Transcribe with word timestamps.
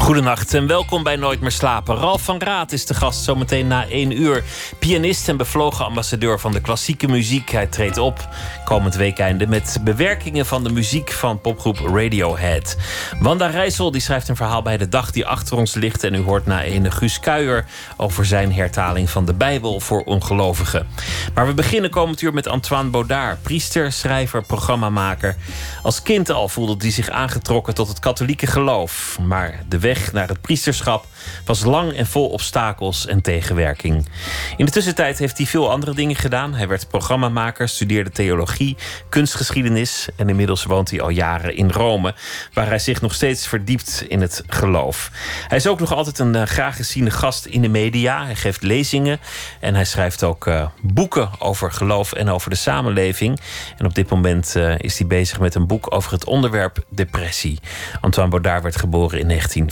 Goedenacht 0.00 0.54
en 0.54 0.66
welkom 0.66 1.02
bij 1.02 1.16
Nooit 1.16 1.40
meer 1.40 1.50
slapen. 1.50 1.96
Ralf 1.96 2.22
van 2.22 2.38
Raat 2.38 2.72
is 2.72 2.86
de 2.86 2.94
gast 2.94 3.24
zometeen 3.24 3.66
na 3.66 3.88
één 3.88 4.20
uur. 4.20 4.44
Pianist 4.78 5.28
en 5.28 5.36
bevlogen 5.36 5.84
ambassadeur 5.84 6.40
van 6.40 6.52
de 6.52 6.60
klassieke 6.60 7.08
muziek. 7.08 7.50
Hij 7.50 7.66
treedt 7.66 7.98
op 7.98 8.28
komend 8.64 8.94
weekende 8.94 9.46
met 9.46 9.78
bewerkingen 9.84 10.46
van 10.46 10.64
de 10.64 10.72
muziek 10.72 11.12
van 11.12 11.40
popgroep 11.40 11.78
Radiohead. 11.78 12.76
Wanda 13.20 13.46
Rijssel 13.46 13.90
die 13.90 14.00
schrijft 14.00 14.28
een 14.28 14.36
verhaal 14.36 14.62
bij 14.62 14.76
de 14.76 14.88
dag 14.88 15.10
die 15.10 15.26
achter 15.26 15.56
ons 15.56 15.74
ligt. 15.74 16.04
En 16.04 16.14
u 16.14 16.20
hoort 16.22 16.46
na 16.46 16.62
ene 16.62 16.90
Guus 16.90 17.20
Kuijer 17.20 17.66
over 17.96 18.26
zijn 18.26 18.52
hertaling 18.52 19.10
van 19.10 19.24
de 19.24 19.34
Bijbel 19.34 19.80
voor 19.80 20.02
ongelovigen. 20.02 20.86
Maar 21.34 21.46
we 21.46 21.54
beginnen 21.54 21.90
komend 21.90 22.22
uur 22.22 22.32
met 22.32 22.48
Antoine 22.48 22.90
Baudard, 22.90 23.42
priester, 23.42 23.92
schrijver, 23.92 24.42
programmamaker. 24.42 25.36
Als 25.82 26.02
kind 26.02 26.30
al 26.30 26.48
voelde 26.48 26.74
hij 26.78 26.90
zich 26.90 27.08
aangetrokken 27.08 27.74
tot 27.74 27.88
het 27.88 27.98
katholieke 27.98 28.46
geloof. 28.46 29.18
Maar 29.22 29.62
de 29.68 29.78
naar 30.12 30.28
het 30.28 30.40
priesterschap 30.40 31.06
was 31.44 31.64
lang 31.64 31.92
en 31.92 32.06
vol 32.06 32.28
obstakels 32.28 33.06
en 33.06 33.20
tegenwerking. 33.20 34.08
In 34.56 34.64
de 34.64 34.70
tussentijd 34.70 35.18
heeft 35.18 35.36
hij 35.36 35.46
veel 35.46 35.70
andere 35.70 35.94
dingen 35.94 36.16
gedaan. 36.16 36.54
Hij 36.54 36.68
werd 36.68 36.88
programmamaker, 36.88 37.68
studeerde 37.68 38.10
theologie, 38.10 38.76
kunstgeschiedenis 39.08 40.08
en 40.16 40.28
inmiddels 40.28 40.64
woont 40.64 40.90
hij 40.90 41.00
al 41.00 41.08
jaren 41.08 41.56
in 41.56 41.70
Rome, 41.70 42.14
waar 42.52 42.66
hij 42.66 42.78
zich 42.78 43.00
nog 43.00 43.14
steeds 43.14 43.46
verdiept 43.46 44.04
in 44.08 44.20
het 44.20 44.42
geloof. 44.46 45.10
Hij 45.48 45.58
is 45.58 45.66
ook 45.66 45.80
nog 45.80 45.94
altijd 45.94 46.18
een 46.18 46.34
uh, 46.34 46.42
graag 46.42 46.76
geziene 46.76 47.10
gast 47.10 47.44
in 47.44 47.62
de 47.62 47.68
media. 47.68 48.24
Hij 48.24 48.36
geeft 48.36 48.62
lezingen 48.62 49.20
en 49.60 49.74
hij 49.74 49.84
schrijft 49.84 50.24
ook 50.24 50.46
uh, 50.46 50.66
boeken 50.80 51.30
over 51.38 51.72
geloof 51.72 52.12
en 52.12 52.28
over 52.28 52.50
de 52.50 52.56
samenleving. 52.56 53.40
En 53.78 53.86
op 53.86 53.94
dit 53.94 54.10
moment 54.10 54.54
uh, 54.56 54.74
is 54.78 54.98
hij 54.98 55.06
bezig 55.06 55.40
met 55.40 55.54
een 55.54 55.66
boek 55.66 55.94
over 55.94 56.12
het 56.12 56.24
onderwerp 56.24 56.84
depressie. 56.88 57.58
Antoine 58.00 58.30
Baudard 58.30 58.62
werd 58.62 58.76
geboren 58.76 59.18
in 59.18 59.26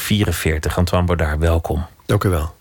1944. 0.08 0.72
44. 0.72 0.78
Antoine 0.78 1.06
Baudard, 1.06 1.38
welkom. 1.38 1.86
Dank 2.06 2.24
u 2.24 2.28
wel. 2.28 2.54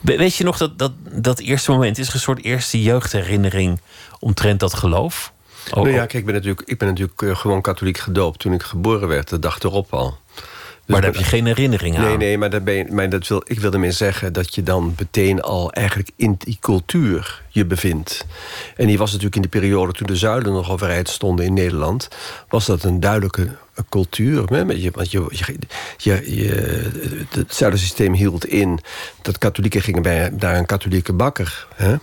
Weet 0.00 0.36
je 0.36 0.44
nog 0.44 0.56
dat, 0.56 0.78
dat 0.78 0.92
dat 1.10 1.38
eerste 1.38 1.70
moment 1.70 1.98
is 1.98 2.14
een 2.14 2.20
soort 2.20 2.44
eerste 2.44 2.82
jeugdherinnering 2.82 3.80
omtrent 4.18 4.60
dat 4.60 4.74
geloof? 4.74 5.32
Oh, 5.70 5.82
nou 5.82 5.90
ja, 5.90 5.98
kijk, 5.98 6.12
ik 6.12 6.24
ben 6.24 6.34
natuurlijk, 6.34 6.68
ik 6.68 6.78
ben 6.78 6.88
natuurlijk 6.88 7.22
eh, 7.22 7.36
gewoon 7.36 7.60
katholiek 7.60 7.98
gedoopt 7.98 8.38
toen 8.38 8.52
ik 8.52 8.62
geboren 8.62 9.08
werd, 9.08 9.28
de 9.28 9.38
dag 9.38 9.60
erop 9.60 9.94
al. 9.94 10.18
Dus 10.34 10.92
maar 10.92 11.00
daar 11.02 11.12
heb 11.12 11.20
je 11.20 11.28
geen 11.28 11.46
herinnering 11.46 11.98
aan? 11.98 12.04
Nee, 12.04 12.16
nee, 12.16 12.38
maar, 12.38 12.50
dat 12.50 12.64
ben 12.64 12.74
je, 12.74 12.86
maar 12.90 13.08
dat 13.08 13.26
wil, 13.26 13.42
ik 13.44 13.60
wil 13.60 13.72
ermee 13.72 13.90
zeggen 13.90 14.32
dat 14.32 14.54
je 14.54 14.62
dan 14.62 14.94
meteen 14.98 15.42
al 15.42 15.72
eigenlijk 15.72 16.10
in 16.16 16.34
die 16.38 16.58
cultuur 16.60 17.42
je 17.48 17.64
bevindt. 17.64 18.26
En 18.76 18.86
die 18.86 18.98
was 18.98 19.08
natuurlijk 19.08 19.36
in 19.36 19.42
de 19.42 19.48
periode 19.48 19.92
toen 19.92 20.06
de 20.06 20.16
zuilen 20.16 20.52
nog 20.52 20.70
overeind 20.70 21.08
stonden 21.08 21.44
in 21.44 21.54
Nederland... 21.54 22.08
was 22.48 22.66
dat 22.66 22.82
een 22.82 23.00
duidelijke 23.00 23.56
cultuur. 23.88 24.48
Hè? 24.48 24.58
Je, 24.58 24.90
want 24.90 25.10
je, 25.10 25.26
je, 25.96 26.34
je, 26.36 27.24
het 27.30 27.54
zuidersysteem 27.54 28.12
hield 28.12 28.46
in 28.46 28.80
dat 29.22 29.38
katholieken 29.38 29.82
gingen 29.82 30.02
bij 30.02 30.36
daar 30.36 30.56
een 30.56 30.66
katholieke 30.66 31.12
bakker. 31.12 31.66
Hè? 31.74 31.94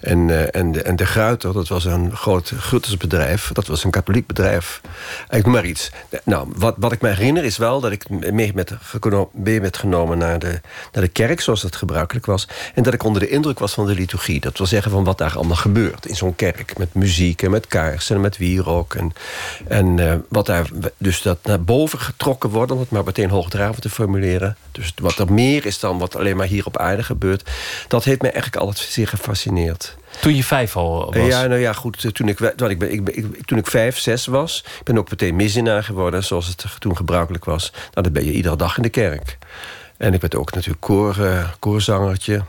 En, 0.00 0.28
uh, 0.28 0.54
en, 0.54 0.72
de, 0.72 0.82
en 0.82 0.96
de 0.96 1.06
Gruiter, 1.06 1.52
dat 1.52 1.68
was 1.68 1.84
een 1.84 2.16
groot 2.16 2.52
Gruttersbedrijf. 2.58 3.50
Dat 3.52 3.66
was 3.66 3.84
een 3.84 3.90
katholiek 3.90 4.26
bedrijf. 4.26 4.80
Noem 5.30 5.52
maar 5.52 5.64
iets. 5.64 5.90
Nou, 6.24 6.48
wat, 6.56 6.74
wat 6.78 6.92
ik 6.92 7.00
me 7.00 7.08
herinner 7.08 7.44
is 7.44 7.56
wel 7.56 7.80
dat 7.80 7.92
ik 7.92 8.08
mee 8.08 8.52
met, 8.54 8.72
mee 9.32 9.60
met 9.60 9.76
genomen 9.76 10.18
naar 10.18 10.38
de, 10.38 10.60
naar 10.92 11.02
de 11.02 11.08
kerk, 11.08 11.40
zoals 11.40 11.62
dat 11.62 11.76
gebruikelijk 11.76 12.26
was. 12.26 12.48
En 12.74 12.82
dat 12.82 12.94
ik 12.94 13.02
onder 13.02 13.20
de 13.20 13.28
indruk 13.28 13.58
was 13.58 13.72
van 13.72 13.86
de 13.86 13.94
liturgie. 13.94 14.40
Dat 14.40 14.58
wil 14.58 14.66
zeggen 14.66 14.90
van 14.90 15.04
wat 15.04 15.18
daar 15.18 15.36
allemaal 15.36 15.56
gebeurt 15.56 16.06
in 16.06 16.16
zo'n 16.16 16.36
kerk. 16.36 16.78
Met 16.78 16.94
muziek 16.94 17.42
en 17.42 17.50
met 17.50 17.66
kaarsen 17.66 18.16
en 18.16 18.20
met 18.20 18.36
wierook. 18.36 18.94
En, 18.94 19.12
en 19.68 19.98
uh, 19.98 20.14
wat 20.28 20.46
daar 20.46 20.68
dus 20.98 21.16
dus 21.16 21.24
dat 21.24 21.38
naar 21.42 21.64
boven 21.64 21.98
getrokken 21.98 22.50
wordt, 22.50 22.72
om 22.72 22.78
het 22.78 22.90
maar 22.90 23.04
meteen 23.04 23.30
hoogdravend 23.30 23.82
te 23.82 23.90
formuleren. 23.90 24.56
Dus 24.72 24.92
wat 24.96 25.18
er 25.18 25.32
meer 25.32 25.66
is 25.66 25.78
dan 25.80 25.98
wat 25.98 26.16
alleen 26.16 26.36
maar 26.36 26.46
hier 26.46 26.66
op 26.66 26.76
aarde 26.76 27.02
gebeurt. 27.02 27.50
Dat 27.88 28.04
heeft 28.04 28.22
mij 28.22 28.32
eigenlijk 28.32 28.62
altijd 28.62 28.78
zeer 28.88 29.08
gefascineerd. 29.08 29.54
Toen 30.20 30.34
je 30.34 30.44
vijf 30.44 30.76
al 30.76 31.12
was? 31.14 31.26
Ja, 31.26 31.46
nou 31.46 31.60
ja, 31.60 31.72
goed. 31.72 32.14
Toen 32.14 32.28
ik, 32.28 32.40
ik, 32.40 32.78
ben, 32.78 32.92
ik, 32.92 33.08
ik, 33.08 33.44
toen 33.44 33.58
ik 33.58 33.66
vijf, 33.66 33.98
zes 33.98 34.26
was... 34.26 34.64
ik 34.78 34.84
ben 34.84 34.98
ook 34.98 35.10
meteen 35.10 35.36
misdienaar 35.36 35.84
geworden, 35.84 36.24
zoals 36.24 36.46
het 36.46 36.64
toen 36.78 36.96
gebruikelijk 36.96 37.44
was. 37.44 37.70
Nou, 37.72 38.02
dan 38.02 38.12
ben 38.12 38.24
je 38.24 38.32
iedere 38.32 38.56
dag 38.56 38.76
in 38.76 38.82
de 38.82 38.88
kerk. 38.88 39.38
En 39.96 40.14
ik 40.14 40.20
werd 40.20 40.34
ook 40.34 40.52
natuurlijk 40.52 40.80
koor, 40.80 41.16
uh, 41.18 41.48
koorzangertje. 41.58 42.42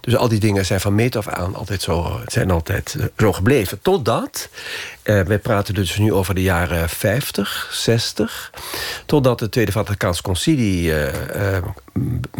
Dus 0.00 0.16
al 0.16 0.28
die 0.28 0.40
dingen 0.40 0.66
zijn 0.66 0.80
van 0.80 0.94
meet 0.94 1.16
af 1.16 1.28
aan 1.28 1.54
altijd 1.54 1.82
zo, 1.82 2.20
zijn 2.26 2.50
altijd 2.50 2.94
uh, 2.98 3.04
zo 3.18 3.32
gebleven. 3.32 3.78
Totdat, 3.82 4.48
uh, 5.04 5.20
wij 5.20 5.38
praten 5.38 5.74
dus 5.74 5.98
nu 5.98 6.12
over 6.12 6.34
de 6.34 6.42
jaren 6.42 6.88
50, 6.88 7.68
60... 7.72 8.50
totdat 9.06 9.38
de 9.38 9.48
Tweede 9.48 9.72
Vaticaans 9.72 10.20
Concilie 10.20 10.92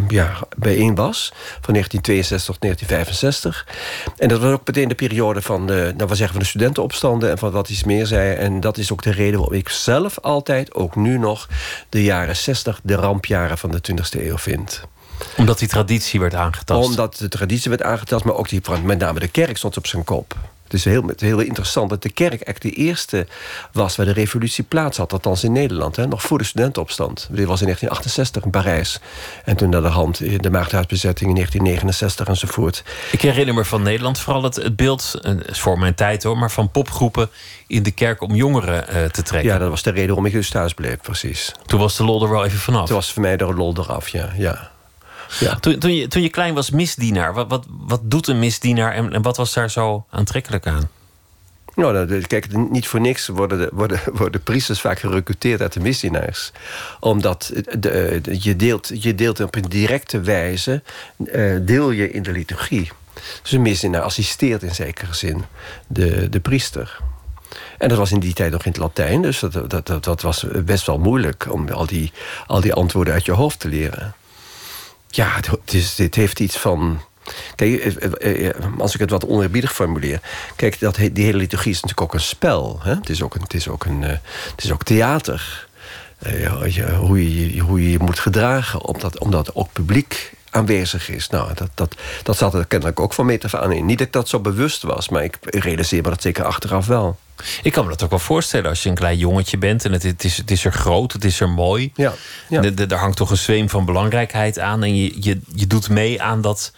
ja, 0.09 0.37
bijeen 0.57 0.95
was... 0.95 1.33
van 1.61 1.75
1962 1.75 2.55
tot 2.55 2.61
1965. 2.61 3.67
En 4.17 4.29
dat 4.29 4.41
was 4.41 4.53
ook 4.53 4.67
meteen 4.67 4.89
de 4.89 4.95
periode 4.95 5.43
van 5.43 5.67
de, 5.67 5.93
nou, 5.97 6.09
we 6.09 6.15
zeggen, 6.15 6.29
van 6.29 6.39
de 6.39 6.49
studentenopstanden... 6.49 7.31
en 7.31 7.39
van 7.39 7.51
wat 7.51 7.69
iets 7.69 7.85
meer 7.85 8.07
zei. 8.07 8.35
En 8.35 8.61
dat 8.61 8.79
is 8.79 8.93
ook 8.93 9.03
de 9.03 9.13
reden 9.13 9.39
waarom 9.39 9.59
ik 9.59 9.69
zelf 9.69 10.19
altijd, 10.19 10.75
ook 10.75 10.97
nu 10.97 11.19
nog... 11.19 11.49
de 11.89 12.03
jaren 12.03 12.37
60, 12.37 12.81
de 12.83 12.95
rampjaren 12.95 13.59
van 13.59 13.71
de 13.71 13.81
20e 13.93 14.21
eeuw 14.21 14.39
vind 14.39 14.83
omdat 15.37 15.59
die 15.59 15.69
traditie 15.69 16.21
werd 16.21 16.35
aangetast? 16.35 16.89
Omdat 16.89 17.17
de 17.17 17.29
traditie 17.29 17.71
werd 17.71 17.83
aangetast, 17.83 18.25
maar 18.25 18.35
ook 18.35 18.49
die, 18.49 18.61
met 18.83 18.99
name 18.99 19.21
de 19.21 19.29
kerk 19.29 19.57
stond 19.57 19.77
op 19.77 19.87
zijn 19.87 20.05
kop. 20.05 20.37
Het 20.75 20.85
is 20.87 20.93
heel, 20.93 21.11
heel 21.17 21.41
interessant 21.41 21.91
dat 21.91 22.03
de 22.03 22.13
kerk 22.13 22.41
echt 22.41 22.63
de 22.63 22.71
eerste 22.71 23.27
was... 23.73 23.97
waar 23.97 24.07
de 24.07 24.13
revolutie 24.13 24.65
plaats 24.65 24.99
had, 24.99 25.13
althans 25.13 25.45
in 25.45 25.53
Nederland. 25.53 25.97
Hè, 25.97 26.07
nog 26.07 26.23
voor 26.23 26.39
de 26.39 26.45
studentenopstand. 26.45 27.29
Dit 27.31 27.47
was 27.47 27.61
in 27.61 27.67
1968 27.67 28.45
in 28.45 28.51
Parijs. 28.51 29.01
En 29.45 29.57
toen 29.57 29.69
naar 29.69 29.83
de 29.83 29.89
hand 29.89 30.43
de 30.43 30.51
maagdhuisbezetting 30.51 31.29
in 31.29 31.35
1969 31.35 32.27
enzovoort. 32.27 32.83
Ik 33.13 33.21
herinner 33.21 33.55
me 33.55 33.65
van 33.65 33.83
Nederland 33.83 34.19
vooral 34.19 34.43
het, 34.43 34.57
het 34.57 34.77
beeld... 34.77 35.21
is 35.47 35.61
voor 35.61 35.79
mijn 35.79 35.95
tijd 35.95 36.23
hoor, 36.23 36.39
maar 36.39 36.51
van 36.51 36.71
popgroepen 36.71 37.29
in 37.67 37.83
de 37.83 37.91
kerk 37.91 38.21
om 38.23 38.35
jongeren 38.35 38.85
uh, 38.89 39.05
te 39.05 39.23
trekken. 39.23 39.53
Ja, 39.53 39.59
dat 39.59 39.71
was 39.71 39.83
de 39.83 39.91
reden 39.91 40.07
waarom 40.07 40.27
ik 40.27 40.33
dus 40.33 40.51
thuis 40.51 40.75
bleef, 40.75 41.01
precies. 41.01 41.53
Toen 41.67 41.81
was 41.81 41.97
de 41.97 42.05
lol 42.05 42.23
er 42.23 42.31
wel 42.31 42.45
even 42.45 42.59
vanaf? 42.59 42.87
Toen 42.87 42.97
was 42.97 43.13
voor 43.13 43.23
mij 43.23 43.37
de 43.37 43.55
lol 43.55 43.75
eraf, 43.79 44.09
ja. 44.09 44.33
ja. 44.37 44.73
Ja. 45.41 45.55
Toen, 45.55 45.79
toen, 45.79 45.95
je, 45.95 46.09
toen 46.09 46.23
je 46.23 46.29
klein 46.29 46.55
was, 46.55 46.71
misdienaar. 46.71 47.35
Wat, 47.35 47.49
wat, 47.49 47.67
wat 47.69 48.01
doet 48.03 48.29
een 48.29 48.39
misdienaar 48.39 48.93
en, 48.93 49.13
en 49.13 49.23
wat 49.23 49.37
was 49.37 49.55
daar 49.55 49.71
zo 49.71 50.07
aantrekkelijk 50.11 50.67
aan? 50.67 50.89
Nou, 51.75 52.21
kijk, 52.21 52.71
niet 52.71 52.87
voor 52.87 53.01
niks 53.01 53.27
worden, 53.27 53.59
de, 53.59 53.69
worden, 53.73 54.01
worden 54.13 54.43
priesters 54.43 54.81
vaak 54.81 54.99
gerecruiteerd 54.99 55.61
uit 55.61 55.73
de 55.73 55.81
misdienaars. 55.81 56.53
Omdat 57.01 57.53
de, 57.79 58.21
je, 58.39 58.57
deelt, 58.57 59.03
je 59.03 59.15
deelt 59.15 59.41
op 59.41 59.55
een 59.55 59.69
directe 59.69 60.21
wijze 60.21 60.83
uh, 61.19 61.59
deel 61.63 61.91
je 61.91 62.11
in 62.11 62.23
de 62.23 62.33
liturgie. 62.33 62.91
Dus 63.43 63.53
een 63.53 63.63
misdienaar 63.63 64.03
assisteert 64.03 64.63
in 64.63 64.75
zekere 64.75 65.15
zin 65.15 65.45
de, 65.87 66.29
de 66.29 66.41
priester. 66.41 67.01
En 67.79 67.89
dat 67.89 67.99
was 67.99 68.13
in 68.13 68.21
die 68.21 68.33
tijd 68.33 68.53
nog 68.53 68.65
in 68.65 68.71
het 68.71 68.81
Latijn, 68.81 69.23
dus 69.23 69.39
dat, 69.39 69.71
dat, 69.71 69.87
dat, 69.87 70.05
dat 70.05 70.23
was 70.23 70.47
best 70.65 70.87
wel 70.87 70.99
moeilijk 70.99 71.53
om 71.53 71.69
al 71.69 71.87
die, 71.87 72.13
al 72.47 72.61
die 72.61 72.73
antwoorden 72.73 73.15
uit 73.15 73.25
je 73.25 73.33
hoofd 73.33 73.61
te 73.61 73.69
leren. 73.69 74.15
Ja, 75.15 75.29
het, 75.35 75.97
dit 75.97 76.15
heeft 76.15 76.41
iets 76.41 76.59
van... 76.59 77.01
Kijk, 77.55 77.81
eh, 77.81 78.13
eh, 78.21 78.49
eh, 78.49 78.55
als 78.79 78.95
ik 78.95 79.01
het 79.01 79.11
wat 79.11 79.27
oneerbiedig 79.27 79.75
formuleer... 79.75 80.21
Kijk, 80.57 80.81
dat, 80.81 80.97
die 80.97 81.25
hele 81.25 81.39
liturgie 81.39 81.73
is 81.73 81.81
natuurlijk 81.81 82.13
ook 82.13 82.15
een 82.15 82.27
spel. 82.27 82.81
Hè? 82.83 82.95
Het, 82.95 83.09
is 83.09 83.23
ook 83.23 83.35
een, 83.35 83.43
het, 83.43 83.55
is 83.55 83.69
ook 83.69 83.85
een, 83.85 84.03
het 84.03 84.65
is 84.65 84.73
ook 84.73 84.83
theater. 84.83 85.69
hoe, 86.99 87.25
je, 87.25 87.59
hoe 87.61 87.83
je 87.83 87.91
je 87.91 87.99
moet 87.99 88.19
gedragen, 88.19 88.83
omdat, 88.83 89.19
omdat 89.19 89.55
ook 89.55 89.73
publiek 89.73 90.33
aanwezig 90.51 91.09
is. 91.09 91.29
Nou, 91.29 91.55
dat, 91.55 91.71
dat, 91.75 91.95
dat 92.23 92.37
zat 92.37 92.55
er 92.55 92.67
kennelijk 92.67 93.01
ook 93.01 93.13
van 93.13 93.27
meet 93.27 93.55
aan 93.55 93.73
in. 93.73 93.87
Niet 93.87 93.99
dat 93.99 94.07
ik 94.07 94.13
dat 94.13 94.29
zo 94.29 94.41
bewust 94.41 94.83
was, 94.83 95.09
maar 95.09 95.25
ik 95.25 95.39
realiseer 95.41 96.03
me 96.03 96.09
dat 96.09 96.23
zeker 96.23 96.45
achteraf 96.45 96.87
wel. 96.87 97.19
Ik 97.63 97.73
kan 97.73 97.85
me 97.85 97.91
dat 97.91 98.03
ook 98.03 98.11
wel 98.11 98.19
voorstellen 98.19 98.69
als 98.69 98.83
je 98.83 98.89
een 98.89 98.95
klein 98.95 99.19
jongetje 99.19 99.59
bent 99.59 99.85
en 99.85 99.93
het, 99.93 100.03
het, 100.03 100.25
is, 100.25 100.37
het 100.37 100.51
is 100.51 100.65
er 100.65 100.73
groot, 100.73 101.13
het 101.13 101.25
is 101.25 101.41
er 101.41 101.49
mooi. 101.49 101.93
Ja, 101.95 102.13
ja. 102.49 102.63
er 102.63 102.97
hangt 102.97 103.17
toch 103.17 103.31
een 103.31 103.37
zweem 103.37 103.69
van 103.69 103.85
belangrijkheid 103.85 104.59
aan 104.59 104.83
en 104.83 104.97
je, 104.97 105.17
je, 105.21 105.41
je 105.55 105.67
doet 105.67 105.89
mee 105.89 106.23
aan 106.23 106.41
dat 106.41 106.73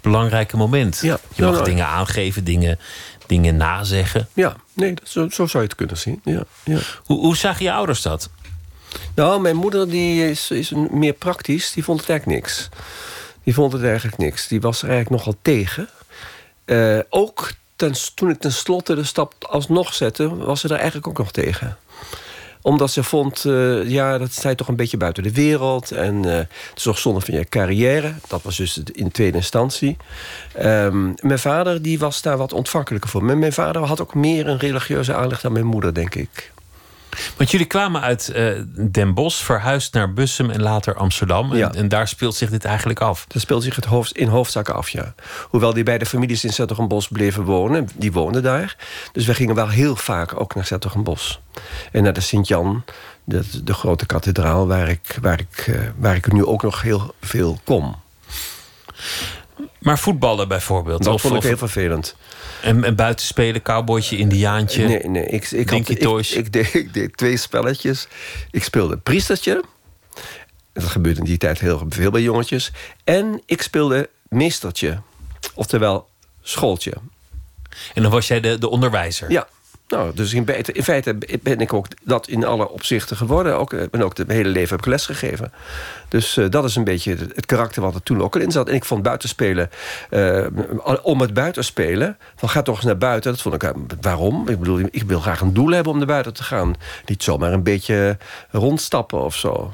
belangrijke 0.00 0.56
moment. 0.56 0.98
Ja, 1.02 1.18
je 1.34 1.44
mag 1.44 1.62
dingen 1.62 1.86
aangeven, 1.86 2.44
dingen, 2.44 2.78
dingen 3.26 3.56
nazeggen. 3.56 4.28
Ja, 4.32 4.56
nee, 4.72 4.94
dat, 4.94 5.08
zo, 5.08 5.28
zo 5.28 5.46
zou 5.46 5.62
je 5.62 5.68
het 5.68 5.78
kunnen 5.78 5.96
zien. 5.96 6.20
Ja, 6.24 6.44
ja. 6.64 6.78
Hoe, 7.04 7.18
hoe 7.18 7.36
zagen 7.36 7.64
je 7.64 7.72
ouders 7.72 8.02
dat? 8.02 8.30
Nou, 9.14 9.40
mijn 9.40 9.56
moeder 9.56 9.88
die 9.88 10.30
is, 10.30 10.50
is 10.50 10.72
meer 10.90 11.12
praktisch, 11.12 11.72
die 11.72 11.84
vond 11.84 12.00
het 12.00 12.08
eigenlijk 12.08 12.40
niks. 12.40 12.68
Die 13.44 13.54
vond 13.54 13.72
het 13.72 13.84
eigenlijk 13.84 14.16
niks. 14.18 14.48
Die 14.48 14.60
was 14.60 14.82
er 14.82 14.88
eigenlijk 14.88 15.24
nogal 15.24 15.40
tegen. 15.42 15.88
Uh, 16.66 16.98
ook 17.08 17.52
toen 18.14 18.30
ik 18.30 18.38
tenslotte 18.38 18.94
de 18.94 19.04
stap 19.04 19.34
alsnog 19.48 19.94
zette, 19.94 20.36
was 20.36 20.60
ze 20.60 20.68
er 20.68 20.76
eigenlijk 20.76 21.06
ook 21.06 21.18
nog 21.18 21.32
tegen. 21.32 21.76
Omdat 22.62 22.90
ze 22.90 23.02
vond, 23.02 23.44
uh, 23.44 23.90
ja, 23.90 24.18
dat 24.18 24.32
zij 24.32 24.54
toch 24.54 24.68
een 24.68 24.76
beetje 24.76 24.96
buiten 24.96 25.22
de 25.22 25.32
wereld. 25.32 25.90
En 25.90 26.14
uh, 26.26 26.32
het 26.34 26.48
is 26.74 26.82
toch 26.82 26.98
zonde 26.98 27.20
van 27.20 27.34
je 27.34 27.44
carrière. 27.44 28.14
Dat 28.28 28.42
was 28.42 28.56
dus 28.56 28.82
in 28.92 29.10
tweede 29.10 29.36
instantie. 29.36 29.96
Um, 30.60 31.14
mijn 31.20 31.38
vader 31.38 31.82
die 31.82 31.98
was 31.98 32.22
daar 32.22 32.36
wat 32.36 32.52
ontvankelijker 32.52 33.10
voor. 33.10 33.24
Maar 33.24 33.38
mijn 33.38 33.52
vader 33.52 33.82
had 33.82 34.00
ook 34.00 34.14
meer 34.14 34.48
een 34.48 34.58
religieuze 34.58 35.14
aanleg 35.14 35.40
dan 35.40 35.52
mijn 35.52 35.66
moeder, 35.66 35.94
denk 35.94 36.14
ik. 36.14 36.52
Want 37.36 37.50
jullie 37.50 37.66
kwamen 37.66 38.00
uit 38.00 38.32
uh, 38.34 38.58
Den 38.90 39.14
Bosch, 39.14 39.44
verhuisd 39.44 39.94
naar 39.94 40.12
Bussum 40.12 40.50
en 40.50 40.62
later 40.62 40.94
Amsterdam. 40.94 41.50
En, 41.52 41.58
Ja. 41.58 41.72
en 41.72 41.88
daar 41.88 42.08
speelt 42.08 42.34
zich 42.34 42.50
dit 42.50 42.64
eigenlijk 42.64 43.00
af. 43.00 43.24
Dat 43.28 43.42
speelt 43.42 43.62
zich 43.62 43.76
het 43.76 43.84
hoofd, 43.84 44.16
in 44.16 44.28
hoofdzaken 44.28 44.74
af, 44.74 44.88
ja. 44.88 45.14
Hoewel 45.48 45.72
die 45.72 45.82
beide 45.84 46.06
families 46.06 46.44
in 46.44 46.52
Zettergenbos 46.52 47.08
bleven 47.08 47.44
wonen. 47.44 47.88
Die 47.94 48.12
woonden 48.12 48.42
daar. 48.42 48.76
Dus 49.12 49.26
we 49.26 49.34
gingen 49.34 49.54
wel 49.54 49.68
heel 49.68 49.96
vaak 49.96 50.40
ook 50.40 50.54
naar 50.54 50.66
Zettergenbos. 50.66 51.40
En 51.92 52.02
naar 52.02 52.12
de 52.12 52.20
Sint-Jan, 52.20 52.84
de, 53.24 53.62
de 53.64 53.74
grote 53.74 54.06
kathedraal... 54.06 54.66
Waar 54.66 54.88
ik, 54.88 55.18
waar, 55.20 55.40
ik, 55.40 55.66
eh, 55.66 55.80
waar 55.96 56.14
ik 56.16 56.32
nu 56.32 56.44
ook 56.44 56.62
nog 56.62 56.82
heel 56.82 57.14
veel 57.20 57.60
kom. 57.64 57.96
Maar 59.78 59.98
voetballen 59.98 60.48
bijvoorbeeld. 60.48 61.02
Dat 61.04 61.14
of, 61.14 61.20
vond 61.20 61.34
ik 61.36 61.42
heel 61.42 61.56
vervelend. 61.56 62.16
En, 62.62 62.84
en 62.84 62.94
buitenspelen, 62.94 63.62
cowboytje, 63.62 64.16
indiaantje. 64.16 64.86
Nee, 64.86 65.08
nee. 65.08 65.26
Ik, 65.26 65.50
ik, 65.50 65.70
had, 65.70 65.88
ik, 65.88 65.98
Toys. 65.98 66.32
ik, 66.32 66.52
deed, 66.52 66.74
ik 66.74 66.94
deed 66.94 67.16
twee 67.16 67.36
spelletjes. 67.36 68.08
Ik 68.50 68.64
speelde 68.64 68.96
priestertje. 68.96 69.64
Dat 70.72 70.84
gebeurde 70.84 71.20
in 71.20 71.26
die 71.26 71.38
tijd 71.38 71.60
heel 71.60 71.86
veel 71.88 72.10
bij 72.10 72.22
jongetjes. 72.22 72.72
En 73.04 73.42
ik 73.46 73.62
speelde 73.62 74.08
meestertje. 74.28 75.00
Oftewel 75.54 76.08
schooltje. 76.42 76.92
En 77.94 78.02
dan 78.02 78.10
was 78.10 78.28
jij 78.28 78.40
de, 78.40 78.58
de 78.58 78.68
onderwijzer. 78.68 79.30
Ja. 79.30 79.48
Nou, 79.92 80.14
dus 80.14 80.32
in, 80.34 80.46
in 80.72 80.82
feite 80.82 81.18
ben 81.42 81.60
ik 81.60 81.72
ook 81.72 81.86
dat 82.02 82.28
in 82.28 82.44
alle 82.44 82.68
opzichten 82.68 83.16
geworden. 83.16 83.58
Ook, 83.58 83.72
ik 83.72 83.90
ben 83.90 84.02
ook 84.02 84.16
het 84.16 84.30
hele 84.30 84.48
leven 84.48 84.70
heb 84.70 84.78
ik 84.78 84.86
les 84.86 85.06
gegeven. 85.06 85.52
Dus 86.08 86.36
eh, 86.36 86.50
dat 86.50 86.64
is 86.64 86.76
een 86.76 86.84
beetje 86.84 87.16
het, 87.34 87.46
karakter 87.46 87.82
wat 87.82 87.94
er 87.94 88.02
toen 88.02 88.22
ook 88.22 88.34
al 88.34 88.40
in 88.40 88.50
zat. 88.50 88.68
En 88.68 88.74
ik 88.74 88.84
vond 88.84 89.02
buitenspelen, 89.02 89.70
eh, 90.10 90.46
om 91.02 91.20
het 91.20 91.34
buitenspelen... 91.34 92.16
van 92.36 92.48
ga 92.48 92.62
toch 92.62 92.76
eens 92.76 92.84
naar 92.84 92.98
buiten, 92.98 93.30
dat 93.30 93.40
vond 93.40 93.54
ik... 93.54 93.62
eh, 93.62 93.70
waarom? 94.00 94.48
Ik 94.48 94.58
bedoel, 94.58 94.80
ik 94.90 95.02
wil 95.02 95.20
graag 95.20 95.40
een 95.40 95.54
doel 95.54 95.70
hebben 95.70 95.92
om 95.92 95.98
naar 95.98 96.06
buiten 96.06 96.34
te 96.34 96.42
gaan. 96.42 96.74
Niet 97.06 97.22
zomaar 97.22 97.52
een 97.52 97.62
beetje 97.62 98.18
rondstappen 98.50 99.24
of 99.24 99.36
zo. 99.36 99.72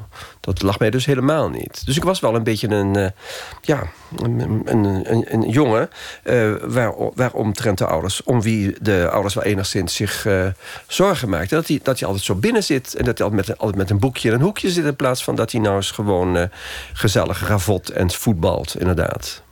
Dat 0.54 0.62
lag 0.62 0.78
mij 0.78 0.90
dus 0.90 1.06
helemaal 1.06 1.48
niet. 1.48 1.86
Dus 1.86 1.96
ik 1.96 2.04
was 2.04 2.20
wel 2.20 2.34
een 2.34 2.42
beetje 2.42 2.68
een, 2.68 2.96
eh, 2.96 3.06
ja, 3.60 3.82
een, 4.16 4.62
een, 4.64 5.12
een, 5.12 5.24
een 5.34 5.48
jongen... 5.48 5.90
eh 6.22 6.52
waar, 6.62 6.92
waaromtrent 7.14 7.78
de 7.78 7.86
ouders... 7.86 8.22
om 8.22 8.42
wie 8.42 8.76
de 8.80 9.08
ouders 9.12 9.34
wel 9.34 9.44
enigszins 9.44 9.94
zich 9.94 10.26
eh, 10.26 10.46
zorgen 10.86 11.28
maakten. 11.28 11.56
Dat 11.56 11.68
hij, 11.68 11.80
dat 11.82 11.98
hij 11.98 12.08
altijd 12.08 12.26
zo 12.26 12.34
binnen 12.34 12.64
zit... 12.64 12.94
en 12.94 13.04
dat 13.04 13.18
hij 13.18 13.26
altijd 13.26 13.46
met, 13.46 13.48
een- 13.48 13.60
altijd 13.62 13.76
met 13.78 13.90
een 13.90 13.98
boekje 13.98 14.28
in 14.28 14.34
een 14.34 14.40
hoekje 14.40 14.70
zit... 14.70 14.84
in 14.84 14.96
plaats 14.96 15.24
van 15.24 15.34
dat 15.34 15.52
hij 15.52 15.60
nou 15.60 15.76
eens 15.76 15.90
gewoon 15.90 16.48
gezellig 16.92 17.48
ravot 17.48 17.90
en 17.90 18.10
voetbalt, 18.10 18.78
inderdaad. 18.78 19.42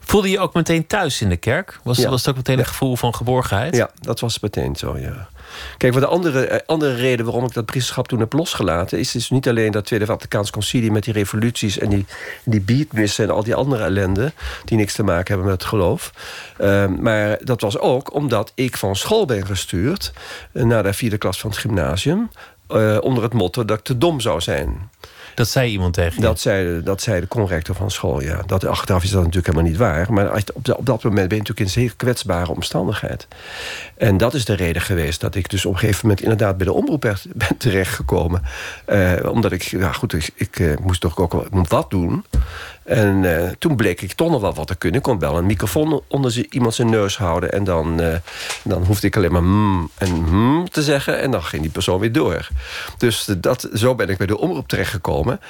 Voelde 0.00 0.30
je 0.30 0.38
ook 0.38 0.54
meteen 0.54 0.86
thuis 0.86 1.20
in 1.20 1.28
de 1.28 1.36
kerk? 1.36 1.80
Was, 1.82 1.98
Ja. 1.98 2.08
was 2.10 2.20
het 2.20 2.28
ook 2.30 2.36
meteen 2.36 2.58
een 2.58 2.66
gevoel 2.66 2.96
van 2.96 3.14
geborgenheid? 3.14 3.76
Ja, 3.76 3.90
dat 4.00 4.20
was 4.20 4.40
meteen 4.40 4.76
zo, 4.76 4.98
ja. 4.98 5.28
Kijk, 5.76 5.92
wat 5.92 6.02
de 6.02 6.08
andere, 6.08 6.46
eh, 6.46 6.58
andere 6.66 6.94
reden 6.94 7.24
waarom 7.24 7.44
ik 7.44 7.52
dat 7.52 7.64
priesterschap 7.64 8.08
toen 8.08 8.20
heb 8.20 8.32
losgelaten... 8.32 8.98
is 8.98 9.10
dus 9.10 9.30
niet 9.30 9.48
alleen 9.48 9.72
dat 9.72 9.84
Tweede 9.84 10.06
Vaticaans 10.06 10.50
Concilie... 10.50 10.92
met 10.92 11.04
die 11.04 11.12
revoluties 11.12 11.78
en 11.78 11.88
die, 11.88 12.06
die 12.44 12.60
beatmissen 12.60 13.24
en 13.24 13.30
al 13.30 13.42
die 13.42 13.54
andere 13.54 13.84
ellende... 13.84 14.32
die 14.64 14.76
niks 14.76 14.94
te 14.94 15.02
maken 15.02 15.26
hebben 15.26 15.46
met 15.50 15.60
het 15.60 15.68
geloof. 15.68 16.12
Eh, 16.56 16.86
maar 16.86 17.38
dat 17.44 17.60
was 17.60 17.78
ook 17.78 18.14
omdat 18.14 18.52
ik 18.54 18.76
van 18.76 18.96
school 18.96 19.24
ben 19.26 19.46
gestuurd... 19.46 20.12
eh, 20.52 20.64
naar 20.64 20.82
de 20.82 20.92
vierde 20.92 21.18
klas 21.18 21.40
van 21.40 21.50
het 21.50 21.58
gymnasium... 21.58 22.30
eh, 22.68 22.98
onder 23.00 23.22
het 23.22 23.32
motto 23.32 23.64
dat 23.64 23.78
ik 23.78 23.84
te 23.84 23.98
dom 23.98 24.20
zou 24.20 24.40
zijn. 24.40 24.90
Dat 25.34 25.48
zei 25.48 25.70
iemand 25.70 25.94
tegen 25.94 26.14
je. 26.14 26.20
Dat 26.20 26.40
zei, 26.40 26.82
dat 26.82 27.02
zei 27.02 27.20
de 27.20 27.28
conrector 27.28 27.74
van 27.74 27.90
school, 27.90 28.22
ja. 28.22 28.42
Dat, 28.46 28.64
achteraf 28.66 29.02
is 29.02 29.10
dat 29.10 29.20
natuurlijk 29.20 29.46
helemaal 29.46 29.70
niet 29.70 29.78
waar. 29.78 30.12
Maar 30.12 30.44
op, 30.54 30.76
op 30.76 30.86
dat 30.86 31.02
moment 31.02 31.28
ben 31.28 31.36
je 31.36 31.42
natuurlijk 31.42 31.58
in 31.58 31.64
een 31.64 31.70
zeer 31.70 31.94
kwetsbare 31.96 32.50
omstandigheid. 32.50 33.26
En 33.96 34.16
dat 34.16 34.34
is 34.34 34.44
de 34.44 34.54
reden 34.54 34.82
geweest 34.82 35.20
dat 35.20 35.34
ik 35.34 35.50
dus 35.50 35.66
op 35.66 35.72
een 35.72 35.78
gegeven 35.78 36.00
moment... 36.02 36.22
inderdaad 36.22 36.56
bij 36.56 36.66
de 36.66 36.72
omroep 36.72 37.00
ben, 37.34 37.56
terechtgekomen. 37.58 38.42
Eh, 38.84 39.12
omdat 39.30 39.52
ik, 39.52 39.62
ja 39.62 39.92
goed, 39.92 40.12
ik, 40.12 40.30
ik 40.34 40.58
eh, 40.58 40.76
moest 40.76 41.00
toch 41.00 41.18
ook 41.18 41.46
wat 41.68 41.90
doen. 41.90 42.24
En 42.84 43.36
eh, 43.36 43.50
toen 43.58 43.76
bleek 43.76 44.00
ik 44.00 44.12
toch 44.12 44.30
nog 44.30 44.40
wel 44.40 44.54
wat 44.54 44.66
te 44.66 44.74
kunnen. 44.74 44.98
Ik 44.98 45.04
kon 45.04 45.18
wel 45.18 45.38
een 45.38 45.46
microfoon 45.46 46.02
onder 46.08 46.46
iemand 46.50 46.74
zijn 46.74 46.90
neus 46.90 47.16
houden... 47.16 47.52
en 47.52 47.64
dan, 47.64 48.00
eh, 48.00 48.16
dan 48.64 48.84
hoefde 48.84 49.06
ik 49.06 49.16
alleen 49.16 49.32
maar 49.32 49.42
mm 49.42 49.90
en 49.98 50.12
mm 50.12 50.68
te 50.70 50.82
zeggen... 50.82 51.20
en 51.20 51.30
dan 51.30 51.42
ging 51.42 51.62
die 51.62 51.70
persoon 51.70 52.00
weer 52.00 52.12
door. 52.12 52.48
Dus 52.98 53.28
dat, 53.38 53.68
zo 53.74 53.94
ben 53.94 54.08
ik 54.08 54.16
bij 54.16 54.26
de 54.26 54.38
omroep 54.38 54.68
terechtgekomen. 54.68 55.40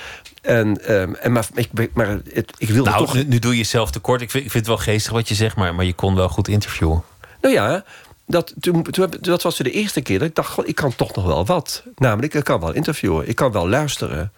En, 0.42 0.86
ehm, 0.86 1.14
en 1.14 1.32
maar, 1.32 1.46
ik, 1.54 1.90
maar 1.94 2.08
het, 2.32 2.52
ik 2.58 2.68
wilde 2.68 2.90
nou, 2.90 3.04
toch... 3.04 3.14
nu, 3.14 3.24
nu 3.24 3.38
doe 3.38 3.50
je 3.52 3.56
jezelf 3.56 3.90
tekort. 3.90 4.20
Ik 4.20 4.30
vind, 4.30 4.44
ik 4.44 4.50
vind 4.50 4.66
het 4.66 4.74
wel 4.74 4.84
geestig 4.84 5.12
wat 5.12 5.28
je 5.28 5.34
zegt, 5.34 5.56
maar, 5.56 5.74
maar 5.74 5.84
je 5.84 5.94
kon 5.94 6.14
wel 6.14 6.28
goed 6.28 6.48
interviewen. 6.48 7.02
Nou 7.40 7.54
ja, 7.54 7.84
dat, 8.26 8.54
toen, 8.60 8.82
toen 8.82 9.12
dat 9.20 9.42
was 9.42 9.56
de 9.56 9.70
eerste 9.70 10.00
keer 10.00 10.18
dat 10.18 10.28
ik 10.28 10.34
dacht... 10.34 10.68
Ik 10.68 10.74
kan 10.74 10.94
toch 10.94 11.14
nog 11.14 11.24
wel 11.24 11.46
wat. 11.46 11.82
Namelijk, 11.94 12.34
ik 12.34 12.44
kan 12.44 12.60
wel 12.60 12.72
interviewen. 12.72 13.28
Ik 13.28 13.36
kan 13.36 13.52
wel 13.52 13.68
luisteren. 13.68 14.32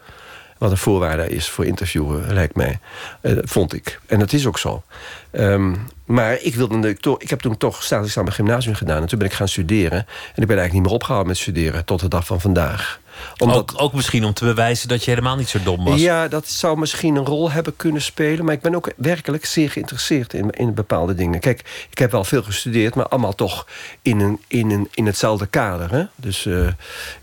Wat 0.58 0.70
een 0.70 0.76
voorwaarde 0.76 1.28
is 1.28 1.48
voor 1.48 1.66
interviewen, 1.66 2.34
lijkt 2.34 2.56
mij. 2.56 2.78
Eh, 3.20 3.32
vond 3.40 3.74
ik. 3.74 4.00
En 4.06 4.18
dat 4.18 4.32
is 4.32 4.46
ook 4.46 4.58
zo. 4.58 4.82
Ehm, 5.30 5.74
maar 6.04 6.38
ik, 6.40 6.54
wilde, 6.54 6.88
ik 7.18 7.30
heb 7.30 7.40
toen 7.40 7.56
toch 7.56 7.88
mijn 7.90 8.32
gymnasium 8.32 8.74
gedaan. 8.74 9.02
En 9.02 9.08
toen 9.08 9.18
ben 9.18 9.28
ik 9.28 9.34
gaan 9.34 9.48
studeren. 9.48 9.98
En 9.98 10.42
ik 10.42 10.46
ben 10.46 10.58
eigenlijk 10.58 10.72
niet 10.72 10.82
meer 10.82 10.92
opgehouden 10.92 11.28
met 11.28 11.38
studeren... 11.40 11.84
tot 11.84 12.00
de 12.00 12.08
dag 12.08 12.26
van 12.26 12.40
vandaag. 12.40 13.00
Omdat, 13.38 13.56
Ook, 13.56 13.72
ook 13.76 13.92
misschien 13.92 14.24
om 14.24 14.32
te 14.34 14.44
bewijzen 14.44 14.88
dat 14.88 15.04
je 15.04 15.10
helemaal 15.10 15.36
niet 15.36 15.48
zo 15.48 15.58
dom 15.64 15.84
was. 15.84 16.00
ja, 16.00 16.28
dat 16.28 16.48
zou 16.48 16.78
misschien 16.78 17.16
een 17.16 17.24
rol 17.26 17.50
hebben 17.50 17.76
kunnen 17.76 18.02
spelen. 18.02 18.44
Maar 18.44 18.54
ik 18.54 18.60
ben 18.60 18.74
ook 18.74 18.92
werkelijk 18.96 19.44
zeer 19.44 19.70
geïnteresseerd 19.70 20.34
in, 20.34 20.50
in 20.50 20.74
bepaalde 20.74 21.14
dingen. 21.14 21.40
Kijk, 21.40 21.86
ik 21.90 21.98
heb 21.98 22.10
wel 22.10 22.24
veel 22.24 22.42
gestudeerd, 22.42 22.94
maar 22.94 23.06
allemaal 23.08 23.34
toch 23.34 23.66
in, 24.02 24.20
een, 24.20 24.40
in, 24.48 24.70
een, 24.70 24.88
in 24.94 25.06
hetzelfde 25.06 25.46
kader. 25.46 25.90
Hè? 25.92 26.04
Dus 26.16 26.46
eh, 26.46 26.66
ik 26.66 26.74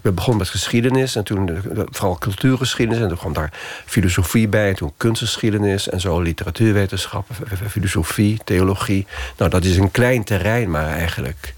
ben 0.02 0.16
begonnen 0.16 0.40
met 0.40 0.50
geschiedenis 0.50 1.16
en 1.16 1.24
toen 1.24 1.50
eh, 1.50 1.56
vooral 1.86 2.18
cultuurgeschiedenis. 2.18 3.02
En 3.02 3.08
toen 3.08 3.18
kwam 3.18 3.34
daar 3.34 3.54
filosofie 3.86 4.48
bij, 4.48 4.70
en 4.70 4.76
toen 4.76 4.94
kunstgeschiedenis 4.98 5.90
en 5.90 6.00
zo 6.00 6.20
literatuurwetenschappen, 6.22 7.36
f- 7.36 7.72
filosofie, 7.72 8.40
theologie. 8.44 9.08
Nou, 9.38 9.50
dat 9.50 9.64
is 9.64 9.78
een 9.78 9.92
klein 9.92 10.24
terrein 10.24 10.70
maar 10.72 10.88
eigenlijk. 10.88 11.54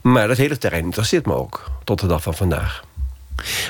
Maar 0.00 0.28
dat 0.28 0.36
hele 0.36 0.58
terrein 0.58 0.84
interesseert 0.84 1.26
me 1.26 1.34
ook, 1.34 1.70
tot 1.84 2.00
de 2.00 2.06
dag 2.06 2.22
van 2.22 2.34
vandaag. 2.34 2.84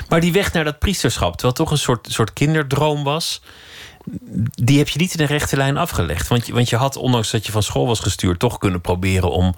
Maar 0.09 0.19
die 0.19 0.31
weg 0.31 0.53
naar 0.53 0.63
dat 0.63 0.79
priesterschap, 0.79 1.31
terwijl 1.31 1.53
het 1.53 1.63
toch 1.63 1.71
een 1.71 1.77
soort, 1.77 2.07
soort 2.11 2.33
kinderdroom 2.33 3.03
was... 3.03 3.41
die 4.53 4.77
heb 4.77 4.89
je 4.89 4.99
niet 4.99 5.13
in 5.13 5.19
een 5.19 5.27
rechte 5.27 5.57
lijn 5.57 5.77
afgelegd. 5.77 6.27
Want 6.27 6.47
je, 6.47 6.53
want 6.53 6.69
je 6.69 6.75
had, 6.75 6.95
ondanks 6.95 7.31
dat 7.31 7.45
je 7.45 7.51
van 7.51 7.63
school 7.63 7.87
was 7.87 7.99
gestuurd... 7.99 8.39
toch 8.39 8.57
kunnen 8.57 8.81
proberen 8.81 9.31
om 9.31 9.55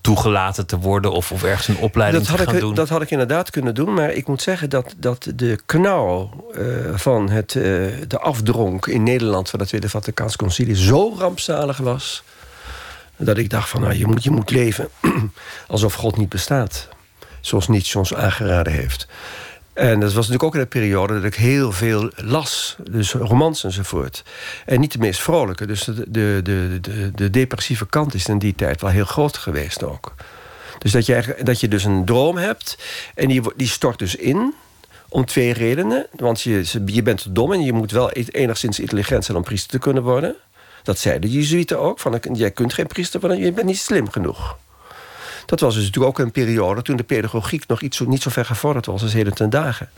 toegelaten 0.00 0.66
te 0.66 0.78
worden... 0.78 1.12
of, 1.12 1.32
of 1.32 1.42
ergens 1.42 1.68
een 1.68 1.78
opleiding 1.78 2.22
Dat 2.22 2.30
had, 2.30 2.40
te 2.40 2.46
gaan 2.46 2.54
ik, 2.54 2.60
doen. 2.60 2.74
dat 2.74 2.88
had 2.88 3.02
ik 3.02 3.10
inderdaad 3.10 3.50
kunnen 3.50 3.74
doen. 3.74 3.94
Maar 3.94 4.10
ik 4.10 4.26
moet 4.26 4.42
zeggen 4.42 4.70
dat, 4.70 4.94
dat 4.96 5.30
de 5.34 5.60
knauw 5.66 6.46
eh, 6.54 6.64
van 6.94 7.30
het, 7.30 7.56
eh, 7.56 7.62
de 8.08 8.18
afdronk 8.18 8.86
in 8.86 9.02
Nederland... 9.02 9.50
van 9.50 9.58
het 9.58 9.68
Tweede 9.68 9.88
Vaticaans 9.88 10.36
Concilie 10.36 10.76
zo 10.76 11.14
rampzalig 11.18 11.76
was... 11.76 12.22
dat 13.16 13.38
ik 13.38 13.50
dacht 13.50 13.68
van, 13.68 13.80
nou, 13.80 13.94
je 13.94 14.06
moet, 14.06 14.22
je 14.22 14.30
moet 14.30 14.50
leven 14.50 14.88
alsof 15.68 15.94
God 15.94 16.16
niet 16.16 16.28
bestaat. 16.28 16.88
Zoals 17.40 17.68
Nietzsche 17.68 17.98
ons 17.98 18.14
aangeraden 18.14 18.72
heeft. 18.72 19.06
En 19.76 20.00
dat 20.00 20.12
was 20.12 20.28
natuurlijk 20.28 20.42
ook 20.42 20.54
in 20.54 20.60
de 20.60 20.66
periode 20.66 21.14
dat 21.14 21.24
ik 21.24 21.34
heel 21.34 21.72
veel 21.72 22.10
las. 22.16 22.76
Dus 22.90 23.12
romans 23.12 23.64
enzovoort. 23.64 24.22
En 24.66 24.80
niet 24.80 24.92
de 24.92 24.98
meest 24.98 25.20
vrolijke. 25.20 25.66
Dus 25.66 25.84
de, 25.84 25.94
de, 26.10 26.40
de, 26.42 26.78
de, 26.80 27.10
de 27.14 27.30
depressieve 27.30 27.86
kant 27.86 28.14
is 28.14 28.26
in 28.26 28.38
die 28.38 28.54
tijd 28.54 28.80
wel 28.80 28.90
heel 28.90 29.04
groot 29.04 29.36
geweest 29.36 29.84
ook. 29.84 30.14
Dus 30.78 30.92
dat 30.92 31.06
je, 31.06 31.36
dat 31.42 31.60
je 31.60 31.68
dus 31.68 31.84
een 31.84 32.04
droom 32.04 32.36
hebt. 32.36 32.78
En 33.14 33.28
die, 33.28 33.42
die 33.56 33.68
stort 33.68 33.98
dus 33.98 34.16
in. 34.16 34.54
Om 35.08 35.24
twee 35.24 35.52
redenen. 35.52 36.06
Want 36.12 36.40
je, 36.40 36.64
je 36.86 37.02
bent 37.02 37.34
dom 37.34 37.52
en 37.52 37.62
je 37.62 37.72
moet 37.72 37.90
wel 37.90 38.10
e- 38.12 38.24
enigszins 38.30 38.80
intelligent 38.80 39.24
zijn 39.24 39.36
om 39.36 39.44
priester 39.44 39.70
te 39.70 39.78
kunnen 39.78 40.02
worden. 40.02 40.34
Dat 40.82 40.98
zeiden 40.98 41.30
de 41.30 41.36
Jezuïeten 41.36 41.80
ook. 41.80 42.00
Van, 42.00 42.20
jij 42.32 42.50
kunt 42.50 42.72
geen 42.72 42.86
priester 42.86 43.20
worden, 43.20 43.38
je 43.38 43.52
bent 43.52 43.66
niet 43.66 43.78
slim 43.78 44.10
genoeg. 44.10 44.56
Dat 45.46 45.60
was 45.60 45.74
dus 45.74 45.84
natuurlijk 45.84 46.18
ook 46.18 46.26
een 46.26 46.32
periode 46.32 46.82
toen 46.82 46.96
de 46.96 47.02
pedagogiek 47.02 47.66
nog 47.66 47.80
iets, 47.80 48.00
niet 48.00 48.22
zo 48.22 48.30
ver 48.30 48.44
gevorderd 48.44 48.86
was 48.86 49.02
als 49.02 49.12
heden 49.12 49.34
ten 49.34 49.50
dagen. 49.50 49.90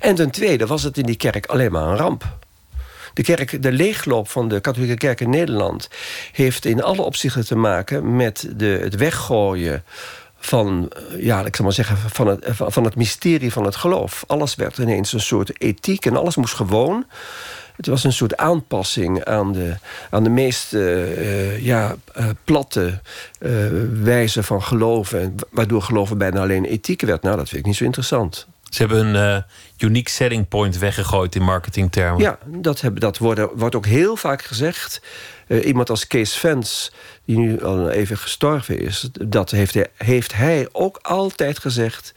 En 0.00 0.14
ten 0.14 0.30
tweede 0.30 0.66
was 0.66 0.82
het 0.82 0.98
in 0.98 1.06
die 1.06 1.16
kerk 1.16 1.46
alleen 1.46 1.72
maar 1.72 1.88
een 1.88 1.96
ramp. 1.96 2.24
De, 3.14 3.22
kerk, 3.22 3.62
de 3.62 3.72
leegloop 3.72 4.28
van 4.28 4.48
de 4.48 4.60
katholieke 4.60 4.96
kerk 4.96 5.20
in 5.20 5.30
Nederland 5.30 5.88
heeft 6.32 6.64
in 6.64 6.82
alle 6.82 7.02
opzichten 7.02 7.46
te 7.46 7.56
maken 7.56 8.16
met 8.16 8.48
de, 8.56 8.78
het 8.82 8.96
weggooien 8.96 9.84
van, 10.44 10.90
eh, 10.90 11.24
ja, 11.24 11.44
ik 11.44 11.56
zal 11.56 11.64
maar 11.64 11.74
zeggen, 11.74 11.96
van 11.96 12.26
het, 12.26 12.44
eh, 12.44 12.54
van 12.56 12.84
het 12.84 12.96
mysterie 12.96 13.52
van 13.52 13.64
het 13.64 13.76
geloof. 13.76 14.24
Alles 14.26 14.54
werd 14.54 14.78
ineens 14.78 15.12
een 15.12 15.20
soort 15.20 15.60
ethiek 15.60 16.06
en 16.06 16.16
alles 16.16 16.36
moest 16.36 16.54
gewoon. 16.54 17.06
Het 17.76 17.86
was 17.86 18.04
een 18.04 18.12
soort 18.12 18.36
aanpassing 18.36 19.24
aan 19.24 19.52
de, 19.52 19.76
aan 20.10 20.24
de 20.24 20.30
meest 20.30 20.74
eh, 20.74 21.52
eh, 21.52 21.64
ja, 21.64 21.96
eh, 22.12 22.26
platte 22.44 23.00
eh, 23.38 23.50
wijze 24.02 24.42
van 24.42 24.62
geloven. 24.62 25.20
en 25.20 25.34
Waardoor 25.50 25.82
geloven 25.82 26.18
bijna 26.18 26.40
alleen 26.40 26.64
ethiek 26.64 27.00
werd. 27.00 27.22
Nou, 27.22 27.36
dat 27.36 27.48
vind 27.48 27.60
ik 27.60 27.66
niet 27.66 27.76
zo 27.76 27.84
interessant. 27.84 28.46
Ze 28.72 28.78
hebben 28.78 29.06
een 29.06 29.36
uh, 29.36 29.42
unique 29.78 30.10
selling 30.10 30.48
point 30.48 30.78
weggegooid 30.78 31.34
in 31.34 31.42
marketingtermen. 31.42 32.20
Ja, 32.20 32.38
dat, 32.46 32.80
hebben, 32.80 33.00
dat 33.00 33.18
wordt, 33.18 33.40
wordt 33.54 33.74
ook 33.74 33.86
heel 33.86 34.16
vaak 34.16 34.42
gezegd. 34.42 35.02
Uh, 35.48 35.66
iemand 35.66 35.90
als 35.90 36.06
Kees 36.06 36.34
Vens, 36.34 36.92
die 37.24 37.38
nu 37.38 37.62
al 37.62 37.90
even 37.90 38.18
gestorven 38.18 38.78
is... 38.78 39.08
dat 39.12 39.50
heeft 39.50 39.74
hij, 39.74 39.86
heeft 39.96 40.34
hij 40.34 40.68
ook 40.72 40.98
altijd 41.02 41.58
gezegd... 41.58 42.14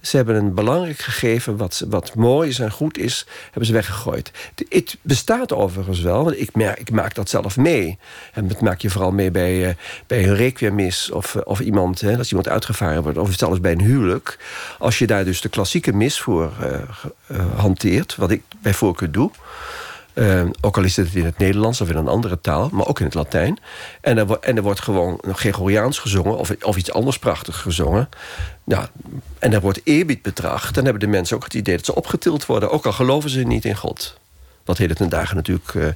Ze 0.00 0.16
hebben 0.16 0.34
een 0.34 0.54
belangrijk 0.54 0.98
gegeven 0.98 1.56
wat, 1.56 1.84
wat 1.88 2.14
mooi 2.14 2.48
is 2.48 2.58
en 2.58 2.70
goed 2.70 2.98
is, 2.98 3.26
hebben 3.44 3.66
ze 3.66 3.72
weggegooid. 3.72 4.30
Het 4.68 4.96
bestaat 5.02 5.52
overigens 5.52 6.00
wel, 6.00 6.24
want 6.24 6.40
ik, 6.40 6.54
merk, 6.54 6.78
ik 6.78 6.90
maak 6.90 7.14
dat 7.14 7.28
zelf 7.28 7.56
mee. 7.56 7.98
En 8.32 8.48
dat 8.48 8.60
maak 8.60 8.80
je 8.80 8.90
vooral 8.90 9.10
mee 9.10 9.30
bij, 9.30 9.68
uh, 9.68 9.74
bij 10.06 10.28
een 10.28 10.36
requiemmis 10.36 11.10
of, 11.10 11.34
eh, 11.34 11.42
of 11.44 11.60
iemand, 11.60 12.00
hè, 12.00 12.16
als 12.16 12.28
iemand 12.28 12.48
uitgevaren 12.48 13.02
wordt, 13.02 13.18
of 13.18 13.32
zelfs 13.36 13.60
bij 13.60 13.72
een 13.72 13.80
huwelijk. 13.80 14.38
Als 14.78 14.98
je 14.98 15.06
daar 15.06 15.24
dus 15.24 15.40
de 15.40 15.48
klassieke 15.48 15.92
mis 15.92 16.20
voor 16.20 16.52
uh, 17.30 17.56
hanteert, 17.56 18.16
wat 18.16 18.30
ik 18.30 18.42
bij 18.62 18.74
voorkeur 18.74 19.10
doe 19.10 19.30
uh, 20.14 20.42
ook 20.60 20.76
al 20.76 20.82
is 20.82 20.96
het 20.96 21.14
in 21.14 21.24
het 21.24 21.38
Nederlands 21.38 21.80
of 21.80 21.90
in 21.90 21.96
een 21.96 22.08
andere 22.08 22.40
taal, 22.40 22.68
maar 22.72 22.86
ook 22.86 22.98
in 22.98 23.04
het 23.04 23.14
Latijn. 23.14 23.58
En 24.00 24.18
er, 24.18 24.38
en 24.38 24.56
er 24.56 24.62
wordt 24.62 24.80
gewoon 24.80 25.20
Gregoriaans 25.32 25.98
gezongen 25.98 26.36
of, 26.36 26.52
of 26.62 26.76
iets 26.76 26.92
anders 26.92 27.18
prachtig 27.18 27.60
gezongen. 27.60 28.08
Ja, 28.64 28.88
en 29.38 29.52
er 29.52 29.60
wordt 29.60 29.80
eerbied 29.84 30.22
betracht. 30.22 30.74
Dan 30.74 30.84
hebben 30.84 31.02
de 31.02 31.08
mensen 31.08 31.36
ook 31.36 31.44
het 31.44 31.54
idee 31.54 31.76
dat 31.76 31.84
ze 31.84 31.94
opgetild 31.94 32.46
worden, 32.46 32.70
ook 32.70 32.86
al 32.86 32.92
geloven 32.92 33.30
ze 33.30 33.40
niet 33.40 33.64
in 33.64 33.76
God. 33.76 34.18
Wat 34.64 34.78
heden 34.78 34.96
ten 34.96 35.08
dagen 35.08 35.36
natuurlijk 35.36 35.74
uh, 35.74 35.86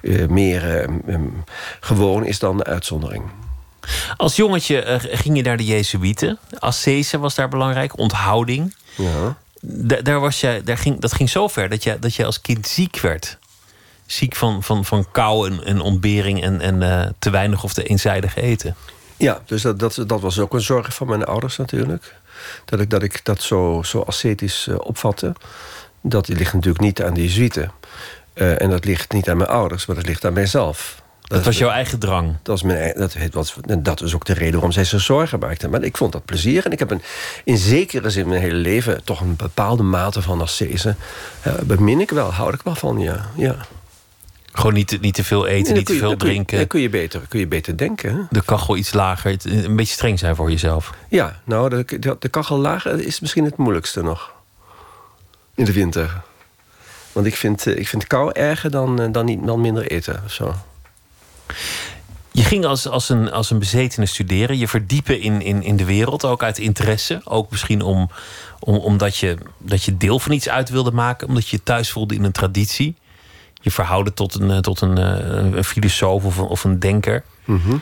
uh, 0.00 0.28
meer 0.28 0.84
um, 1.06 1.44
gewoon 1.80 2.24
is 2.24 2.38
dan 2.38 2.56
de 2.56 2.64
uitzondering. 2.64 3.24
Als 4.16 4.36
jongetje 4.36 5.00
ging 5.02 5.36
je 5.36 5.42
naar 5.42 5.56
de 5.56 5.64
Jezuïeten. 5.64 6.38
Assese 6.58 7.18
was 7.18 7.34
daar 7.34 7.48
belangrijk, 7.48 7.98
onthouding. 7.98 8.74
Ja. 8.96 9.36
daar 10.02 10.20
was 10.20 10.40
je, 10.40 10.60
daar 10.64 10.78
ging, 10.78 11.00
dat 11.00 11.12
ging 11.12 11.30
zo 11.30 11.48
ver 11.48 11.68
dat 11.68 11.82
je, 11.82 11.98
dat 11.98 12.14
je 12.14 12.24
als 12.24 12.40
kind 12.40 12.66
ziek 12.66 13.00
werd 13.00 13.38
ziek 14.12 14.36
van, 14.36 14.62
van, 14.62 14.84
van 14.84 15.06
kou 15.10 15.50
en, 15.50 15.64
en 15.64 15.80
ontbering 15.80 16.42
en, 16.42 16.60
en 16.60 16.82
uh, 16.82 17.02
te 17.18 17.30
weinig 17.30 17.64
of 17.64 17.72
te 17.72 17.82
eenzijdig 17.82 18.36
eten. 18.36 18.74
Ja, 19.16 19.40
dus 19.46 19.62
dat, 19.62 19.78
dat, 19.78 20.04
dat 20.06 20.20
was 20.20 20.38
ook 20.38 20.54
een 20.54 20.60
zorg 20.60 20.94
van 20.94 21.06
mijn 21.06 21.24
ouders 21.24 21.56
natuurlijk. 21.56 22.14
Dat 22.64 22.80
ik 22.80 22.90
dat, 22.90 23.02
ik 23.02 23.24
dat 23.24 23.42
zo, 23.42 23.82
zo 23.84 24.00
ascetisch 24.00 24.66
uh, 24.66 24.76
opvatte. 24.78 25.32
Dat 26.00 26.28
ligt 26.28 26.52
natuurlijk 26.52 26.80
niet 26.80 27.02
aan 27.02 27.14
de 27.14 27.22
Jezuïeten. 27.22 27.72
Uh, 28.34 28.62
en 28.62 28.70
dat 28.70 28.84
ligt 28.84 29.12
niet 29.12 29.28
aan 29.28 29.36
mijn 29.36 29.50
ouders, 29.50 29.86
maar 29.86 29.96
dat 29.96 30.06
ligt 30.06 30.24
aan 30.24 30.32
mijzelf. 30.32 31.02
Dat, 31.20 31.30
dat 31.30 31.44
was 31.44 31.58
jouw 31.58 31.70
eigen 31.70 31.98
drang? 31.98 32.26
Dat 32.42 32.60
was, 32.60 32.62
mijn, 32.62 32.94
dat, 32.96 33.16
was, 33.32 33.54
dat 33.78 34.00
was 34.00 34.14
ook 34.14 34.24
de 34.24 34.32
reden 34.32 34.52
waarom 34.52 34.72
zij 34.72 34.84
zich 34.84 35.00
zorgen 35.00 35.38
maakten. 35.38 35.70
Maar 35.70 35.82
ik 35.82 35.96
vond 35.96 36.12
dat 36.12 36.24
plezier. 36.24 36.64
En 36.64 36.72
ik 36.72 36.78
heb 36.78 36.90
een, 36.90 37.02
in 37.44 37.56
zekere 37.56 38.10
zin 38.10 38.28
mijn 38.28 38.40
hele 38.40 38.54
leven... 38.54 39.04
toch 39.04 39.20
een 39.20 39.36
bepaalde 39.36 39.82
mate 39.82 40.22
van 40.22 40.40
ascese. 40.40 40.94
Uh, 41.46 41.54
bemin 41.62 42.00
ik 42.00 42.10
wel, 42.10 42.32
hou 42.32 42.54
ik 42.54 42.60
wel 42.62 42.74
van, 42.74 42.98
ja. 42.98 43.30
ja. 43.36 43.56
Gewoon 44.52 44.74
niet, 44.74 45.00
niet 45.00 45.14
te 45.14 45.24
veel 45.24 45.46
eten, 45.46 45.74
niet 45.74 45.86
te 45.86 45.94
veel 45.94 46.16
drinken. 46.16 46.58
Dan 46.58 46.66
kun 46.66 46.80
je 46.80 46.88
beter, 46.88 47.20
kun 47.28 47.40
je 47.40 47.46
beter 47.46 47.76
denken. 47.76 48.26
De 48.30 48.42
kachel 48.44 48.76
iets 48.76 48.92
lager, 48.92 49.36
een 49.42 49.76
beetje 49.76 49.94
streng 49.94 50.18
zijn 50.18 50.36
voor 50.36 50.50
jezelf. 50.50 50.94
Ja, 51.08 51.40
nou, 51.44 51.84
de, 51.84 52.16
de 52.18 52.28
kachel 52.28 52.58
lager 52.58 53.00
is 53.00 53.20
misschien 53.20 53.44
het 53.44 53.56
moeilijkste 53.56 54.02
nog. 54.02 54.32
In 55.54 55.64
de 55.64 55.72
winter. 55.72 56.22
Want 57.12 57.26
ik 57.26 57.36
vind, 57.36 57.66
eh, 57.66 57.76
ik 57.76 57.88
vind 57.88 58.06
kou 58.06 58.32
erger 58.32 58.70
dan, 58.70 59.00
eh, 59.00 59.12
dan, 59.12 59.24
niet, 59.24 59.46
dan 59.46 59.60
minder 59.60 59.90
eten 59.90 60.22
of 60.24 60.32
zo. 60.32 60.54
Je 62.32 62.42
ging 62.42 62.64
als, 62.64 62.88
als, 62.88 63.08
een, 63.08 63.32
als 63.32 63.50
een 63.50 63.58
bezetene 63.58 64.06
studeren. 64.06 64.58
Je 64.58 64.68
verdiepen 64.68 65.20
in, 65.20 65.42
in, 65.42 65.62
in 65.62 65.76
de 65.76 65.84
wereld, 65.84 66.24
ook 66.24 66.42
uit 66.42 66.58
interesse. 66.58 67.20
Ook 67.24 67.50
misschien 67.50 67.82
om, 67.82 68.10
om, 68.58 68.76
omdat 68.76 69.16
je, 69.16 69.36
dat 69.58 69.84
je 69.84 69.96
deel 69.96 70.18
van 70.18 70.32
iets 70.32 70.48
uit 70.48 70.68
wilde 70.68 70.92
maken. 70.92 71.28
Omdat 71.28 71.48
je 71.48 71.56
je 71.56 71.62
thuis 71.62 71.90
voelde 71.90 72.14
in 72.14 72.24
een 72.24 72.32
traditie 72.32 72.96
je 73.60 73.70
verhouden 73.70 74.14
tot 74.14 74.34
een, 74.34 74.50
eh, 74.50 74.58
tot 74.58 74.80
een, 74.80 74.98
eh, 74.98 75.54
een 75.54 75.64
filosoof 75.64 76.24
of 76.24 76.36
een, 76.36 76.44
of 76.44 76.64
een 76.64 76.78
denker. 76.78 77.22
Mhm. 77.44 77.76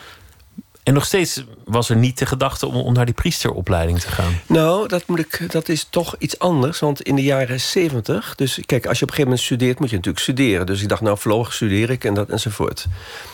En 0.89 0.95
nog 0.95 1.05
steeds 1.05 1.45
was 1.65 1.91
er 1.91 1.97
niet 1.97 2.19
de 2.19 2.27
gedachte 2.27 2.67
om, 2.67 2.75
om 2.75 2.93
naar 2.93 3.05
die 3.05 3.15
priesteropleiding 3.15 4.01
te 4.01 4.09
gaan. 4.09 4.41
Nou, 4.47 4.89
dat, 4.89 5.07
moet 5.07 5.19
ik, 5.19 5.53
dat 5.53 5.69
is 5.69 5.87
toch 5.91 6.15
iets 6.19 6.39
anders. 6.39 6.79
Want 6.79 7.03
in 7.03 7.15
de 7.15 7.23
jaren 7.23 7.61
zeventig... 7.61 8.35
Dus 8.35 8.61
kijk, 8.67 8.87
als 8.87 8.99
je 8.99 9.05
op 9.05 9.11
een 9.11 9.17
gegeven 9.17 9.25
moment 9.25 9.41
studeert, 9.41 9.79
moet 9.79 9.91
je 9.91 9.97
natuurlijk 9.97 10.25
studeren. 10.25 10.67
Dus 10.67 10.83
ik 10.83 10.89
dacht, 10.89 11.01
nou, 11.01 11.19
vloog 11.19 11.53
studeer 11.53 11.91
ik 11.91 12.05
en 12.05 12.15
dat 12.15 12.29
enzovoort. 12.29 12.87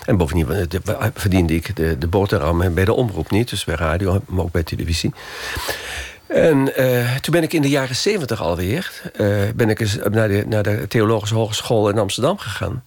En 0.07 0.17
bovendien 0.17 0.51
eh, 0.51 1.07
verdiende 1.15 1.55
ik 1.55 1.77
de, 1.77 1.99
de 1.99 2.07
boterham 2.07 2.75
bij 2.75 2.85
de 2.85 2.93
omroep 2.93 3.31
niet. 3.31 3.51
Dus 3.51 3.65
bij 3.65 3.75
radio, 3.75 4.23
maar 4.27 4.45
ook 4.45 4.53
bij 4.53 4.63
televisie. 4.63 5.13
En 6.27 6.81
uh, 6.81 7.15
toen 7.15 7.33
ben 7.33 7.43
ik 7.43 7.53
in 7.53 7.63
de 7.63 7.69
jaren 7.69 7.97
zeventig 7.97 8.41
alweer... 8.41 9.03
Uh, 9.17 9.43
ben 9.55 9.71
ik 9.71 10.09
naar 10.11 10.29
de, 10.29 10.45
naar 10.47 10.63
de 10.63 10.85
Theologische 10.89 11.35
Hogeschool 11.35 11.89
in 11.89 11.99
Amsterdam 11.99 12.39
gegaan. 12.39 12.83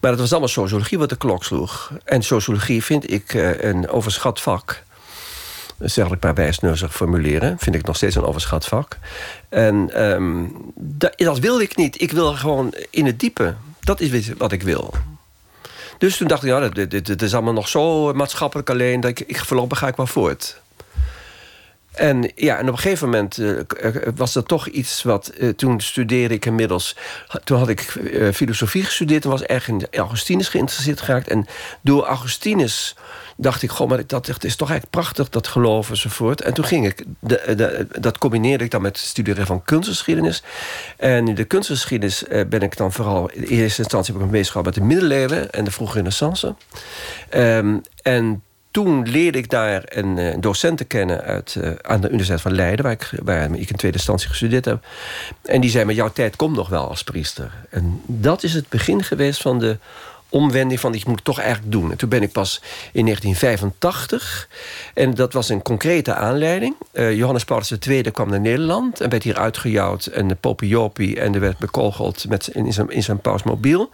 Maar 0.00 0.10
dat 0.10 0.20
was 0.20 0.30
allemaal 0.30 0.48
sociologie 0.48 0.98
wat 0.98 1.08
de 1.08 1.16
klok 1.16 1.44
sloeg. 1.44 1.92
En 2.04 2.22
sociologie 2.22 2.84
vind 2.84 3.12
ik 3.12 3.34
uh, 3.34 3.62
een 3.62 3.88
overschat 3.88 4.40
vak. 4.40 4.82
Zeg 5.78 6.10
ik 6.10 6.22
maar 6.22 6.34
wijsneuzig 6.34 6.94
formuleren. 6.94 7.56
Vind 7.58 7.76
ik 7.76 7.86
nog 7.86 7.96
steeds 7.96 8.14
een 8.14 8.24
overschat 8.24 8.66
vak. 8.66 8.98
En 9.48 10.04
um, 10.04 10.52
dat, 10.74 11.12
dat 11.16 11.38
wil 11.38 11.60
ik 11.60 11.76
niet. 11.76 12.00
Ik 12.00 12.12
wil 12.12 12.32
gewoon 12.32 12.74
in 12.90 13.06
het 13.06 13.20
diepe. 13.20 13.54
Dat 13.80 14.00
is 14.00 14.32
wat 14.38 14.52
ik 14.52 14.62
wil. 14.62 14.94
Dus 15.98 16.16
toen 16.16 16.28
dacht 16.28 16.42
ik, 16.42 16.48
ja, 16.48 16.68
dit, 16.68 17.22
is 17.22 17.34
allemaal 17.34 17.52
nog 17.52 17.68
zo 17.68 18.12
maatschappelijk 18.12 18.70
alleen... 18.70 19.00
dat 19.00 19.10
ik, 19.10 19.20
ik 19.20 19.44
voorlopig 19.44 19.78
ga 19.78 19.88
ik 19.88 19.96
wel 19.96 20.06
voort. 20.06 20.60
En, 21.96 22.32
ja, 22.34 22.58
en 22.58 22.68
op 22.68 22.72
een 22.72 22.78
gegeven 22.78 23.08
moment 23.08 23.38
uh, 23.38 23.60
was 24.16 24.34
er 24.34 24.44
toch 24.44 24.66
iets 24.66 25.02
wat... 25.02 25.32
Uh, 25.38 25.48
toen 25.48 25.80
studeerde 25.80 26.34
ik 26.34 26.46
inmiddels... 26.46 26.96
Toen 27.44 27.58
had 27.58 27.68
ik 27.68 27.80
filosofie 28.34 28.84
gestudeerd... 28.84 29.24
en 29.24 29.30
was 29.30 29.42
erg 29.42 29.68
in 29.68 29.86
Augustinus 29.90 30.48
geïnteresseerd 30.48 31.00
geraakt. 31.00 31.28
En 31.28 31.46
door 31.80 32.04
Augustinus 32.04 32.96
dacht 33.36 33.62
ik... 33.62 33.70
Goh, 33.70 33.88
maar 33.88 34.06
dat, 34.06 34.26
dat 34.26 34.44
is 34.44 34.56
toch 34.56 34.70
eigenlijk 34.70 35.00
prachtig, 35.00 35.28
dat 35.28 35.46
geloof 35.46 35.90
enzovoort. 35.90 36.40
En 36.40 36.54
toen 36.54 36.64
ging 36.64 36.86
ik... 36.86 37.04
Dat 38.00 38.18
combineerde 38.18 38.64
ik 38.64 38.70
dan 38.70 38.82
met 38.82 38.96
het 38.96 39.06
studeren 39.06 39.46
van 39.46 39.64
kunstgeschiedenis. 39.64 40.42
En 40.96 41.28
in 41.28 41.34
de 41.34 41.44
kunstgeschiedenis 41.44 42.24
ben 42.48 42.60
ik 42.60 42.76
dan 42.76 42.92
vooral... 42.92 43.30
in 43.30 43.42
eerste 43.42 43.82
instantie 43.82 44.12
heb 44.12 44.22
ik 44.22 44.28
me 44.28 44.36
bezig 44.36 44.52
gehouden 44.52 44.72
met 44.72 44.82
de 44.82 44.94
middeleeuwen... 44.94 45.52
en 45.52 45.64
de 45.64 45.70
vroege 45.70 45.94
renaissance. 45.94 46.54
Um, 47.34 47.80
en 48.02 48.42
toen 48.76 49.08
leerde 49.08 49.38
ik 49.38 49.50
daar 49.50 49.82
een, 49.84 50.16
een 50.16 50.40
docent 50.40 50.86
kennen 50.86 51.20
uit, 51.20 51.56
uh, 51.58 51.70
aan 51.80 52.00
de 52.00 52.06
Universiteit 52.06 52.40
van 52.40 52.54
Leiden... 52.54 52.84
Waar 52.84 52.92
ik, 52.92 53.10
waar 53.22 53.44
ik 53.44 53.70
in 53.70 53.76
tweede 53.76 53.96
instantie 53.96 54.28
gestudeerd 54.28 54.64
heb. 54.64 54.84
En 55.42 55.60
die 55.60 55.70
zei 55.70 55.84
me, 55.84 55.94
jouw 55.94 56.12
tijd 56.12 56.36
komt 56.36 56.56
nog 56.56 56.68
wel 56.68 56.88
als 56.88 57.04
priester. 57.04 57.52
En 57.70 58.00
dat 58.06 58.42
is 58.42 58.54
het 58.54 58.68
begin 58.68 59.02
geweest 59.02 59.42
van 59.42 59.58
de 59.58 59.78
omwending 60.28 60.80
van... 60.80 60.94
ik 60.94 61.06
moet 61.06 61.14
het 61.14 61.24
toch 61.24 61.38
eigenlijk 61.38 61.72
doen. 61.72 61.90
En 61.90 61.96
toen 61.96 62.08
ben 62.08 62.22
ik 62.22 62.32
pas 62.32 62.62
in 62.92 63.04
1985. 63.04 64.48
En 64.94 65.14
dat 65.14 65.32
was 65.32 65.48
een 65.48 65.62
concrete 65.62 66.14
aanleiding. 66.14 66.74
Uh, 66.92 67.16
Johannes 67.16 67.44
Paulus 67.44 67.70
II 67.70 68.10
kwam 68.10 68.30
naar 68.30 68.40
Nederland... 68.40 69.00
en 69.00 69.10
werd 69.10 69.22
hier 69.22 69.38
uitgejouwd. 69.38 70.06
En 70.06 70.28
de 70.28 70.34
Popiopi 70.34 71.14
en 71.14 71.34
er 71.34 71.40
werd 71.40 71.58
bekogeld 71.58 72.28
met, 72.28 72.48
in, 72.48 72.72
zijn, 72.72 72.90
in 72.90 73.02
zijn 73.02 73.20
pausmobiel. 73.20 73.90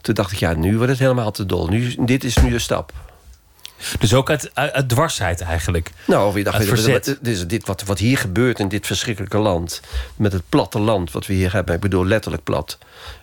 Toen 0.00 0.14
dacht 0.14 0.32
ik, 0.32 0.38
ja, 0.38 0.54
nu 0.54 0.76
wordt 0.76 0.90
het 0.90 1.00
helemaal 1.00 1.30
te 1.30 1.46
dol. 1.46 1.68
Nu, 1.68 1.94
dit 1.98 2.24
is 2.24 2.36
nu 2.36 2.50
de 2.50 2.58
stap. 2.58 2.92
Dus 3.98 4.14
ook 4.14 4.30
uit, 4.30 4.50
uit, 4.54 4.88
dwarsheid 4.88 5.40
eigenlijk. 5.40 5.90
Nou, 6.06 6.38
je 6.38 6.44
dacht. 6.44 6.84
Dit, 7.20 7.48
dit, 7.48 7.66
wat, 7.66 7.82
wat 7.82 7.98
hier 7.98 8.18
gebeurt 8.18 8.58
in 8.58 8.68
dit 8.68 8.86
verschrikkelijke 8.86 9.38
land... 9.38 9.80
met 10.16 10.32
het 10.32 10.42
platte 10.48 10.78
land 10.78 11.12
wat 11.12 11.26
we 11.26 11.32
hier 11.32 11.52
hebben... 11.52 11.74
ik 11.74 11.80
bedoel 11.80 12.06
letterlijk 12.06 12.42
plat... 12.42 12.78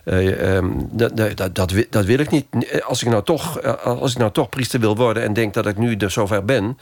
Uh, 0.06 0.56
um, 0.56 0.90
dat, 0.92 1.18
dat, 1.18 1.56
dat, 1.56 1.74
dat, 1.90 2.06
wil 2.06 2.20
ik 2.20 2.30
niet. 2.30 2.46
Als 2.84 3.04
ik, 3.04 3.10
nou 3.10 3.24
toch, 3.24 3.60
eh, 3.60 3.84
als 3.84 4.12
ik 4.12 4.18
nou 4.18 4.32
toch 4.32 4.50
priester 4.50 4.80
wil 4.80 4.96
worden... 4.96 5.24
en 5.24 5.34
denk 5.34 5.54
dat 5.54 5.68
ik 5.68 5.78
nu 5.78 5.96
er 5.96 6.12
zover 6.12 6.46
ben... 6.46 6.78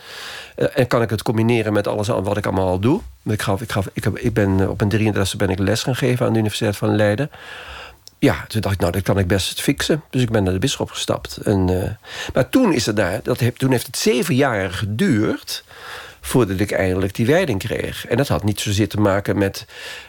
Uh, 0.56 0.68
en 0.74 0.88
kan 0.88 1.02
ik 1.02 1.10
het 1.10 1.22
combineren 1.22 1.74
met 1.74 1.88
alles 1.88 2.08
wat 2.08 2.38
ik 2.38 2.46
allemaal 2.46 2.68
al 2.68 2.80
doe... 2.80 3.02
Ik, 3.24 3.42
gaf, 3.42 3.62
ik, 3.62 3.72
gaf, 3.72 3.88
ik, 3.94 4.04
heb, 4.04 4.18
ik 4.18 4.34
ben 4.34 4.70
op 4.70 4.82
een 4.82 4.90
33 4.90 5.36
ben 5.36 5.50
ik 5.50 5.60
les 5.60 5.84
gaan 5.84 5.96
geven... 5.96 6.26
aan 6.26 6.34
de 6.34 6.40
Universiteit 6.40 6.78
van 6.78 6.96
Leiden 6.96 7.30
ja, 8.20 8.46
toen 8.48 8.62
dacht 8.62 8.74
ik, 8.74 8.80
nou, 8.80 8.92
dat 8.92 9.02
kan 9.02 9.18
ik 9.18 9.28
best 9.28 9.62
fixen. 9.62 10.04
Dus 10.10 10.22
ik 10.22 10.30
ben 10.30 10.44
naar 10.44 10.54
de 10.54 10.60
bisschop 10.60 10.92
gestapt. 10.92 11.38
En, 11.38 11.68
uh, 11.68 11.84
maar 12.34 12.50
toen, 12.50 12.74
is 12.74 12.86
het 12.86 12.96
daar, 12.96 13.20
dat 13.24 13.40
heb, 13.40 13.58
toen 13.58 13.72
heeft 13.72 13.86
het 13.86 13.98
zeven 13.98 14.36
jaar 14.36 14.72
geduurd 14.72 15.64
voordat 16.22 16.60
ik 16.60 16.72
eindelijk 16.72 17.16
die 17.16 17.26
wijding 17.26 17.60
kreeg. 17.60 18.08
En 18.08 18.18
dat 18.18 18.28
had 18.28 18.44
niet 18.44 18.60
zozeer 18.60 18.88
te 18.88 19.00
maken 19.00 19.38
met, 19.38 19.66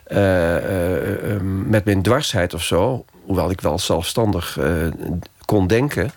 uh, 0.08 0.54
uh, 0.54 1.40
met 1.66 1.84
mijn 1.84 2.02
dwarsheid 2.02 2.54
of 2.54 2.64
zo. 2.64 3.04
Hoewel 3.24 3.50
ik 3.50 3.60
wel 3.60 3.78
zelfstandig 3.78 4.58
kon 5.44 5.66
denken. 5.66 6.10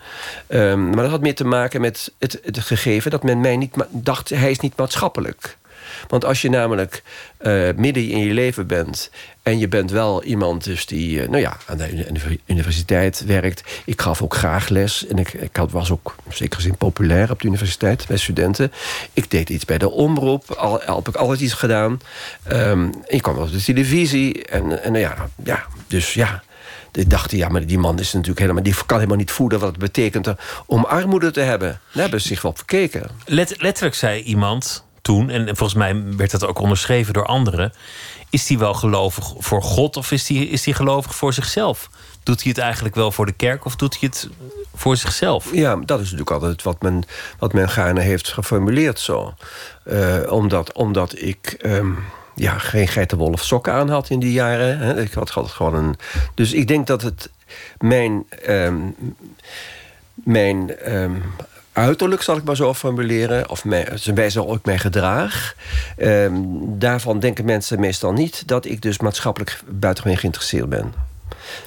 Um, 0.47 0.85
maar 0.85 1.01
dat 1.03 1.11
had 1.11 1.21
meer 1.21 1.35
te 1.35 1.45
maken 1.45 1.81
met 1.81 2.11
het, 2.19 2.39
het 2.43 2.59
gegeven 2.59 3.11
dat 3.11 3.23
men 3.23 3.39
mij 3.39 3.57
niet 3.57 3.75
dacht... 3.89 4.29
hij 4.29 4.51
is 4.51 4.59
niet 4.59 4.77
maatschappelijk 4.77 5.57
Want 6.07 6.25
als 6.25 6.41
je 6.41 6.49
namelijk 6.49 7.03
uh, 7.41 7.69
midden 7.75 8.09
in 8.09 8.17
je 8.17 8.33
leven 8.33 8.67
bent... 8.67 9.09
en 9.43 9.59
je 9.59 9.67
bent 9.67 9.91
wel 9.91 10.23
iemand 10.23 10.63
dus 10.63 10.85
die 10.85 11.21
uh, 11.21 11.27
nou 11.27 11.41
ja, 11.41 11.57
aan 11.65 11.77
de 11.77 12.39
universiteit 12.45 13.25
werkt. 13.25 13.63
Ik 13.85 14.01
gaf 14.01 14.21
ook 14.21 14.35
graag 14.35 14.69
les. 14.69 15.07
En 15.07 15.17
ik, 15.17 15.49
was 15.69 15.91
ook 15.91 16.15
zeker 16.29 16.55
gezien 16.55 16.77
populair 16.77 17.31
op 17.31 17.41
de 17.41 17.47
universiteit 17.47 18.05
bij 18.07 18.17
studenten. 18.17 18.71
Ik 19.13 19.31
deed 19.31 19.49
iets 19.49 19.65
bij 19.65 19.77
de 19.77 19.89
omroep. 19.89 20.51
Al, 20.51 20.81
heb 20.85 21.07
ik 21.07 21.15
altijd 21.15 21.39
iets 21.39 21.53
gedaan. 21.53 21.99
Um, 22.51 22.91
ik 23.07 23.21
kwam 23.21 23.35
wel 23.35 23.43
op 23.43 23.51
de 23.51 23.63
televisie. 23.63 24.45
En, 24.45 24.83
en 24.83 24.91
nou 24.91 25.03
ja, 25.03 25.29
ja, 25.43 25.65
dus 25.87 26.13
ja 26.13 26.43
ik 26.97 27.09
dacht, 27.09 27.31
ja, 27.31 27.49
maar 27.49 27.65
die 27.65 27.79
man 27.79 27.99
is 27.99 28.13
natuurlijk 28.13 28.39
helemaal, 28.39 28.63
die 28.63 28.75
kan 28.85 28.97
helemaal 28.97 29.17
niet 29.17 29.31
voeden 29.31 29.59
wat 29.59 29.69
het 29.69 29.77
betekent 29.77 30.27
om 30.65 30.83
armoede 30.83 31.31
te 31.31 31.39
hebben. 31.39 31.79
Daar 31.93 32.01
hebben 32.01 32.21
ze 32.21 32.27
zich 32.27 32.41
wel 32.41 32.51
op 32.51 32.57
verkeken. 32.57 33.09
Let, 33.25 33.61
letterlijk 33.61 33.95
zei 33.95 34.21
iemand 34.21 34.83
toen, 35.03 35.29
en 35.29 35.45
volgens 35.45 35.73
mij 35.73 36.03
werd 36.17 36.31
dat 36.31 36.45
ook 36.45 36.59
onderschreven 36.59 37.13
door 37.13 37.25
anderen. 37.25 37.73
Is 38.29 38.47
hij 38.47 38.57
wel 38.57 38.73
gelovig 38.73 39.33
voor 39.37 39.63
God 39.63 39.97
of 39.97 40.11
is 40.11 40.27
hij 40.27 40.37
is 40.37 40.63
die 40.63 40.73
gelovig 40.73 41.15
voor 41.15 41.33
zichzelf? 41.33 41.89
Doet 42.23 42.41
hij 42.41 42.51
het 42.51 42.61
eigenlijk 42.61 42.95
wel 42.95 43.11
voor 43.11 43.25
de 43.25 43.31
kerk 43.31 43.65
of 43.65 43.75
doet 43.75 43.99
hij 43.99 44.09
het 44.11 44.29
voor 44.75 44.97
zichzelf? 44.97 45.53
Ja, 45.53 45.75
dat 45.75 45.99
is 45.99 46.03
natuurlijk 46.03 46.31
altijd 46.31 46.63
wat 46.63 46.81
men, 46.81 47.03
wat 47.39 47.53
men 47.53 47.69
gaarne 47.69 48.01
heeft 48.01 48.27
geformuleerd 48.27 48.99
zo. 48.99 49.33
Uh, 49.85 50.31
omdat, 50.31 50.73
omdat 50.73 51.21
ik. 51.21 51.57
Um 51.65 51.97
ja, 52.35 52.57
geen 52.57 52.87
geitenwolle 52.87 53.37
sokken 53.37 53.73
aan 53.73 53.89
had 53.89 54.09
in 54.09 54.19
die 54.19 54.31
jaren. 54.31 54.97
Ik 54.97 55.13
had, 55.13 55.31
gewoon 55.31 55.75
een. 55.75 55.95
Dus 56.33 56.53
ik 56.53 56.67
denk 56.67 56.87
dat 56.87 57.01
het 57.01 57.29
mijn. 57.77 58.25
Um, 58.49 58.95
mijn 60.13 60.93
um, 60.93 61.23
uiterlijk, 61.73 62.21
zal 62.21 62.37
ik 62.37 62.43
maar 62.43 62.55
zo 62.55 62.73
formuleren, 62.73 63.49
of 63.49 63.65
mijn, 63.65 63.99
zijn 63.99 64.15
wijze 64.15 64.39
waarop 64.39 64.57
ik 64.57 64.65
mij 64.65 64.77
gedraag. 64.77 65.55
Um, 65.97 66.79
daarvan 66.79 67.19
denken 67.19 67.45
mensen 67.45 67.79
meestal 67.79 68.13
niet 68.13 68.47
dat 68.47 68.65
ik 68.65 68.81
dus 68.81 68.99
maatschappelijk 68.99 69.61
buitengewoon 69.67 70.17
geïnteresseerd 70.17 70.69
ben. 70.69 71.12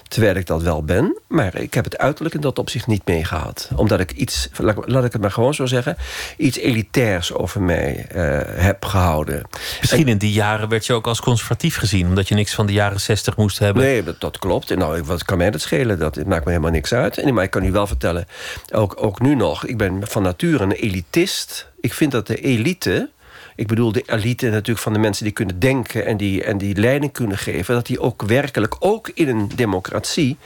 Terwijl 0.08 0.34
ik 0.34 0.46
dat 0.46 0.62
wel 0.62 0.82
ben. 0.82 1.18
Maar 1.28 1.56
ik 1.56 1.74
heb 1.74 1.84
het 1.84 1.98
uiterlijk 1.98 2.34
in 2.34 2.40
dat 2.40 2.58
opzicht 2.58 2.86
niet 2.86 3.06
meegehad. 3.06 3.70
Omdat 3.76 4.00
ik 4.00 4.12
iets, 4.12 4.48
laat 4.84 5.04
ik 5.04 5.12
het 5.12 5.20
maar 5.20 5.30
gewoon 5.30 5.54
zo 5.54 5.66
zeggen... 5.66 5.96
iets 6.36 6.58
elitairs 6.58 7.32
over 7.32 7.62
mij 7.62 8.06
uh, 8.14 8.38
heb 8.44 8.84
gehouden. 8.84 9.42
Misschien 9.80 10.08
in 10.08 10.18
die 10.18 10.32
jaren 10.32 10.68
werd 10.68 10.86
je 10.86 10.92
ook 10.92 11.06
als 11.06 11.20
conservatief 11.20 11.76
gezien... 11.76 12.06
omdat 12.06 12.28
je 12.28 12.34
niks 12.34 12.54
van 12.54 12.66
de 12.66 12.72
jaren 12.72 13.00
zestig 13.00 13.36
moest 13.36 13.58
hebben. 13.58 13.82
Nee, 13.82 14.02
dat, 14.02 14.20
dat 14.20 14.38
klopt. 14.38 14.76
Nou, 14.76 15.02
wat 15.02 15.24
kan 15.24 15.38
mij 15.38 15.50
dat 15.50 15.60
schelen? 15.60 15.98
Dat 15.98 16.14
het 16.14 16.26
maakt 16.26 16.44
me 16.44 16.50
helemaal 16.50 16.72
niks 16.72 16.92
uit. 16.92 17.18
En, 17.18 17.34
maar 17.34 17.44
ik 17.44 17.50
kan 17.50 17.64
u 17.64 17.72
wel 17.72 17.86
vertellen, 17.86 18.26
ook, 18.72 18.94
ook 18.98 19.20
nu 19.20 19.34
nog... 19.34 19.66
ik 19.66 19.76
ben 19.76 20.00
van 20.08 20.22
nature 20.22 20.62
een 20.62 20.72
elitist. 20.72 21.70
Ik 21.80 21.92
vind 21.92 22.12
dat 22.12 22.26
de 22.26 22.40
elite 22.40 23.10
ik 23.56 23.66
bedoel 23.66 23.92
de 23.92 24.02
elite 24.06 24.48
natuurlijk 24.48 24.78
van 24.78 24.92
de 24.92 24.98
mensen 24.98 25.24
die 25.24 25.32
kunnen 25.32 25.58
denken... 25.58 26.06
en 26.06 26.16
die, 26.16 26.44
en 26.44 26.58
die 26.58 26.76
leiding 26.76 27.12
kunnen 27.12 27.38
geven... 27.38 27.74
dat 27.74 27.86
die 27.86 28.00
ook 28.00 28.22
werkelijk, 28.22 28.76
ook 28.78 29.10
in 29.14 29.28
een 29.28 29.50
democratie... 29.54 30.36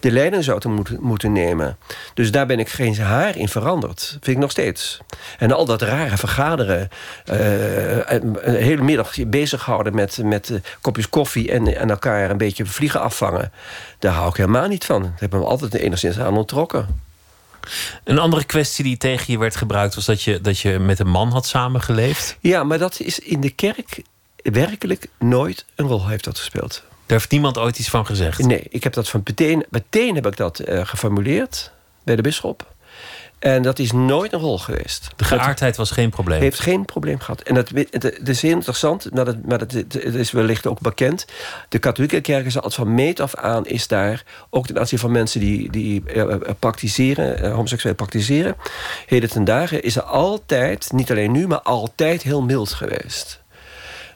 de 0.00 0.10
leiding 0.10 0.44
zouden 0.44 0.74
moeten, 0.74 0.98
moeten 1.00 1.32
nemen. 1.32 1.76
Dus 2.14 2.30
daar 2.30 2.46
ben 2.46 2.58
ik 2.58 2.68
geen 2.68 2.98
haar 2.98 3.36
in 3.36 3.48
veranderd. 3.48 4.08
Vind 4.10 4.26
ik 4.26 4.38
nog 4.38 4.50
steeds. 4.50 5.00
En 5.38 5.52
al 5.52 5.64
dat 5.64 5.82
rare 5.82 6.16
vergaderen... 6.16 6.88
Uh, 7.32 7.96
een 8.08 8.54
hele 8.54 8.82
middag 8.82 9.14
bezighouden 9.26 9.94
met, 9.94 10.18
met 10.24 10.60
kopjes 10.80 11.08
koffie... 11.08 11.50
En, 11.50 11.76
en 11.76 11.90
elkaar 11.90 12.30
een 12.30 12.36
beetje 12.36 12.66
vliegen 12.66 13.00
afvangen... 13.00 13.52
daar 13.98 14.12
hou 14.12 14.28
ik 14.28 14.36
helemaal 14.36 14.68
niet 14.68 14.84
van. 14.84 15.02
Daar 15.02 15.12
heb 15.16 15.34
ik 15.34 15.40
me 15.40 15.46
altijd 15.46 15.74
enigszins 15.74 16.18
aan 16.18 16.36
ontrokken. 16.36 17.09
Een 18.04 18.18
andere 18.18 18.44
kwestie 18.44 18.84
die 18.84 18.96
tegen 18.96 19.32
je 19.32 19.38
werd 19.38 19.56
gebruikt 19.56 19.94
was 19.94 20.04
dat 20.04 20.22
je, 20.22 20.40
dat 20.40 20.58
je 20.58 20.78
met 20.78 20.98
een 20.98 21.08
man 21.08 21.30
had 21.30 21.46
samengeleefd. 21.46 22.36
Ja, 22.40 22.64
maar 22.64 22.78
dat 22.78 23.00
is 23.00 23.18
in 23.18 23.40
de 23.40 23.50
kerk 23.50 24.02
werkelijk 24.36 25.06
nooit 25.18 25.64
een 25.74 25.86
rol 25.86 26.06
heeft 26.06 26.24
dat 26.24 26.38
gespeeld. 26.38 26.82
Daar 27.06 27.18
heeft 27.18 27.30
niemand 27.30 27.58
ooit 27.58 27.78
iets 27.78 27.88
van 27.88 28.06
gezegd? 28.06 28.38
Nee, 28.38 28.66
ik 28.68 28.82
heb 28.82 28.92
dat 28.92 29.08
van 29.08 29.20
meteen, 29.24 29.64
meteen 29.70 30.14
heb 30.14 30.26
ik 30.26 30.36
dat 30.36 30.68
uh, 30.68 30.86
geformuleerd 30.86 31.70
bij 32.04 32.16
de 32.16 32.22
bisschop. 32.22 32.74
En 33.40 33.62
dat 33.62 33.78
is 33.78 33.92
nooit 33.92 34.32
een 34.32 34.40
rol 34.40 34.58
geweest. 34.58 35.08
De 35.16 35.24
geaardheid 35.24 35.76
was 35.76 35.90
geen 35.90 36.10
probleem? 36.10 36.40
Heeft 36.40 36.60
geen 36.60 36.84
probleem 36.84 37.18
gehad. 37.18 37.40
En 37.40 37.54
het, 37.54 37.70
het, 37.90 38.28
is 38.28 38.42
heel 38.42 38.50
interessant, 38.50 39.14
maar, 39.14 39.24
dat, 39.24 39.36
maar 39.46 39.58
het, 39.58 39.72
het, 39.72 39.94
is 40.14 40.30
wellicht 40.30 40.66
ook 40.66 40.80
bekend. 40.80 41.26
De 41.68 41.78
katholieke 41.78 42.20
kerk 42.20 42.46
is 42.46 42.54
altijd 42.54 42.74
van 42.74 42.94
meet 42.94 43.20
af 43.20 43.34
aan... 43.34 43.66
is 43.66 43.88
daar, 43.88 44.24
ook 44.50 44.66
ten 44.66 44.78
aanzien 44.78 44.98
van 44.98 45.12
mensen 45.12 45.40
die, 45.40 45.70
die 45.70 46.02
uh, 46.14 46.34
praktiseren... 46.58 47.44
Uh, 47.44 47.54
homoseksueel 47.54 47.94
praktiseren... 47.94 48.56
heden 49.06 49.30
ten 49.30 49.44
dagen 49.44 49.82
is 49.82 49.96
er 49.96 50.02
altijd, 50.02 50.92
niet 50.92 51.10
alleen 51.10 51.32
nu... 51.32 51.46
maar 51.46 51.62
altijd 51.62 52.22
heel 52.22 52.42
mild 52.42 52.72
geweest. 52.72 53.39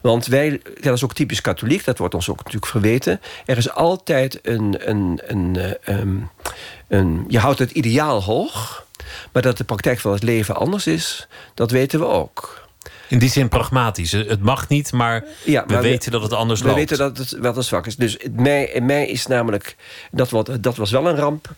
Want 0.04 0.26
wij, 0.26 0.60
dat 0.80 0.94
is 0.94 1.04
ook 1.04 1.14
typisch 1.14 1.40
katholiek, 1.40 1.84
dat 1.84 1.98
wordt 1.98 2.14
ons 2.14 2.28
ook 2.30 2.36
natuurlijk 2.36 2.66
verweten. 2.66 3.20
Er 3.44 3.56
is 3.56 3.70
altijd 3.70 4.38
een. 4.42 4.88
een, 4.88 5.20
een, 5.24 5.58
een, 5.84 6.28
een 6.88 7.24
je 7.28 7.38
houdt 7.38 7.58
het 7.58 7.70
ideaal 7.70 8.22
hoog. 8.22 8.86
Maar 9.32 9.42
dat 9.42 9.56
de 9.56 9.64
praktijk 9.64 10.00
van 10.00 10.12
het 10.12 10.22
leven 10.22 10.56
anders 10.56 10.86
is, 10.86 11.28
dat 11.54 11.70
weten 11.70 11.98
we 11.98 12.06
ook. 12.06 12.68
In 13.08 13.18
die 13.18 13.30
zin 13.30 13.48
pragmatisch. 13.48 14.12
Het 14.12 14.42
mag 14.42 14.68
niet, 14.68 14.92
maar, 14.92 15.24
ja, 15.44 15.66
we 15.66 15.80
weten 15.80 16.12
dat 16.12 16.22
het 16.22 16.32
anders 16.32 16.60
we 16.60 16.66
loopt. 16.66 16.78
We 16.78 16.86
weten 16.86 16.98
dat 16.98 17.18
het 17.18 17.40
wel 17.40 17.56
een 17.56 17.62
zwak 17.62 17.86
is. 17.86 17.96
Dus 17.96 18.18
mij, 18.32 18.64
in 18.64 18.86
mij 18.86 19.06
is 19.06 19.26
namelijk... 19.26 19.76
Dat, 20.10 20.30
wat, 20.30 20.50
dat 20.60 20.76
was 20.76 20.90
wel 20.90 21.08
een 21.08 21.16
ramp 21.16 21.48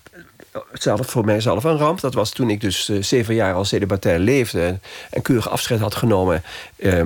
zelf, 0.73 1.07
voor 1.07 1.25
mijzelf 1.25 1.65
een 1.65 1.77
ramp. 1.77 2.01
Dat 2.01 2.15
was 2.15 2.31
toen 2.31 2.51
ik 2.51 2.61
dus 2.61 2.89
uh, 2.89 3.03
zeven 3.03 3.35
jaar 3.35 3.55
als 3.55 3.69
celibatair 3.69 4.19
leefde... 4.19 4.79
en 5.11 5.23
keurig 5.23 5.51
afscheid 5.51 5.81
had 5.81 5.95
genomen. 5.95 6.43
Uh, 6.77 7.01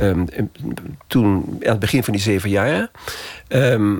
uh, 0.00 0.12
toen, 1.06 1.44
aan 1.62 1.70
het 1.70 1.78
begin 1.78 2.04
van 2.04 2.12
die 2.12 2.22
zeven 2.22 2.50
jaar. 2.50 2.90
Ehm, 3.48 3.96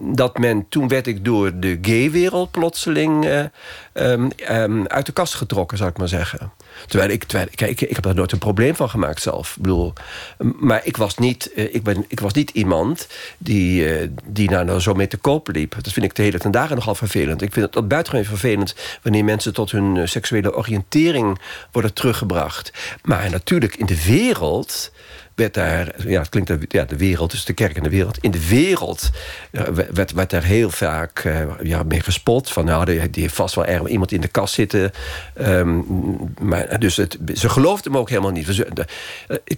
dat 0.00 0.38
men, 0.38 0.66
toen 0.68 0.88
werd 0.88 1.06
ik 1.06 1.24
door 1.24 1.58
de 1.58 1.78
gay-wereld 1.82 2.50
plotseling... 2.50 3.24
Eh, 3.24 3.44
ehm, 3.92 4.84
uit 4.86 5.06
de 5.06 5.12
kast 5.12 5.34
getrokken, 5.34 5.78
zou 5.78 5.90
ik 5.90 5.98
maar 5.98 6.08
zeggen. 6.08 6.52
Terwijl 6.86 7.10
ik, 7.10 7.24
kijk, 7.54 7.80
ik 7.80 7.94
heb 7.94 8.02
daar 8.02 8.14
nooit 8.14 8.32
een 8.32 8.38
probleem 8.38 8.76
van 8.76 8.90
gemaakt 8.90 9.22
zelf. 9.22 9.56
Ik 9.56 9.62
bedoel, 9.62 9.92
maar 10.38 10.80
ik 10.84 10.96
was 10.96 11.18
niet, 11.18 11.52
eh, 11.52 11.74
ik 11.74 11.82
ben, 11.82 12.04
ik 12.08 12.20
was 12.20 12.32
niet 12.32 12.50
iemand 12.50 13.08
die, 13.38 14.00
uh, 14.00 14.08
die 14.26 14.50
nou, 14.50 14.64
nou 14.64 14.80
zo 14.80 14.94
mee 14.94 15.06
te 15.06 15.16
koop 15.16 15.48
liep. 15.48 15.74
Dat 15.74 15.92
vind 15.92 16.06
ik 16.06 16.14
de 16.14 16.22
hele 16.22 16.38
ten 16.38 16.50
nogal 16.50 16.94
vervelend. 16.94 17.42
Ik 17.42 17.52
vind 17.52 17.72
dat 17.72 17.88
buitengewoon 17.88 18.26
vervelend 18.26 18.74
wanneer 19.02 19.24
mensen 19.24 19.54
tot 19.54 19.70
hun 19.70 19.96
eh, 19.96 20.06
seksuele 20.06 20.54
oriëntering 20.54 21.38
worden 21.72 21.92
teruggebracht. 21.92 22.72
Maar 23.02 23.30
natuurlijk 23.30 23.76
in 23.76 23.86
de 23.86 24.04
wereld 24.04 24.92
werd 25.38 25.54
daar, 25.54 25.94
ja, 26.06 26.20
het 26.20 26.28
klinkt, 26.28 26.52
ja, 26.68 26.84
de 26.84 26.96
wereld, 26.96 27.30
dus 27.30 27.44
de 27.44 27.52
kerk 27.52 27.76
en 27.76 27.82
de 27.82 27.88
wereld. 27.88 28.18
In 28.20 28.30
de 28.30 28.48
wereld 28.48 29.10
uh, 29.52 29.62
werd, 29.92 30.12
werd 30.12 30.30
daar 30.30 30.44
heel 30.44 30.70
vaak 30.70 31.24
uh, 31.24 31.42
ja, 31.62 31.82
mee 31.82 32.00
gespot. 32.00 32.50
Van 32.50 32.64
nou, 32.64 32.84
die, 32.84 33.10
die 33.10 33.22
heeft 33.22 33.34
vast 33.34 33.54
wel 33.54 33.64
ergens 33.64 33.90
iemand 33.90 34.12
in 34.12 34.20
de 34.20 34.28
kast 34.28 34.54
zitten. 34.54 34.92
Um, 35.40 35.84
maar, 36.40 36.78
dus 36.78 36.96
het, 36.96 37.18
ze 37.34 37.48
geloofden 37.48 37.92
me 37.92 37.98
ook 37.98 38.08
helemaal 38.08 38.30
niet. 38.30 38.46
Dus, 38.46 38.58
uh, 38.58 38.66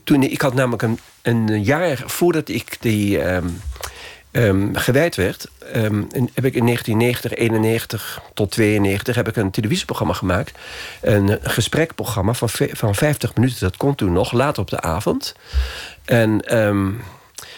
toen, 0.04 0.22
ik 0.22 0.40
had 0.40 0.54
namelijk 0.54 0.82
een, 0.82 0.98
een 1.22 1.64
jaar 1.64 2.02
voordat 2.06 2.48
ik 2.48 2.76
die. 2.80 3.32
Um, 3.32 3.60
um, 4.32 4.76
gewijd 4.76 5.16
werd, 5.16 5.48
um, 5.74 6.08
heb 6.12 6.44
ik 6.44 6.54
in 6.54 6.64
1990, 6.64 7.34
91 7.34 8.22
tot 8.34 8.50
92 8.50 9.14
heb 9.14 9.28
ik 9.28 9.36
een 9.36 9.50
televisieprogramma 9.50 10.12
gemaakt. 10.14 10.58
Een 11.00 11.38
gesprekprogramma 11.42 12.34
van, 12.34 12.48
van 12.72 12.94
50 12.94 13.34
minuten. 13.34 13.60
Dat 13.60 13.76
kon 13.76 13.94
toen 13.94 14.12
nog, 14.12 14.32
later 14.32 14.62
op 14.62 14.70
de 14.70 14.80
avond. 14.80 15.34
En 16.04 16.58
um, 16.58 17.00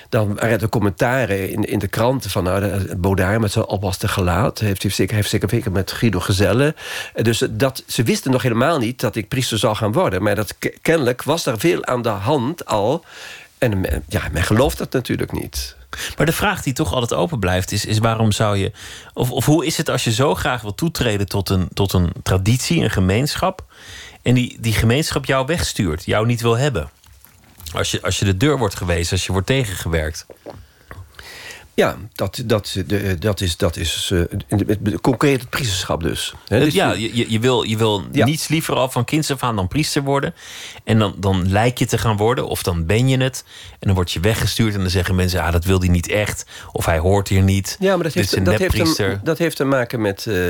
dan 0.08 0.35
waren 0.35 0.61
er 0.61 0.68
commentaren 0.68 1.50
in, 1.50 1.64
in 1.64 1.78
de 1.78 1.88
kranten 1.88 2.30
van... 2.30 2.44
nou, 2.44 2.96
Baudard 2.96 3.40
met 3.40 3.52
zijn 3.52 3.64
opwaste 3.64 4.08
gelaat... 4.08 4.58
heeft, 4.58 4.82
heeft, 4.82 4.94
zeker, 4.94 5.24
zeker 5.24 5.72
met 5.72 5.92
Guido 5.92 6.20
Gezelle. 6.20 6.74
Dus 7.14 7.42
dat, 7.50 7.82
ze 7.87 8.02
wisten 8.02 8.30
nog 8.30 8.42
helemaal 8.42 8.78
niet 8.78 9.00
dat 9.00 9.16
ik 9.16 9.28
priester 9.28 9.58
zou 9.58 9.76
gaan 9.76 9.92
worden. 9.92 10.22
Maar 10.22 10.35
dat, 10.35 10.54
kennelijk 10.82 11.22
was 11.22 11.46
er 11.46 11.58
veel 11.58 11.85
aan 11.85 12.02
de 12.02 12.08
hand 12.08 12.66
al... 12.66 13.04
En 13.58 14.02
ja, 14.08 14.22
men 14.32 14.42
gelooft 14.42 14.78
dat 14.78 14.92
natuurlijk 14.92 15.32
niet. 15.32 15.76
Maar 16.16 16.26
de 16.26 16.33
vraag 16.33 16.62
die 16.62 16.72
toch 16.72 16.92
altijd 16.92 17.20
open 17.20 17.38
blijft 17.38 17.72
is, 17.72 17.85
is 17.85 17.98
waarom 17.98 18.33
zou 18.33 18.57
je... 18.57 18.72
Of, 19.12 19.31
of 19.31 19.44
hoe 19.44 19.66
is 19.66 19.76
het 19.76 19.88
als 19.88 20.05
je 20.05 20.12
zo 20.12 20.35
graag 20.35 20.62
wil 20.62 20.74
toetreden 20.74 21.28
tot 21.28 21.48
een, 21.48 21.68
tot 21.74 21.92
een 21.92 22.12
traditie, 22.22 22.83
een 22.83 22.90
gemeenschap... 22.90 23.64
en 24.22 24.35
die, 24.35 24.57
die 24.61 24.72
gemeenschap 24.72 25.24
jou 25.24 25.46
wegstuurt, 25.46 26.05
jou 26.05 26.26
niet 26.26 26.40
wil 26.40 26.57
hebben? 26.57 26.90
Als 27.72 27.90
je, 27.90 28.02
als 28.02 28.18
je 28.18 28.24
de 28.24 28.37
deur 28.37 28.59
wordt 28.59 28.74
gewezen, 28.74 29.12
als 29.12 29.26
je 29.26 29.33
wordt 29.33 29.46
tegengewerkt... 29.46 30.26
Ja, 31.74 31.96
dat, 32.12 32.42
dat, 32.44 32.76
de, 32.87 33.18
dat 33.18 33.40
is, 33.40 33.56
dat 33.56 33.76
is 33.76 34.11
uh, 34.12 34.22
concreet 35.00 35.40
het 35.40 35.50
priesterschap 35.50 36.02
dus. 36.02 36.35
dus 36.48 36.74
ja, 36.74 36.92
je, 36.92 37.30
je 37.30 37.40
wil, 37.40 37.62
je 37.62 37.76
wil 37.76 38.04
niets 38.11 38.48
liever 38.48 38.74
al 38.74 38.88
van 38.88 39.04
kinds 39.04 39.30
af 39.30 39.42
aan 39.42 39.56
dan 39.56 39.68
priester 39.68 40.02
worden. 40.02 40.35
En 40.85 40.98
dan, 40.98 41.14
dan 41.18 41.50
lijk 41.50 41.78
je 41.78 41.87
te 41.87 41.98
gaan 41.98 42.16
worden, 42.16 42.46
of 42.46 42.62
dan 42.62 42.87
ben 42.87 43.08
je 43.08 43.18
het. 43.18 43.44
En 43.70 43.78
dan 43.87 43.94
word 43.94 44.12
je 44.12 44.20
weggestuurd 44.20 44.74
en 44.74 44.80
dan 44.80 44.90
zeggen 44.90 45.14
mensen... 45.14 45.42
ah, 45.42 45.52
dat 45.52 45.64
wil 45.64 45.78
hij 45.78 45.88
niet 45.88 46.08
echt, 46.08 46.46
of 46.72 46.87
hij 46.87 46.98
hoort 46.98 47.28
hier 47.28 47.42
niet. 47.42 47.76
Ja, 47.80 47.94
maar 47.94 48.04
dat, 48.04 48.14
heeft, 48.14 48.44
dat, 48.44 48.58
heeft, 48.58 49.24
dat 49.24 49.38
heeft 49.38 49.56
te 49.56 49.64
maken 49.64 50.00
met... 50.00 50.26
Uh, 50.26 50.48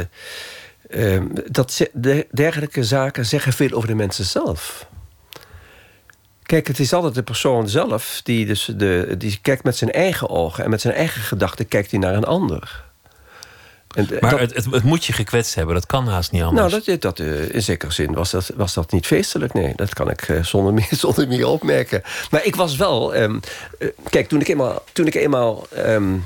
uh, 0.90 1.22
dat 1.50 1.86
de, 1.92 2.26
dergelijke 2.30 2.84
zaken 2.84 3.26
zeggen 3.26 3.52
veel 3.52 3.70
over 3.70 3.88
de 3.88 3.94
mensen 3.94 4.24
zelf. 4.24 4.86
Kijk, 6.42 6.66
het 6.66 6.78
is 6.78 6.92
altijd 6.92 7.14
de 7.14 7.22
persoon 7.22 7.68
zelf 7.68 8.20
die, 8.22 8.46
dus 8.46 8.70
de, 8.76 9.14
die 9.18 9.38
kijkt 9.42 9.64
met 9.64 9.76
zijn 9.76 9.92
eigen 9.92 10.28
ogen 10.28 10.64
en 10.64 10.70
met 10.70 10.80
zijn 10.80 10.94
eigen 10.94 11.22
gedachten 11.22 11.68
kijkt 11.68 11.90
hij 11.90 12.00
naar 12.00 12.14
een 12.14 12.24
ander. 12.24 12.84
En, 13.94 14.08
maar 14.20 14.30
dat, 14.30 14.40
het, 14.40 14.54
het, 14.54 14.64
het, 14.64 14.82
moet 14.82 15.04
je 15.04 15.12
gekwetst 15.12 15.54
hebben, 15.54 15.74
dat 15.74 15.86
kan 15.86 16.08
haast 16.08 16.32
niet 16.32 16.42
anders. 16.42 16.72
Nou, 16.72 16.82
dat, 16.84 17.00
dat, 17.00 17.18
uh, 17.18 17.54
in 17.54 17.62
zekere 17.62 17.92
zin 17.92 18.14
was 18.14 18.30
dat, 18.30 18.50
was 18.56 18.74
dat 18.74 18.92
niet 18.92 19.06
feestelijk. 19.06 19.52
Nee, 19.52 19.72
dat 19.76 19.94
kan 19.94 20.10
ik 20.10 20.28
uh, 20.28 20.44
zonder, 20.44 20.72
meer, 20.78 20.88
zonder 20.90 21.28
meer 21.28 21.46
opmerken. 21.46 22.02
Maar 22.30 22.44
ik 22.44 22.56
was 22.56 22.76
wel. 22.76 23.16
Um, 23.16 23.40
uh, 23.78 23.88
kijk, 24.10 24.28
toen 24.28 24.40
ik 24.40 24.48
eenmaal, 24.48 24.84
toen 24.92 25.06
ik 25.06 25.14
eenmaal 25.14 25.66
um, 25.76 26.24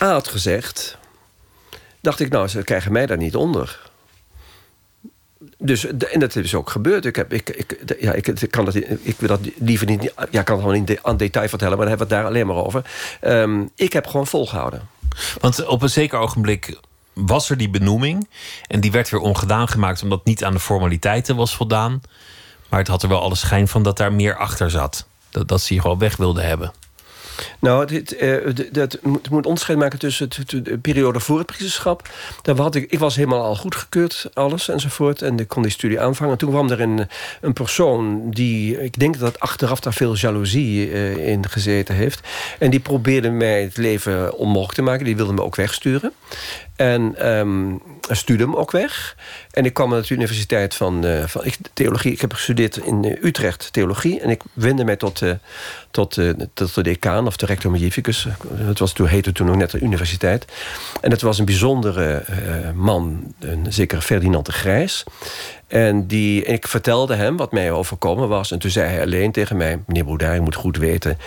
A 0.00 0.12
had 0.12 0.28
gezegd. 0.28 0.98
dacht 2.00 2.20
ik, 2.20 2.30
nou, 2.30 2.48
ze 2.48 2.62
krijgen 2.62 2.92
mij 2.92 3.06
daar 3.06 3.16
niet 3.16 3.36
onder. 3.36 3.90
Dus, 5.64 5.86
en 5.86 6.20
dat 6.20 6.36
is 6.36 6.54
ook 6.54 6.70
gebeurd. 6.70 7.04
Ik, 7.04 7.16
heb, 7.16 7.32
ik, 7.32 7.50
ik, 7.50 7.96
ja, 8.00 8.12
ik, 8.12 8.46
kan 8.50 8.64
dat, 8.64 8.74
ik 8.74 9.16
wil 9.18 9.28
dat 9.28 9.40
liever 9.58 9.86
niet. 9.86 10.12
Ja, 10.30 10.42
kan 10.42 10.72
het 10.72 10.86
de, 10.86 10.98
aan 11.02 11.16
detail 11.16 11.48
vertellen, 11.48 11.76
maar 11.76 11.86
dan 11.86 11.96
hebben 11.96 12.08
we 12.08 12.14
het 12.14 12.22
daar 12.22 12.32
alleen 12.32 12.46
maar 12.46 12.64
over. 12.64 12.84
Um, 13.20 13.70
ik 13.74 13.92
heb 13.92 14.06
gewoon 14.06 14.26
volgehouden. 14.26 14.88
Want 15.40 15.66
op 15.66 15.82
een 15.82 15.90
zeker 15.90 16.18
ogenblik 16.18 16.78
was 17.12 17.50
er 17.50 17.56
die 17.56 17.70
benoeming. 17.70 18.28
En 18.66 18.80
die 18.80 18.92
werd 18.92 19.10
weer 19.10 19.20
ongedaan 19.20 19.68
gemaakt 19.68 20.02
omdat 20.02 20.24
niet 20.24 20.44
aan 20.44 20.52
de 20.52 20.60
formaliteiten 20.60 21.36
was 21.36 21.56
voldaan. 21.56 22.00
Maar 22.68 22.78
het 22.78 22.88
had 22.88 23.02
er 23.02 23.08
wel 23.08 23.22
alle 23.22 23.34
schijn 23.34 23.68
van 23.68 23.82
dat 23.82 23.96
daar 23.96 24.12
meer 24.12 24.36
achter 24.36 24.70
zat. 24.70 25.06
Dat, 25.30 25.48
dat 25.48 25.60
ze 25.60 25.74
je 25.74 25.80
gewoon 25.80 25.98
weg 25.98 26.16
wilden 26.16 26.46
hebben. 26.46 26.72
Nou, 27.58 27.86
dit, 27.86 28.22
uh, 28.22 28.36
dat 28.72 28.98
moet, 29.02 29.46
onderscheid 29.46 29.78
maken 29.78 29.98
tussen 29.98 30.28
de 30.62 30.78
periode 30.78 31.20
voor 31.20 31.38
het 31.38 31.46
priesterschap. 31.46 32.08
Daar 32.42 32.56
had 32.56 32.74
ik, 32.74 32.90
ik 32.90 32.98
was 32.98 33.16
helemaal 33.16 33.42
al 33.42 33.56
goedgekeurd, 33.56 34.30
alles 34.34 34.68
enzovoort. 34.68 35.22
En 35.22 35.38
ik 35.38 35.48
kon 35.48 35.62
die 35.62 35.70
studie 35.70 36.00
aanvangen. 36.00 36.32
En 36.32 36.38
toen 36.38 36.50
kwam 36.50 36.70
er 36.70 36.80
een, 36.80 37.08
een 37.40 37.52
persoon 37.52 38.30
die, 38.30 38.82
ik 38.82 38.98
denk 38.98 39.18
dat 39.18 39.40
achteraf 39.40 39.80
daar 39.80 39.92
veel 39.92 40.16
jaloezie 40.16 40.90
uh, 40.90 41.28
in 41.28 41.48
gezeten 41.48 41.94
heeft. 41.94 42.20
En 42.58 42.70
die 42.70 42.80
probeerde 42.80 43.30
mij 43.30 43.62
het 43.62 43.76
leven 43.76 44.36
onmogelijk 44.38 44.74
te 44.74 44.82
maken. 44.82 45.04
Die 45.04 45.16
wilde 45.16 45.32
me 45.32 45.42
ook 45.42 45.56
wegsturen. 45.56 46.12
En 46.76 47.30
um, 47.36 47.82
stuurde 48.08 48.44
hem 48.44 48.56
ook 48.56 48.70
weg. 48.70 49.16
En 49.50 49.64
ik 49.64 49.74
kwam 49.74 49.94
aan 49.94 50.00
de 50.00 50.14
universiteit 50.14 50.74
van, 50.74 51.06
uh, 51.06 51.24
van 51.26 51.44
ik, 51.44 51.56
theologie. 51.72 52.12
Ik 52.12 52.20
heb 52.20 52.32
gestudeerd 52.32 52.76
in 52.76 53.18
Utrecht 53.22 53.72
theologie. 53.72 54.20
En 54.20 54.30
ik 54.30 54.42
wende 54.52 54.84
mij 54.84 54.96
tot, 54.96 55.20
uh, 55.20 55.32
tot, 55.90 56.18
tot 56.54 56.74
de 56.74 56.82
decaan 56.82 57.26
of 57.26 57.36
de 57.36 57.46
rector 57.46 57.70
magnificus. 57.70 58.26
Het 58.54 58.78
was, 58.78 58.92
toen 58.92 59.06
heette 59.06 59.32
toen 59.32 59.46
nog 59.46 59.56
net 59.56 59.70
de 59.70 59.80
universiteit. 59.80 60.44
En 61.00 61.10
het 61.10 61.22
was 61.22 61.38
een 61.38 61.44
bijzondere 61.44 62.24
man, 62.74 63.34
een 63.38 63.66
zekere 63.68 64.02
Ferdinand 64.02 64.46
de 64.46 64.52
Grijs. 64.52 65.04
En 65.72 66.06
die, 66.06 66.44
ik 66.44 66.68
vertelde 66.68 67.14
hem 67.14 67.36
wat 67.36 67.52
mij 67.52 67.70
overkomen 67.70 68.28
was. 68.28 68.50
En 68.50 68.58
toen 68.58 68.70
zei 68.70 68.88
hij 68.88 69.02
alleen 69.02 69.32
tegen 69.32 69.56
mij: 69.56 69.82
Meneer 69.86 70.04
Boudin, 70.04 70.34
je 70.34 70.40
moet 70.40 70.54
goed 70.54 70.76
weten. 70.76 71.18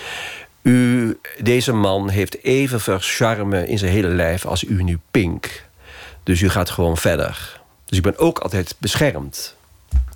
U, 0.65 1.19
deze 1.39 1.73
man 1.73 2.09
heeft 2.09 2.43
evenveel 2.43 2.97
charme 2.99 3.67
in 3.67 3.77
zijn 3.77 3.91
hele 3.91 4.07
lijf 4.07 4.45
als 4.45 4.63
u 4.63 4.83
nu 4.83 4.99
pink. 5.11 5.65
Dus 6.23 6.41
u 6.41 6.49
gaat 6.49 6.69
gewoon 6.69 6.97
verder. 6.97 7.61
Dus 7.85 7.97
ik 7.97 8.03
ben 8.03 8.17
ook 8.17 8.39
altijd 8.39 8.75
beschermd. 8.77 9.55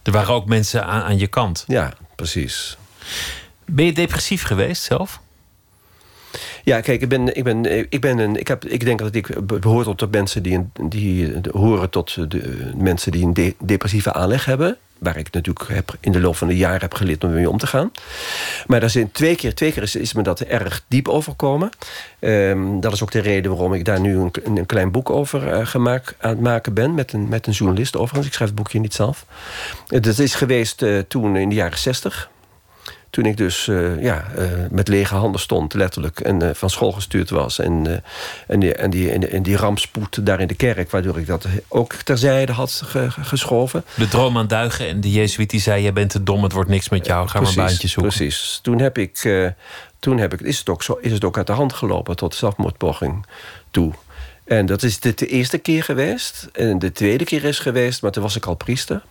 Er 0.04 0.12
waren 0.12 0.34
ook 0.34 0.46
mensen 0.46 0.86
aan, 0.86 1.02
aan 1.02 1.18
je 1.18 1.28
kant. 1.28 1.64
Ja, 1.68 1.94
precies. 2.16 2.78
Ben 3.66 3.86
je 3.86 3.94
depressief 3.94 4.44
geweest 4.44 4.84
zelf? 4.84 5.20
Ja, 6.64 6.82
kijk, 6.82 7.02
ik 7.02 7.10
ben, 7.10 7.36
ik 7.36 7.44
ben, 7.44 7.92
ik 7.92 8.02
ben 8.02 8.18
een. 8.18 8.36
Ik, 8.36 8.48
heb, 8.48 8.66
ik 8.66 8.86
denk 8.86 9.00
dat 9.00 9.16
ik 9.16 9.46
behoor 9.60 9.84
tot 9.84 10.00
de 10.00 10.08
mensen 10.12 10.44
die, 10.44 10.70
die 10.82 11.34
horen 11.52 11.90
tot 11.90 12.32
de 12.32 12.72
mensen 12.76 13.12
die 13.12 13.26
een 13.26 13.34
de, 13.34 13.56
depressieve 13.60 14.14
aanleg 14.14 14.46
hebben 14.46 14.78
waar 15.00 15.18
ik 15.18 15.32
natuurlijk 15.32 15.68
heb, 15.68 15.96
in 16.00 16.12
de 16.12 16.20
loop 16.20 16.36
van 16.36 16.48
de 16.48 16.58
jaren 16.58 16.82
heb 16.82 16.94
geleerd 16.94 17.24
om 17.24 17.34
mee 17.34 17.50
om 17.50 17.58
te 17.58 17.68
gaan. 17.68 17.92
Maar 18.68 18.80
daar 18.80 18.90
zijn 18.90 19.12
twee 19.12 19.36
keer, 19.36 19.56
twee 19.56 19.72
keer 19.72 19.96
is, 19.96 20.14
me 20.14 20.22
dat 20.22 20.40
erg 20.40 20.84
diep 20.88 21.08
overkomen. 21.08 21.70
Um, 22.20 22.80
dat 22.80 22.94
is 22.94 23.04
ook 23.04 23.12
de 23.12 23.20
reden 23.20 23.52
waarom 23.52 23.74
ik 23.74 23.86
daar 23.86 24.00
nu 24.00 24.18
een, 24.18 24.32
een 24.44 24.66
klein 24.66 24.92
boek 24.92 25.10
over 25.10 25.54
uh, 25.54 25.66
gemaakt, 25.66 26.16
aan 26.20 26.30
het 26.30 26.40
maken 26.40 26.74
ben. 26.74 26.94
Met 26.94 27.14
een, 27.14 27.30
met 27.30 27.48
een 27.48 27.54
journalist 27.54 27.96
overigens. 27.96 28.28
Ik 28.28 28.34
schrijf 28.34 28.50
het 28.50 28.60
boekje 28.60 28.80
niet 28.80 28.94
zelf. 28.94 29.26
Dat 29.88 30.18
is 30.20 30.36
geweest 30.36 30.82
uh, 30.82 31.00
toen 31.08 31.36
in 31.36 31.50
de 31.50 31.56
jaren 31.56 31.78
zestig. 31.78 32.30
Toen 33.10 33.26
ik 33.26 33.38
dus 33.38 33.68
uh, 33.68 34.02
ja, 34.02 34.26
uh, 34.38 34.48
met 34.70 34.88
lege 34.88 35.16
handen 35.16 35.42
stond, 35.42 35.74
letterlijk, 35.74 36.20
en 36.20 36.44
uh, 36.44 36.50
van 36.54 36.70
school 36.70 36.92
gestuurd 36.92 37.30
was. 37.30 37.60
En, 37.60 38.04
en, 38.48 38.60
die, 38.60 38.74
en, 38.74 38.90
die, 38.90 39.28
en, 39.28 39.44
die 39.44 39.58
rampspoed 39.58 40.26
daar 40.26 40.40
in 40.40 40.48
de 40.48 40.54
kerk, 40.54 40.92
waardoor 40.92 41.20
ik 41.20 41.28
dat 41.28 41.48
ook 41.68 41.94
terzijde 41.94 42.52
had 42.52 42.82
ge, 42.86 43.08
geschoven. 43.12 43.84
De 43.96 44.08
droom 44.08 44.38
aan 44.38 44.48
duigen 44.48 44.88
en 44.88 45.02
de 45.02 45.12
Jezuïet 45.12 45.50
die 45.50 45.60
zei: 45.60 45.84
Je 45.84 45.92
bent 45.92 46.10
te 46.10 46.24
dom, 46.24 46.44
het 46.44 46.52
wordt 46.52 46.70
niks 46.70 46.90
met 46.90 47.06
jou, 47.06 47.28
ga 47.28 47.38
precies, 47.38 47.56
maar 47.56 47.66
een 47.66 47.72
baantje 47.72 47.88
zoeken. 47.88 48.16
Precies. 48.16 48.60
Toen 48.62 48.80
heb 48.80 48.98
ik. 48.98 49.30
toen 50.00 50.18
heb 50.18 50.34
ik, 50.34 50.42
is, 50.42 50.60
het 50.60 50.70
ook 50.70 50.84
zo, 50.84 50.98
is 51.02 51.12
het 51.12 51.24
ook 51.24 51.38
uit 51.38 51.48
de 51.48 51.54
hand 51.54 51.74
gelopen 51.74 52.16
tot 52.16 52.36
zelfmoordpoging 52.36 53.26
toe. 53.72 53.94
En 54.50 54.66
dat 54.66 54.84
is 54.84 55.00
de, 55.00 55.14
de 55.14 55.28
eerste 55.28 55.58
keer 55.58 55.84
geweest. 55.84 56.50
En 56.54 56.80
de 56.80 56.92
tweede 56.92 57.24
keer 57.24 57.44
is 57.44 57.60
geweest, 57.60 58.02
maar 58.02 58.12
toen 58.12 58.24
was 58.24 58.36
ik 58.36 58.46
al 58.46 58.56
priester. 58.56 59.02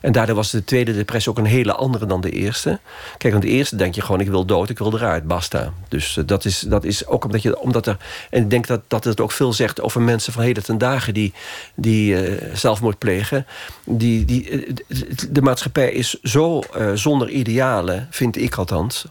En 0.00 0.12
daardoor 0.12 0.36
was 0.36 0.50
de 0.50 0.64
tweede 0.64 0.92
depressie 0.92 1.32
ook 1.32 1.38
een 1.38 1.44
hele 1.44 1.72
andere 1.72 2.06
dan 2.06 2.20
de 2.20 2.30
eerste. 2.30 2.78
Kijk, 3.18 3.34
aan 3.34 3.40
de 3.40 3.46
eerste 3.46 3.76
denk 3.76 3.94
je 3.94 4.00
gewoon, 4.00 4.20
ik 4.20 4.28
wil 4.28 4.44
dood, 4.44 4.70
ik 4.70 4.78
wil 4.78 4.94
eruit, 4.94 5.26
basta. 5.26 5.72
Dus 5.88 6.16
uh, 6.16 6.26
dat, 6.26 6.44
is, 6.44 6.60
dat 6.60 6.84
is 6.84 7.06
ook 7.06 7.24
omdat, 7.24 7.42
je, 7.42 7.58
omdat 7.60 7.86
er... 7.86 7.96
En 8.30 8.42
ik 8.42 8.50
denk 8.50 8.66
dat, 8.66 8.80
dat 8.88 9.04
het 9.04 9.20
ook 9.20 9.32
veel 9.32 9.52
zegt 9.52 9.80
over 9.80 10.00
mensen 10.00 10.32
van 10.32 10.42
heden 10.42 10.64
ten 10.64 10.78
dagen... 10.78 11.14
die, 11.14 11.32
die 11.74 12.30
uh, 12.30 12.54
zelfmoord 12.54 12.98
plegen. 12.98 13.46
Die, 13.84 14.24
die, 14.24 14.50
uh, 14.50 14.76
de 15.30 15.42
maatschappij 15.42 15.92
is 15.92 16.20
zo 16.22 16.62
zonder 16.94 17.28
idealen, 17.28 18.08
vind 18.10 18.36
ik 18.36 18.54
althans 18.54 19.06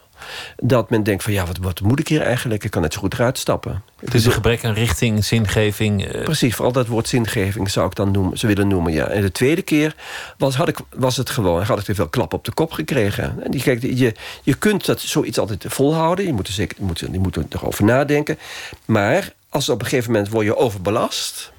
dat 0.56 0.90
men 0.90 1.04
denkt 1.04 1.24
van 1.24 1.34
ja, 1.34 1.46
wat, 1.46 1.58
wat 1.58 1.82
moet 1.82 2.00
ik 2.00 2.08
hier 2.08 2.22
eigenlijk? 2.22 2.64
Ik 2.64 2.72
kan 2.72 2.82
net 2.82 2.94
zo 2.94 3.00
goed 3.00 3.14
eruit 3.14 3.38
stappen. 3.38 3.84
Het 4.00 4.14
is 4.14 4.26
een 4.26 4.32
gebrek 4.32 4.66
aan 4.66 4.74
richting, 4.74 5.26
zingeving. 5.26 6.16
Uh... 6.16 6.24
Precies, 6.24 6.56
vooral 6.56 6.74
dat 6.74 6.88
woord 6.88 7.08
zingeving 7.08 7.70
zou 7.70 7.88
ik 7.88 7.96
dan 7.96 8.12
noemen, 8.12 8.38
ze 8.38 8.48
willen 8.48 8.68
noemen. 8.68 8.94
Ja. 8.94 9.08
En 9.08 9.22
de 9.22 9.32
tweede 9.32 9.62
keer 9.62 9.96
was, 10.38 10.56
had 10.56 10.68
ik, 10.68 10.78
was 10.96 11.18
het 11.18 11.30
gewoon, 11.30 11.64
had 11.64 11.80
ik 11.80 11.86
te 11.86 11.96
veel 11.96 12.10
klap 12.10 12.34
op 12.34 12.46
de 12.46 12.54
kop 12.54 12.72
gekregen. 12.72 13.44
En 13.44 13.52
die, 13.52 13.62
kijk, 13.62 13.82
je, 13.82 14.14
je 14.44 14.54
kunt 14.54 14.86
dat 14.86 15.00
zoiets 15.00 15.40
altijd 15.40 15.66
volhouden. 15.68 16.26
Je 16.26 16.34
moet 16.34 16.48
er, 16.48 16.54
zeker, 16.54 16.78
je 16.80 16.86
moet, 16.86 17.00
je 17.00 17.20
moet 17.20 17.38
erover 17.50 17.84
nadenken. 17.84 18.40
Maar 18.86 19.34
als 19.50 19.70
op 19.70 19.82
een 19.82 19.88
gegeven 19.88 20.12
moment 20.12 20.30
word 20.30 20.46
je 20.46 20.58
overbelast 20.58 21.52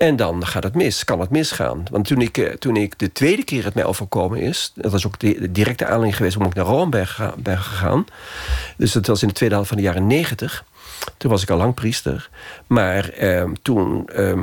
en 0.00 0.16
dan 0.16 0.46
gaat 0.46 0.62
het 0.62 0.74
mis, 0.74 1.04
kan 1.04 1.20
het 1.20 1.30
misgaan. 1.30 1.84
Want 1.90 2.06
toen 2.06 2.20
ik, 2.20 2.38
eh, 2.38 2.52
toen 2.52 2.76
ik 2.76 2.98
de 2.98 3.12
tweede 3.12 3.44
keer 3.44 3.64
het 3.64 3.74
mij 3.74 3.84
overkomen 3.84 4.40
is... 4.40 4.72
dat 4.74 4.92
was 4.92 5.06
ook 5.06 5.18
de 5.18 5.52
directe 5.52 5.84
aanleiding 5.84 6.16
geweest 6.16 6.34
waarom 6.34 6.52
ik 6.52 6.58
naar 6.58 6.74
Rome 6.74 7.06
ben, 7.36 7.58
gegaan. 7.58 8.04
Dus 8.76 8.92
dat 8.92 9.06
was 9.06 9.22
in 9.22 9.28
de 9.28 9.34
tweede 9.34 9.54
helft 9.54 9.70
van 9.70 9.78
de 9.78 9.84
jaren 9.84 10.06
negentig. 10.06 10.64
Toen 11.16 11.30
was 11.30 11.42
ik 11.42 11.50
al 11.50 11.56
lang 11.56 11.74
priester. 11.74 12.28
Maar 12.66 13.08
eh, 13.08 13.50
toen... 13.62 14.08
Eh, 14.08 14.42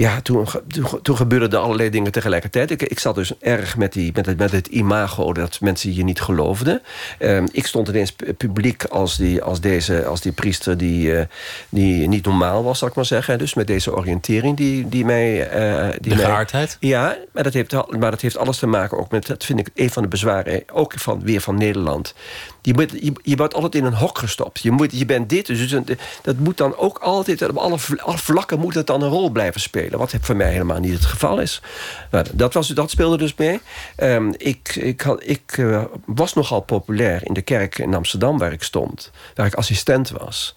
ja, 0.00 0.20
toen, 0.20 0.46
toen, 0.68 1.02
toen 1.02 1.16
gebeurden 1.16 1.50
er 1.50 1.58
allerlei 1.58 1.90
dingen 1.90 2.12
tegelijkertijd. 2.12 2.70
Ik, 2.70 2.82
ik 2.82 2.98
zat 2.98 3.14
dus 3.14 3.38
erg 3.38 3.76
met, 3.76 3.92
die, 3.92 4.12
met, 4.14 4.26
het, 4.26 4.38
met 4.38 4.52
het 4.52 4.66
imago 4.66 5.32
dat 5.32 5.60
mensen 5.60 5.94
je 5.94 6.04
niet 6.04 6.20
geloofden. 6.20 6.82
Um, 7.18 7.48
ik 7.52 7.66
stond 7.66 7.88
ineens 7.88 8.12
publiek 8.36 8.84
als 8.84 9.16
die, 9.16 9.42
als 9.42 9.60
deze, 9.60 10.04
als 10.04 10.20
die 10.20 10.32
priester 10.32 10.76
die, 10.76 11.10
uh, 11.12 11.20
die 11.68 12.08
niet 12.08 12.24
normaal 12.24 12.64
was, 12.64 12.78
zal 12.78 12.88
ik 12.88 12.94
maar 12.94 13.04
zeggen. 13.04 13.38
Dus 13.38 13.54
met 13.54 13.66
deze 13.66 13.96
oriëntering 13.96 14.56
die, 14.56 14.88
die 14.88 15.04
mij... 15.04 15.54
Uh, 15.60 15.88
die 16.00 16.14
de 16.14 16.18
geaardheid? 16.18 16.76
ja, 16.80 17.16
maar 17.32 17.42
dat, 17.42 17.52
heeft, 17.52 17.72
maar 17.72 18.10
dat 18.10 18.20
heeft 18.20 18.36
alles 18.36 18.58
te 18.58 18.66
maken 18.66 18.98
ook 18.98 19.10
met... 19.10 19.26
dat 19.26 19.44
vind 19.44 19.58
ik 19.58 19.70
een 19.74 19.90
van 19.90 20.02
de 20.02 20.08
bezwaren, 20.08 20.62
ook 20.72 20.92
van, 20.96 21.22
weer 21.22 21.40
van 21.40 21.54
Nederland 21.54 22.14
je, 22.62 22.74
moet, 22.74 22.90
je, 22.90 23.12
je 23.22 23.36
wordt 23.36 23.54
altijd 23.54 23.74
in 23.74 23.84
een 23.84 23.94
hok 23.94 24.18
gestopt. 24.18 24.60
Je, 24.60 24.70
moet, 24.70 24.98
je 24.98 25.06
bent 25.06 25.28
dit, 25.28 25.46
dus 25.46 25.76
dat 26.22 26.36
moet 26.38 26.56
dan 26.56 26.76
ook 26.76 26.98
altijd... 26.98 27.48
op 27.48 27.56
alle, 27.56 27.78
vlakken 28.18 28.58
moet 28.58 28.74
het 28.74 28.86
dan 28.86 29.02
een 29.02 29.08
rol 29.08 29.30
blijven 29.30 29.60
spelen. 29.60 29.98
Wat 29.98 30.14
voor 30.20 30.36
mij 30.36 30.52
helemaal 30.52 30.80
niet 30.80 30.92
het 30.92 31.04
geval 31.04 31.40
is. 31.40 31.62
Nou, 32.10 32.26
dat, 32.32 32.54
was, 32.54 32.68
dat 32.68 32.90
speelde 32.90 33.16
dus 33.16 33.34
mee. 33.34 33.60
Um, 33.96 34.34
ik 34.36 34.76
ik, 34.76 35.04
ik 35.18 35.56
uh, 35.56 35.84
was 36.06 36.34
nogal 36.34 36.60
populair 36.60 37.26
in 37.26 37.34
de 37.34 37.42
kerk 37.42 37.78
in 37.78 37.94
Amsterdam 37.94 38.38
waar 38.38 38.52
ik 38.52 38.62
stond. 38.62 39.10
Waar 39.34 39.46
ik 39.46 39.54
assistent 39.54 40.10
was. 40.10 40.54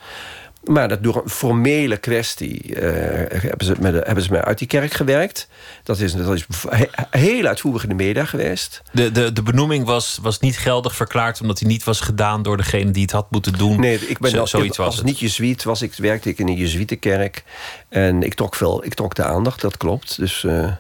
Maar 0.64 0.88
dat 0.88 1.04
door 1.04 1.22
een 1.24 1.30
formele 1.30 1.98
kwestie 1.98 2.76
uh, 2.76 2.80
hebben, 3.42 3.66
ze 3.66 3.76
me, 3.80 3.92
hebben 3.92 4.24
ze 4.24 4.32
mij 4.32 4.44
uit 4.44 4.58
die 4.58 4.68
kerk 4.68 4.94
gewerkt. 4.94 5.48
Dat 5.84 6.00
is, 6.00 6.14
dat 6.14 6.36
is 6.36 6.46
heel 7.10 7.46
uitvoerig 7.46 7.84
in 7.84 7.90
de 7.90 7.96
media 7.96 8.26
geweest. 8.26 8.82
De, 8.92 9.12
de, 9.12 9.34
de 9.34 9.42
benoeming 9.44 9.86
was, 9.86 10.20
was 10.22 10.40
niet 10.40 10.58
geldig 10.58 10.96
verklaard... 10.96 11.42
omdat 11.42 11.60
hij 11.60 11.68
niet 11.68 11.84
was 11.84 12.00
gedaan 12.00 12.42
door 12.44 12.58
degene 12.58 12.92
die 12.92 13.02
het 13.02 13.12
had 13.12 13.32
moeten 13.32 13.54
doen. 13.54 13.80
Nee, 13.80 14.08
ik 14.08 14.20
ben 14.20 14.32
Zo, 14.32 14.46
zoiets 14.46 14.78
was 14.78 14.86
als 14.86 14.96
het. 14.96 15.06
niet 15.06 15.20
jezuïet 15.20 15.64
was 15.64 15.82
ik, 15.82 15.94
werkte 15.96 16.30
ik 16.30 16.40
in 16.40 16.48
een 16.48 16.56
jezuïetenkerk. 16.56 17.44
En 17.90 18.24
ik 18.24 18.34
trok, 18.34 18.56
veel, 18.56 18.86
ik 18.86 18.94
trok 18.94 19.16
de 19.16 19.24
aandacht, 19.24 19.62
dat 19.62 19.78
klopt. 19.78 20.18
Dus 20.18 20.44
uh, 20.44 20.72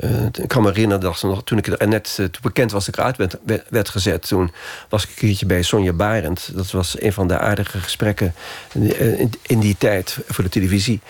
uh, 0.00 0.24
ik 0.32 0.48
kan 0.48 0.62
me 0.62 0.68
herinneren 0.68 1.00
dat 1.00 1.42
toen 1.44 1.58
ik 1.58 1.66
er 1.66 1.88
net 1.88 2.14
toen 2.14 2.30
bekend 2.42 2.70
was 2.70 2.84
dat 2.84 2.94
ik 2.94 3.00
eruit 3.00 3.16
werd, 3.16 3.64
werd, 3.68 3.88
gezet... 3.88 4.28
toen 4.28 4.52
was 4.88 5.02
ik 5.02 5.08
een 5.08 5.14
keertje 5.14 5.46
bij 5.46 5.62
Sonja 5.62 5.92
Barend. 5.92 6.50
Dat 6.54 6.70
was 6.70 7.00
een 7.00 7.12
van 7.12 7.28
de 7.28 7.38
aardige 7.38 7.78
gesprekken 7.78 8.34
in, 8.72 9.32
in 9.42 9.60
die 9.60 9.76
tijd 9.78 10.18
voor 10.26 10.44
de 10.44 10.50
televisie. 10.50 11.00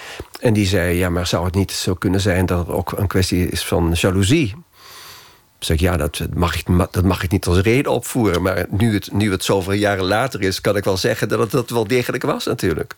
En 0.40 0.52
die 0.52 0.66
zei, 0.66 0.96
ja, 0.96 1.08
maar 1.08 1.26
zou 1.26 1.44
het 1.44 1.54
niet 1.54 1.72
zo 1.72 1.94
kunnen 1.94 2.20
zijn... 2.20 2.46
dat 2.46 2.58
het 2.58 2.68
ook 2.68 2.92
een 2.92 3.06
kwestie 3.06 3.48
is 3.48 3.64
van 3.64 3.92
jaloezie? 3.94 4.54
zeg 5.64 5.76
ik, 5.76 5.82
ja, 5.82 5.96
dat 5.96 6.20
mag, 6.34 6.56
ik, 6.56 6.66
dat 6.90 7.04
mag 7.04 7.22
ik 7.22 7.30
niet 7.30 7.46
als 7.46 7.58
reden 7.58 7.92
opvoeren. 7.92 8.42
Maar 8.42 8.66
nu 8.70 8.94
het, 8.94 9.12
nu 9.12 9.30
het 9.30 9.44
zoveel 9.44 9.72
jaren 9.72 10.04
later 10.04 10.42
is, 10.42 10.60
kan 10.60 10.76
ik 10.76 10.84
wel 10.84 10.96
zeggen 10.96 11.28
dat 11.28 11.38
het 11.38 11.50
dat 11.50 11.70
wel 11.70 11.86
degelijk 11.86 12.22
was 12.22 12.46
natuurlijk. 12.46 12.94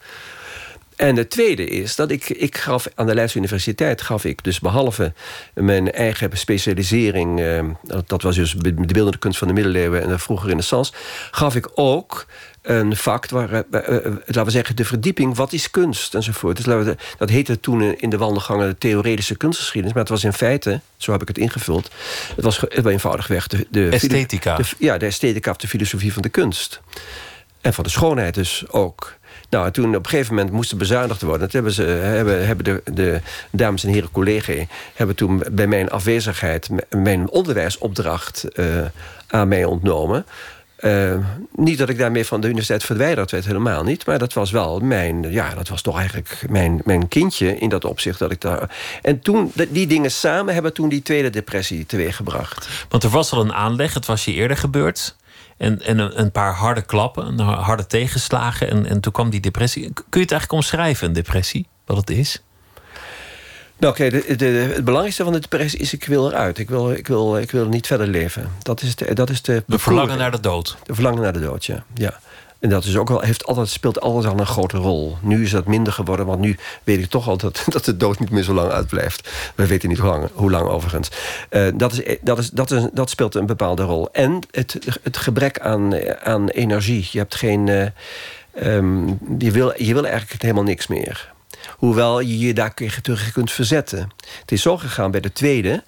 En 0.97 1.17
het 1.17 1.31
tweede 1.31 1.67
is 1.67 1.97
dat 1.97 2.11
ik, 2.11 2.29
ik 2.29 2.57
gaf 2.57 2.89
aan 2.95 3.07
de 3.07 3.15
Leidse 3.15 3.39
Universiteit... 3.39 4.03
gaf 4.03 4.25
ik 4.25 4.45
dus 4.45 4.61
behalve 4.61 5.13
mijn 5.55 5.93
eigen 5.93 6.31
specialisering... 6.33 7.41
Eh, 7.41 7.65
dat 8.07 8.23
was 8.23 8.37
dus 8.37 8.53
de 8.53 8.73
beeldende 8.73 9.19
kunst 9.19 9.39
van 9.39 9.49
de 9.49 9.55
middeleeuwen... 9.55 10.03
en 10.03 10.09
de 10.09 10.19
vroege 10.19 10.47
renaissance... 10.47 10.93
gaf 11.31 11.55
ik 11.55 11.69
ook 11.75 12.27
een 12.63 12.97
vak 12.97 13.29
waar, 13.29 13.51
uh, 13.53 13.63
laten 13.71 14.45
we 14.45 14.51
zeggen, 14.51 14.77
de 14.77 14.85
verdieping, 14.85 15.37
wat 15.37 15.53
is 15.53 15.71
kunst 15.71 16.15
enzovoort. 16.15 16.65
Dus 16.65 16.97
dat 17.19 17.29
heette 17.29 17.61
toen 17.61 17.83
in 17.83 18.11
de 18.11 18.19
wandelgangen 18.19 18.69
de 18.69 18.79
theoretische 18.79 19.37
kunstgeschiedenis, 19.37 19.93
maar 19.93 20.03
het 20.03 20.13
was 20.13 20.25
in 20.25 20.33
feite, 20.33 20.81
zo 20.97 21.13
heb 21.13 21.23
ik 21.23 21.29
het 21.29 21.39
ingevuld, 21.39 21.91
het 22.37 22.45
was 22.45 22.71
eenvoudigweg 22.71 23.47
de, 23.47 23.67
de 23.71 23.89
esthetica. 23.89 24.59
ja, 24.79 24.99
de 24.99 25.07
esthetica 25.07 25.51
of 25.51 25.57
de 25.57 25.69
filosofie 25.69 26.13
van 26.13 26.23
de 26.23 26.29
kunst. 26.29 26.81
En 27.61 27.75
van 27.75 27.85
de 27.85 27.91
schoonheid 27.91 28.35
dus 28.35 28.65
ook. 28.69 29.19
Nou, 29.51 29.71
toen 29.71 29.97
op 29.97 30.05
een 30.05 30.11
gegeven 30.11 30.35
moment 30.35 30.53
moest 30.53 30.71
er 30.71 30.77
bezuinigd 30.77 31.23
worden. 31.23 31.41
Dat 31.41 31.53
hebben, 31.53 31.73
ze, 31.73 31.83
hebben, 31.83 32.47
hebben 32.47 32.65
de, 32.65 32.83
de 32.93 33.21
dames 33.51 33.85
en 33.85 33.93
heren 33.93 34.11
collega's... 34.11 34.67
hebben 34.95 35.17
toen 35.17 35.43
bij 35.53 35.67
mijn 35.67 35.91
afwezigheid 35.91 36.69
mijn 36.91 37.31
onderwijsopdracht 37.31 38.45
uh, 38.55 38.67
aan 39.27 39.49
mij 39.49 39.65
ontnomen. 39.65 40.27
Uh, 40.81 41.19
niet 41.53 41.79
dat 41.79 41.89
ik 41.89 41.99
daarmee 41.99 42.27
van 42.27 42.41
de 42.41 42.47
universiteit 42.47 42.85
verwijderd 42.85 43.31
werd, 43.31 43.45
helemaal 43.45 43.83
niet. 43.83 44.07
Maar 44.07 44.19
dat 44.19 44.33
was 44.33 44.51
wel 44.51 44.81
mijn, 44.81 45.33
ja, 45.33 45.55
dat 45.55 45.69
was 45.69 45.83
toch 45.83 45.97
eigenlijk 45.99 46.43
mijn, 46.49 46.81
mijn 46.85 47.09
kindje 47.09 47.59
in 47.59 47.69
dat 47.69 47.85
opzicht. 47.85 48.19
Dat 48.19 48.31
ik 48.31 48.41
daar... 48.41 48.77
En 49.03 49.21
toen, 49.21 49.53
die 49.69 49.87
dingen 49.87 50.11
samen 50.11 50.55
hebben 50.55 50.73
toen 50.73 50.89
die 50.89 51.03
tweede 51.03 51.31
depressie 51.31 51.87
teweeggebracht. 51.87 52.69
Want 52.89 53.03
er 53.03 53.11
was 53.11 53.33
al 53.33 53.41
een 53.41 53.53
aanleg, 53.53 53.95
het 53.95 54.07
was 54.07 54.25
je 54.25 54.33
eerder 54.33 54.57
gebeurd. 54.57 55.17
En, 55.57 55.83
en 55.83 56.21
een, 56.21 56.33
paar 56.33 56.55
harde 56.55 56.83
klappen, 56.83 57.27
een 57.27 57.39
harde 57.39 57.87
tegenslagen. 57.87 58.71
En, 58.71 58.87
en 58.87 59.01
toen 59.01 59.13
kwam 59.13 59.31
die 59.31 59.41
depressie. 59.41 59.83
Kun 59.83 60.05
je 60.11 60.19
het 60.21 60.31
eigenlijk 60.31 60.53
omschrijven, 60.53 61.07
een 61.07 61.13
depressie? 61.13 61.67
Wat 61.85 61.97
het 61.97 62.11
is? 62.11 62.43
Nou, 63.79 63.93
oké, 63.93 64.05
het 64.05 64.85
belangrijkste 64.85 65.25
van 65.25 65.33
de 65.33 65.41
depressie 65.41 65.79
is: 65.79 65.93
ik 65.93 66.05
wil 66.05 66.31
eruit. 66.31 66.59
Ik 66.59 66.69
wil, 66.69 66.93
ik 66.93 67.07
wil, 67.07 67.39
ik 67.39 67.51
wil 67.51 67.69
niet 67.69 67.87
verder 67.87 68.07
leven. 68.07 68.53
Dat 68.63 68.83
is 68.83 68.97
de, 68.97 69.15
dat 69.15 69.31
is 69.31 69.43
de, 69.43 69.63
de 69.67 69.79
verlangen 69.79 70.19
naar 70.19 70.31
de 70.31 70.41
dood. 70.41 70.77
De 70.85 70.95
verlangen 70.95 71.23
naar 71.23 71.33
de 71.33 71.41
dood, 71.41 71.65
ja. 71.65 71.85
ja. 71.95 72.21
En 72.67 72.73
dat 72.73 72.85
is 72.85 72.97
ook 72.97 73.09
wel, 73.09 73.21
heeft 73.21 73.47
altijd, 73.47 73.69
speelt 73.69 74.01
altijd 74.01 74.33
al 74.33 74.41
een 74.41 74.47
grote 74.47 74.77
rol. 74.77 75.17
Nu 75.21 75.43
is 75.43 75.51
dat 75.51 75.67
minder 75.67 75.93
geworden, 75.93 76.27
want 76.27 76.41
nu 76.41 76.57
weet 76.85 76.99
ik 76.99 77.11
toch 77.11 77.29
al 77.29 77.37
dat, 77.37 77.65
dat 77.69 77.85
de 77.85 77.97
dood 77.97 78.19
niet 78.19 78.31
meer 78.31 78.43
zo 78.43 78.53
lang 78.53 78.71
uitblijft. 78.71 79.31
We 79.55 79.67
weten 79.67 79.89
niet 79.89 79.99
hoe 79.99 80.09
lang, 80.09 80.29
hoe 80.35 80.51
lang 80.51 80.69
overigens. 80.69 81.11
Uh, 81.51 81.69
dat, 81.75 81.93
is, 81.93 82.17
dat, 82.21 82.39
is, 82.39 82.51
dat, 82.51 82.71
is, 82.71 82.87
dat 82.93 83.11
speelt 83.11 83.35
een 83.35 83.47
bepaalde 83.47 83.83
rol. 83.83 84.09
En 84.13 84.41
het, 84.51 84.99
het 85.03 85.17
gebrek 85.17 85.61
aan, 85.61 85.95
aan 86.23 86.49
energie. 86.49 87.09
Je 87.13 87.19
hebt 87.19 87.35
geen. 87.35 87.93
Um, 88.63 89.19
je, 89.39 89.51
wil, 89.51 89.83
je 89.83 89.95
wil 89.95 90.07
eigenlijk 90.07 90.43
helemaal 90.43 90.65
niks 90.65 90.87
meer. 90.87 91.35
Hoewel 91.77 92.21
je 92.21 92.39
je 92.39 92.55
daar 92.55 92.75
terug 93.03 93.33
kunt 93.33 93.53
verzetten. 93.53 94.11
Het 94.41 94.53
is 94.53 94.63
zo 94.63 94.77
gegaan 94.77 95.11
bij 95.11 95.21
de 95.21 95.33
tweede. 95.33 95.83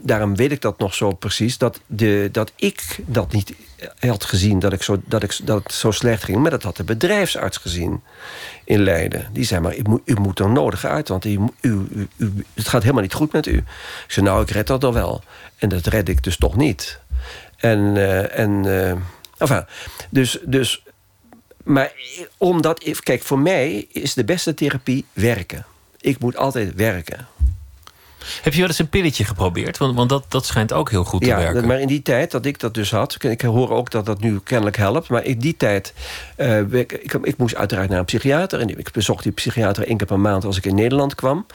Daarom 0.00 0.36
weet 0.36 0.52
ik 0.52 0.60
dat 0.60 0.78
nog 0.78 0.94
zo 0.94 1.12
precies. 1.12 1.58
Dat, 1.58 1.80
de, 1.86 2.28
dat 2.32 2.52
ik 2.56 2.98
dat 3.06 3.32
niet 3.32 3.54
had 3.98 4.24
gezien 4.24 4.58
dat, 4.58 4.72
ik 4.72 4.82
zo, 4.82 5.02
dat, 5.04 5.22
ik, 5.22 5.38
dat 5.44 5.62
het 5.62 5.72
zo 5.72 5.90
slecht 5.90 6.24
ging. 6.24 6.38
Maar 6.38 6.50
dat 6.50 6.62
had 6.62 6.76
de 6.76 6.84
bedrijfsarts 6.84 7.56
gezien 7.56 8.02
in 8.64 8.82
Leiden. 8.82 9.28
Die 9.32 9.44
zei 9.44 9.60
maar, 9.60 9.76
u 10.04 10.14
moet, 10.14 10.38
er 10.38 10.50
nodig 10.50 10.84
uit. 10.84 11.08
Want 11.08 11.24
u, 11.24 11.40
u, 11.60 11.86
het 12.54 12.68
gaat 12.68 12.82
helemaal 12.82 13.02
niet 13.02 13.14
goed 13.14 13.32
met 13.32 13.46
u. 13.46 13.56
Ik 13.56 13.64
zei, 14.06 14.26
nou, 14.26 14.42
ik 14.42 14.50
red 14.50 14.66
dat 14.66 14.80
dan 14.80 14.92
wel. 14.92 15.22
En 15.56 15.68
dat 15.68 15.86
red 15.86 16.08
ik 16.08 16.22
dus 16.22 16.36
toch 16.36 16.56
niet. 16.56 17.00
En, 17.56 17.78
uh, 17.78 18.38
en 18.38 18.64
uh, 18.64 18.92
enfin, 19.38 19.64
dus, 20.10 20.38
dus 20.44 20.82
maar 21.62 21.92
omdat, 22.36 23.00
kijk, 23.00 23.22
voor 23.22 23.38
mij 23.38 23.86
is 23.92 24.14
de 24.14 24.24
beste 24.24 24.54
therapie 24.54 25.06
werken. 25.12 25.66
Ik 26.00 26.18
moet 26.18 26.36
altijd 26.36 26.74
werken. 26.74 27.26
Heb 28.42 28.52
je 28.52 28.58
wel 28.58 28.68
eens 28.68 28.78
een 28.78 28.88
pilletje 28.88 29.24
geprobeerd? 29.24 29.78
Want, 29.78 29.94
want 29.94 30.08
dat, 30.08 30.24
dat 30.28 30.46
schijnt 30.46 30.72
ook 30.72 30.90
heel 30.90 31.04
goed 31.04 31.20
te 31.20 31.26
ja, 31.26 31.36
werken. 31.36 31.66
maar 31.66 31.80
in 31.80 31.86
die 31.86 32.02
tijd 32.02 32.30
dat 32.30 32.46
ik 32.46 32.60
dat 32.60 32.74
dus 32.74 32.90
had... 32.90 33.16
ik 33.20 33.40
hoor 33.40 33.70
ook 33.70 33.90
dat 33.90 34.06
dat 34.06 34.20
nu 34.20 34.40
kennelijk 34.44 34.76
helpt... 34.76 35.08
maar 35.08 35.24
in 35.24 35.38
die 35.38 35.56
tijd... 35.56 35.94
Uh, 36.36 36.72
ik, 36.72 36.92
ik, 36.92 37.12
ik, 37.22 37.36
moest 37.36 37.54
uiteraard 37.54 37.88
naar 37.88 37.98
een 37.98 38.04
psychiater... 38.04 38.60
en 38.60 38.78
ik 38.78 38.90
bezocht 38.92 39.22
die 39.22 39.32
psychiater 39.32 39.86
één 39.86 39.96
keer 39.96 40.06
per 40.06 40.20
maand 40.20 40.44
als 40.44 40.56
ik 40.56 40.66
in 40.66 40.74
Nederland 40.74 41.14
kwam. 41.14 41.46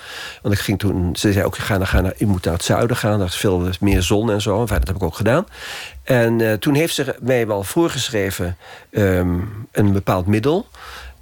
Want 0.41 0.53
ik 0.53 0.61
ging 0.61 0.79
toen... 0.79 1.15
Ze 1.15 1.31
zei 1.31 1.45
ook, 1.45 1.57
ga 1.57 1.77
naar, 1.77 1.87
ga 1.87 2.01
naar, 2.01 2.13
je 2.17 2.25
moet 2.25 2.43
naar 2.43 2.53
het 2.53 2.63
zuiden 2.63 2.97
gaan. 2.97 3.19
Daar 3.19 3.27
is 3.27 3.35
veel 3.35 3.69
meer 3.79 4.01
zon 4.01 4.31
en 4.31 4.41
zo. 4.41 4.61
Enfin, 4.61 4.77
dat 4.77 4.87
heb 4.87 4.95
ik 4.95 5.03
ook 5.03 5.15
gedaan. 5.15 5.45
En 6.03 6.39
uh, 6.39 6.53
toen 6.53 6.73
heeft 6.73 6.93
ze 6.93 7.15
mij 7.21 7.47
wel 7.47 7.63
voorgeschreven... 7.63 8.57
Um, 8.91 9.67
een 9.71 9.93
bepaald 9.93 10.25
middel... 10.25 10.67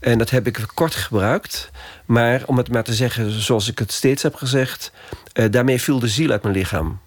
En 0.06 0.18
dat 0.18 0.30
heb 0.30 0.48
ik 0.48 0.68
kort 0.74 0.96
gebruikt. 0.96 1.72
Maar 2.06 2.44
om 2.46 2.58
het 2.58 2.70
maar 2.70 2.84
te 2.84 2.94
zeggen 2.94 3.42
zoals 3.42 3.70
ik 3.70 3.80
het 3.80 3.92
steeds 3.92 4.24
heb 4.24 4.36
gezegd... 4.36 4.92
Uh, 5.34 5.46
daarmee 5.52 5.82
viel 5.82 6.00
de 6.00 6.08
ziel 6.08 6.32
uit 6.32 6.44
mijn 6.44 6.56
lichaam. 6.56 7.00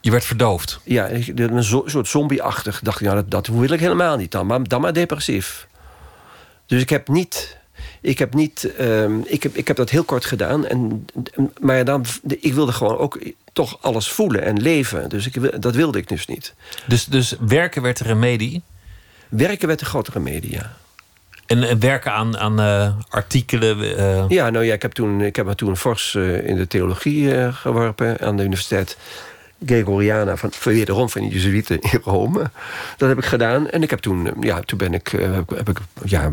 Je 0.00 0.10
werd 0.10 0.24
verdoofd? 0.24 0.80
Ja, 0.84 1.10
een 1.34 1.64
soort 1.64 2.08
zombie-achtig. 2.08 2.80
dacht 2.82 3.00
ik, 3.00 3.06
nou, 3.06 3.16
dat, 3.16 3.30
dat 3.30 3.46
wil 3.46 3.70
ik 3.70 3.80
helemaal 3.80 4.16
niet 4.16 4.30
dan. 4.30 4.46
Maar, 4.46 4.64
dan 4.64 4.80
maar 4.80 4.92
depressief. 4.92 5.66
Dus 6.66 6.82
ik 6.82 6.88
heb 6.88 7.08
niet... 7.08 7.58
Ik 8.00 8.18
heb, 8.18 8.34
niet, 8.34 8.68
uh, 8.80 9.04
ik, 9.24 9.42
heb, 9.42 9.56
ik 9.56 9.68
heb 9.68 9.76
dat 9.76 9.90
heel 9.90 10.04
kort 10.04 10.24
gedaan. 10.24 10.66
En, 10.66 11.06
maar 11.60 11.84
dan, 11.84 12.04
ik 12.26 12.54
wilde 12.54 12.72
gewoon 12.72 12.98
ook 12.98 13.18
toch 13.52 13.78
alles 13.82 14.08
voelen 14.08 14.42
en 14.42 14.60
leven. 14.60 15.08
Dus 15.08 15.26
ik, 15.26 15.62
dat 15.62 15.74
wilde 15.74 15.98
ik 15.98 16.08
dus 16.08 16.26
niet. 16.26 16.54
Dus, 16.86 17.04
dus 17.04 17.34
werken 17.40 17.82
werd 17.82 17.98
de 17.98 18.04
remedie? 18.04 18.62
Werken 19.28 19.66
werd 19.66 19.78
de 19.78 19.84
grote 19.84 20.10
remedie, 20.10 20.50
ja. 20.50 20.76
En 21.46 21.80
werken 21.80 22.12
aan, 22.12 22.38
aan 22.38 22.60
uh, 22.60 22.88
artikelen? 23.08 23.78
Uh... 23.78 24.24
Ja, 24.28 24.50
nou 24.50 24.64
ja, 24.64 24.74
ik 24.74 24.82
heb, 24.82 24.92
toen, 24.92 25.20
ik 25.20 25.36
heb 25.36 25.46
me 25.46 25.54
toen 25.54 25.76
fors 25.76 26.14
uh, 26.14 26.48
in 26.48 26.56
de 26.56 26.66
theologie 26.66 27.52
geworpen 27.52 28.20
aan 28.20 28.36
de 28.36 28.42
universiteit 28.42 28.96
Gregoriana 29.66 30.36
van 30.36 30.52
wederom 30.62 31.08
van 31.08 31.20
de 31.20 31.28
Jezuïeten 31.28 31.80
in 31.80 32.00
Rome. 32.04 32.50
Dat 32.96 33.08
heb 33.08 33.18
ik 33.18 33.24
gedaan. 33.24 33.70
En 33.70 33.82
ik 33.82 33.90
heb 33.90 33.98
toen, 33.98 34.34
ja, 34.40 34.60
toen 34.60 34.78
ben 34.78 34.94
ik, 34.94 35.08
heb 35.54 35.68
ik 35.68 35.78
ja, 36.04 36.32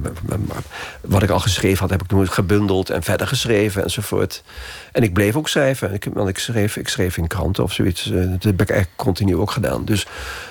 wat 1.02 1.24
ik 1.24 1.30
al 1.30 1.40
geschreven 1.40 1.80
had, 1.80 1.90
heb 1.90 2.02
ik 2.02 2.08
toen 2.08 2.28
gebundeld 2.28 2.90
en 2.90 3.04
verder 3.04 3.28
geschreven 3.28 3.84
enzovoort. 3.84 4.44
En 4.92 5.04
ik 5.04 5.14
bleef 5.14 5.36
ook 5.36 5.50
schrijven. 5.50 5.94
Ik, 5.94 6.08
want 6.14 6.30
ik 6.30 6.38
schreef, 6.38 6.78
ik 6.78 6.90
schreef 6.90 7.18
in 7.18 7.28
kranten 7.28 7.64
of 7.64 7.74
zoiets. 7.74 8.04
Dat 8.04 8.44
heb 8.44 8.62
ik 8.62 8.70
eigenlijk 8.70 8.90
continu 8.96 9.36
ook 9.36 9.52
gedaan. 9.52 9.86
Dus, 9.86 10.06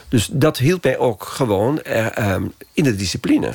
dus 0.08 0.28
dat 0.32 0.58
hield 0.58 0.84
mij 0.84 0.98
ook 0.98 1.24
gewoon 1.24 1.82
er, 1.82 2.40
in 2.72 2.84
de 2.84 2.96
discipline. 2.96 3.52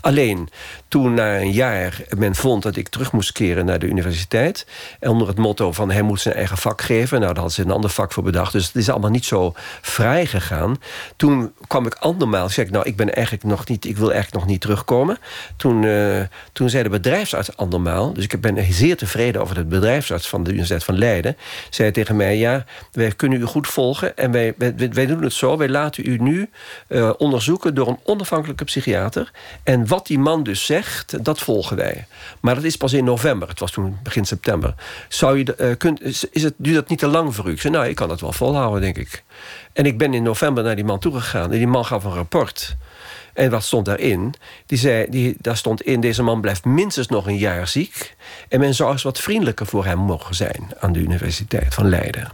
Alleen 0.00 0.48
toen 0.90 1.14
na 1.14 1.40
een 1.40 1.52
jaar 1.52 2.00
men 2.16 2.34
vond 2.34 2.62
dat 2.62 2.76
ik 2.76 2.88
terug 2.88 3.12
moest 3.12 3.32
keren 3.32 3.64
naar 3.64 3.78
de 3.78 3.86
universiteit. 3.86 4.66
Onder 5.00 5.28
het 5.28 5.38
motto 5.38 5.72
van 5.72 5.90
hij 5.90 6.02
moet 6.02 6.20
zijn 6.20 6.34
eigen 6.34 6.56
vak 6.56 6.82
geven. 6.82 7.20
Nou, 7.20 7.34
daar 7.34 7.42
had 7.42 7.52
ze 7.52 7.62
een 7.62 7.70
ander 7.70 7.90
vak 7.90 8.12
voor 8.12 8.22
bedacht. 8.22 8.52
Dus 8.52 8.66
het 8.66 8.76
is 8.76 8.88
allemaal 8.88 9.10
niet 9.10 9.24
zo 9.24 9.52
vrij 9.80 10.26
gegaan. 10.26 10.76
Toen 11.16 11.52
kwam 11.66 11.86
ik 11.86 11.94
andermaal. 11.94 12.48
Zeg 12.48 12.64
ik, 12.64 12.70
nou, 12.70 12.86
ik 12.86 12.96
ben 12.96 13.14
eigenlijk 13.14 13.44
nog 13.44 13.68
niet. 13.68 13.84
Ik 13.84 13.96
wil 13.96 14.12
eigenlijk 14.12 14.42
nog 14.42 14.52
niet 14.52 14.60
terugkomen. 14.60 15.18
Toen, 15.56 15.82
uh, 15.82 16.20
toen 16.52 16.70
zei 16.70 16.82
de 16.82 16.88
bedrijfsarts 16.88 17.56
andermaal. 17.56 18.12
Dus 18.12 18.24
ik 18.24 18.40
ben 18.40 18.72
zeer 18.72 18.96
tevreden 18.96 19.40
over 19.40 19.54
de 19.54 19.64
bedrijfsarts 19.64 20.28
van 20.28 20.42
de 20.42 20.50
Universiteit 20.50 20.84
van 20.84 20.98
Leiden. 20.98 21.36
Zei 21.70 21.90
tegen 21.90 22.16
mij: 22.16 22.36
Ja, 22.38 22.64
wij 22.92 23.12
kunnen 23.12 23.40
u 23.40 23.44
goed 23.44 23.66
volgen. 23.66 24.16
En 24.16 24.30
wij, 24.30 24.54
wij, 24.92 25.06
doen 25.06 25.22
het 25.22 25.32
zo. 25.32 25.56
Wij 25.56 25.68
laten 25.68 26.08
u 26.08 26.16
nu 26.16 26.50
uh, 26.88 27.10
onderzoeken 27.18 27.74
door 27.74 27.88
een 27.88 28.00
onafhankelijke 28.04 28.64
psychiater. 28.64 29.30
En 29.62 29.86
wat 29.86 30.06
die 30.06 30.18
man 30.18 30.42
dus 30.42 30.66
zegt, 30.66 30.79
dat 31.22 31.40
volgen 31.40 31.76
wij. 31.76 32.06
Maar 32.40 32.54
dat 32.54 32.64
is 32.64 32.76
pas 32.76 32.92
in 32.92 33.04
november. 33.04 33.48
Het 33.48 33.60
was 33.60 33.70
toen 33.70 33.98
begin 34.02 34.24
september. 34.24 34.74
Zou 35.08 35.38
je, 35.38 35.54
uh, 35.58 35.76
kunt, 35.76 36.02
is, 36.02 36.42
het, 36.42 36.54
duurt 36.56 36.76
dat 36.76 36.88
niet 36.88 36.98
te 36.98 37.06
lang 37.06 37.34
voor 37.34 37.48
u? 37.48 37.52
Ik 37.52 37.60
zei, 37.60 37.72
nou, 37.72 37.86
ik 37.86 37.94
kan 37.94 38.08
dat 38.08 38.20
wel 38.20 38.32
volhouden, 38.32 38.80
denk 38.80 38.96
ik. 38.96 39.22
En 39.72 39.84
ik 39.84 39.98
ben 39.98 40.14
in 40.14 40.22
november 40.22 40.64
naar 40.64 40.76
die 40.76 40.84
man 40.84 40.98
toegegaan. 40.98 41.52
En 41.52 41.58
die 41.58 41.66
man 41.66 41.84
gaf 41.84 42.04
een 42.04 42.14
rapport. 42.14 42.76
En 43.32 43.50
wat 43.50 43.64
stond 43.64 43.84
daarin? 43.84 44.34
Die 44.66 44.78
zei, 44.78 45.06
die, 45.10 45.36
daar 45.38 45.56
stond 45.56 45.82
in, 45.82 46.00
deze 46.00 46.22
man 46.22 46.40
blijft 46.40 46.64
minstens 46.64 47.08
nog 47.08 47.26
een 47.26 47.38
jaar 47.38 47.68
ziek. 47.68 48.16
En 48.48 48.60
men 48.60 48.74
zou 48.74 48.92
eens 48.92 49.02
wat 49.02 49.20
vriendelijker 49.20 49.66
voor 49.66 49.84
hem 49.84 49.98
mogen 49.98 50.34
zijn... 50.34 50.68
aan 50.78 50.92
de 50.92 51.00
Universiteit 51.00 51.74
van 51.74 51.88
Leiden. 51.88 52.32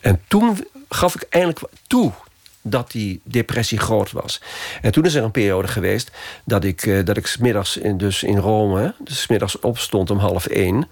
En 0.00 0.20
toen 0.28 0.66
gaf 0.88 1.14
ik 1.14 1.26
eindelijk 1.28 1.60
toe 1.86 2.12
dat 2.62 2.90
die 2.90 3.20
depressie 3.24 3.78
groot 3.78 4.12
was. 4.12 4.40
En 4.82 4.92
toen 4.92 5.04
is 5.04 5.14
er 5.14 5.24
een 5.24 5.30
periode 5.30 5.68
geweest 5.68 6.10
dat 6.44 6.64
ik, 6.64 6.86
uh, 6.86 7.04
dat 7.04 7.16
ik 7.16 7.26
smiddags 7.26 7.76
in, 7.76 7.98
dus 7.98 8.22
in 8.22 8.38
Rome, 8.38 8.94
dus 8.98 9.20
smiddags 9.20 9.60
opstond 9.60 10.10
om 10.10 10.18
half 10.18 10.46
één. 10.46 10.88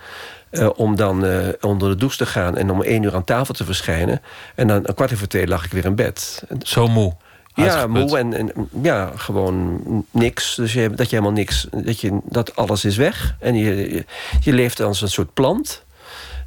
Uh, 0.50 0.68
om 0.76 0.96
dan 0.96 1.24
uh, 1.24 1.48
onder 1.60 1.88
de 1.88 1.96
douche 1.96 2.16
te 2.16 2.26
gaan 2.26 2.56
en 2.56 2.70
om 2.70 2.82
één 2.82 3.02
uur 3.02 3.14
aan 3.14 3.24
tafel 3.24 3.54
te 3.54 3.64
verschijnen. 3.64 4.22
En 4.54 4.66
dan 4.66 4.80
een 4.82 4.94
kwart 4.94 5.12
over 5.12 5.28
twee 5.28 5.46
lag 5.46 5.64
ik 5.64 5.72
weer 5.72 5.84
in 5.84 5.94
bed. 5.94 6.44
Zo 6.62 6.88
moe? 6.88 7.12
Ja, 7.54 7.86
moe 7.86 8.18
en, 8.18 8.32
en, 8.32 8.68
ja, 8.82 9.12
gewoon 9.16 9.80
niks. 10.10 10.54
Dus 10.54 10.72
je, 10.72 10.90
dat 10.90 11.10
je 11.10 11.16
helemaal 11.16 11.36
niks, 11.36 11.66
dat, 11.70 12.00
je, 12.00 12.18
dat 12.24 12.56
alles 12.56 12.84
is 12.84 12.96
weg. 12.96 13.36
En 13.40 13.54
je, 13.54 13.94
je, 13.94 14.04
je 14.40 14.52
leeft 14.52 14.80
als 14.80 15.02
een 15.02 15.08
soort 15.08 15.34
plant. 15.34 15.84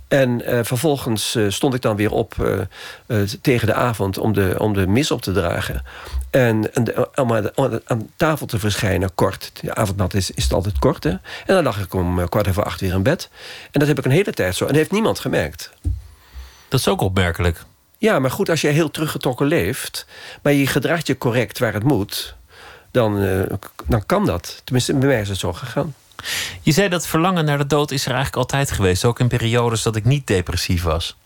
En 0.10 0.42
uh, 0.42 0.60
vervolgens 0.64 1.36
uh, 1.36 1.50
stond 1.50 1.74
ik 1.74 1.82
dan 1.82 1.96
weer 1.96 2.12
op 2.12 2.36
uh, 3.08 3.22
tegen 3.42 3.68
de 3.68 3.74
avond 3.74 4.18
om 4.18 4.34
de, 4.34 4.56
om 4.58 4.74
de 4.74 4.88
mis 4.88 5.12
op 5.12 5.22
te 5.22 5.32
dragen. 5.32 5.84
En, 6.30 6.74
en 6.74 7.18
om 7.18 7.34
aan 7.86 8.10
tafel 8.16 8.46
te 8.46 8.60
verschijnen 8.60 9.16
kort. 9.16 9.52
De 9.62 9.76
avondmat 9.76 10.14
is, 10.14 10.32
is 10.32 10.44
het 10.44 10.54
altijd 10.54 10.80
kort. 10.80 11.04
Hè? 11.04 11.10
En 11.10 11.20
dan 11.46 11.64
lag 11.64 11.80
ik 11.80 11.94
om 11.94 12.30
kwart 12.30 12.48
over 12.48 12.64
acht 12.64 12.80
weer 12.80 12.94
in 12.94 13.04
bed. 13.04 13.30
En 13.72 13.80
dat 13.80 13.88
heb 13.88 13.98
ik 13.98 14.06
een 14.06 14.12
hele 14.12 14.32
tijd 14.32 14.56
zo. 14.56 14.64
En 14.64 14.70
dat 14.70 14.78
heeft 14.78 14.92
niemand 14.92 15.20
gemerkt. 15.20 15.72
Dat 16.68 16.80
is 16.80 16.88
ook 16.88 17.02
opmerkelijk. 17.02 17.64
Ja, 17.98 18.20
maar 18.20 18.32
goed, 18.32 18.50
als 18.50 18.62
je 18.62 18.68
heel 18.68 18.92
teruggetrokken 18.92 19.46
leeft... 19.46 20.06
maar 20.42 20.54
je 20.54 20.68
gedraagt 20.68 21.08
je 21.08 21.18
correct 21.18 21.60
waar 21.60 21.74
het 21.74 21.84
moet... 21.84 22.36
dan, 22.92 23.20
dan 23.88 24.06
kan 24.06 24.26
dat. 24.26 24.62
Tenminste, 24.64 24.94
bij 24.94 25.08
mij 25.08 25.22
is 25.22 25.30
het 25.30 25.38
zo 25.38 25.54
gegaan. 25.54 25.94
Je 26.62 26.72
zei 26.72 26.90
dat 26.90 27.08
verlangen 27.08 27.46
naar 27.46 27.58
de 27.58 27.66
dood 27.66 27.92
is 27.92 28.06
er 28.06 28.14
eigenlijk 28.14 28.38
altijd 28.38 28.72
geweest. 28.72 29.06
Ook 29.06 29.20
in 29.20 29.28
periodes 29.28 29.82
dat 29.82 29.96
ik 29.96 30.06
niet 30.06 30.28
depressief 30.28 30.84
was. 30.84 31.18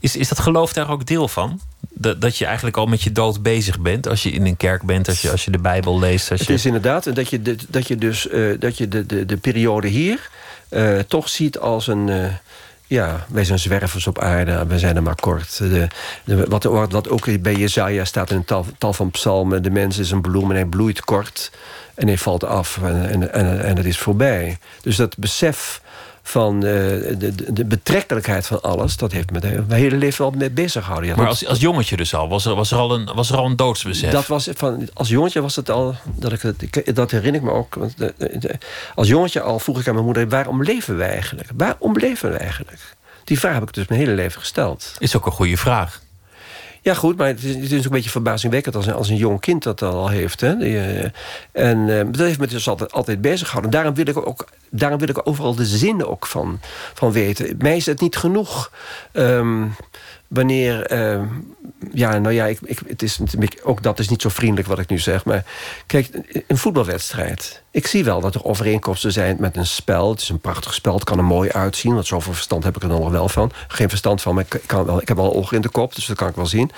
Is, 0.00 0.16
is 0.16 0.28
dat 0.28 0.38
geloof 0.38 0.72
daar 0.72 0.90
ook 0.90 1.06
deel 1.06 1.28
van? 1.28 1.60
Dat, 1.94 2.20
dat 2.20 2.36
je 2.36 2.44
eigenlijk 2.44 2.76
al 2.76 2.86
met 2.86 3.02
je 3.02 3.12
dood 3.12 3.42
bezig 3.42 3.80
bent 3.80 4.08
als 4.08 4.22
je 4.22 4.30
in 4.30 4.46
een 4.46 4.56
kerk 4.56 4.82
bent, 4.82 5.08
als 5.08 5.22
je, 5.22 5.30
als 5.30 5.44
je 5.44 5.50
de 5.50 5.58
Bijbel 5.58 5.98
leest. 5.98 6.30
Als 6.30 6.40
Het 6.40 6.50
is 6.50 6.66
inderdaad 6.66 7.14
dat 7.14 7.30
je, 7.30 7.42
de, 7.42 7.56
dat 7.68 7.88
je 7.88 7.96
dus 7.96 8.26
uh, 8.26 8.60
dat 8.60 8.78
je 8.78 8.88
de, 8.88 9.06
de, 9.06 9.26
de 9.26 9.36
periode 9.36 9.88
hier 9.88 10.30
uh, 10.70 10.98
toch 10.98 11.28
ziet 11.28 11.58
als 11.58 11.86
een. 11.86 12.08
Uh, 12.08 12.26
ja, 12.88 13.26
wij 13.28 13.44
zijn 13.44 13.58
zwervers 13.58 14.06
op 14.06 14.18
aarde, 14.18 14.66
we 14.66 14.78
zijn 14.78 14.96
er 14.96 15.02
maar 15.02 15.20
kort. 15.20 15.58
De, 15.58 15.88
de, 16.24 16.44
wat, 16.48 16.62
wat 16.64 17.08
ook 17.08 17.42
bij 17.42 17.54
Jezaja 17.54 18.04
staat 18.04 18.30
in 18.30 18.36
een 18.36 18.44
tal, 18.44 18.66
tal 18.78 18.92
van 18.92 19.10
psalmen... 19.10 19.62
de 19.62 19.70
mens 19.70 19.98
is 19.98 20.10
een 20.10 20.20
bloem 20.20 20.50
en 20.50 20.56
hij 20.56 20.64
bloeit 20.64 21.04
kort 21.04 21.50
en 21.96 22.06
hij 22.06 22.18
valt 22.18 22.44
af 22.44 22.78
en, 22.82 23.08
en, 23.10 23.32
en, 23.32 23.64
en 23.64 23.76
het 23.76 23.86
is 23.86 23.98
voorbij. 23.98 24.58
Dus 24.80 24.96
dat 24.96 25.16
besef 25.18 25.80
van 26.22 26.54
uh, 26.54 26.62
de, 26.62 27.52
de, 27.52 27.64
betrekkelijkheid 27.64 28.46
van 28.46 28.62
alles... 28.62 28.96
dat 28.96 29.12
heeft 29.12 29.30
me 29.30 29.38
mijn 29.40 29.80
hele 29.80 29.96
leven 29.96 30.24
wel 30.24 30.30
mee 30.30 30.50
bezig 30.50 30.82
gehouden. 30.82 31.10
Ja, 31.10 31.16
maar 31.16 31.26
als, 31.26 31.46
als 31.46 31.60
jongetje 31.60 31.96
dus 31.96 32.14
al? 32.14 32.28
Was 32.28 32.44
er, 32.44 32.54
was 32.54 32.70
er 32.70 32.78
al 32.78 32.94
een, 32.94 33.10
was 33.14 33.30
er 33.30 33.36
al 33.36 33.44
een 33.44 33.56
doodsbesef? 33.56 34.10
Dat 34.10 34.26
was 34.26 34.48
van, 34.54 34.88
als 34.92 35.08
jongetje 35.08 35.40
was 35.40 35.56
het 35.56 35.70
al... 35.70 35.94
Dat, 36.04 36.32
ik, 36.32 36.42
het, 36.42 36.96
dat 36.96 37.10
herinner 37.10 37.40
ik 37.40 37.46
me 37.46 37.52
ook. 37.52 37.74
Want 37.74 37.98
de, 37.98 38.58
als 38.94 39.08
jongetje 39.08 39.40
al 39.40 39.58
vroeg 39.58 39.80
ik 39.80 39.88
aan 39.88 39.94
mijn 39.94 40.06
moeder... 40.06 40.28
waarom 40.28 40.62
leven 40.62 40.96
we 40.96 41.04
eigenlijk? 41.04 41.48
Waarom 41.56 41.96
leven 41.96 42.30
we 42.30 42.36
eigenlijk? 42.36 42.96
Die 43.24 43.38
vraag 43.38 43.54
heb 43.54 43.62
ik 43.62 43.72
dus 43.72 43.86
mijn 43.86 44.00
hele 44.00 44.12
leven 44.12 44.40
gesteld. 44.40 44.94
Is 44.98 45.16
ook 45.16 45.26
een 45.26 45.32
goede 45.32 45.56
vraag. 45.56 46.00
Ja, 46.86 46.94
goed, 46.94 47.16
maar 47.16 47.26
het 47.26 47.44
is, 47.44 47.78
ook 47.78 47.84
een 47.84 47.90
beetje 47.90 48.10
verbazingwekkend 48.10 48.74
als 48.76 48.86
een, 48.86 48.94
als 48.94 49.08
een 49.08 49.16
jong 49.16 49.40
kind 49.40 49.62
dat 49.62 49.82
al 49.82 50.08
heeft. 50.08 50.40
Hè. 50.40 50.56
Uh, 50.56 51.04
en 51.52 51.78
uh, 51.78 52.04
dat 52.04 52.16
heeft 52.16 52.38
me 52.38 52.46
dus 52.46 52.68
altijd, 52.68 52.92
altijd 52.92 53.20
bezig 53.20 53.46
gehouden. 53.46 53.70
Daarom 53.70 53.94
wil 53.94 54.06
ik 54.06 54.26
ook 54.26 54.46
daarom 54.70 54.98
wil 54.98 55.08
ik 55.08 55.28
overal 55.28 55.54
de 55.54 55.66
zin 55.66 56.04
ook 56.04 56.26
van, 56.26 56.60
van 56.94 57.12
weten. 57.12 57.56
Mij 57.58 57.76
is 57.76 57.86
het 57.86 58.00
niet 58.00 58.16
genoeg. 58.16 58.70
Um, 59.12 59.74
wanneer. 60.28 60.92
Uh, 60.92 61.22
ja, 61.92 62.18
nou 62.18 62.34
ja, 62.34 62.46
ik, 62.46 62.58
ik, 62.62 62.78
het 62.86 63.02
is, 63.02 63.20
ook 63.62 63.82
dat 63.82 63.98
is 63.98 64.08
niet 64.08 64.22
zo 64.22 64.28
vriendelijk 64.28 64.68
wat 64.68 64.78
ik 64.78 64.88
nu 64.88 64.98
zeg. 64.98 65.24
Maar 65.24 65.44
kijk, 65.86 66.08
een 66.46 66.56
voetbalwedstrijd. 66.56 67.62
Ik 67.70 67.86
zie 67.86 68.04
wel 68.04 68.20
dat 68.20 68.34
er 68.34 68.44
overeenkomsten 68.44 69.12
zijn 69.12 69.36
met 69.40 69.56
een 69.56 69.66
spel. 69.66 70.10
Het 70.10 70.20
is 70.20 70.28
een 70.28 70.40
prachtig 70.40 70.74
spel, 70.74 70.94
het 70.94 71.04
kan 71.04 71.18
er 71.18 71.24
mooi 71.24 71.50
uitzien. 71.50 71.94
Want 71.94 72.06
zoveel 72.06 72.32
verstand 72.32 72.64
heb 72.64 72.76
ik 72.76 72.82
er 72.82 72.88
nog 72.88 73.10
wel 73.10 73.28
van. 73.28 73.52
Geen 73.68 73.88
verstand 73.88 74.22
van, 74.22 74.34
maar 74.34 74.44
ik, 74.48 74.60
kan 74.66 74.84
wel, 74.84 75.00
ik 75.00 75.08
heb 75.08 75.16
wel 75.16 75.34
ogen 75.34 75.56
in 75.56 75.62
de 75.62 75.68
kop, 75.68 75.94
dus 75.94 76.06
dat 76.06 76.16
kan 76.16 76.28
ik 76.28 76.34
wel 76.34 76.46
zien. 76.46 76.70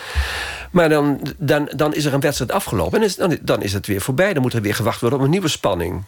Maar 0.70 0.88
dan, 0.88 1.20
dan, 1.36 1.72
dan 1.76 1.94
is 1.94 2.04
er 2.04 2.14
een 2.14 2.20
wedstrijd 2.20 2.52
afgelopen 2.52 2.98
en 2.98 3.04
is, 3.04 3.16
dan, 3.16 3.38
dan 3.42 3.62
is 3.62 3.72
het 3.72 3.86
weer 3.86 4.00
voorbij. 4.00 4.32
Dan 4.32 4.42
moet 4.42 4.52
er 4.52 4.62
weer 4.62 4.74
gewacht 4.74 5.00
worden 5.00 5.18
op 5.18 5.24
een 5.24 5.30
nieuwe 5.30 5.48
spanning. 5.48 6.04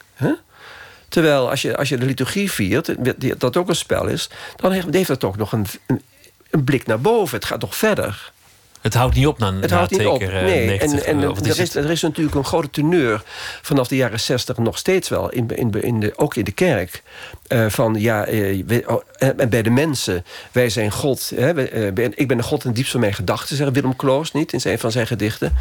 Terwijl 1.08 1.50
als 1.50 1.62
je, 1.62 1.76
als 1.76 1.88
je 1.88 1.96
de 1.96 2.06
liturgie 2.06 2.50
viert, 2.50 2.94
dat 3.40 3.56
ook 3.56 3.68
een 3.68 3.76
spel 3.76 4.06
is... 4.06 4.30
dan 4.56 4.72
heeft 4.72 5.08
het 5.08 5.20
toch 5.20 5.36
nog 5.36 5.52
een, 5.52 5.66
een, 5.86 6.02
een 6.50 6.64
blik 6.64 6.86
naar 6.86 7.00
boven. 7.00 7.36
Het 7.36 7.44
gaat 7.46 7.60
nog 7.60 7.76
verder. 7.76 8.32
Het 8.80 8.94
houdt 8.94 9.14
niet 9.14 9.26
op 9.26 9.38
na, 9.38 9.54
het 9.54 9.70
houdt 9.70 9.90
niet 9.90 10.06
op. 10.06 10.20
Nee. 10.20 10.78
en, 10.78 11.04
en 11.04 11.22
er, 11.22 11.60
is, 11.60 11.74
er 11.74 11.90
is 11.90 12.02
natuurlijk 12.02 12.36
een 12.36 12.44
grote 12.44 12.70
teneur 12.70 13.22
vanaf 13.62 13.88
de 13.88 13.96
jaren 13.96 14.20
zestig 14.20 14.56
nog 14.56 14.78
steeds 14.78 15.08
wel, 15.08 15.30
in, 15.30 15.48
in, 15.48 15.70
in 15.70 16.00
de, 16.00 16.12
ook 16.16 16.36
in 16.36 16.44
de 16.44 16.52
kerk. 16.52 17.02
Uh, 17.48 17.66
van 17.68 17.94
ja, 17.98 18.28
uh, 18.28 18.64
oh, 18.86 19.02
en 19.18 19.48
bij 19.48 19.62
de 19.62 19.70
mensen, 19.70 20.24
wij 20.52 20.68
zijn 20.68 20.90
God. 20.90 21.32
Hè, 21.34 21.72
uh, 21.74 22.04
ik 22.14 22.28
ben 22.28 22.36
de 22.36 22.42
God 22.42 22.64
in 22.64 22.72
diepst 22.72 22.90
van 22.90 23.00
mijn 23.00 23.14
gedachten, 23.14 23.56
zegt 23.56 23.72
Willem 23.72 23.96
Kloos 23.96 24.32
niet 24.32 24.52
in 24.52 24.60
zijn 24.60 24.78
van 24.78 24.92
zijn 24.92 25.06
gedichten. 25.06 25.56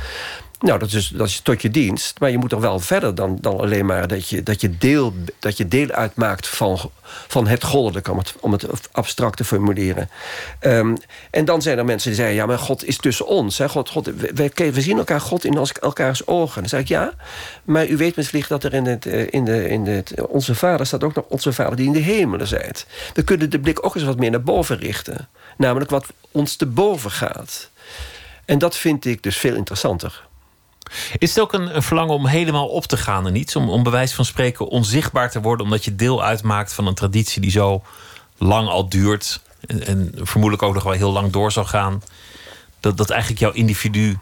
Nou, 0.60 0.80
dat 0.80 0.92
is, 0.92 1.08
dat 1.08 1.28
is 1.28 1.40
tot 1.40 1.62
je 1.62 1.70
dienst. 1.70 2.20
Maar 2.20 2.32
je 2.32 2.38
moet 2.38 2.50
toch 2.50 2.60
wel 2.60 2.80
verder 2.80 3.16
dan, 3.16 3.38
dan 3.42 3.60
alleen 3.60 3.86
maar 3.86 4.08
dat 4.08 4.30
je, 4.30 4.44
dat 4.44 4.62
je, 4.62 4.78
deel, 4.78 5.14
dat 5.40 5.58
je 5.58 5.68
deel 5.68 5.90
uitmaakt 5.90 6.48
van, 6.48 6.80
van 7.28 7.48
het 7.48 7.64
goddelijke, 7.64 8.12
om 8.12 8.18
het, 8.18 8.34
om 8.40 8.52
het 8.52 8.68
abstract 8.92 9.38
te 9.38 9.44
formuleren. 9.44 10.10
Um, 10.62 10.98
en 11.32 11.46
dan 11.46 11.62
zijn 11.62 11.78
er 11.78 11.86
mensen 11.86 12.10
die 12.10 12.20
zeggen: 12.20 12.36
Ja, 12.36 12.46
maar 12.46 12.60
God 12.60 12.86
is 12.86 12.98
tussen 12.98 13.28
ons. 13.28 13.58
Hè? 13.58 13.70
God, 13.70 13.90
God, 13.90 14.06
we, 14.06 14.52
we, 14.56 14.82
zien 14.82 14.98
elkaar 14.98 15.22
God 15.22 15.46
in 15.46 15.68
elkaars 15.82 16.28
ogen. 16.28 16.62
Dan 16.62 16.70
zeg 16.70 16.80
ik 16.80 16.88
ja, 16.88 17.14
maar 17.64 17.88
u 17.88 17.98
weet 17.98 18.16
misschien 18.16 18.44
dat 18.48 18.64
er 18.64 18.74
in, 18.74 18.86
het, 18.86 19.06
eh, 19.06 19.28
in, 19.30 19.46
de, 19.46 19.70
in 19.70 19.86
het, 19.86 20.28
Onze 20.28 20.56
Vader 20.56 20.86
staat 20.86 21.04
ook 21.04 21.16
nog 21.16 21.26
Onze 21.28 21.54
Vader 21.54 21.76
die 21.76 21.86
in 21.86 21.94
de 21.94 22.00
hemelen 22.00 22.48
zijt. 22.48 22.86
We 23.14 23.24
kunnen 23.24 23.50
de 23.50 23.60
blik 23.60 23.86
ook 23.86 23.96
eens 23.96 24.04
wat 24.04 24.18
meer 24.18 24.32
naar 24.32 24.44
boven 24.44 24.78
richten. 24.78 25.30
Namelijk 25.58 25.92
wat 25.92 26.06
ons 26.32 26.56
te 26.56 26.66
boven 26.66 27.12
gaat. 27.12 27.70
En 28.46 28.58
dat 28.58 28.78
vind 28.78 29.06
ik 29.06 29.24
dus 29.24 29.38
veel 29.38 29.56
interessanter. 29.56 30.28
Is 31.18 31.30
het 31.30 31.40
ook 31.40 31.54
een, 31.54 31.84
verlangen 31.84 32.14
om 32.14 32.26
helemaal 32.26 32.68
op 32.68 32.86
te 32.86 32.98
gaan 32.98 33.28
en 33.28 33.36
iets? 33.36 33.56
Om, 33.56 33.70
om 33.70 33.84
bewijs 33.84 34.14
van 34.14 34.26
spreken 34.26 34.68
onzichtbaar 34.68 35.32
te 35.32 35.42
worden, 35.42 35.66
omdat 35.66 35.86
je 35.86 35.96
deel 35.96 36.24
uitmaakt 36.24 36.74
van 36.74 36.88
een 36.88 36.94
traditie 36.94 37.42
die 37.42 37.52
zo 37.52 37.84
lang 38.38 38.68
al 38.68 38.90
duurt. 38.90 39.42
En, 39.68 39.86
en 39.86 40.12
vermoedelijk 40.16 40.64
ook 40.64 40.74
nog 40.74 40.84
wel 40.84 40.94
heel 40.94 41.12
lang 41.12 41.32
door 41.32 41.52
zal 41.52 41.66
gaan. 41.66 42.04
Dat, 42.80 42.98
dat 42.98 43.10
eigenlijk 43.10 43.42
jouw 43.42 43.52
individu 43.52 44.18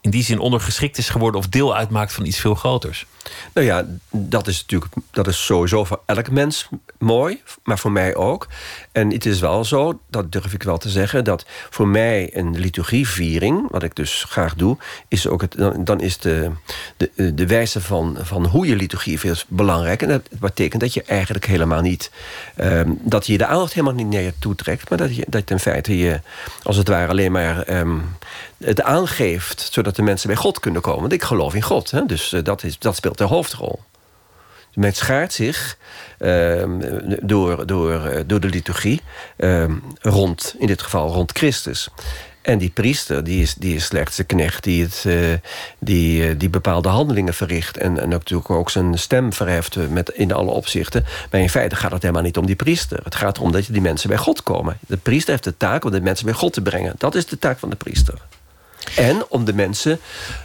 in 0.00 0.10
die 0.10 0.22
zin 0.22 0.38
ondergeschikt 0.38 0.98
is 0.98 1.08
geworden 1.08 1.40
of 1.40 1.48
deel 1.48 1.76
uitmaakt 1.76 2.12
van 2.12 2.24
iets 2.24 2.38
veel 2.38 2.54
groters. 2.54 3.06
Nou 3.52 3.66
ja, 3.66 3.86
dat 4.10 4.46
is 4.46 4.60
natuurlijk 4.60 4.92
dat 5.10 5.26
is 5.26 5.44
sowieso 5.44 5.84
voor 5.84 6.00
elk 6.06 6.30
mens 6.30 6.68
mooi, 6.98 7.42
maar 7.62 7.78
voor 7.78 7.92
mij 7.92 8.14
ook. 8.14 8.46
En 8.92 9.10
het 9.10 9.26
is 9.26 9.40
wel 9.40 9.64
zo, 9.64 10.00
dat 10.10 10.32
durf 10.32 10.52
ik 10.52 10.62
wel 10.62 10.78
te 10.78 10.88
zeggen, 10.88 11.24
dat 11.24 11.46
voor 11.70 11.88
mij 11.88 12.30
een 12.36 12.58
liturgieviering, 12.58 13.70
wat 13.70 13.82
ik 13.82 13.96
dus 13.96 14.24
graag 14.28 14.54
doe, 14.54 14.76
is 15.08 15.26
ook 15.26 15.40
het, 15.40 15.56
dan 15.86 16.00
is 16.00 16.18
de, 16.18 16.50
de, 16.96 17.34
de 17.34 17.46
wijze 17.46 17.80
van, 17.80 18.16
van 18.20 18.46
hoe 18.46 18.66
je 18.66 18.76
liturgie 18.76 19.18
viert 19.18 19.44
belangrijk. 19.48 20.02
En 20.02 20.08
dat 20.08 20.28
betekent 20.40 20.80
dat 20.80 20.94
je 20.94 21.02
eigenlijk 21.02 21.46
helemaal 21.46 21.80
niet, 21.80 22.10
um, 22.56 22.98
dat 23.02 23.26
je 23.26 23.38
de 23.38 23.46
aandacht 23.46 23.72
helemaal 23.72 23.96
niet 23.96 24.10
naar 24.10 24.22
je 24.22 24.32
toe 24.38 24.54
trekt, 24.54 24.88
maar 24.88 24.98
dat 24.98 25.16
je, 25.16 25.24
dat 25.28 25.50
in 25.50 25.58
feite 25.58 25.98
je, 25.98 26.20
als 26.62 26.76
het 26.76 26.88
ware, 26.88 27.08
alleen 27.08 27.32
maar 27.32 27.78
um, 27.78 28.16
het 28.58 28.82
aangeeft, 28.82 29.68
zodat 29.72 29.96
de 29.96 30.02
mensen 30.02 30.28
bij 30.28 30.36
God 30.36 30.60
kunnen 30.60 30.82
komen. 30.82 31.00
Want 31.00 31.12
ik 31.12 31.22
geloof 31.22 31.54
in 31.54 31.62
God, 31.62 31.90
hè? 31.90 32.06
dus 32.06 32.32
uh, 32.32 32.44
dat, 32.44 32.62
is, 32.62 32.78
dat 32.78 32.96
speelt 32.96 33.17
de 33.18 33.24
hoofdrol. 33.24 33.80
Men 34.74 34.92
schaart 34.94 35.32
zich 35.32 35.76
uh, 36.18 36.64
door, 37.22 37.66
door, 37.66 38.04
eh, 38.04 38.22
door 38.26 38.40
de 38.40 38.48
liturgie 38.48 39.00
uh, 39.36 39.64
rond, 40.00 40.54
in 40.58 40.66
dit 40.66 40.82
geval 40.82 41.08
rond 41.08 41.32
Christus. 41.32 41.88
En 42.42 42.58
die 42.58 42.70
priester, 42.70 43.24
die 43.24 43.42
is, 43.42 43.54
die 43.54 43.74
is 43.74 43.84
slechts 43.84 44.16
de 44.16 44.24
knecht 44.24 44.64
die, 44.64 44.82
het, 44.82 45.04
uh, 45.06 45.14
die, 45.78 46.36
die 46.36 46.50
bepaalde 46.50 46.88
handelingen 46.88 47.34
verricht. 47.34 47.76
En, 47.76 47.98
en 47.98 48.08
natuurlijk 48.08 48.50
ook 48.50 48.70
zijn 48.70 48.98
stem 48.98 49.32
verheft 49.32 49.76
met, 49.90 50.08
in 50.08 50.32
alle 50.32 50.50
opzichten. 50.50 51.04
Maar 51.30 51.40
in 51.40 51.50
feite 51.50 51.76
gaat 51.76 51.92
het 51.92 52.02
helemaal 52.02 52.22
niet 52.22 52.36
om 52.36 52.46
die 52.46 52.56
priester. 52.56 53.00
Het 53.04 53.14
gaat 53.14 53.36
erom 53.36 53.52
dat 53.52 53.66
die 53.70 53.80
mensen 53.80 54.08
bij 54.08 54.18
God 54.18 54.42
komen. 54.42 54.78
De 54.86 54.96
priester 54.96 55.30
heeft 55.30 55.44
de 55.44 55.56
taak 55.56 55.84
om 55.84 55.90
de 55.90 56.00
mensen 56.00 56.26
bij 56.26 56.34
God 56.34 56.52
te 56.52 56.62
brengen. 56.62 56.94
Dat 56.98 57.14
is 57.14 57.26
de 57.26 57.38
taak 57.38 57.58
van 57.58 57.70
de 57.70 57.76
priester. 57.76 58.14
En 58.96 59.24
om 59.28 59.44
de 59.44 59.52
mensen 59.52 60.00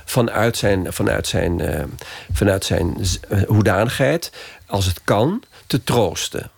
vanuit 0.05 0.57
zijn, 0.57 0.93
vanuit 0.93 1.27
zijn, 1.27 1.59
uh, 1.59 1.83
vanuit 2.33 2.65
zijn 2.65 2.97
hoedanigheid, 3.47 4.31
als 4.65 4.85
het 4.85 5.01
kan, 5.03 5.43
te 5.67 5.83
troosten. 5.83 6.51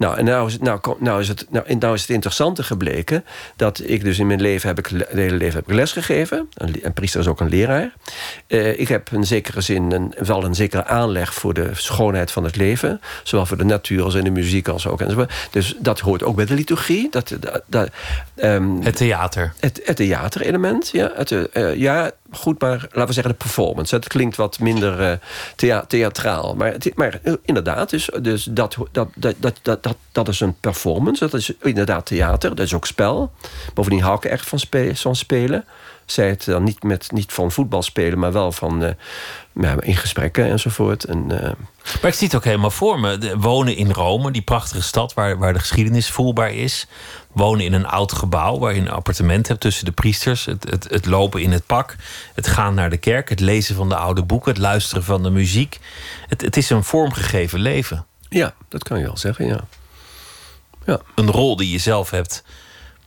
Nou, 0.00 0.16
en 0.16 0.24
nou 0.24 0.46
is 0.46 0.52
het, 0.52 0.62
nou, 0.62 0.80
nou 0.98 1.20
is 1.20 1.28
het, 1.28 1.46
nou, 1.50 1.74
nou 1.78 1.94
is 1.94 2.00
het 2.00 2.10
interessante 2.10 2.62
gebleken 2.62 3.24
dat 3.56 3.82
ik 3.84 4.04
dus 4.04 4.18
in 4.18 4.26
mijn 4.26 4.40
leven 4.40 4.68
heb 4.68 4.78
ik 4.78 4.86
het 4.86 5.08
hele 5.08 5.36
leven 5.36 5.54
heb 5.54 5.68
ik 5.68 5.74
les 5.74 5.92
gegeven. 5.92 6.48
Een, 6.54 6.74
een 6.82 6.92
priester 6.92 7.20
is 7.20 7.26
ook 7.26 7.40
een 7.40 7.48
leraar. 7.48 7.92
Uh, 8.48 8.78
ik 8.78 8.88
heb 8.88 9.10
in 9.12 9.24
zekere 9.26 9.60
zin 9.60 9.92
een, 9.92 10.14
wel 10.18 10.44
een 10.44 10.54
zekere 10.54 10.84
aanleg 10.84 11.34
voor 11.34 11.54
de 11.54 11.70
schoonheid 11.72 12.30
van 12.30 12.44
het 12.44 12.56
leven, 12.56 13.00
zowel 13.22 13.46
voor 13.46 13.56
de 13.56 13.64
natuur 13.64 14.02
als 14.02 14.14
in 14.14 14.24
de 14.24 14.30
muziek 14.30 14.68
als 14.68 14.86
ook 14.86 15.00
enzovoort. 15.00 15.32
Dus 15.50 15.76
dat 15.78 16.00
hoort 16.00 16.22
ook 16.22 16.36
bij 16.36 16.46
de 16.46 16.54
liturgie. 16.54 17.10
Dat, 17.10 17.36
dat, 17.40 17.62
dat 17.66 17.90
um, 18.36 18.82
het 18.82 18.96
theater. 18.96 19.52
Het, 19.58 19.80
het 19.84 19.96
theaterelement, 19.96 20.90
ja. 20.92 21.12
Het, 21.14 21.30
uh, 21.30 21.74
ja, 21.74 22.10
goed, 22.30 22.60
maar 22.60 22.80
laten 22.80 23.06
we 23.06 23.12
zeggen 23.12 23.32
de 23.32 23.38
performance. 23.38 23.94
Het 23.94 24.08
klinkt 24.08 24.36
wat 24.36 24.58
minder 24.58 25.18
thea 25.56 25.84
theatraal. 25.84 26.54
Maar, 26.54 26.76
maar 26.94 27.20
inderdaad, 27.44 27.90
dus, 27.90 28.08
dus 28.22 28.44
dat, 28.44 28.76
dat, 28.92 29.08
dat, 29.14 29.34
dat, 29.38 29.58
dat, 29.62 29.96
dat 30.12 30.28
is 30.28 30.40
een 30.40 30.56
performance. 30.60 31.24
Dat 31.24 31.40
is 31.40 31.52
inderdaad 31.60 32.06
theater. 32.06 32.54
Dat 32.54 32.66
is 32.66 32.74
ook 32.74 32.86
spel. 32.86 33.32
Bovendien 33.74 34.02
hou 34.02 34.16
ik 34.16 34.24
echt 34.24 34.46
van, 34.46 34.58
van 34.92 35.16
spelen. 35.16 35.64
Zij 36.10 36.28
het 36.28 36.44
dan 36.44 36.62
niet, 36.62 36.82
met, 36.82 37.12
niet 37.12 37.32
van 37.32 37.52
voetbal 37.52 37.82
spelen, 37.82 38.18
maar 38.18 38.32
wel 38.32 38.52
van 38.52 38.82
uh, 38.82 38.90
ja, 39.54 39.80
in 39.80 39.96
gesprekken 39.96 40.44
enzovoort. 40.44 41.04
En, 41.04 41.24
uh... 41.30 41.40
Maar 42.00 42.10
ik 42.10 42.14
zie 42.14 42.26
het 42.26 42.36
ook 42.36 42.44
helemaal 42.44 42.70
voor 42.70 43.00
me. 43.00 43.18
De, 43.18 43.36
wonen 43.36 43.76
in 43.76 43.90
Rome, 43.90 44.30
die 44.30 44.42
prachtige 44.42 44.82
stad 44.82 45.14
waar, 45.14 45.38
waar 45.38 45.52
de 45.52 45.58
geschiedenis 45.58 46.10
voelbaar 46.10 46.52
is. 46.52 46.86
Wonen 47.32 47.64
in 47.64 47.72
een 47.72 47.86
oud 47.86 48.12
gebouw 48.12 48.58
waar 48.58 48.74
je 48.74 48.80
een 48.80 48.90
appartement 48.90 49.48
hebt 49.48 49.60
tussen 49.60 49.84
de 49.84 49.92
priesters. 49.92 50.44
Het, 50.44 50.70
het, 50.70 50.86
het 50.90 51.06
lopen 51.06 51.42
in 51.42 51.52
het 51.52 51.66
pak. 51.66 51.96
Het 52.34 52.46
gaan 52.46 52.74
naar 52.74 52.90
de 52.90 52.96
kerk. 52.96 53.28
Het 53.28 53.40
lezen 53.40 53.74
van 53.74 53.88
de 53.88 53.96
oude 53.96 54.22
boeken. 54.22 54.52
Het 54.52 54.60
luisteren 54.60 55.04
van 55.04 55.22
de 55.22 55.30
muziek. 55.30 55.78
Het, 56.28 56.40
het 56.40 56.56
is 56.56 56.70
een 56.70 56.84
vormgegeven 56.84 57.60
leven. 57.60 58.06
Ja, 58.28 58.54
dat 58.68 58.82
kan 58.82 58.98
je 58.98 59.04
wel 59.04 59.16
zeggen, 59.16 59.46
ja. 59.46 59.60
ja. 60.86 61.00
Een 61.14 61.30
rol 61.30 61.56
die 61.56 61.70
je 61.70 61.78
zelf 61.78 62.10
hebt 62.10 62.44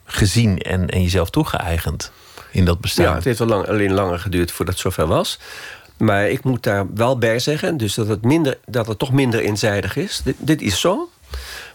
gezien 0.06 0.58
en, 0.60 0.90
en 0.90 1.02
jezelf 1.02 1.30
toegeëigend 1.30 2.12
in 2.54 2.66
dat 2.66 2.82
bestaan. 2.82 3.06
Ja, 3.06 3.16
het 3.16 3.24
heeft 3.24 3.40
wel 3.40 3.48
lang, 3.48 3.68
alleen 3.68 3.94
langer 3.94 4.20
geduurd 4.20 4.52
voordat 4.52 4.74
het 4.74 4.84
zover 4.84 5.08
was. 5.08 5.40
Maar 5.98 6.30
ik 6.30 6.44
moet 6.44 6.64
daar 6.64 6.86
wel 6.94 7.18
bij 7.18 7.40
zeggen, 7.40 7.78
dus 7.78 7.94
dat 7.94 8.08
het, 8.08 8.22
minder, 8.22 8.58
dat 8.66 8.88
het 8.88 9.00
toch 9.00 9.12
minder 9.12 9.40
eenzijdig 9.40 9.96
is. 9.96 10.22
Dit, 10.24 10.36
dit 10.40 10.62
is 10.62 10.80
zo. 10.80 11.10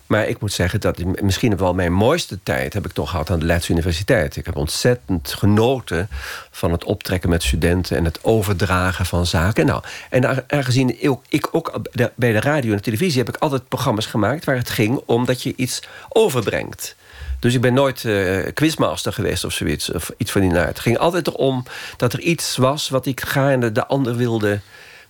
Maar 0.06 0.28
ik 0.28 0.40
moet 0.40 0.52
zeggen 0.52 0.80
dat 0.80 0.98
misschien 1.22 1.56
wel 1.56 1.74
mijn 1.74 1.92
mooiste 1.92 2.38
tijd 2.42 2.72
heb 2.72 2.86
ik 2.86 2.92
toch 2.92 3.10
gehad 3.10 3.30
aan 3.30 3.38
de 3.38 3.44
Leidse 3.44 3.72
Universiteit. 3.72 4.36
Ik 4.36 4.46
heb 4.46 4.56
ontzettend 4.56 5.34
genoten 5.38 6.08
van 6.50 6.72
het 6.72 6.84
optrekken 6.84 7.30
met 7.30 7.42
studenten 7.42 7.96
en 7.96 8.04
het 8.04 8.18
overdragen 8.22 9.06
van 9.06 9.26
zaken. 9.26 9.66
Nou, 9.66 9.82
en 10.10 10.50
aangezien 10.50 11.20
ik 11.28 11.48
ook 11.54 11.80
bij 12.14 12.32
de 12.32 12.40
radio 12.40 12.70
en 12.70 12.76
de 12.76 12.82
televisie 12.82 13.18
heb 13.18 13.28
ik 13.28 13.36
altijd 13.36 13.68
programma's 13.68 14.06
gemaakt 14.06 14.44
waar 14.44 14.56
het 14.56 14.70
ging 14.70 15.00
om 15.06 15.24
dat 15.24 15.42
je 15.42 15.52
iets 15.56 15.82
overbrengt. 16.08 16.96
Dus 17.38 17.54
ik 17.54 17.60
ben 17.60 17.74
nooit 17.74 18.04
uh, 18.04 18.46
quizmaster 18.54 19.12
geweest 19.12 19.44
of 19.44 19.52
zoiets. 19.52 19.92
Of 19.92 20.10
iets 20.16 20.30
van 20.30 20.40
die 20.40 20.50
naart. 20.50 20.68
Het 20.68 20.80
ging 20.80 20.98
altijd 20.98 21.26
erom 21.26 21.64
dat 21.96 22.12
er 22.12 22.20
iets 22.20 22.56
was 22.56 22.88
wat 22.88 23.06
ik 23.06 23.20
gaarne 23.20 23.72
de 23.72 23.86
ander 23.86 24.16
wilde 24.16 24.60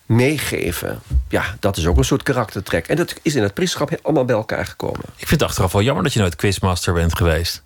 meegeven. 0.06 1.00
Ja, 1.28 1.56
dat 1.60 1.76
is 1.76 1.86
ook 1.86 1.96
een 1.96 2.04
soort 2.04 2.22
karaktertrek. 2.22 2.86
En 2.88 2.96
dat 2.96 3.14
is 3.22 3.34
in 3.34 3.42
het 3.42 3.54
priesterschap 3.54 3.98
allemaal 4.02 4.24
bij 4.24 4.36
elkaar 4.36 4.66
gekomen. 4.66 5.04
Ik 5.16 5.26
vind 5.26 5.40
het 5.40 5.42
achteraf 5.42 5.72
wel 5.72 5.82
jammer 5.82 6.02
dat 6.02 6.12
je 6.12 6.20
nooit 6.20 6.36
quizmaster 6.36 6.92
bent 6.92 7.16
geweest. 7.16 7.62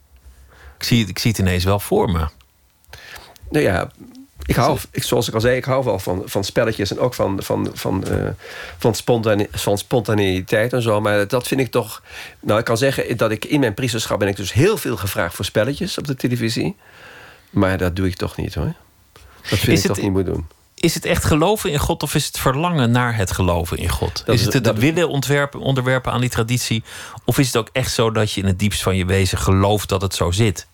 Ik 0.79 0.85
zie, 0.85 1.07
ik 1.07 1.19
zie 1.19 1.31
het 1.31 1.41
ineens 1.41 1.65
wel 1.65 1.81
voor 1.81 2.11
me. 2.11 2.27
Nou 3.51 3.65
ja, 3.65 3.91
ik 4.53 4.63
hou, 4.63 4.79
ik, 4.91 5.03
zoals 5.03 5.29
ik 5.29 5.35
al 5.35 5.41
zei, 5.41 5.57
ik 5.57 5.65
hou 5.65 5.85
wel 5.85 5.99
van, 5.99 6.23
van 6.25 6.45
spelletjes 6.45 6.91
en 6.91 6.99
ook 6.99 7.15
van, 7.15 7.43
van, 7.43 7.71
van, 7.73 8.05
uh, 8.11 8.29
van, 8.79 8.95
spontane, 8.95 9.49
van 9.53 9.79
spontaneïteit 9.79 10.73
en 10.73 10.83
zo. 10.83 11.01
Maar 11.01 11.29
dat 11.29 11.49
vind 11.49 11.61
ik 11.61 11.71
toch. 11.71 12.03
Nou, 12.41 12.59
ik 12.59 12.65
kan 12.65 12.77
zeggen 12.77 13.17
dat 13.17 13.31
ik 13.31 13.45
in 13.45 13.61
mijn 13.61 13.75
priesterschap 13.75 14.19
ben 14.19 14.29
ik 14.29 14.37
dus 14.37 14.53
heel 14.53 14.77
veel 14.77 14.97
gevraagd 14.97 15.35
voor 15.35 15.45
spelletjes 15.45 15.99
op 15.99 16.07
de 16.07 16.15
televisie. 16.15 16.77
Maar 17.51 17.79
dat 17.79 17.97
doe 17.97 18.07
ik 18.07 18.17
toch 18.17 18.37
niet 18.37 18.55
hoor. 18.55 18.75
Dat 19.51 19.59
vind 19.59 19.79
ik 19.79 19.87
toch 19.87 20.01
niet 20.01 20.13
moet 20.13 20.27
doen. 20.27 20.47
Is 20.75 20.95
het 20.95 21.05
echt 21.05 21.25
geloven 21.25 21.71
in 21.71 21.79
God 21.79 22.03
of 22.03 22.15
is 22.15 22.27
het 22.27 22.39
verlangen 22.39 22.91
naar 22.91 23.17
het 23.17 23.33
geloven 23.33 23.77
in 23.77 23.89
God? 23.89 24.23
is 24.27 24.45
het 24.45 24.53
het 24.53 24.79
willen 24.79 25.09
ontwerpen, 25.09 25.61
onderwerpen 25.61 26.13
aan 26.13 26.21
die 26.21 26.31
traditie? 26.31 26.85
Of 27.25 27.39
is 27.39 27.47
het 27.47 27.57
ook 27.57 27.69
echt 27.73 27.93
zo 27.93 28.11
dat 28.11 28.33
je 28.33 28.41
in 28.41 28.47
het 28.47 28.59
diepst 28.59 28.83
van 28.83 28.97
je 28.97 29.05
wezen 29.05 29.39
gelooft 29.39 29.89
dat 29.89 30.03
het 30.03 30.15
zo 30.15 30.31
zit? 30.31 30.67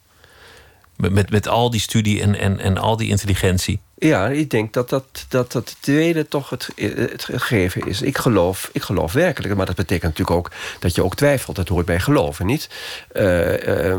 Met, 0.99 1.31
met, 1.31 1.49
al 1.49 1.71
die 1.71 1.81
studie 1.81 2.23
en, 2.23 2.35
en, 2.35 2.61
en 2.61 2.79
al 2.79 2.97
die 2.97 3.09
intelligentie. 3.09 3.81
Ja, 3.95 4.29
ik 4.29 4.51
denk 4.51 4.73
dat 4.73 4.89
dat, 4.89 5.27
dat, 5.29 5.53
dat 5.53 5.77
tweede 5.81 6.29
toch 6.29 6.51
het, 6.51 6.69
het 7.11 7.25
gegeven 7.25 7.87
is. 7.87 8.03
Ik 8.03 8.19
geloof, 8.19 8.71
ik 8.73 8.83
geloof 8.83 9.13
werkelijk. 9.13 9.55
Maar 9.55 9.67
dat 9.67 9.77
betekent 9.77 10.19
natuurlijk 10.19 10.37
ook 10.39 10.51
dat 10.79 10.95
je 10.95 11.05
ook 11.05 11.17
twijfelt. 11.17 11.57
Dat 11.57 11.69
hoort 11.69 11.87
bij 11.87 12.01
geloven, 12.01 12.47
niet? 12.47 12.69
Uh, 13.13 13.93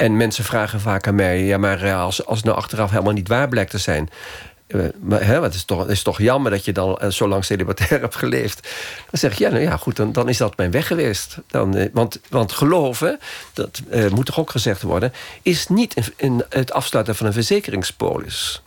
en 0.00 0.16
mensen 0.16 0.44
vragen 0.44 0.80
vaak 0.80 1.06
aan 1.06 1.14
mij... 1.14 1.44
ja, 1.44 1.58
maar 1.58 1.82
eh, 1.82 2.00
als, 2.00 2.26
als 2.26 2.36
het 2.36 2.46
nou 2.46 2.58
achteraf 2.58 2.90
helemaal 2.90 3.12
niet 3.12 3.28
waar 3.28 3.48
blijkt 3.48 3.70
te 3.70 3.78
zijn... 3.78 4.10
Uh, 4.74 4.84
maar 5.00 5.24
hè, 5.24 5.42
het, 5.42 5.54
is 5.54 5.64
toch, 5.64 5.78
het 5.78 5.90
is 5.90 6.02
toch 6.02 6.18
jammer 6.18 6.50
dat 6.50 6.64
je 6.64 6.72
dan 6.72 6.98
uh, 7.02 7.08
zo 7.08 7.28
lang 7.28 7.44
celibatair 7.44 8.00
hebt 8.06 8.16
geleefd. 8.16 8.68
Dan 9.10 9.20
zeg 9.20 9.32
ik, 9.32 9.38
ja, 9.38 9.48
nou 9.48 9.62
ja, 9.62 9.76
goed, 9.76 9.96
dan, 9.96 10.12
dan 10.12 10.28
is 10.28 10.36
dat 10.36 10.56
mijn 10.56 10.70
weg 10.70 10.86
geweest. 10.86 11.36
Dan, 11.46 11.76
uh, 11.76 11.88
want, 11.92 12.20
want 12.28 12.52
geloven, 12.52 13.18
dat 13.52 13.82
moet 14.14 14.26
toch 14.26 14.38
ook 14.38 14.50
gezegd 14.50 14.82
worden... 14.82 15.12
is 15.42 15.68
niet 15.68 15.94
in, 15.94 16.04
in 16.16 16.44
het 16.48 16.72
afsluiten 16.72 17.16
van 17.16 17.26
een 17.26 17.32
verzekeringspolis. 17.32 18.62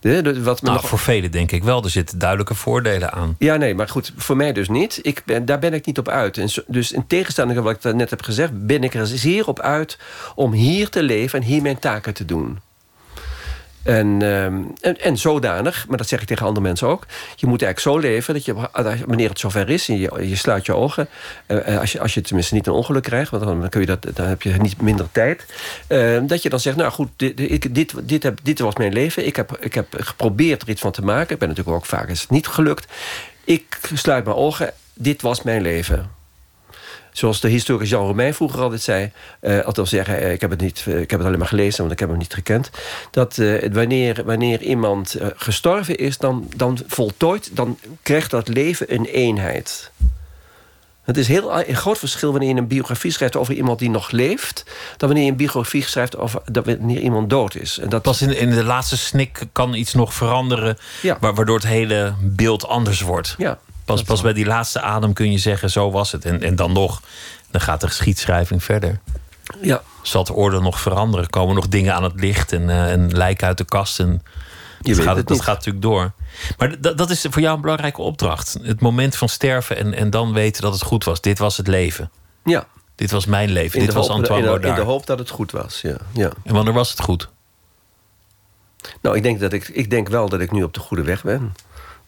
De, 0.00 0.22
de, 0.22 0.42
wat 0.42 0.62
nou, 0.62 0.74
nog... 0.76 0.88
Voor 0.88 0.98
velen 0.98 1.30
denk 1.30 1.52
ik 1.52 1.64
wel. 1.64 1.84
Er 1.84 1.90
zitten 1.90 2.18
duidelijke 2.18 2.54
voordelen 2.54 3.12
aan. 3.12 3.36
Ja, 3.38 3.56
nee, 3.56 3.74
maar 3.74 3.88
goed, 3.88 4.12
voor 4.16 4.36
mij 4.36 4.52
dus 4.52 4.68
niet. 4.68 4.98
Ik 5.02 5.22
ben, 5.24 5.44
daar 5.44 5.58
ben 5.58 5.74
ik 5.74 5.86
niet 5.86 5.98
op 5.98 6.08
uit. 6.08 6.38
En 6.38 6.48
dus 6.66 6.92
in 6.92 7.06
tegenstelling 7.06 7.54
tot 7.54 7.64
wat 7.64 7.84
ik 7.84 7.94
net 7.94 8.10
heb 8.10 8.22
gezegd... 8.22 8.66
ben 8.66 8.84
ik 8.84 8.94
er 8.94 9.06
zeer 9.06 9.46
op 9.46 9.60
uit 9.60 9.98
om 10.34 10.52
hier 10.52 10.88
te 10.88 11.02
leven 11.02 11.40
en 11.40 11.46
hier 11.46 11.62
mijn 11.62 11.78
taken 11.78 12.14
te 12.14 12.24
doen. 12.24 12.58
En, 13.82 14.22
ehm, 14.22 14.62
en, 14.80 15.00
en, 15.00 15.18
zodanig, 15.18 15.86
maar 15.88 15.96
dat 15.96 16.08
zeg 16.08 16.20
ik 16.20 16.26
tegen 16.26 16.46
andere 16.46 16.66
mensen 16.66 16.88
ook. 16.88 17.06
Je 17.36 17.46
moet 17.46 17.62
eigenlijk 17.62 17.96
zo 17.96 18.08
leven 18.08 18.34
dat 18.34 18.44
je, 18.44 18.54
wanneer 19.06 19.28
het 19.28 19.38
zover 19.38 19.68
is, 19.68 19.88
en 19.88 19.98
je, 19.98 20.28
je 20.28 20.36
sluit 20.36 20.66
je 20.66 20.74
ogen. 20.74 21.08
Uh, 21.46 21.78
als, 21.78 21.92
je, 21.92 22.00
als 22.00 22.14
je 22.14 22.20
tenminste 22.20 22.54
niet 22.54 22.66
een 22.66 22.72
ongeluk 22.72 23.02
krijgt, 23.02 23.30
want 23.30 23.44
dan, 23.44 23.68
kun 23.68 23.80
je 23.80 23.86
dat, 23.86 24.06
dan 24.14 24.26
heb 24.26 24.42
je 24.42 24.50
niet 24.50 24.80
minder 24.80 25.06
tijd. 25.12 25.46
Uh, 25.88 26.18
dat 26.22 26.42
je 26.42 26.48
dan 26.48 26.60
zegt: 26.60 26.76
Nou 26.76 26.92
goed, 26.92 27.08
dit, 27.16 27.74
dit, 27.74 28.08
dit, 28.08 28.22
heb, 28.22 28.38
dit 28.42 28.58
was 28.58 28.76
mijn 28.76 28.92
leven. 28.92 29.26
Ik 29.26 29.36
heb, 29.36 29.56
ik 29.60 29.74
heb 29.74 29.86
geprobeerd 29.98 30.62
er 30.62 30.68
iets 30.68 30.80
van 30.80 30.92
te 30.92 31.02
maken. 31.02 31.32
Ik 31.32 31.38
ben 31.38 31.48
natuurlijk 31.48 31.76
ook 31.76 31.86
vaak 31.86 32.08
het 32.08 32.26
niet 32.28 32.46
gelukt. 32.46 32.92
Ik 33.44 33.80
sluit 33.94 34.24
mijn 34.24 34.36
ogen. 34.36 34.72
Dit 34.94 35.22
was 35.22 35.42
mijn 35.42 35.62
leven. 35.62 36.19
Zoals 37.12 37.40
de 37.40 37.48
historicus 37.48 37.88
Jan 37.88 38.06
Romein 38.06 38.34
vroeger 38.34 38.60
altijd 38.60 38.82
zei... 38.82 39.10
Uh, 39.40 39.60
althans 39.60 39.90
zeggen, 39.90 40.22
uh, 40.22 40.32
ik, 40.32 40.40
heb 40.40 40.50
het 40.50 40.60
niet, 40.60 40.84
uh, 40.88 41.00
ik 41.00 41.10
heb 41.10 41.18
het 41.18 41.28
alleen 41.28 41.38
maar 41.38 41.48
gelezen... 41.48 41.80
want 41.80 41.92
ik 41.92 41.98
heb 41.98 42.08
hem 42.08 42.18
niet 42.18 42.34
gekend... 42.34 42.70
dat 43.10 43.36
wanneer, 43.72 44.22
wanneer 44.24 44.60
iemand 44.62 45.16
gestorven 45.36 45.96
is... 45.96 46.18
Dan, 46.18 46.48
dan 46.56 46.78
voltooid, 46.86 47.56
dan 47.56 47.78
krijgt 48.02 48.30
dat 48.30 48.48
leven 48.48 48.94
een 48.94 49.04
eenheid. 49.04 49.90
Het 51.02 51.16
is 51.16 51.28
heel, 51.28 51.58
een 51.68 51.76
groot 51.76 51.98
verschil 51.98 52.30
wanneer 52.30 52.48
je 52.48 52.54
een 52.54 52.66
biografie 52.66 53.10
schrijft 53.10 53.36
over 53.36 53.54
iemand 53.54 53.78
die 53.78 53.90
nog 53.90 54.10
leeft... 54.10 54.64
dan 54.96 55.08
wanneer 55.08 55.24
je 55.24 55.30
een 55.30 55.36
biografie 55.36 55.82
schrijft 55.82 56.16
over 56.16 56.42
wanneer 56.52 57.00
iemand 57.00 57.30
dood 57.30 57.54
is. 57.54 57.78
En 57.78 57.88
dat... 57.88 58.02
Pas 58.02 58.22
in, 58.22 58.36
in 58.36 58.50
de 58.50 58.64
laatste 58.64 58.96
snik 58.96 59.42
kan 59.52 59.74
iets 59.74 59.94
nog 59.94 60.14
veranderen... 60.14 60.78
Ja. 61.02 61.16
waardoor 61.20 61.56
het 61.56 61.66
hele 61.66 62.14
beeld 62.20 62.66
anders 62.66 63.00
wordt. 63.00 63.34
Ja, 63.38 63.58
Pas, 63.90 64.02
pas 64.02 64.20
bij 64.20 64.32
die 64.32 64.46
laatste 64.46 64.80
adem 64.80 65.12
kun 65.12 65.32
je 65.32 65.38
zeggen, 65.38 65.70
zo 65.70 65.90
was 65.90 66.12
het. 66.12 66.24
En, 66.24 66.42
en 66.42 66.56
dan 66.56 66.72
nog, 66.72 67.02
dan 67.50 67.60
gaat 67.60 67.80
de 67.80 67.86
geschiedschrijving 67.86 68.64
verder. 68.64 69.00
Ja. 69.60 69.82
Zal 70.02 70.20
het 70.20 70.30
oordeel 70.30 70.62
nog 70.62 70.80
veranderen? 70.80 71.30
Komen 71.30 71.54
nog 71.54 71.68
dingen 71.68 71.94
aan 71.94 72.02
het 72.02 72.20
licht 72.20 72.52
en, 72.52 72.62
uh, 72.62 72.92
en 72.92 73.16
lijken 73.16 73.46
uit 73.46 73.58
de 73.58 73.64
kast? 73.64 74.00
En 74.00 74.22
je 74.80 74.94
dat, 74.94 75.04
gaat, 75.04 75.16
het 75.16 75.28
dat 75.28 75.40
gaat 75.40 75.56
natuurlijk 75.56 75.84
door. 75.84 76.12
Maar 76.58 76.80
dat 76.80 77.10
is 77.10 77.26
voor 77.30 77.42
jou 77.42 77.54
een 77.54 77.60
belangrijke 77.60 78.00
opdracht. 78.02 78.58
Het 78.62 78.80
moment 78.80 79.16
van 79.16 79.28
sterven 79.28 79.76
en, 79.76 79.94
en 79.94 80.10
dan 80.10 80.32
weten 80.32 80.62
dat 80.62 80.72
het 80.72 80.82
goed 80.82 81.04
was. 81.04 81.20
Dit 81.20 81.38
was 81.38 81.56
het 81.56 81.66
leven. 81.66 82.10
Ja. 82.44 82.66
Dit 82.94 83.10
was 83.10 83.26
mijn 83.26 83.50
leven. 83.50 83.80
In 83.80 83.86
Dit 83.86 83.94
was 83.94 84.08
Antoine 84.08 84.54
in 84.54 84.60
de, 84.60 84.68
in 84.68 84.74
de 84.74 84.80
hoop 84.80 85.06
dat 85.06 85.18
het 85.18 85.30
goed 85.30 85.52
was, 85.52 85.80
ja. 85.80 85.96
ja. 86.12 86.30
En 86.44 86.54
wanneer 86.54 86.72
was 86.72 86.90
het 86.90 87.00
goed? 87.00 87.28
Nou, 89.00 89.16
ik 89.16 89.22
denk, 89.22 89.40
dat 89.40 89.52
ik, 89.52 89.68
ik 89.68 89.90
denk 89.90 90.08
wel 90.08 90.28
dat 90.28 90.40
ik 90.40 90.52
nu 90.52 90.62
op 90.62 90.74
de 90.74 90.80
goede 90.80 91.02
weg 91.02 91.22
ben. 91.22 91.52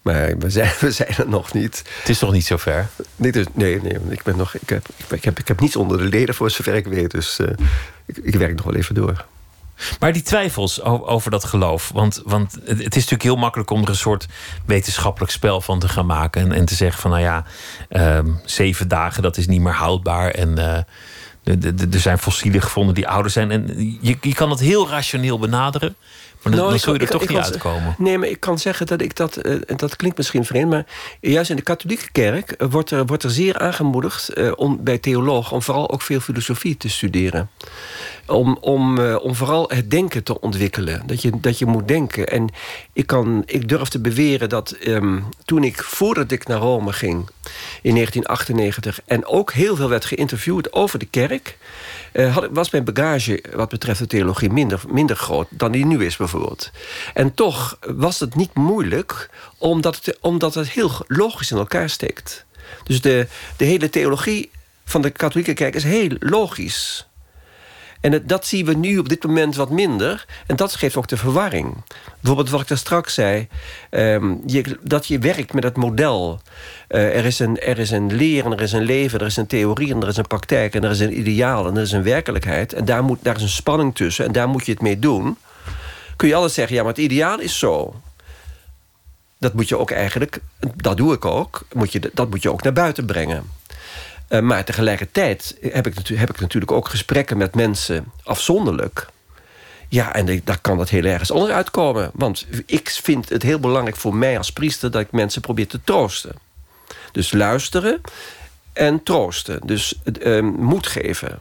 Maar 0.03 0.39
we 0.39 0.51
zijn, 0.51 0.73
we 0.81 0.91
zijn 0.91 1.17
er 1.17 1.29
nog 1.29 1.53
niet. 1.53 1.85
Het 1.99 2.09
is 2.09 2.21
nog 2.21 2.33
niet 2.33 2.47
zo 2.47 2.57
ver? 2.57 2.89
Nee, 3.17 3.33
dus, 3.33 3.47
nee, 3.53 3.81
nee 3.83 3.99
ik, 4.09 4.23
ben 4.23 4.37
nog, 4.37 4.55
ik, 4.55 4.69
heb, 4.69 4.87
ik, 5.09 5.25
heb, 5.25 5.39
ik 5.39 5.49
heb 5.49 5.61
niets 5.61 5.77
onder 5.77 5.99
de 5.99 6.05
leden 6.05 6.35
voor 6.35 6.51
zover 6.51 6.75
ik 6.75 6.87
weet. 6.87 7.11
Dus 7.11 7.39
uh, 7.39 7.49
ik, 8.07 8.17
ik 8.17 8.35
werk 8.35 8.57
nog 8.57 8.65
wel 8.65 8.75
even 8.75 8.95
door. 8.95 9.25
Maar 10.01 10.13
die 10.13 10.23
twijfels 10.23 10.83
over 10.83 11.31
dat 11.31 11.45
geloof. 11.45 11.91
Want, 11.95 12.23
want 12.25 12.53
het 12.65 12.79
is 12.79 12.95
natuurlijk 12.95 13.23
heel 13.23 13.37
makkelijk 13.37 13.71
om 13.71 13.83
er 13.83 13.89
een 13.89 13.97
soort 13.97 14.27
wetenschappelijk 14.67 15.33
spel 15.33 15.61
van 15.61 15.79
te 15.79 15.89
gaan 15.89 16.07
maken. 16.07 16.43
En, 16.43 16.53
en 16.53 16.65
te 16.65 16.75
zeggen 16.75 17.01
van 17.01 17.11
nou 17.11 17.23
ja, 17.23 17.45
uh, 17.91 18.19
zeven 18.45 18.89
dagen 18.89 19.23
dat 19.23 19.37
is 19.37 19.47
niet 19.47 19.61
meer 19.61 19.73
houdbaar. 19.73 20.31
En 20.31 20.59
uh, 20.59 20.77
er 21.93 22.01
zijn 22.01 22.19
fossielen 22.19 22.63
gevonden 22.63 22.95
die 22.95 23.09
ouder 23.09 23.31
zijn. 23.31 23.51
En 23.51 23.99
je, 24.01 24.17
je 24.21 24.35
kan 24.35 24.51
het 24.51 24.61
heel 24.61 24.89
rationeel 24.89 25.39
benaderen. 25.39 25.97
Maar 26.43 26.53
nou, 26.53 26.71
dan, 26.71 26.79
zul 26.79 26.93
je 26.93 26.99
er 26.99 27.09
toch 27.09 27.29
niet 27.29 27.39
uitkomen. 27.39 27.95
Nee, 27.99 28.19
maar 28.19 28.29
ik 28.29 28.41
kan 28.41 28.59
zeggen 28.59 28.87
dat 28.87 29.01
ik 29.01 29.17
dat... 29.17 29.47
Uh, 29.47 29.61
dat 29.77 29.97
klinkt 29.97 30.17
misschien 30.17 30.45
vreemd, 30.45 30.71
maar 30.71 30.87
juist 31.21 31.51
in 31.51 31.57
de 31.57 31.63
katholieke 31.63 32.11
kerk... 32.13 32.51
Eh, 32.51 32.67
wordt, 32.71 32.91
er, 32.91 33.07
wordt 33.07 33.23
er 33.23 33.31
zeer 33.31 33.59
aangemoedigd 33.59 34.39
uh, 34.39 34.53
om, 34.57 34.85
bij 34.85 34.99
theologen... 34.99 35.53
om 35.53 35.63
vooral 35.63 35.91
ook 35.91 36.03
veel 36.03 36.21
filosofie 36.21 36.77
te 36.77 36.89
studeren. 36.89 37.51
Om, 38.27 38.57
om, 38.61 38.99
om 38.99 39.35
vooral 39.35 39.69
het 39.69 39.91
denken 39.91 40.23
te 40.23 40.41
ontwikkelen. 40.41 41.03
Dat 41.07 41.23
je, 41.23 41.31
dat 41.41 41.59
je 41.59 41.67
moet 41.67 41.89
denken. 41.89 42.29
En 42.29 42.49
ik, 42.93 43.07
kan, 43.07 43.43
ik 43.47 43.69
durf 43.69 43.89
te 43.89 44.01
beweren 44.01 44.49
dat 44.49 44.77
um, 44.87 45.25
toen 45.45 45.65
ik... 45.65 45.83
voordat 45.83 46.31
ik 46.31 46.47
naar 46.47 46.59
Rome 46.59 46.93
ging 46.93 47.29
in 47.83 47.95
1998... 47.95 49.01
en 49.05 49.27
ook 49.27 49.53
heel 49.53 49.77
veel 49.77 49.89
werd 49.89 50.05
geïnterviewd 50.05 50.73
over 50.73 50.99
de 50.99 51.07
kerk... 51.07 51.59
Uh, 52.13 52.35
had, 52.35 52.49
was 52.51 52.71
mijn 52.71 52.85
bagage 52.85 53.45
wat 53.55 53.69
betreft 53.69 53.99
de 53.99 54.07
theologie 54.07 54.51
minder, 54.51 54.81
minder 54.89 55.17
groot 55.17 55.47
dan 55.51 55.73
die 55.73 55.87
nu 55.87 56.05
is 56.05 56.17
bijvoorbeeld. 56.17 56.71
En 57.15 57.35
toch 57.35 57.79
was 57.81 58.21
het 58.21 58.35
niet 58.35 58.55
moeilijk, 58.55 59.31
omdat 59.59 59.97
het, 59.97 60.19
omdat 60.21 60.55
het 60.55 60.71
heel 60.71 60.91
logisch 61.07 61.51
in 61.51 61.57
elkaar 61.57 61.91
steekt. 61.91 62.45
Dus 62.85 63.01
de, 63.01 63.27
de 63.57 63.65
hele 63.65 63.91
theologie 63.91 64.51
van 64.85 65.03
de 65.03 65.11
katholieke 65.11 65.55
kerk 65.55 65.75
is 65.75 65.85
heel 65.85 66.11
logisch. 66.19 67.07
En 68.03 68.23
dat 68.27 68.47
zien 68.47 68.67
we 68.67 68.75
nu 68.75 68.99
op 68.99 69.09
dit 69.09 69.25
moment 69.25 69.57
wat 69.57 69.71
minder. 69.71 70.25
En 70.47 70.57
dat 70.57 70.75
geeft 70.75 70.97
ook 70.97 71.09
de 71.09 71.17
verwarring. 71.17 71.75
Bijvoorbeeld 72.21 72.51
wat 72.51 72.61
ik 72.61 72.69
daar 72.69 72.79
straks 72.79 73.15
zei. 73.15 73.49
Ehm, 73.91 74.35
je, 74.47 74.79
dat 74.81 75.07
je 75.07 75.19
werkt 75.19 75.53
met 75.53 75.65
het 75.65 75.77
model. 75.77 76.41
Eh, 76.89 77.17
er, 77.17 77.25
is 77.25 77.39
een, 77.39 77.61
er 77.61 77.79
is 77.79 77.91
een 77.91 78.15
leren, 78.15 78.53
er 78.53 78.61
is 78.61 78.73
een 78.73 78.83
leven, 78.83 79.21
er 79.21 79.27
is 79.27 79.37
een 79.37 79.47
theorie... 79.47 79.95
en 79.95 80.03
er 80.03 80.09
is 80.09 80.17
een 80.17 80.27
praktijk 80.27 80.75
en 80.75 80.85
er 80.85 80.91
is 80.91 81.01
een 81.01 81.19
ideaal 81.19 81.67
en 81.67 81.77
er 81.77 81.83
is 81.83 81.93
een 81.93 82.03
werkelijkheid. 82.03 82.73
En 82.73 82.85
daar, 82.85 83.05
moet, 83.05 83.19
daar 83.23 83.37
is 83.37 83.43
een 83.43 83.49
spanning 83.49 83.95
tussen 83.95 84.25
en 84.25 84.33
daar 84.33 84.49
moet 84.49 84.67
je 84.67 84.73
het 84.73 84.83
mee 84.83 84.99
doen. 84.99 85.37
Kun 86.17 86.29
je 86.29 86.35
altijd 86.35 86.53
zeggen, 86.53 86.77
ja, 86.77 86.83
maar 86.83 86.93
het 86.93 87.03
ideaal 87.03 87.41
is 87.41 87.59
zo 87.59 87.95
dat 89.43 89.55
moet 89.55 89.69
je 89.69 89.79
ook 89.79 89.91
eigenlijk, 89.91 90.41
dat 90.77 90.97
doe 90.97 91.15
ik 91.15 91.25
ook, 91.25 91.63
moet 91.73 91.93
je, 91.93 92.11
dat 92.15 92.31
moet 92.31 92.43
je 92.43 92.53
ook 92.53 92.63
naar 92.63 92.73
buiten 92.73 93.07
brengen. 93.07 93.45
Uh, 94.33 94.41
maar 94.41 94.65
tegelijkertijd 94.65 95.57
heb 95.61 95.87
ik, 95.87 96.09
heb 96.09 96.31
ik 96.31 96.41
natuurlijk 96.41 96.73
ook 96.73 96.89
gesprekken 96.89 97.37
met 97.37 97.55
mensen 97.55 98.13
afzonderlijk. 98.23 99.07
Ja, 99.89 100.15
en 100.15 100.41
daar 100.45 100.61
kan 100.61 100.79
dat 100.79 100.89
heel 100.89 101.05
ergens 101.05 101.31
onder 101.31 101.53
uitkomen. 101.53 102.11
Want 102.15 102.47
ik 102.67 102.89
vind 103.03 103.29
het 103.29 103.43
heel 103.43 103.59
belangrijk 103.59 103.97
voor 103.97 104.15
mij 104.15 104.39
als 104.39 104.53
priester... 104.53 104.91
dat 104.91 105.01
ik 105.01 105.13
mensen 105.13 105.41
probeer 105.41 105.69
te 105.69 105.81
troosten. 105.85 106.35
Dus 107.13 107.33
luisteren 107.33 108.01
en 108.73 109.03
troosten. 109.03 109.61
Dus 109.67 109.95
uh, 110.23 110.43
moed 110.43 110.87
geven. 110.87 111.39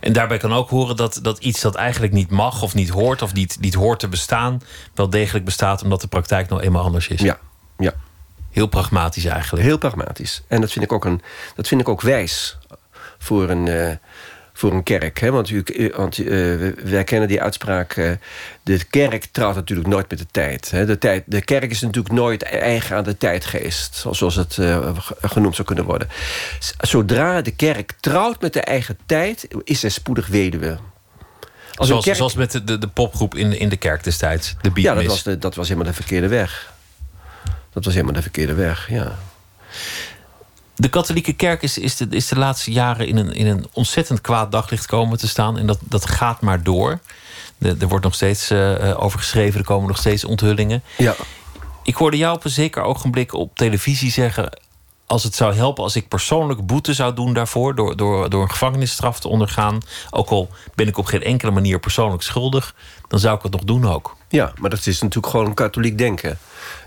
En 0.00 0.12
daarbij 0.12 0.38
kan 0.38 0.52
ook 0.52 0.70
horen 0.70 0.96
dat, 0.96 1.18
dat 1.22 1.38
iets 1.38 1.60
dat 1.60 1.74
eigenlijk 1.74 2.12
niet 2.12 2.30
mag 2.30 2.62
of 2.62 2.74
niet 2.74 2.88
hoort... 2.88 3.22
of 3.22 3.32
niet, 3.32 3.56
niet 3.60 3.74
hoort 3.74 3.98
te 3.98 4.08
bestaan, 4.08 4.62
wel 4.94 5.10
degelijk 5.10 5.44
bestaat... 5.44 5.82
omdat 5.82 6.00
de 6.00 6.08
praktijk 6.08 6.48
nou 6.48 6.62
eenmaal 6.62 6.84
anders 6.84 7.08
is. 7.08 7.20
Ja, 7.20 7.38
ja. 7.78 7.94
Heel 8.50 8.66
pragmatisch 8.66 9.24
eigenlijk. 9.24 9.64
Heel 9.64 9.78
pragmatisch. 9.78 10.42
En 10.48 10.60
dat 10.60 10.72
vind 10.72 10.84
ik 10.84 10.92
ook, 10.92 11.04
een, 11.04 11.22
dat 11.56 11.68
vind 11.68 11.80
ik 11.80 11.88
ook 11.88 12.00
wijs 12.00 12.58
voor 13.18 13.50
een, 13.50 13.66
uh, 13.66 13.90
voor 14.52 14.72
een 14.72 14.82
kerk. 14.82 15.20
Hè? 15.20 15.30
Want, 15.30 15.50
u, 15.50 15.64
want 15.96 16.18
uh, 16.18 16.28
wij 16.84 17.04
kennen 17.04 17.28
die 17.28 17.42
uitspraak... 17.42 17.96
Uh, 17.96 18.10
de 18.62 18.84
kerk 18.84 19.24
trouwt 19.24 19.54
natuurlijk 19.54 19.88
nooit 19.88 20.10
met 20.10 20.18
de 20.18 20.26
tijd. 20.30 20.70
Hè? 20.70 20.86
De, 20.86 20.98
tijd. 20.98 21.24
de 21.26 21.40
kerk 21.40 21.70
is 21.70 21.80
natuurlijk 21.80 22.14
nooit 22.14 22.42
eigen 22.42 22.96
aan 22.96 23.04
de 23.04 23.16
tijdgeest... 23.16 24.04
zoals 24.10 24.34
het 24.34 24.58
genoemd 25.22 25.54
zou 25.54 25.66
kunnen 25.66 25.84
worden. 25.84 26.08
Zodra 26.80 27.40
de 27.42 27.50
kerk 27.50 27.92
trouwt 28.00 28.40
met 28.40 28.52
de 28.52 28.60
eigen 28.60 28.98
tijd... 29.06 29.48
is 29.64 29.80
zij 29.80 29.90
spoedig 29.90 30.26
weduwe. 30.26 30.78
Als 31.74 31.88
zoals, 31.88 32.04
kerk... 32.04 32.16
zoals 32.16 32.34
met 32.34 32.52
de, 32.52 32.78
de, 32.78 32.88
popgroep 32.88 33.34
in, 33.34 33.58
in 33.58 33.68
de 33.68 33.76
kerk 33.76 34.04
destijds, 34.04 34.54
de 34.60 34.70
Beatles. 34.70 34.82
Ja, 34.82 34.94
dat 34.94 35.04
was, 35.04 35.22
de, 35.22 35.38
dat 35.38 35.54
was 35.54 35.68
helemaal 35.68 35.90
de 35.90 35.96
verkeerde 35.96 36.28
weg. 36.28 36.69
Dat 37.72 37.84
was 37.84 37.94
helemaal 37.94 38.14
de 38.14 38.22
verkeerde 38.22 38.54
weg, 38.54 38.90
ja. 38.90 39.18
De 40.76 40.88
katholieke 40.88 41.32
kerk 41.32 41.62
is, 41.62 41.78
is, 41.78 41.96
de, 41.96 42.06
is 42.10 42.28
de 42.28 42.36
laatste 42.36 42.72
jaren 42.72 43.06
in 43.06 43.16
een, 43.16 43.32
in 43.32 43.46
een 43.46 43.66
ontzettend 43.72 44.20
kwaad 44.20 44.52
daglicht 44.52 44.86
komen 44.86 45.18
te 45.18 45.28
staan. 45.28 45.58
En 45.58 45.66
dat, 45.66 45.78
dat 45.82 46.06
gaat 46.06 46.40
maar 46.40 46.62
door. 46.62 46.98
er 47.58 47.88
wordt 47.88 48.04
nog 48.04 48.14
steeds 48.14 48.50
uh, 48.50 49.02
over 49.02 49.18
geschreven, 49.18 49.60
er 49.60 49.66
komen 49.66 49.88
nog 49.88 49.98
steeds 49.98 50.24
onthullingen. 50.24 50.82
Ja. 50.96 51.14
Ik 51.82 51.94
hoorde 51.94 52.16
jou 52.16 52.36
op 52.36 52.44
een 52.44 52.50
zeker 52.50 52.82
ogenblik 52.82 53.34
op 53.34 53.56
televisie 53.56 54.10
zeggen 54.10 54.50
als 55.10 55.22
het 55.22 55.34
zou 55.34 55.54
helpen 55.54 55.84
als 55.84 55.96
ik 55.96 56.08
persoonlijk 56.08 56.66
boete 56.66 56.94
zou 56.94 57.14
doen 57.14 57.32
daarvoor, 57.32 57.74
door, 57.74 57.96
door, 57.96 58.30
door 58.30 58.42
een 58.42 58.50
gevangenisstraf 58.50 59.20
te 59.20 59.28
ondergaan, 59.28 59.78
ook 60.10 60.28
al 60.28 60.48
ben 60.74 60.88
ik 60.88 60.98
op 60.98 61.04
geen 61.04 61.22
enkele 61.22 61.50
manier 61.50 61.78
persoonlijk 61.78 62.22
schuldig, 62.22 62.74
dan 63.08 63.18
zou 63.18 63.36
ik 63.36 63.42
het 63.42 63.52
nog 63.52 63.64
doen 63.64 63.88
ook. 63.88 64.16
Ja, 64.28 64.52
maar 64.58 64.70
dat 64.70 64.86
is 64.86 65.00
natuurlijk 65.00 65.32
gewoon 65.32 65.46
een 65.46 65.54
katholiek 65.54 65.98
denken. 65.98 66.38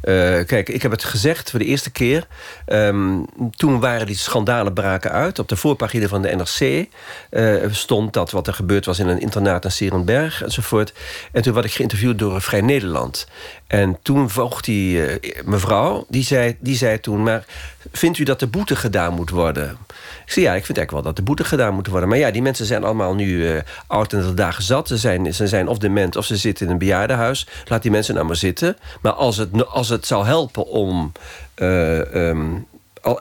Uh, 0.04 0.46
kijk, 0.46 0.70
ik 0.70 0.82
heb 0.82 0.92
het 0.92 1.04
gezegd 1.04 1.50
voor 1.50 1.60
de 1.60 1.66
eerste 1.66 1.92
keer. 1.92 2.28
Um, 2.68 3.26
toen 3.56 3.80
waren 3.80 4.06
die 4.06 4.18
schandalen 4.18 4.74
braken 4.74 5.12
uit. 5.12 5.40
Op 5.40 5.48
de 5.48 5.56
voorpagina 5.56 6.08
van 6.08 6.22
de 6.22 6.36
NRC 6.36 6.88
uh, 7.32 7.72
stond 7.72 8.14
dat 8.14 8.32
wat 8.32 8.48
er 8.48 8.54
gebeurd 8.54 8.86
was 8.86 9.00
in 9.00 9.08
een 9.08 9.20
internaat 9.20 9.66
in 9.66 9.72
Serenberg 9.72 10.44
enzovoort. 10.44 10.94
En 11.32 11.42
toen 11.42 11.54
werd 11.54 11.66
ik 11.66 11.72
geïnterviewd 11.72 12.20
door 12.20 12.42
Vrij 12.42 12.62
Nederland. 12.62 13.28
En 13.68 13.98
toen 14.02 14.30
vroeg 14.30 14.62
die 14.62 14.98
uh, 14.98 15.44
mevrouw, 15.46 16.06
die 16.10 16.24
zei, 16.24 16.56
die 16.60 16.76
zei 16.76 17.00
toen... 17.00 17.24
maar 17.24 17.46
vindt 17.92 18.18
u 18.18 18.24
dat 18.24 18.40
de 18.40 18.48
boete 18.48 18.76
gedaan 18.76 19.14
moet 19.14 19.30
worden? 19.30 19.78
Ik 20.26 20.32
zei, 20.32 20.46
ja, 20.46 20.54
ik 20.54 20.66
vind 20.66 20.78
eigenlijk 20.78 20.92
wel 20.92 21.02
dat 21.02 21.16
de 21.16 21.22
boete 21.22 21.44
gedaan 21.44 21.74
moet 21.74 21.88
worden. 21.88 22.10
Maar 22.10 22.18
ja, 22.18 22.32
die 22.32 22.42
mensen 22.42 22.66
zijn 22.66 22.84
allemaal 22.84 23.16
nu 23.16 23.26
uh, 23.26 23.60
oud 23.88 24.14
en 24.14 24.22
de 24.22 24.34
dagen 24.34 24.64
zat. 24.64 24.88
Ze 24.88 24.98
zijn, 24.98 25.34
ze 25.34 25.48
zijn 25.48 25.68
of 25.68 25.78
dement 25.78 26.16
of 26.16 26.26
ze 26.26 26.38
zitten 26.38 26.66
in 26.66 26.72
een 26.72 26.78
bejaardenhuis. 26.78 27.48
Laat 27.66 27.82
die 27.82 27.92
mensen 27.92 28.14
nou 28.14 28.26
maar 28.26 28.36
zitten. 28.36 28.78
Maar 29.02 29.12
als 29.12 29.38
het, 29.38 29.73
als 29.74 29.90
het 29.90 30.06
zou 30.08 30.26
helpen 30.26 30.68
om... 30.68 31.12
Uh, 31.56 32.30
um, 32.30 32.68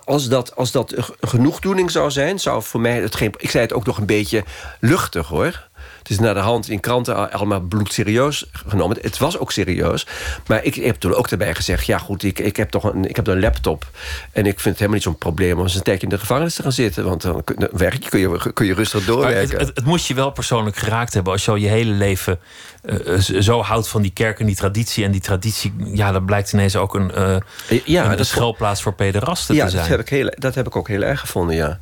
als 0.05 0.29
dat, 0.29 0.57
als 0.57 0.71
dat 0.71 0.95
genoegdoening 1.21 1.91
zou 1.91 2.11
zijn, 2.11 2.41
zou 2.41 2.63
voor 2.63 2.81
mij 2.81 3.01
het 3.01 3.15
geen. 3.15 3.35
Ik 3.37 3.51
zei 3.51 3.65
het 3.65 3.73
ook 3.73 3.87
nog 3.87 3.99
een 3.99 4.07
beetje 4.07 4.45
luchtig 4.81 5.29
hoor. 5.29 5.69
Het 6.03 6.11
is 6.11 6.19
naar 6.19 6.35
de 6.35 6.41
hand 6.41 6.69
in 6.69 6.81
kranten 6.81 7.33
allemaal 7.33 7.61
bloedserieus 7.61 8.47
genomen. 8.67 8.97
Het 9.01 9.19
was 9.19 9.39
ook 9.39 9.53
serieus. 9.53 10.07
Maar 10.47 10.65
ik 10.65 10.75
heb 10.75 10.97
toen 10.97 11.15
ook 11.15 11.29
erbij 11.29 11.55
gezegd... 11.55 11.87
ja 11.87 11.99
goed, 11.99 12.23
ik, 12.23 12.39
ik, 12.39 12.57
heb 12.57 12.71
toch 12.71 12.85
een, 12.85 13.09
ik 13.09 13.17
heb 13.17 13.27
een 13.27 13.41
laptop. 13.41 13.87
En 14.33 14.47
ik 14.47 14.61
vind 14.61 14.65
het 14.65 14.75
helemaal 14.75 14.95
niet 14.95 15.03
zo'n 15.03 15.19
probleem... 15.19 15.57
om 15.59 15.63
eens 15.63 15.75
een 15.75 15.83
tijdje 15.83 16.07
in 16.07 16.13
de 16.13 16.19
gevangenis 16.19 16.55
te 16.55 16.63
gaan 16.63 16.73
zitten. 16.73 17.05
Want 17.05 17.23
dan 17.23 17.45
werk 17.73 18.03
je, 18.03 18.09
kun, 18.09 18.21
je, 18.21 18.53
kun 18.53 18.67
je 18.67 18.75
rustig 18.75 19.05
doorwerken. 19.05 19.59
Het, 19.59 19.67
het, 19.67 19.77
het, 19.77 19.85
moest 19.85 20.07
je 20.07 20.15
wel 20.15 20.31
persoonlijk 20.31 20.77
geraakt 20.77 21.15
hebben... 21.15 21.33
als 21.33 21.45
je 21.45 21.51
al 21.51 21.57
je 21.57 21.69
hele 21.69 21.93
leven 21.93 22.39
uh, 22.85 23.19
zo 23.19 23.61
houdt 23.61 23.89
van 23.89 24.03
die 24.03 24.13
kerk 24.13 24.41
en 24.41 24.47
die 24.47 24.57
traditie. 24.57 25.05
En 25.05 25.11
die 25.11 25.21
traditie, 25.21 25.75
ja, 25.85 26.13
dat 26.13 26.27
blijkt 26.27 26.53
ineens 26.53 26.77
ook 26.77 26.95
een, 26.95 27.11
uh, 27.17 27.37
ja, 27.85 28.13
een, 28.13 28.19
een 28.19 28.27
schuilplaats 28.27 28.83
voor 28.83 28.95
pederasten 28.95 29.55
ja, 29.55 29.65
te 29.65 29.71
zijn. 29.71 29.83
Dat 29.83 29.91
heb, 29.91 30.01
ik 30.01 30.09
heel, 30.09 30.33
dat 30.39 30.55
heb 30.55 30.67
ik 30.67 30.77
ook 30.77 30.89
heel 30.89 31.03
erg 31.03 31.21
gevonden, 31.21 31.57
ja. 31.57 31.79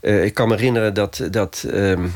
Uh, 0.00 0.24
ik 0.24 0.34
kan 0.34 0.48
me 0.48 0.54
herinneren 0.54 0.94
dat... 0.94 1.28
dat 1.30 1.64
um, 1.66 2.14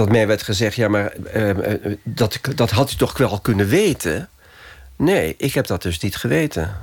dat 0.00 0.10
mij 0.10 0.26
werd 0.26 0.42
gezegd, 0.42 0.76
ja, 0.76 0.88
maar 0.88 1.12
uh, 1.34 1.74
dat, 2.02 2.40
dat 2.54 2.70
had 2.70 2.92
u 2.92 2.94
toch 2.94 3.18
wel 3.18 3.40
kunnen 3.40 3.66
weten? 3.66 4.28
Nee, 4.96 5.34
ik 5.38 5.54
heb 5.54 5.66
dat 5.66 5.82
dus 5.82 5.98
niet 5.98 6.16
geweten. 6.16 6.76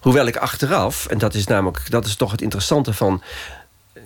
Hoewel 0.00 0.26
ik 0.26 0.36
achteraf, 0.36 1.06
en 1.06 1.18
dat 1.18 1.34
is 1.34 1.46
namelijk, 1.46 1.90
dat 1.90 2.06
is 2.06 2.16
toch 2.16 2.30
het 2.30 2.42
interessante 2.42 2.92
van. 2.92 3.22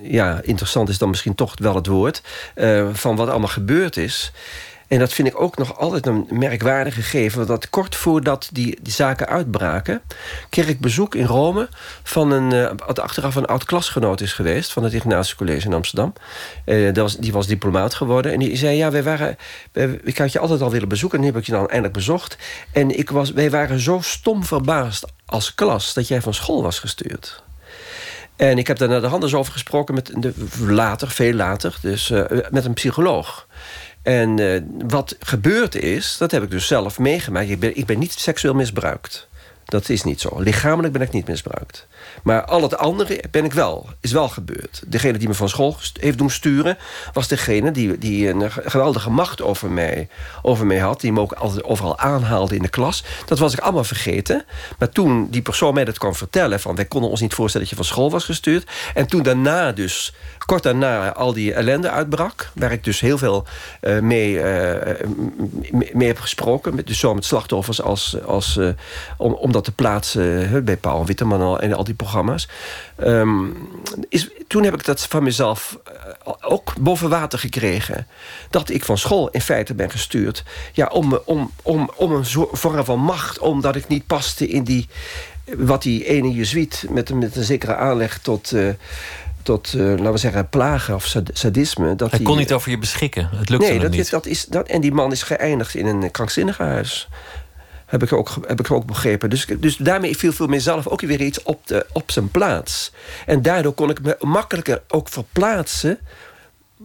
Ja, 0.03 0.41
interessant 0.43 0.89
is 0.89 0.99
dan 0.99 1.09
misschien 1.09 1.35
toch 1.35 1.55
wel 1.59 1.75
het 1.75 1.87
woord. 1.87 2.23
Uh, 2.55 2.89
van 2.93 3.17
wat 3.17 3.29
allemaal 3.29 3.49
gebeurd 3.49 3.97
is. 3.97 4.33
En 4.91 4.99
dat 4.99 5.13
vind 5.13 5.29
ik 5.29 5.41
ook 5.41 5.59
nog 5.59 5.79
altijd 5.79 6.07
een 6.07 6.27
merkwaardig 6.31 6.95
gegeven. 6.95 7.47
Dat 7.47 7.71
kort 7.71 7.97
voordat 7.97 8.49
die, 8.53 8.79
die 8.83 8.93
zaken 8.93 9.27
uitbraken... 9.29 10.03
kreeg 10.49 10.69
ik 10.69 10.81
bezoek 10.81 11.15
in 11.15 11.25
Rome 11.25 11.69
van 12.03 12.31
een... 12.31 12.55
Uh, 12.55 12.71
achteraf 12.95 13.35
een 13.35 13.47
oud-klasgenoot 13.47 14.21
is 14.21 14.33
geweest... 14.33 14.73
van 14.73 14.85
het 14.85 14.93
Ignatius 14.93 15.35
College 15.35 15.67
in 15.67 15.75
Amsterdam. 15.75 16.13
Uh, 16.67 16.95
was, 16.95 17.17
die 17.17 17.33
was 17.33 17.47
diplomaat 17.47 17.95
geworden. 17.95 18.33
En 18.33 18.39
die 18.39 18.57
zei, 18.57 18.77
ja, 18.77 18.91
wij 18.91 19.03
waren... 19.03 19.37
Wij, 19.73 20.01
ik 20.05 20.19
had 20.19 20.33
je 20.33 20.39
altijd 20.39 20.61
al 20.61 20.71
willen 20.71 20.89
bezoeken. 20.89 21.19
En 21.19 21.25
nu 21.25 21.31
heb 21.31 21.41
ik 21.41 21.47
je 21.47 21.53
dan 21.53 21.69
eindelijk 21.69 21.95
bezocht. 21.95 22.37
En 22.73 22.99
ik 22.99 23.11
was, 23.11 23.33
wij 23.33 23.51
waren 23.51 23.81
zo 23.81 23.99
stom 24.03 24.45
verbaasd 24.45 25.07
als 25.27 25.55
klas... 25.55 25.95
dat 25.95 26.09
jij 26.09 26.23
van 26.23 26.35
school 26.35 26.63
was 26.63 26.79
gestuurd. 26.79 27.43
En 28.37 28.59
ik 28.59 28.67
heb 28.67 28.79
daar 28.79 28.89
naar 28.89 29.01
de 29.01 29.07
handen 29.07 29.39
over 29.39 29.53
gesproken... 29.53 29.95
Met 29.95 30.13
de, 30.15 30.33
later, 30.59 31.11
veel 31.11 31.35
later, 31.35 31.79
dus 31.83 32.13
met 32.51 32.65
een 32.65 32.75
psycholoog... 32.75 33.49
En 34.03 34.41
uh, 34.41 34.61
wat 34.89 35.17
gebeurd 35.19 35.75
is, 35.75 36.17
dat 36.19 36.31
heb 36.31 36.43
ik 36.43 36.51
dus 36.51 36.67
zelf 36.67 36.99
meegemaakt. 36.99 37.49
Ik 37.49 37.61
ben, 37.61 37.77
ik 37.77 37.87
ben 37.87 37.99
niet 37.99 38.13
seksueel 38.13 38.55
misbruikt. 38.55 39.29
Dat 39.65 39.89
is 39.89 40.03
niet 40.03 40.21
zo. 40.21 40.41
Lichamelijk 40.41 40.93
ben 40.93 41.03
ik 41.03 41.11
niet 41.11 41.29
misbruikt. 41.29 41.87
Maar 42.23 42.45
al 42.45 42.63
het 42.63 42.77
andere 42.77 43.25
ben 43.31 43.45
ik 43.45 43.53
wel, 43.53 43.89
is 44.01 44.13
wel 44.13 44.29
gebeurd. 44.29 44.83
Degene 44.87 45.19
die 45.19 45.29
me 45.29 45.35
van 45.35 45.49
school 45.49 45.77
heeft 46.01 46.19
doen 46.19 46.31
sturen... 46.31 46.79
was 47.13 47.29
degene 47.29 47.71
die, 47.71 47.99
die 47.99 48.29
een 48.29 48.51
geweldige 48.51 49.11
macht 49.11 49.43
over 49.43 49.71
mij, 49.71 50.09
over 50.43 50.67
mij 50.67 50.79
had... 50.79 51.01
die 51.01 51.13
me 51.13 51.21
ook 51.21 51.33
altijd 51.33 51.65
overal 51.65 51.99
aanhaalde 51.99 52.57
in 52.57 52.63
de 52.63 52.69
klas. 52.69 53.05
Dat 53.27 53.39
was 53.39 53.53
ik 53.53 53.59
allemaal 53.59 53.85
vergeten. 53.85 54.45
Maar 54.79 54.89
toen 54.89 55.31
die 55.31 55.43
persoon 55.43 55.75
mij 55.75 55.85
dat 55.85 55.99
kwam 55.99 56.15
vertellen... 56.15 56.61
van 56.61 56.75
wij 56.75 56.85
konden 56.85 57.11
ons 57.11 57.21
niet 57.21 57.35
voorstellen 57.35 57.67
dat 57.67 57.77
je 57.77 57.83
van 57.85 57.93
school 57.93 58.11
was 58.11 58.25
gestuurd... 58.25 58.71
en 58.95 59.07
toen 59.07 59.23
daarna 59.23 59.73
dus, 59.73 60.15
kort 60.51 60.63
daarna, 60.63 61.13
al 61.13 61.33
die 61.33 61.55
ellende 61.55 61.91
uitbrak... 61.91 62.51
waar 62.55 62.73
ik 62.73 62.85
dus 62.85 63.01
heel 63.01 63.19
veel 63.19 63.47
uh, 63.83 63.99
mee, 63.99 64.33
uh, 64.33 66.07
heb 66.09 66.19
gesproken... 66.19 66.85
dus 66.85 66.99
zo 66.99 67.15
met 67.15 67.25
slachtoffers 67.25 67.83
als, 67.83 68.17
als, 68.25 68.57
uh, 68.57 68.69
om, 69.17 69.33
om 69.33 69.53
dat 69.53 69.65
te 69.65 69.73
plaatsen... 69.73 70.65
bij 70.65 70.77
Paul 70.77 71.07
Witteman 71.07 71.61
en 71.61 71.73
al 71.73 71.85
die 71.85 71.95
programma's. 71.95 72.49
Um, 73.05 73.57
is, 74.09 74.31
toen 74.49 74.65
heb 74.65 74.75
ik 74.75 74.85
dat 74.85 75.07
van 75.07 75.23
mezelf 75.23 75.79
ook 76.41 76.75
boven 76.81 77.09
water 77.09 77.39
gekregen. 77.39 78.07
Dat 78.51 78.71
ik 78.71 78.85
van 78.85 78.99
school 78.99 79.29
in 79.29 79.41
feite 79.41 79.75
ben 79.75 79.91
gestuurd. 79.91 80.45
Ja, 80.73 80.87
om, 80.87 81.19
om, 81.25 81.51
om, 81.63 81.91
om 81.97 82.13
een 82.13 82.25
vorm 82.53 82.85
van 82.85 83.01
macht. 83.01 83.39
Omdat 83.39 83.77
ik 83.77 83.89
niet 83.89 84.07
paste 84.07 84.49
in 84.49 84.65
die... 84.65 84.89
Wat 85.57 85.83
die 85.83 86.05
ene 86.05 86.33
jezuïet 86.33 86.87
met, 86.89 87.15
met 87.15 87.37
een 87.37 87.45
zekere 87.45 87.75
aanleg 87.75 88.19
tot... 88.19 88.53
tot, 89.43 89.73
uh, 89.73 89.83
laten 89.83 90.13
we 90.13 90.19
zeggen, 90.19 90.49
plagen 90.49 90.95
of 90.95 91.17
sadisme. 91.33 91.97
Dat 91.97 92.11
Hij 92.11 92.21
kon 92.21 92.37
niet 92.37 92.53
over 92.53 92.71
je 92.71 92.79
beschikken. 92.79 93.29
Het 93.33 93.49
lukte 93.49 93.67
nee, 93.67 93.79
dat, 93.79 93.91
niet. 93.91 94.11
Dat 94.11 94.27
is, 94.27 94.45
dat, 94.45 94.69
en 94.69 94.81
die 94.81 94.93
man 94.93 95.13
is 95.13 95.23
geëindigd 95.23 95.75
in 95.75 95.87
een 95.87 96.11
krankzinnigenhuis. 96.11 97.09
Heb 97.87 98.03
ik 98.03 98.13
ook, 98.13 98.31
heb 98.47 98.61
ik 98.61 98.71
ook 98.71 98.87
begrepen. 98.87 99.31
Dus, 99.31 99.47
dus 99.59 99.77
daarmee 99.77 100.17
viel 100.17 100.33
voor 100.33 100.49
mezelf 100.49 100.87
ook 100.87 101.01
weer 101.01 101.21
iets 101.21 101.43
op, 101.43 101.67
de, 101.67 101.87
op 101.93 102.11
zijn 102.11 102.29
plaats. 102.29 102.93
En 103.27 103.43
daardoor 103.43 103.73
kon 103.73 103.91
ik 103.91 104.03
me 104.03 104.17
makkelijker 104.21 104.83
ook 104.89 105.09
verplaatsen 105.09 105.99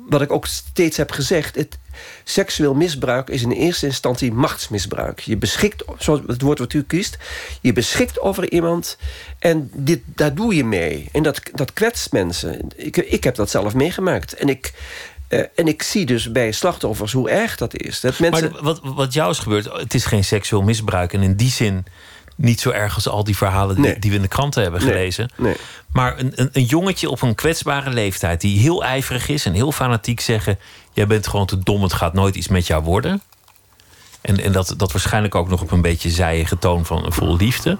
wat 0.07 0.21
ik 0.21 0.31
ook 0.31 0.45
steeds 0.45 0.97
heb 0.97 1.11
gezegd... 1.11 1.55
Het, 1.55 1.77
seksueel 2.23 2.73
misbruik 2.73 3.29
is 3.29 3.41
in 3.41 3.51
eerste 3.51 3.85
instantie 3.85 4.31
machtsmisbruik. 4.31 5.19
Je 5.19 5.37
beschikt, 5.37 5.83
zoals 5.97 6.21
het 6.27 6.41
woord 6.41 6.59
wat 6.59 6.73
u 6.73 6.83
kiest... 6.83 7.17
je 7.61 7.73
beschikt 7.73 8.19
over 8.19 8.51
iemand 8.51 8.97
en 9.39 9.69
dit, 9.73 10.01
daar 10.05 10.35
doe 10.35 10.55
je 10.55 10.63
mee. 10.65 11.09
En 11.11 11.23
dat, 11.23 11.41
dat 11.53 11.73
kwetst 11.73 12.11
mensen. 12.11 12.67
Ik, 12.75 12.97
ik 12.97 13.23
heb 13.23 13.35
dat 13.35 13.49
zelf 13.49 13.73
meegemaakt. 13.73 14.33
En 14.33 14.49
ik... 14.49 14.73
Uh, 15.29 15.39
en 15.55 15.67
ik 15.67 15.83
zie 15.83 16.05
dus 16.05 16.31
bij 16.31 16.51
slachtoffers 16.51 17.11
hoe 17.11 17.29
erg 17.29 17.57
dat 17.57 17.75
is. 17.77 17.99
Dat 17.99 18.19
mensen... 18.19 18.51
Maar 18.51 18.63
wat, 18.63 18.79
wat 18.83 19.13
jou 19.13 19.31
is 19.31 19.39
gebeurd, 19.39 19.65
het 19.73 19.93
is 19.93 20.05
geen 20.05 20.23
seksueel 20.23 20.61
misbruik. 20.61 21.13
En 21.13 21.21
in 21.21 21.35
die 21.35 21.49
zin 21.49 21.85
niet 22.36 22.59
zo 22.59 22.69
erg 22.69 22.95
als 22.95 23.07
al 23.07 23.23
die 23.23 23.38
verhalen 23.38 23.81
die, 23.81 23.99
die 23.99 24.09
we 24.09 24.15
in 24.15 24.21
de 24.21 24.27
kranten 24.27 24.61
hebben 24.61 24.81
gelezen. 24.81 25.29
Nee. 25.36 25.55
Maar 25.91 26.19
een, 26.19 26.31
een, 26.36 26.49
een, 26.51 26.63
jongetje 26.63 27.09
op 27.09 27.21
een 27.21 27.36
kwetsbare 27.36 27.89
leeftijd 27.89 28.41
die 28.41 28.59
heel 28.59 28.83
ijverig 28.83 29.27
is 29.27 29.45
en 29.45 29.53
heel 29.53 29.71
fanatiek 29.71 30.19
zeggen: 30.19 30.59
Jij 30.93 31.07
bent 31.07 31.27
gewoon 31.27 31.45
te 31.45 31.59
dom, 31.59 31.83
het 31.83 31.93
gaat 31.93 32.13
nooit 32.13 32.36
iets 32.36 32.47
met 32.47 32.67
jou 32.67 32.83
worden. 32.83 33.21
En, 34.21 34.39
en 34.39 34.51
dat, 34.51 34.73
dat 34.77 34.91
waarschijnlijk 34.91 35.36
ook 35.36 35.49
nog 35.49 35.61
op 35.61 35.71
een 35.71 35.81
beetje 35.81 36.09
zijige 36.09 36.59
toon 36.59 36.86
van 36.86 37.13
vol 37.13 37.38
liefde. 37.38 37.77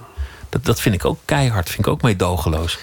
Dat, 0.48 0.64
dat 0.64 0.80
vind 0.80 0.94
ik 0.94 1.04
ook 1.04 1.18
keihard, 1.24 1.68
vind 1.68 1.86
ik 1.86 1.92
ook 1.92 2.02
meedogenloos. 2.02 2.78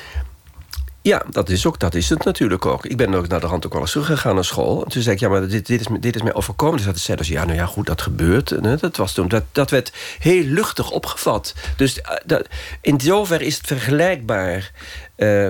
Ja, 1.03 1.23
dat 1.29 1.49
is, 1.49 1.65
ook, 1.65 1.79
dat 1.79 1.95
is 1.95 2.09
het 2.09 2.23
natuurlijk 2.23 2.65
ook. 2.65 2.85
Ik 2.85 2.97
ben 2.97 3.13
ook 3.13 3.27
naar 3.27 3.39
de 3.39 3.47
hand 3.47 3.65
ook 3.65 3.71
wel 3.73 3.81
eens 3.81 3.91
teruggegaan 3.91 4.35
naar 4.35 4.45
school. 4.45 4.83
En 4.83 4.89
toen 4.89 5.01
zei 5.01 5.15
ik, 5.15 5.21
ja, 5.21 5.29
maar 5.29 5.47
dit, 5.47 5.65
dit, 5.65 5.79
is, 5.79 5.87
dit 5.99 6.15
is 6.15 6.21
mij 6.21 6.33
overkomen. 6.33 6.77
Dus 6.77 6.85
dat 6.85 6.97
zei 6.97 7.17
dus, 7.17 7.27
ja, 7.27 7.45
nou 7.45 7.57
ja, 7.57 7.65
goed, 7.65 7.85
dat 7.85 8.01
gebeurt. 8.01 8.79
dat, 8.81 8.97
was 8.97 9.13
toen, 9.13 9.27
dat, 9.27 9.43
dat 9.51 9.69
werd 9.69 9.91
heel 10.19 10.43
luchtig 10.43 10.91
opgevat. 10.91 11.53
Dus 11.75 12.01
eh, 12.01 12.15
dat, 12.25 12.47
in 12.81 12.99
zoverre 12.99 13.45
is 13.45 13.57
het 13.57 13.67
vergelijkbaar... 13.67 14.71
Uh, 15.17 15.49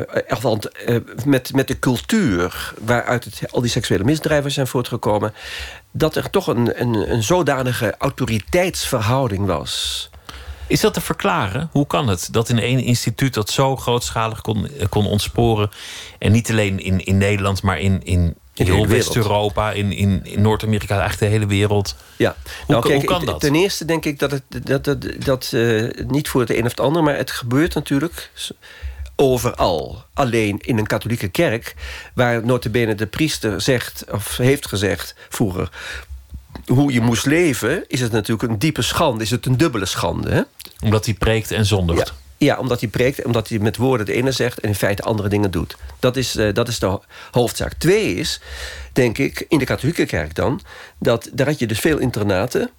met, 1.25 1.53
met 1.53 1.67
de 1.67 1.79
cultuur 1.79 2.73
waaruit 2.79 3.41
al 3.51 3.61
die 3.61 3.69
seksuele 3.69 4.03
misdrijven 4.03 4.51
zijn 4.51 4.67
voortgekomen... 4.67 5.33
dat 5.91 6.15
er 6.15 6.29
toch 6.29 6.47
een, 6.47 6.81
een, 6.81 7.11
een 7.11 7.23
zodanige 7.23 7.95
autoriteitsverhouding 7.97 9.45
was... 9.45 10.09
Is 10.67 10.79
dat 10.79 10.93
te 10.93 11.01
verklaren? 11.01 11.69
Hoe 11.71 11.87
kan 11.87 12.07
het 12.07 12.27
dat 12.31 12.49
in 12.49 12.59
één 12.59 12.79
instituut 12.79 13.33
dat 13.33 13.49
zo 13.49 13.75
grootschalig 13.75 14.41
kon, 14.41 14.67
kon 14.89 15.05
ontsporen... 15.05 15.69
en 16.19 16.31
niet 16.31 16.49
alleen 16.49 16.79
in, 16.79 17.05
in 17.05 17.17
Nederland, 17.17 17.61
maar 17.61 17.79
in, 17.79 18.03
in, 18.03 18.35
in 18.53 18.65
heel 18.65 18.87
West-Europa, 18.87 19.71
in, 19.71 19.91
in, 19.91 20.21
in 20.23 20.41
Noord-Amerika, 20.41 20.99
eigenlijk 20.99 21.19
de 21.19 21.37
hele 21.37 21.45
wereld. 21.45 21.95
Ja, 22.17 22.35
hoe, 22.45 22.55
nou, 22.67 22.87
kijk, 22.87 22.95
hoe 22.95 23.05
kan 23.05 23.25
dat? 23.25 23.39
Ten 23.39 23.55
eerste 23.55 23.85
denk 23.85 24.05
ik 24.05 24.19
dat 24.19 24.31
het 24.31 24.43
dat, 24.65 24.83
dat, 24.83 25.05
dat, 25.25 25.51
uh, 25.53 25.89
niet 26.07 26.29
voor 26.29 26.41
het 26.41 26.49
een 26.49 26.65
of 26.65 26.69
het 26.69 26.79
ander, 26.79 27.03
maar 27.03 27.17
het 27.17 27.31
gebeurt 27.31 27.73
natuurlijk 27.73 28.31
overal. 29.15 30.03
Alleen 30.13 30.59
in 30.59 30.77
een 30.77 30.87
katholieke 30.87 31.27
kerk, 31.27 31.75
waar 32.13 32.45
notabene 32.45 32.95
de 32.95 33.07
priester 33.07 33.61
zegt, 33.61 34.05
of 34.11 34.37
heeft 34.37 34.67
gezegd 34.67 35.15
vroeger 35.29 35.69
hoe 36.65 36.93
je 36.93 37.01
moest 37.01 37.25
leven, 37.25 37.83
is 37.87 38.01
het 38.01 38.11
natuurlijk 38.11 38.51
een 38.51 38.59
diepe 38.59 38.81
schande. 38.81 39.23
Is 39.23 39.31
het 39.31 39.45
een 39.45 39.57
dubbele 39.57 39.85
schande. 39.85 40.31
Hè? 40.31 40.41
Omdat 40.83 41.05
hij 41.05 41.13
preekt 41.13 41.51
en 41.51 41.65
zondigt. 41.65 42.07
Ja. 42.07 42.13
Ja, 42.37 42.57
omdat 42.57 42.79
hij 42.79 42.89
preekt, 42.89 43.25
omdat 43.25 43.49
hij 43.49 43.59
met 43.59 43.77
woorden 43.77 44.05
het 44.07 44.15
ene 44.15 44.31
zegt 44.31 44.59
en 44.59 44.69
in 44.69 44.75
feite 44.75 45.01
andere 45.01 45.29
dingen 45.29 45.51
doet. 45.51 45.77
Dat 45.99 46.15
is, 46.15 46.35
uh, 46.35 46.53
dat 46.53 46.67
is 46.67 46.79
de 46.79 46.99
hoofdzaak. 47.31 47.73
Twee 47.73 48.15
is, 48.15 48.41
denk 48.93 49.17
ik, 49.17 49.45
in 49.47 49.57
de 49.57 49.65
katholieke 49.65 50.05
kerk 50.05 50.35
dan, 50.35 50.61
dat 50.99 51.29
daar 51.33 51.47
had 51.47 51.59
je 51.59 51.67
dus 51.67 51.79
veel 51.79 51.97
internaten. 51.97 52.69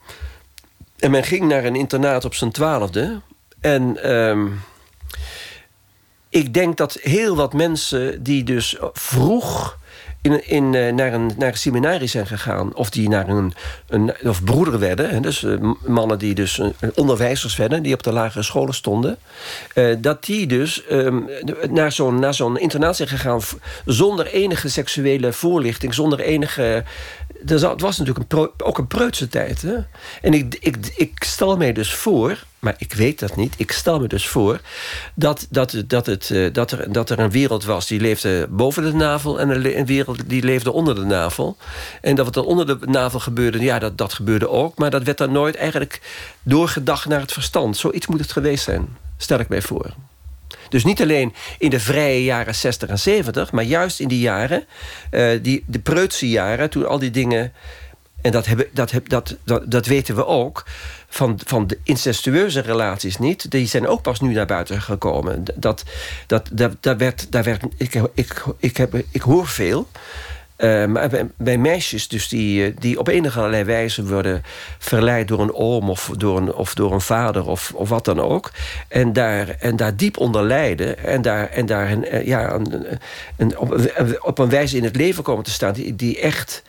En 0.98 1.10
men 1.10 1.24
ging 1.24 1.48
naar 1.48 1.64
een 1.64 1.76
internaat 1.76 2.24
op 2.24 2.34
zijn 2.34 2.52
twaalfde. 2.52 3.20
En 3.60 4.12
um, 4.12 4.60
ik 6.28 6.54
denk 6.54 6.76
dat 6.76 6.98
heel 7.02 7.36
wat 7.36 7.52
mensen 7.52 8.22
die 8.22 8.44
dus 8.44 8.76
vroeg 8.92 9.78
in, 10.24 10.48
in, 10.48 10.72
uh, 10.72 10.92
naar, 10.92 11.12
een, 11.12 11.30
naar 11.38 11.48
een 11.48 11.56
seminarie 11.56 12.08
zijn 12.08 12.26
gegaan. 12.26 12.74
Of 12.74 12.90
die 12.90 13.08
naar 13.08 13.28
een, 13.28 13.54
een 13.88 14.12
of 14.24 14.44
broeder 14.44 14.78
werden. 14.78 15.22
Dus 15.22 15.42
uh, 15.42 15.72
mannen 15.86 16.18
die 16.18 16.34
dus 16.34 16.58
uh, 16.58 16.68
onderwijzers 16.94 17.56
werden. 17.56 17.82
Die 17.82 17.94
op 17.94 18.02
de 18.02 18.12
lagere 18.12 18.42
scholen 18.42 18.74
stonden. 18.74 19.18
dat 19.98 20.24
die 20.24 20.46
dus 20.46 20.82
um, 20.90 21.28
naar 21.70 21.92
zo'n 21.92 22.34
zo'n 22.34 22.58
internaat 22.58 22.96
zijn 22.96 23.08
gegaan. 23.08 23.40
Zonder 23.84 24.26
enige 24.26 24.68
seksuele 24.68 25.32
voorlichting. 25.32 25.94
Zonder 25.94 26.20
enige... 26.20 26.84
Het 27.46 27.80
was 27.80 27.98
natuurlijk 27.98 28.32
een 28.32 28.50
ook 28.58 28.78
een 28.78 28.86
preutse 28.86 29.28
tijd. 29.28 29.62
Hè? 29.62 29.74
En 30.22 30.34
ik, 30.34 30.56
ik, 30.60 30.92
ik 30.96 31.24
stel 31.24 31.56
mij 31.56 31.72
dus 31.72 31.94
voor 31.94 32.38
maar 32.64 32.74
ik 32.78 32.92
weet 32.92 33.18
dat 33.18 33.36
niet. 33.36 33.54
Ik 33.56 33.72
stel 33.72 34.00
me 34.00 34.06
dus 34.06 34.28
voor 34.28 34.60
dat, 35.14 35.46
dat, 35.50 35.82
dat, 35.86 36.06
het, 36.06 36.30
eh, 36.30 36.52
dat, 36.52 36.70
er, 36.70 36.92
dat 36.92 37.10
er 37.10 37.18
een 37.18 37.30
wereld 37.30 37.64
was 37.64 37.86
die 37.86 38.00
leefde 38.00 38.46
boven 38.50 38.82
de 38.82 38.92
navel... 38.92 39.40
en 39.40 39.76
een 39.78 39.86
wereld 39.86 40.28
die 40.28 40.42
leefde 40.42 40.72
onder 40.72 40.94
de 40.94 41.04
navel. 41.04 41.56
En 42.00 42.14
dat 42.14 42.24
wat 42.24 42.36
er 42.36 42.44
onder 42.44 42.66
de 42.66 42.86
navel 42.86 43.20
gebeurde, 43.20 43.58
ja, 43.58 43.78
dat, 43.78 43.98
dat 43.98 44.12
gebeurde 44.12 44.48
ook... 44.48 44.78
maar 44.78 44.90
dat 44.90 45.02
werd 45.02 45.18
dan 45.18 45.32
nooit 45.32 45.54
eigenlijk 45.56 46.00
doorgedacht 46.42 47.06
naar 47.06 47.20
het 47.20 47.32
verstand. 47.32 47.76
Zoiets 47.76 48.06
moet 48.06 48.20
het 48.20 48.32
geweest 48.32 48.64
zijn, 48.64 48.96
stel 49.16 49.38
ik 49.38 49.48
mij 49.48 49.62
voor. 49.62 49.94
Dus 50.68 50.84
niet 50.84 51.02
alleen 51.02 51.34
in 51.58 51.70
de 51.70 51.80
vrije 51.80 52.24
jaren 52.24 52.54
60 52.54 52.88
en 52.88 52.98
70... 52.98 53.52
maar 53.52 53.64
juist 53.64 54.00
in 54.00 54.08
die 54.08 54.20
jaren, 54.20 54.64
uh, 55.10 55.38
die, 55.42 55.64
de 55.66 55.78
preutse 55.78 56.28
jaren... 56.28 56.70
toen 56.70 56.88
al 56.88 56.98
die 56.98 57.10
dingen... 57.10 57.52
en 58.22 58.32
dat, 58.32 58.46
hebben, 58.46 58.66
dat, 58.72 58.92
dat, 59.06 59.36
dat, 59.44 59.70
dat 59.70 59.86
weten 59.86 60.14
we 60.14 60.26
ook 60.26 60.64
van, 61.14 61.40
van 61.44 61.66
de 61.66 61.78
incestueuze 61.82 62.60
relaties 62.60 63.18
niet. 63.18 63.50
Die 63.50 63.66
zijn 63.66 63.86
ook 63.86 64.02
pas 64.02 64.20
nu 64.20 64.32
naar 64.32 64.46
buiten 64.46 64.82
gekomen. 64.82 65.44
Dat, 65.54 65.82
dat, 66.26 66.48
dat, 66.52 66.76
daar 66.80 66.96
werd, 66.96 67.32
daar 67.32 67.44
werd, 67.44 67.62
ik, 67.76 67.94
ik, 68.14 68.44
ik, 68.58 68.76
heb, 68.76 68.94
ik 69.10 69.22
hoor 69.22 69.46
veel. 69.46 69.88
Uh, 70.56 70.84
maar 70.84 71.10
bij, 71.36 71.58
meisjes 71.58 72.08
dus 72.08 72.28
die, 72.28 72.66
eh, 72.66 72.76
die 72.78 72.98
op 72.98 73.08
enige 73.08 73.38
allerlei 73.38 73.64
wijze 73.64 74.06
worden 74.06 74.42
verleid 74.78 75.28
door 75.28 75.40
een 75.40 75.54
oom 75.54 75.90
of 75.90 76.10
door 76.16 76.36
een, 76.36 76.54
of 76.54 76.74
door 76.74 76.92
een 76.92 77.00
vader 77.00 77.46
of, 77.46 77.72
of 77.74 77.88
wat 77.88 78.04
dan 78.04 78.20
ook. 78.20 78.50
En 78.88 79.12
daar, 79.12 79.48
en 79.48 79.76
daar 79.76 79.96
diep 79.96 80.18
onder 80.18 80.42
lijden 80.42 80.98
en 80.98 81.22
daar, 81.22 81.48
en 81.48 81.66
daar 81.66 82.02
eh, 82.02 82.26
ja, 82.26 82.60
een, 83.36 83.58
op, 83.58 83.92
op, 84.20 84.38
een 84.38 84.48
wijze 84.48 84.76
in 84.76 84.84
het 84.84 84.96
leven 84.96 85.24
komen 85.24 85.44
te 85.44 85.50
staan 85.50 85.72
die, 85.72 85.96
die 85.96 86.20
echt 86.20 86.62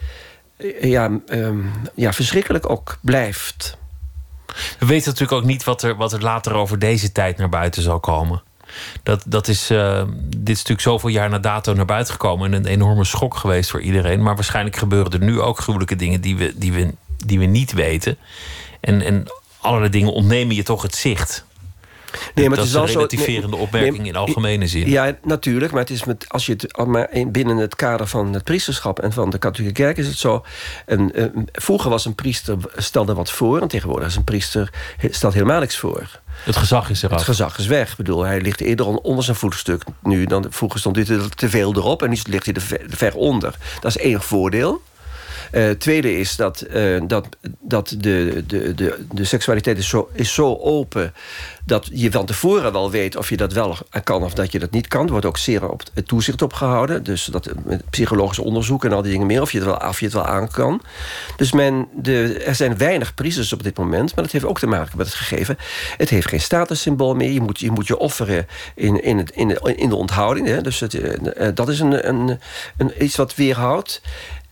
ja, 0.82 1.20
um, 1.28 1.72
ja, 1.96 2.14
verschrikkelijk 2.14 2.70
ook 2.70 2.98
blijft. 3.02 3.78
We 4.80 4.86
weten 4.86 5.10
natuurlijk 5.10 5.42
ook 5.42 5.48
niet 5.48 5.64
wat 5.64 5.84
er, 5.84 5.96
wat 5.96 6.14
er 6.14 6.22
later 6.22 6.54
over 6.54 6.80
deze 6.80 7.12
tijd 7.12 7.38
naar 7.38 7.50
buiten 7.50 7.82
zal 7.82 8.00
komen. 8.00 8.44
Dat, 9.04 9.24
dat 9.26 9.48
is, 9.48 9.72
uh, 9.72 10.04
dit 10.28 10.50
is 10.50 10.58
natuurlijk 10.58 10.82
zoveel 10.82 11.10
jaar 11.10 11.30
na 11.30 11.40
dato 11.40 11.74
naar 11.74 11.86
buiten 11.86 12.14
gekomen. 12.14 12.54
En 12.54 12.60
een 12.60 12.66
enorme 12.66 13.04
schok 13.04 13.36
geweest 13.36 13.70
voor 13.70 13.82
iedereen. 13.82 14.24
Maar 14.24 14.36
waarschijnlijk 14.36 14.76
gebeuren 14.76 15.12
er 15.12 15.24
nu 15.24 15.42
ook 15.42 15.60
gruwelijke 15.60 15.96
dingen 15.96 16.22
die 16.22 16.36
we, 16.36 16.54
die 16.56 16.74
we, 16.74 16.94
die 17.26 17.40
we 17.40 17.46
niet 17.46 17.74
weten. 17.74 18.18
En, 18.80 19.02
en 19.02 19.24
allerlei 19.60 19.92
dingen 19.92 20.14
ontnemen 20.14 20.56
je 20.56 20.64
toch 20.64 20.82
het 20.82 20.96
zicht. 20.96 21.46
Nee, 22.36 22.48
maar 22.50 22.58
dat 22.58 22.68
het 22.68 22.76
is, 22.76 22.82
een 22.82 22.96
relativerende 22.96 23.56
opmerking 23.56 24.08
in 24.08 24.16
algemene 24.16 24.68
zin. 24.68 24.90
Ja, 24.90 25.18
natuurlijk. 25.24 25.72
Maar, 25.72 25.82
het 25.82 25.90
is 25.90 26.04
met, 26.04 26.26
als 26.28 26.46
je 26.46 26.52
het 26.52 26.86
maar 26.88 27.10
binnen 27.28 27.58
het 27.58 27.76
kader 27.76 28.08
van 28.08 28.34
het 28.34 28.44
priesterschap 28.44 29.00
en 29.00 29.14
van 29.14 29.30
de 29.30 29.38
katholieke 29.38 29.82
kerk 29.82 29.98
is 29.98 30.08
het 30.08 30.18
zo. 30.18 30.46
Een, 30.86 31.14
vroeger 31.52 31.90
was 31.90 32.06
een 32.06 32.16
priester 32.16 32.58
stelde 32.76 33.14
wat 33.14 33.32
voor. 33.32 33.62
En 33.62 33.68
tegenwoordig 33.68 34.08
is 34.08 34.16
een 34.16 34.24
priester 34.24 34.70
stelt 35.10 35.34
helemaal 35.34 35.60
niks 35.60 35.78
voor. 35.78 36.20
Het 36.44 36.56
gezag 36.56 36.90
is 36.90 37.04
eraf. 37.04 37.18
Het 37.18 37.26
gezag 37.26 37.58
is 37.58 37.66
weg. 37.66 37.92
Ik 37.92 37.98
bedoel, 37.98 38.24
hij 38.24 38.42
ligt 38.42 38.62
eerder 38.62 38.86
onder 38.86 39.24
zijn 39.24 39.38
voetstuk 39.38 39.84
nu. 40.04 40.26
Dan, 40.26 40.46
vroeger 40.50 40.80
stond 40.80 40.96
hij 40.96 41.20
te 41.36 41.50
veel 41.50 41.76
erop 41.76 42.04
en 42.04 42.10
nu 42.10 42.18
ligt 42.30 42.46
hij 42.46 42.54
er 42.54 42.80
ver, 42.90 43.16
onder. 43.16 43.56
Dat 43.80 43.96
is 43.96 44.02
enig 44.02 44.26
voordeel. 44.26 44.82
Uh, 45.52 45.70
tweede 45.70 46.20
is 46.20 46.36
dat, 46.36 46.66
uh, 46.74 47.02
dat, 47.08 47.28
dat 47.60 47.96
de, 47.98 48.44
de, 48.48 48.74
de, 48.74 49.06
de 49.12 49.24
seksualiteit 49.24 49.78
is 49.78 49.90
zo, 49.90 50.10
is 50.14 50.34
zo 50.34 50.58
open 50.58 51.14
dat 51.66 51.90
je 51.92 52.12
van 52.12 52.26
tevoren 52.26 52.72
wel 52.72 52.92
weet 52.92 53.16
of 53.16 53.30
je 53.30 53.38
dat 53.38 53.54
wel 53.54 53.78
kan 54.04 54.24
of 54.24 54.34
dat 54.34 54.52
je 54.52 54.60
dat 54.60 54.72
niet 54.72 54.88
kan. 54.88 55.06
Er 55.06 55.12
wordt 55.12 55.26
ook 55.26 55.38
zeer 55.38 55.70
op 55.70 55.84
toezicht 56.06 56.42
op 56.42 56.54
gehouden. 56.54 57.04
Dus 57.04 57.26
dat 57.26 57.50
met 57.64 57.90
psychologisch 57.90 58.40
onderzoek 58.40 58.86
en 58.86 58.92
al 58.92 59.02
die 59.02 59.12
dingen 59.12 59.28
meer, 59.28 59.42
of 59.42 59.52
je 59.52 59.58
het 59.58 59.68
wel, 59.68 59.90
of 59.90 60.00
je 60.00 60.06
het 60.06 60.14
wel 60.14 60.26
aan 60.26 60.52
kan. 60.52 60.82
Dus 61.38 61.52
men, 61.52 61.88
de, 61.94 62.44
er 62.46 62.56
zijn 62.56 62.78
weinig 62.78 63.14
priesters 63.14 63.54
op 63.54 63.64
dit 63.64 63.78
moment, 63.78 64.16
maar 64.16 64.24
dat 64.24 64.34
heeft 64.34 64.46
ook 64.46 64.60
te 64.60 64.68
maken 64.68 64.98
met 64.98 65.06
het 65.06 65.16
gegeven. 65.16 65.58
Het 65.98 66.10
heeft 66.10 66.28
geen 66.28 66.42
statussymbool 66.42 67.16
meer. 67.16 67.32
Je 67.32 67.42
moet 67.42 67.60
je, 67.60 67.72
moet 67.72 67.88
je 67.88 67.98
offeren 67.98 68.48
in, 68.76 69.04
in, 69.04 69.18
het, 69.18 69.32
in, 69.32 69.48
de, 69.48 69.74
in 69.76 69.90
de 69.90 69.96
onthouding. 69.96 70.48
Hè. 70.48 70.62
Dus 70.62 70.80
het, 70.80 70.94
uh, 70.94 71.48
dat 71.54 71.70
is 71.70 71.80
een, 71.80 72.08
een, 72.08 72.40
een, 72.78 73.04
iets 73.04 73.16
wat 73.16 73.36
weerhoudt. 73.36 74.02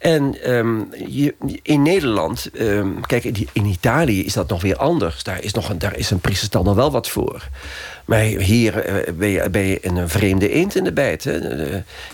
En 0.04 0.51
um, 0.51 0.88
je, 1.08 1.36
in 1.62 1.82
Nederland, 1.82 2.49
um, 2.60 3.01
kijk, 3.06 3.24
in 3.54 3.66
Italië 3.66 4.26
is 4.26 4.34
dat 4.34 4.49
nog 4.49 4.62
weer 4.62 4.78
anders. 4.78 5.24
Daar 5.24 5.43
is, 5.43 5.54
nog 5.54 5.70
een, 5.70 5.80
daar 5.80 5.97
is 5.97 6.12
een 6.12 6.20
priesterstand 6.20 6.66
nog 6.66 6.76
wel 6.76 6.91
wat 6.91 7.10
voor. 7.10 7.47
Maar 8.06 8.20
hier 8.20 8.89
uh, 8.89 9.14
ben, 9.14 9.30
je, 9.30 9.49
ben 9.49 9.62
je 9.62 9.88
een 9.88 10.10
vreemde 10.10 10.49
eend 10.49 10.76
in 10.76 10.84
de 10.84 10.93
bijt. 10.93 11.24
Hè? 11.24 11.39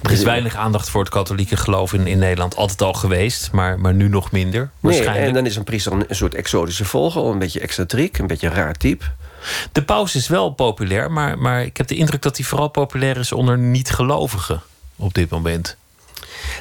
er 0.02 0.12
is 0.12 0.24
weinig 0.24 0.56
aandacht 0.56 0.90
voor 0.90 1.02
het 1.02 1.10
katholieke 1.10 1.58
geloof 1.58 1.94
in, 1.94 2.08
in 2.08 2.20
Nederland. 2.20 2.56
Altijd 2.56 2.82
al 2.82 2.94
geweest, 2.94 3.52
maar, 3.52 3.80
maar 3.80 3.94
nu 3.94 4.10
nog 4.10 4.32
minder. 4.32 4.70
Nee, 4.80 5.06
en 5.06 5.34
dan 5.34 5.46
is 5.46 5.56
een 5.56 5.64
priester 5.64 5.92
een, 5.92 6.06
een 6.08 6.16
soort 6.16 6.36
exotische 6.36 6.86
volger. 6.86 7.26
Een 7.26 7.40
beetje 7.40 7.60
excentriek, 7.60 8.18
een 8.18 8.28
beetje 8.28 8.48
een 8.48 8.54
raar 8.54 8.74
type. 8.74 9.06
De 9.72 9.84
paus 9.84 10.16
is 10.16 10.28
wel 10.28 10.50
populair, 10.50 11.12
maar, 11.12 11.38
maar 11.38 11.64
ik 11.64 11.78
heb 11.78 11.88
de 11.88 11.96
indruk 11.96 12.22
dat 12.22 12.38
hij 12.38 12.46
vooral 12.46 12.68
populair 12.68 13.18
is 13.18 13.32
onder 13.32 13.58
niet-gelovigen 13.58 14.62
op 14.96 15.14
dit 15.14 15.30
moment. 15.30 15.78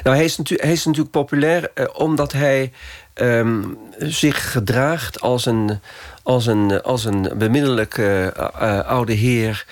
Nou, 0.03 0.15
hij 0.15 0.25
is, 0.25 0.37
natuurlijk, 0.37 0.67
hij 0.67 0.77
is 0.77 0.85
natuurlijk 0.85 1.11
populair 1.11 1.71
uh, 1.75 1.85
omdat 1.93 2.31
hij 2.31 2.71
um, 3.15 3.77
zich 3.97 4.51
gedraagt 4.51 5.21
als 5.21 5.45
een, 5.45 5.79
als 6.23 6.45
een, 6.45 6.81
als 6.81 7.05
een 7.05 7.31
bemiddelijke 7.35 8.33
uh, 8.37 8.79
oude 8.79 9.13
heer... 9.13 9.65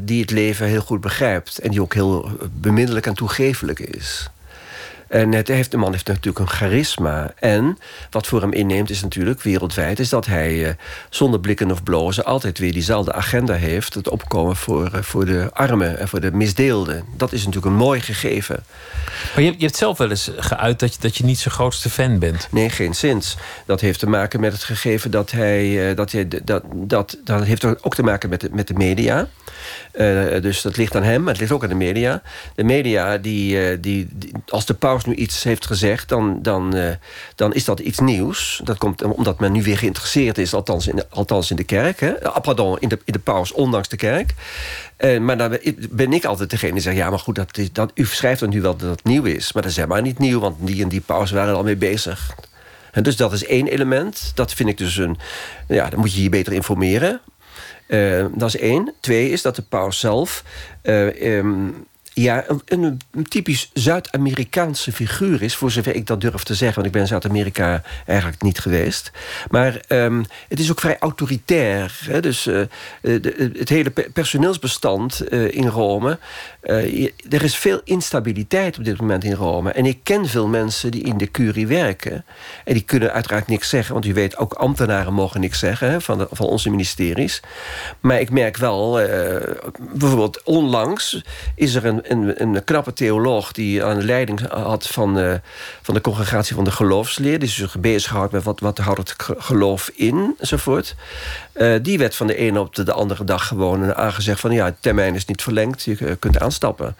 Die 0.00 0.20
het 0.20 0.30
leven 0.30 0.66
heel 0.66 0.80
goed 0.80 1.00
begrijpt. 1.00 1.58
En 1.58 1.70
die 1.70 1.82
ook 1.82 1.94
heel 1.94 2.30
bemiddelijk 2.52 3.06
en 3.06 3.14
toegefelijk 3.14 3.78
is. 3.80 4.30
En 5.12 5.32
het 5.32 5.48
heeft, 5.48 5.70
de 5.70 5.76
man 5.76 5.92
heeft 5.92 6.06
natuurlijk 6.06 6.38
een 6.38 6.48
charisma. 6.48 7.32
En 7.38 7.78
wat 8.10 8.26
voor 8.26 8.40
hem 8.40 8.52
inneemt 8.52 8.90
is 8.90 9.02
natuurlijk 9.02 9.42
wereldwijd... 9.42 9.98
is 9.98 10.08
dat 10.08 10.26
hij 10.26 10.54
uh, 10.54 10.68
zonder 11.10 11.40
blikken 11.40 11.70
of 11.70 11.82
blozen 11.82 12.24
altijd 12.24 12.58
weer 12.58 12.72
diezelfde 12.72 13.12
agenda 13.12 13.54
heeft... 13.54 13.94
het 13.94 14.08
opkomen 14.08 14.56
voor, 14.56 14.90
uh, 14.94 15.02
voor 15.02 15.24
de 15.24 15.50
armen 15.52 15.98
en 15.98 16.08
voor 16.08 16.20
de 16.20 16.32
misdeelden. 16.32 17.04
Dat 17.16 17.32
is 17.32 17.38
natuurlijk 17.38 17.66
een 17.66 17.78
mooi 17.78 18.00
gegeven. 18.00 18.64
Maar 19.34 19.44
je, 19.44 19.54
je 19.56 19.64
hebt 19.64 19.76
zelf 19.76 19.98
wel 19.98 20.10
eens 20.10 20.30
geuit 20.36 20.78
dat 20.78 20.94
je, 20.94 21.00
dat 21.00 21.16
je 21.16 21.24
niet 21.24 21.38
zijn 21.38 21.54
grootste 21.54 21.90
fan 21.90 22.18
bent. 22.18 22.48
Nee, 22.50 22.70
geen 22.70 22.94
zins. 22.94 23.36
Dat 23.66 23.80
heeft 23.80 23.98
te 23.98 24.08
maken 24.08 24.40
met 24.40 24.52
het 24.52 24.64
gegeven 24.64 25.10
dat 25.10 25.30
hij... 25.30 25.94
Dat, 25.94 26.12
hij 26.12 26.28
dat, 26.44 26.62
dat, 26.74 27.18
dat 27.24 27.44
heeft 27.44 27.84
ook 27.84 27.94
te 27.94 28.02
maken 28.02 28.28
met 28.28 28.40
de, 28.40 28.48
met 28.52 28.68
de 28.68 28.74
media... 28.74 29.28
Uh, 29.92 30.40
dus 30.42 30.62
dat 30.62 30.76
ligt 30.76 30.96
aan 30.96 31.02
hem, 31.02 31.22
maar 31.22 31.32
het 31.32 31.40
ligt 31.40 31.52
ook 31.52 31.62
aan 31.62 31.68
de 31.68 31.74
media. 31.74 32.22
De 32.54 32.64
media, 32.64 33.18
die, 33.18 33.56
uh, 33.56 33.78
die, 33.80 34.08
die, 34.10 34.32
als 34.48 34.66
de 34.66 34.74
paus 34.74 35.04
nu 35.04 35.14
iets 35.14 35.42
heeft 35.42 35.66
gezegd... 35.66 36.08
dan, 36.08 36.38
dan, 36.42 36.76
uh, 36.76 36.90
dan 37.34 37.54
is 37.54 37.64
dat 37.64 37.80
iets 37.80 37.98
nieuws. 37.98 38.60
Dat 38.64 38.78
komt 38.78 39.02
omdat 39.02 39.40
men 39.40 39.52
nu 39.52 39.62
weer 39.62 39.78
geïnteresseerd 39.78 40.38
is, 40.38 40.54
althans 40.54 40.86
in 40.86 40.96
de, 40.96 41.06
althans 41.10 41.50
in 41.50 41.56
de 41.56 41.64
kerk. 41.64 42.00
Hè? 42.00 42.24
Ah, 42.24 42.42
pardon, 42.42 42.78
in 42.78 42.88
de, 42.88 42.98
in 43.04 43.12
de 43.12 43.18
paus, 43.18 43.52
ondanks 43.52 43.88
de 43.88 43.96
kerk. 43.96 44.34
maar 45.20 45.38
dan 45.38 45.58
ben 45.90 46.12
ik 46.12 46.24
altijd 46.24 46.50
degene 46.50 46.72
die 46.72 46.82
zegt... 46.82 46.96
ja, 46.96 47.10
maar 47.10 47.18
goed, 47.18 47.34
dat 47.34 47.58
is, 47.58 47.72
dat, 47.72 47.90
u 47.94 48.04
schrijft 48.04 48.40
dan 48.40 48.48
nu 48.48 48.60
wel 48.60 48.76
dat 48.76 48.90
het 48.90 49.04
nieuw 49.04 49.24
is. 49.24 49.52
Maar 49.52 49.62
dat 49.62 49.70
is 49.70 49.76
helemaal 49.76 50.02
niet 50.02 50.18
nieuw, 50.18 50.40
want 50.40 50.56
die 50.58 50.82
en 50.82 50.88
die 50.88 51.00
paus 51.00 51.30
waren 51.30 51.50
er 51.50 51.56
al 51.56 51.62
mee 51.62 51.76
bezig. 51.76 52.34
En 52.92 53.02
dus 53.02 53.16
dat 53.16 53.32
is 53.32 53.44
één 53.44 53.66
element. 53.66 54.32
Dat 54.34 54.52
vind 54.52 54.68
ik 54.68 54.78
dus 54.78 54.96
een... 54.96 55.18
Ja, 55.68 55.88
dan 55.88 56.00
moet 56.00 56.14
je 56.14 56.22
je 56.22 56.28
beter 56.28 56.52
informeren. 56.52 57.20
Uh, 57.92 58.26
dat 58.34 58.48
is 58.48 58.56
één. 58.56 58.94
Twee 59.00 59.30
is 59.30 59.42
dat 59.42 59.56
de 59.56 59.62
paus 59.62 59.98
zelf... 59.98 60.44
Uh, 60.82 61.36
um, 61.36 61.86
ja, 62.14 62.44
een, 62.64 63.00
typisch 63.28 63.70
Zuid-Amerikaanse 63.72 64.92
figuur 64.92 65.42
is... 65.42 65.56
voor 65.56 65.70
zover 65.70 65.94
ik 65.94 66.06
dat 66.06 66.20
durf 66.20 66.42
te 66.42 66.54
zeggen, 66.54 66.74
want 66.74 66.86
ik 66.86 67.00
ben 67.00 67.06
Zuid-Amerika 67.06 67.82
eigenlijk 68.06 68.42
niet 68.42 68.58
geweest. 68.58 69.10
Maar 69.50 69.80
um, 69.88 70.24
het 70.48 70.58
is 70.58 70.70
ook 70.70 70.80
vrij 70.80 70.98
autoritair. 70.98 71.98
Hè? 72.04 72.20
Dus 72.20 72.46
uh, 72.46 72.62
de, 73.00 73.50
het 73.58 73.68
hele 73.68 73.90
personeelsbestand 73.90 75.30
in 75.30 75.66
Rome... 75.66 76.18
Er 77.30 77.42
is 77.42 77.56
veel 77.56 77.80
instabiliteit 77.84 78.78
op 78.78 78.84
dit 78.84 79.00
moment 79.00 79.24
in 79.24 79.32
Rome. 79.32 79.70
En 79.70 79.86
ik 79.86 79.98
ken 80.02 80.28
veel 80.28 80.48
mensen 80.48 80.90
die 80.90 81.02
in 81.02 81.18
de 81.18 81.30
curie 81.30 81.66
werken. 81.66 82.24
En 82.64 82.72
die 82.72 82.82
kunnen 82.82 83.12
uiteraard 83.12 83.46
niks 83.46 83.68
zeggen. 83.68 83.92
Want 83.92 84.06
u 84.06 84.14
weet, 84.14 84.36
ook 84.36 84.52
ambtenaren 84.52 85.12
mogen 85.12 85.40
niks 85.40 85.58
zeggen 85.58 86.02
van, 86.02 86.26
van 86.30 86.46
onze 86.46 86.70
ministeries. 86.70 87.40
Maar 88.00 88.20
ik 88.20 88.30
merk 88.30 88.56
wel, 88.56 89.00
bijvoorbeeld 89.92 90.42
onlangs 90.42 91.22
is 91.54 91.74
er 91.74 91.84
een 91.84 92.01
een, 92.02 92.42
een, 92.42 92.64
knappe 92.64 92.92
theoloog 92.92 93.52
die 93.52 93.84
aan 93.84 93.98
de 93.98 94.04
leiding 94.04 94.40
had 94.48 94.86
van, 94.86 95.18
uh, 95.18 95.34
van 95.82 95.94
de 95.94 96.00
congregatie 96.00 96.54
van 96.54 96.64
de 96.64 96.70
geloofsleer. 96.70 97.38
Die 97.38 97.48
zich 97.48 97.78
bezig 97.78 98.10
houdt 98.10 98.32
met 98.32 98.42
wat, 98.42 98.60
wat 98.60 98.78
houdt 98.78 98.98
het 98.98 99.14
geloof 99.38 99.90
in 99.94 100.34
enzovoort. 100.38 100.94
Uh, 101.54 101.74
die 101.82 101.98
werd 101.98 102.16
van 102.16 102.26
de 102.26 102.36
ene 102.36 102.60
op 102.60 102.74
de, 102.74 102.82
de 102.82 102.92
andere 102.92 103.24
dag 103.24 103.46
gewoon 103.46 103.94
aangezegd 103.94 104.40
van 104.40 104.52
ja, 104.52 104.64
het 104.64 104.76
termijn 104.80 105.14
is 105.14 105.24
niet 105.24 105.42
verlengd, 105.42 105.82
je 105.82 106.16
kunt 106.16 106.40
aanstappen. 106.40 106.96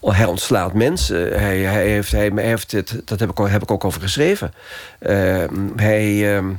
Hij 0.00 0.24
ontslaat 0.24 0.72
mensen. 0.72 1.40
Hij, 1.40 1.58
hij 1.58 1.88
heeft, 1.88 2.12
hij, 2.12 2.30
heeft 2.34 2.72
het, 2.72 3.00
dat 3.04 3.20
heb 3.20 3.30
ik, 3.30 3.38
heb 3.38 3.62
ik 3.62 3.70
ook 3.70 3.84
over 3.84 4.00
geschreven. 4.00 4.52
Uh, 5.00 5.44
hij. 5.76 6.36
Um, 6.36 6.58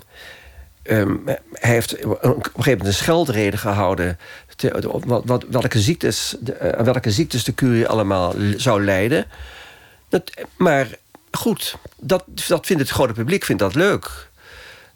Um, 0.89 1.23
hij 1.51 1.71
heeft 1.71 2.05
op 2.05 2.23
een 2.23 2.43
gegeven 2.43 2.63
moment 2.63 2.85
een 2.85 2.93
scheldreden 2.93 3.59
gehouden 3.59 4.17
te, 4.55 4.99
wat, 5.05 5.23
wat, 5.25 5.45
welke, 5.49 5.79
ziektes, 5.79 6.35
de, 6.39 6.75
uh, 6.77 6.83
welke 6.83 7.11
ziektes 7.11 7.43
de 7.43 7.53
curie 7.53 7.87
allemaal 7.87 8.33
zou 8.57 8.83
leiden. 8.83 9.25
Dat, 10.09 10.31
maar 10.57 10.87
goed, 11.31 11.75
dat, 11.97 12.23
dat 12.47 12.65
vindt 12.65 12.81
het 12.81 12.91
grote 12.91 13.13
publiek 13.13 13.43
vindt 13.43 13.61
dat 13.61 13.75
leuk. 13.75 14.29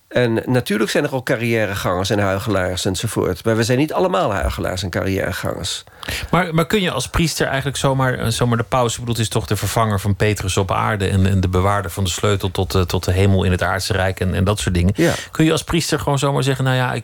En 0.09 0.43
natuurlijk 0.45 0.89
zijn 0.89 1.03
er 1.03 1.15
ook 1.15 1.25
carrièregangers 1.25 2.09
en 2.09 2.19
huigelaars 2.19 2.85
enzovoort. 2.85 3.43
Maar 3.43 3.55
we 3.55 3.63
zijn 3.63 3.77
niet 3.77 3.93
allemaal 3.93 4.33
huigelaars 4.33 4.83
en 4.83 4.89
carrièregangers. 4.89 5.83
Maar, 6.31 6.53
maar 6.53 6.65
kun 6.65 6.81
je 6.81 6.91
als 6.91 7.09
priester 7.09 7.47
eigenlijk 7.47 7.77
zomaar, 7.77 8.13
eh, 8.13 8.27
zomaar 8.27 8.57
de 8.57 8.63
paus... 8.63 8.99
bedoelt, 8.99 9.19
is 9.19 9.29
toch 9.29 9.45
de 9.45 9.55
vervanger 9.55 9.99
van 9.99 10.15
Petrus 10.15 10.57
op 10.57 10.71
aarde... 10.71 11.07
en, 11.07 11.25
en 11.25 11.39
de 11.39 11.47
bewaarder 11.47 11.91
van 11.91 12.03
de 12.03 12.09
sleutel 12.09 12.51
tot, 12.51 12.75
uh, 12.75 12.81
tot 12.81 13.03
de 13.03 13.11
hemel 13.11 13.43
in 13.43 13.51
het 13.51 13.63
aardse 13.63 13.93
rijk... 13.93 14.19
en, 14.19 14.33
en 14.33 14.43
dat 14.43 14.59
soort 14.59 14.75
dingen. 14.75 14.93
Ja. 14.95 15.13
Kun 15.31 15.45
je 15.45 15.51
als 15.51 15.63
priester 15.63 15.99
gewoon 15.99 16.19
zomaar 16.19 16.43
zeggen... 16.43 16.65
nou 16.65 16.77
ja, 16.77 16.93
ik, 16.93 17.03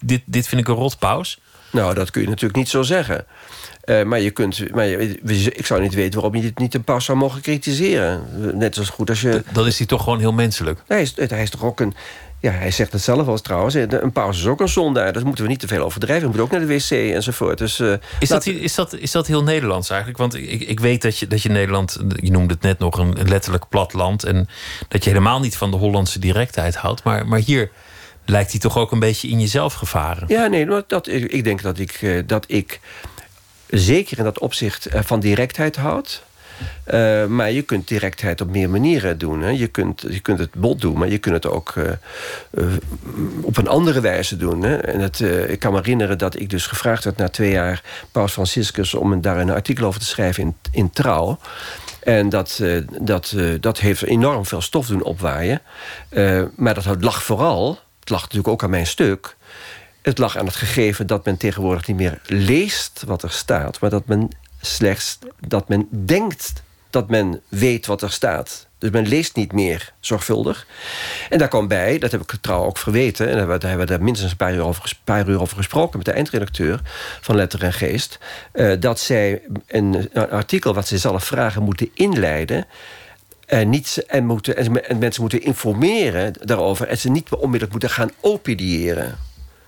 dit, 0.00 0.22
dit 0.24 0.48
vind 0.48 0.60
ik 0.60 0.68
een 0.68 0.74
rot 0.74 0.98
paus? 0.98 1.40
Nou, 1.70 1.94
dat 1.94 2.10
kun 2.10 2.22
je 2.22 2.28
natuurlijk 2.28 2.56
niet 2.56 2.68
zo 2.68 2.82
zeggen. 2.82 3.24
Uh, 3.84 4.02
maar 4.02 4.20
je 4.20 4.30
kunt, 4.30 4.74
maar 4.74 4.86
je, 4.86 5.18
ik 5.52 5.66
zou 5.66 5.80
niet 5.80 5.94
weten 5.94 6.20
waarom 6.20 6.34
je 6.34 6.42
dit 6.42 6.58
niet 6.58 6.74
een 6.74 6.84
paus 6.84 7.04
zou 7.04 7.18
mogen 7.18 7.40
kritiseren. 7.40 8.24
Net 8.58 8.74
zo 8.74 8.82
goed 8.84 9.08
als 9.08 9.20
je. 9.20 9.42
Dan 9.52 9.66
is 9.66 9.78
hij 9.78 9.86
toch 9.86 10.02
gewoon 10.02 10.18
heel 10.18 10.32
menselijk. 10.32 10.82
Hij 10.86 11.02
is, 11.02 11.14
hij 11.16 11.42
is 11.42 11.50
toch 11.50 11.64
ook 11.64 11.80
een. 11.80 11.94
Ja, 12.40 12.50
hij 12.50 12.70
zegt 12.70 12.92
het 12.92 13.02
zelf 13.02 13.26
al 13.26 13.40
trouwens. 13.40 13.74
Een 13.74 14.12
paus 14.12 14.38
is 14.38 14.46
ook 14.46 14.60
een 14.60 14.68
zondaar. 14.68 15.12
Dat 15.12 15.24
moeten 15.24 15.44
we 15.44 15.50
niet 15.50 15.60
te 15.60 15.66
veel 15.66 15.84
overdrijven. 15.84 16.22
We 16.22 16.26
moeten 16.26 16.44
ook 16.44 16.60
naar 16.60 16.68
de 16.68 16.74
wc 16.74 17.14
enzovoort. 17.14 17.58
Dus, 17.58 17.78
uh, 17.78 17.92
is, 18.18 18.28
dat, 18.28 18.46
is, 18.46 18.74
dat, 18.74 18.94
is 18.94 19.10
dat 19.10 19.26
heel 19.26 19.42
Nederlands 19.42 19.88
eigenlijk? 19.90 20.18
Want 20.20 20.34
ik, 20.34 20.60
ik 20.60 20.80
weet 20.80 21.02
dat 21.02 21.18
je, 21.18 21.26
dat 21.26 21.42
je 21.42 21.48
Nederland, 21.48 21.98
je 22.16 22.30
noemde 22.30 22.54
het 22.54 22.62
net 22.62 22.78
nog, 22.78 22.98
een 22.98 23.28
letterlijk 23.28 23.68
plat 23.68 23.92
land. 23.92 24.24
En 24.24 24.48
dat 24.88 25.04
je 25.04 25.10
helemaal 25.10 25.40
niet 25.40 25.56
van 25.56 25.70
de 25.70 25.76
Hollandse 25.76 26.18
directheid 26.18 26.74
houdt. 26.74 27.02
Maar, 27.04 27.26
maar 27.26 27.40
hier 27.40 27.70
lijkt 28.26 28.50
hij 28.50 28.60
toch 28.60 28.78
ook 28.78 28.92
een 28.92 28.98
beetje 28.98 29.28
in 29.28 29.40
jezelf 29.40 29.74
gevaren. 29.74 30.24
Ja, 30.28 30.46
nee, 30.46 30.66
maar 30.66 30.82
dat, 30.86 31.08
ik 31.08 31.44
denk 31.44 31.62
dat 31.62 31.78
ik, 31.78 31.92
eh, 31.92 32.22
dat 32.26 32.44
ik 32.48 32.80
zeker 33.66 34.18
in 34.18 34.24
dat 34.24 34.38
opzicht 34.38 34.86
eh, 34.86 35.00
van 35.04 35.20
directheid 35.20 35.76
houd. 35.76 36.24
Uh, 36.86 37.26
maar 37.26 37.50
je 37.50 37.62
kunt 37.62 37.88
directheid 37.88 38.40
op 38.40 38.50
meer 38.50 38.70
manieren 38.70 39.18
doen. 39.18 39.42
Hè. 39.42 39.50
Je, 39.50 39.66
kunt, 39.66 40.04
je 40.08 40.20
kunt 40.20 40.38
het 40.38 40.54
bot 40.54 40.80
doen, 40.80 40.98
maar 40.98 41.08
je 41.08 41.18
kunt 41.18 41.34
het 41.34 41.46
ook 41.46 41.74
op 43.42 43.56
een 43.56 43.68
andere 43.68 44.00
wijze 44.00 44.36
doen. 44.36 44.62
Hè. 44.62 44.76
En 44.76 45.00
het, 45.00 45.20
ik 45.48 45.58
kan 45.58 45.72
me 45.72 45.78
herinneren 45.78 46.18
dat 46.18 46.40
ik 46.40 46.50
dus 46.50 46.66
gevraagd 46.66 47.04
werd 47.04 47.16
na 47.16 47.28
twee 47.28 47.50
jaar 47.50 47.82
Paus 48.12 48.32
Franciscus 48.32 48.94
om 48.94 49.12
een, 49.12 49.20
daar 49.20 49.38
een 49.38 49.50
artikel 49.50 49.86
over 49.86 50.00
te 50.00 50.06
schrijven 50.06 50.42
in, 50.42 50.56
in 50.70 50.90
Trouw. 50.90 51.38
En 52.00 52.28
dat, 52.28 52.62
dat, 53.00 53.36
dat 53.60 53.78
heeft 53.78 54.02
enorm 54.02 54.46
veel 54.46 54.60
stof 54.60 54.86
doen 54.86 55.02
opwaaien. 55.02 55.60
maar 56.56 56.74
dat 56.74 56.96
lag 57.00 57.22
vooral 57.22 57.78
het 58.06 58.14
lag 58.14 58.22
natuurlijk 58.22 58.48
ook 58.48 58.62
aan 58.62 58.70
mijn 58.70 58.86
stuk. 58.86 59.36
Het 60.02 60.18
lag 60.18 60.36
aan 60.36 60.46
het 60.46 60.56
gegeven 60.56 61.06
dat 61.06 61.24
men 61.24 61.36
tegenwoordig 61.36 61.86
niet 61.86 61.96
meer 61.96 62.20
leest 62.26 63.02
wat 63.06 63.22
er 63.22 63.30
staat, 63.30 63.80
maar 63.80 63.90
dat 63.90 64.06
men 64.06 64.30
slechts 64.60 65.18
dat 65.40 65.68
men 65.68 65.88
denkt 65.90 66.52
dat 66.90 67.08
men 67.08 67.42
weet 67.48 67.86
wat 67.86 68.02
er 68.02 68.10
staat. 68.10 68.66
Dus 68.78 68.90
men 68.90 69.06
leest 69.06 69.36
niet 69.36 69.52
meer 69.52 69.92
zorgvuldig. 70.00 70.66
En 71.30 71.38
daar 71.38 71.48
kwam 71.48 71.68
bij, 71.68 71.98
dat 71.98 72.10
heb 72.10 72.20
ik 72.20 72.34
trouw 72.40 72.64
ook 72.64 72.78
verweten... 72.78 73.28
en 73.28 73.36
daar 73.36 73.48
hebben 73.48 73.78
we 73.78 73.86
daar 73.86 74.02
minstens 74.02 74.30
een 74.30 74.36
paar 74.36 74.54
uur 74.54 74.64
over, 74.64 74.92
paar 75.04 75.28
uur 75.28 75.40
over 75.40 75.56
gesproken... 75.56 75.96
met 75.96 76.06
de 76.06 76.12
eindredacteur 76.12 76.80
van 77.20 77.36
Letter 77.36 77.62
en 77.62 77.72
Geest... 77.72 78.18
Uh, 78.52 78.80
dat 78.80 79.00
zij 79.00 79.42
een, 79.66 80.08
een 80.12 80.30
artikel 80.30 80.74
wat 80.74 80.86
ze 80.86 80.98
zelf 80.98 81.24
vragen 81.24 81.62
moeten 81.62 81.90
inleiden... 81.94 82.66
En, 83.46 83.70
niet, 83.70 84.04
en, 84.06 84.24
moeten, 84.24 84.56
en 84.56 84.98
mensen 84.98 85.22
moeten 85.22 85.42
informeren 85.42 86.32
daarover... 86.40 86.88
en 86.88 86.98
ze 86.98 87.10
niet 87.10 87.30
onmiddellijk 87.30 87.72
moeten 87.72 87.90
gaan 87.90 88.10
opidiëren 88.20 89.18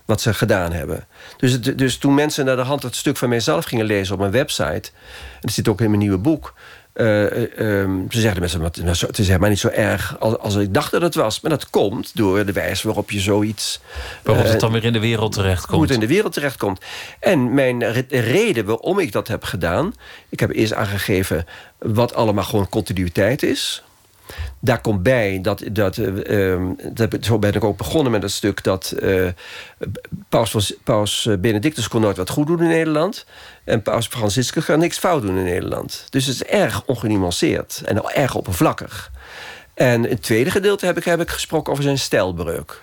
wat 0.04 0.20
ze 0.20 0.34
gedaan 0.34 0.72
hebben. 0.72 1.06
Dus, 1.36 1.60
dus 1.60 1.98
toen 1.98 2.14
mensen 2.14 2.44
naar 2.44 2.56
de 2.56 2.62
hand 2.62 2.82
het 2.82 2.96
stuk 2.96 3.16
van 3.16 3.28
mijzelf 3.28 3.64
gingen 3.64 3.86
lezen 3.86 4.14
op 4.14 4.20
mijn 4.20 4.32
website... 4.32 4.90
en 5.34 5.40
dat 5.40 5.52
zit 5.52 5.68
ook 5.68 5.80
in 5.80 5.88
mijn 5.88 6.02
nieuwe 6.02 6.18
boek... 6.18 6.54
Uh, 7.00 7.80
um, 7.80 8.06
ze 8.10 8.20
zeggen 8.20 8.40
mensen, 8.40 8.62
het 9.06 9.18
is 9.18 9.26
helemaal 9.26 9.48
niet 9.48 9.58
zo 9.58 9.68
erg 9.68 10.16
als, 10.20 10.38
als, 10.38 10.54
ik 10.54 10.74
dacht 10.74 10.90
dat 10.90 11.02
het 11.02 11.14
was. 11.14 11.40
Maar 11.40 11.50
dat 11.50 11.70
komt 11.70 12.16
door 12.16 12.44
de 12.44 12.52
wijze 12.52 12.86
waarop 12.86 13.10
je 13.10 13.20
zoiets... 13.20 13.80
Waarop 14.22 14.44
het 14.44 14.60
dan 14.60 14.72
weer 14.72 14.84
in 14.84 14.92
de 14.92 14.98
wereld 14.98 15.32
terechtkomt. 15.32 15.72
Hoe 15.72 15.82
het 15.82 15.90
in 15.90 16.00
de 16.00 16.06
wereld 16.06 16.32
terechtkomt. 16.32 16.80
En 17.20 17.54
mijn 17.54 17.92
reden 18.08 18.64
waarom 18.64 18.98
ik 18.98 19.12
dat 19.12 19.28
heb 19.28 19.44
gedaan... 19.44 19.94
ik 20.28 20.40
heb 20.40 20.50
eerst 20.50 20.72
aangegeven 20.72 21.46
wat 21.78 22.14
allemaal 22.14 22.44
gewoon 22.44 22.68
continuïteit 22.68 23.42
is... 23.42 23.82
Daar 24.60 24.80
komt 24.80 25.02
bij 25.02 25.38
dat, 25.42 25.62
dat, 25.72 25.96
uh, 25.96 26.56
dat, 26.92 27.16
zo 27.20 27.38
ben 27.38 27.54
ik 27.54 27.64
ook 27.64 27.76
begonnen 27.76 28.12
met 28.12 28.22
het 28.22 28.30
stuk 28.30 28.64
dat 28.64 28.94
uh, 29.02 29.28
Paus, 30.28 30.74
Paus 30.84 31.28
Benedictus 31.40 31.88
kon 31.88 32.00
nooit 32.00 32.16
wat 32.16 32.30
goed 32.30 32.46
doen 32.46 32.62
in 32.62 32.68
Nederland. 32.68 33.26
En 33.68 33.82
Paus 33.82 34.06
Franciscus 34.06 34.64
kan 34.64 34.78
niks 34.78 34.98
fout 34.98 35.22
doen 35.22 35.36
in 35.36 35.44
Nederland. 35.44 36.06
Dus 36.10 36.26
het 36.26 36.34
is 36.34 36.44
erg 36.44 36.82
ongenuanceerd 36.86 37.82
en 37.84 38.04
erg 38.04 38.34
oppervlakkig. 38.34 39.10
En 39.74 40.02
het 40.02 40.22
tweede 40.22 40.50
gedeelte 40.50 40.86
heb 40.86 40.96
ik, 40.96 41.04
heb 41.04 41.20
ik 41.20 41.30
gesproken 41.30 41.72
over 41.72 41.84
zijn 41.84 41.98
stijlbreuk. 41.98 42.82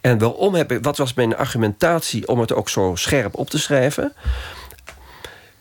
En 0.00 0.18
waarom 0.18 0.54
heb 0.54 0.72
ik, 0.72 0.82
wat 0.82 0.96
was 0.96 1.14
mijn 1.14 1.36
argumentatie 1.36 2.28
om 2.28 2.40
het 2.40 2.52
ook 2.52 2.68
zo 2.68 2.92
scherp 2.94 3.34
op 3.34 3.50
te 3.50 3.58
schrijven? 3.58 4.12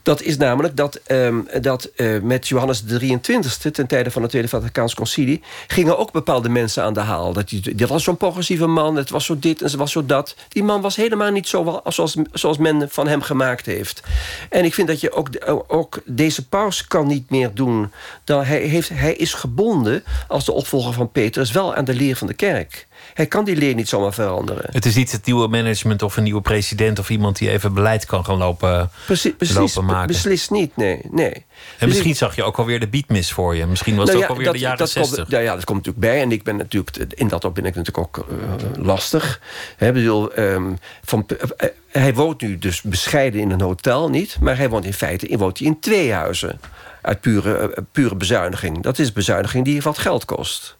Dat 0.06 0.22
is 0.22 0.38
namelijk 0.38 0.78
dat, 0.78 1.00
um, 1.08 1.48
dat 1.62 1.90
uh, 1.96 2.22
met 2.22 2.48
Johannes 2.48 2.84
de 2.84 3.20
23e... 3.20 3.72
ten 3.72 3.88
tijde 3.88 4.12
van 4.12 4.22
het 4.22 4.32
Tweede 4.32 4.50
Vaticaans 4.50 4.94
Concilie... 4.94 5.42
gingen 5.68 5.98
ook 5.98 6.12
bepaalde 6.12 6.50
mensen 6.50 6.84
aan 6.84 6.94
de 6.94 7.00
haal. 7.00 7.34
Dat, 7.34 7.50
die, 7.50 7.76
dat 7.76 7.90
was 7.90 8.04
zo'n 8.04 8.18
progressieve 8.18 8.68
man, 8.68 8.96
het 8.96 9.10
was 9.10 9.26
zo 9.26 9.40
dit 9.40 9.62
en 9.62 9.70
ze 9.70 9.78
was 9.78 9.92
zo 9.92 10.06
dat. 10.06 10.36
Die 10.48 10.64
man 10.64 10.82
was 10.82 10.96
helemaal 10.96 11.32
niet 11.32 11.48
zo 11.48 11.82
zoals, 11.88 12.18
zoals 12.32 12.58
men 12.58 12.90
van 12.90 13.08
hem 13.08 13.22
gemaakt 13.22 13.66
heeft. 13.66 14.02
En 14.50 14.66
ik 14.66 14.74
vind 14.74 14.88
dat 14.88 15.02
je 15.02 15.12
ook, 15.12 15.30
ook 15.68 16.02
deze 16.06 16.48
paus 16.48 16.88
kan 16.88 17.08
niet 17.08 17.30
meer 17.30 17.52
doen. 17.54 17.92
Dan 18.24 18.44
hij, 18.44 18.60
heeft, 18.60 18.90
hij 18.90 19.14
is 19.14 19.34
gebonden 19.34 20.04
als 20.28 20.46
de 20.46 20.52
opvolger 20.52 20.94
van 20.94 21.12
Petrus... 21.12 21.52
wel 21.52 21.76
aan 21.76 21.86
de 21.86 21.94
leer 21.94 22.16
van 22.16 22.28
de 22.28 22.34
kerk. 22.34 22.88
Hij 23.16 23.26
kan 23.26 23.46
die 23.46 23.56
leer 23.56 23.76
niet 23.76 23.90
zomaar 23.90 24.14
veranderen. 24.14 24.66
Het 24.72 24.86
is 24.86 24.96
niet 24.96 25.12
het 25.12 25.26
nieuwe 25.26 25.48
management 25.48 26.02
of 26.02 26.18
een 26.18 26.24
nieuwe 26.24 26.42
president... 26.42 27.00
of 27.00 27.10
iemand 27.10 27.38
die 27.38 27.50
even 27.50 27.74
beleid 27.74 28.06
kan 28.06 28.26
gaan 28.26 28.38
lopen, 28.38 28.90
precies, 29.06 29.54
lopen 29.54 29.86
maken. 29.86 30.08
Beslist 30.08 30.52
niet, 30.52 30.78
nee. 30.78 31.00
nee. 31.12 31.34
En 31.34 31.44
dus 31.80 31.88
misschien 31.88 32.16
zag 32.16 32.36
je 32.36 32.44
ook 32.44 32.58
alweer 32.58 32.80
de 32.80 32.88
beatmis 32.88 33.32
voor 33.32 33.56
je. 33.56 33.66
Misschien 33.66 33.96
was 33.96 34.06
nou 34.06 34.18
het 34.18 34.30
ook 34.30 34.38
alweer 34.38 34.52
de 34.52 34.60
jaren 34.60 34.78
dat 34.78 34.90
60. 34.90 35.16
Komt, 35.16 35.30
ja, 35.30 35.40
ja, 35.40 35.56
dat 35.56 35.64
komt 35.64 35.86
natuurlijk 35.86 36.06
bij. 36.14 36.22
En 36.22 36.32
ik 36.32 36.44
ben 36.44 36.56
natuurlijk, 36.56 37.14
in 37.14 37.28
dat 37.28 37.46
op 37.46 37.56
ben 37.56 37.66
ik 37.66 37.76
natuurlijk 37.76 38.18
ook 38.18 38.26
uh, 38.30 38.86
lastig. 38.86 39.42
He, 39.78 39.92
bedoel, 39.92 40.40
um, 40.40 40.78
van, 41.04 41.26
uh, 41.28 41.70
hij 41.92 42.14
woont 42.14 42.42
nu 42.42 42.58
dus 42.58 42.82
bescheiden 42.82 43.42
in 43.42 43.52
een 43.52 43.62
hotel, 43.62 44.10
niet? 44.10 44.38
Maar 44.40 44.58
hij 44.58 44.70
woont 44.70 44.86
in 44.86 44.94
feite 44.94 45.38
woont 45.38 45.58
hij 45.58 45.68
in 45.68 45.80
twee 45.80 46.12
huizen. 46.12 46.60
Uit 47.02 47.22
pure, 47.22 47.84
pure 47.92 48.16
bezuiniging. 48.16 48.84
Dat 48.84 49.00
is 49.00 49.12
bezuiniging 49.12 49.66
die 49.66 49.82
wat 49.82 49.98
geld 49.98 50.26
kost. 50.26 50.78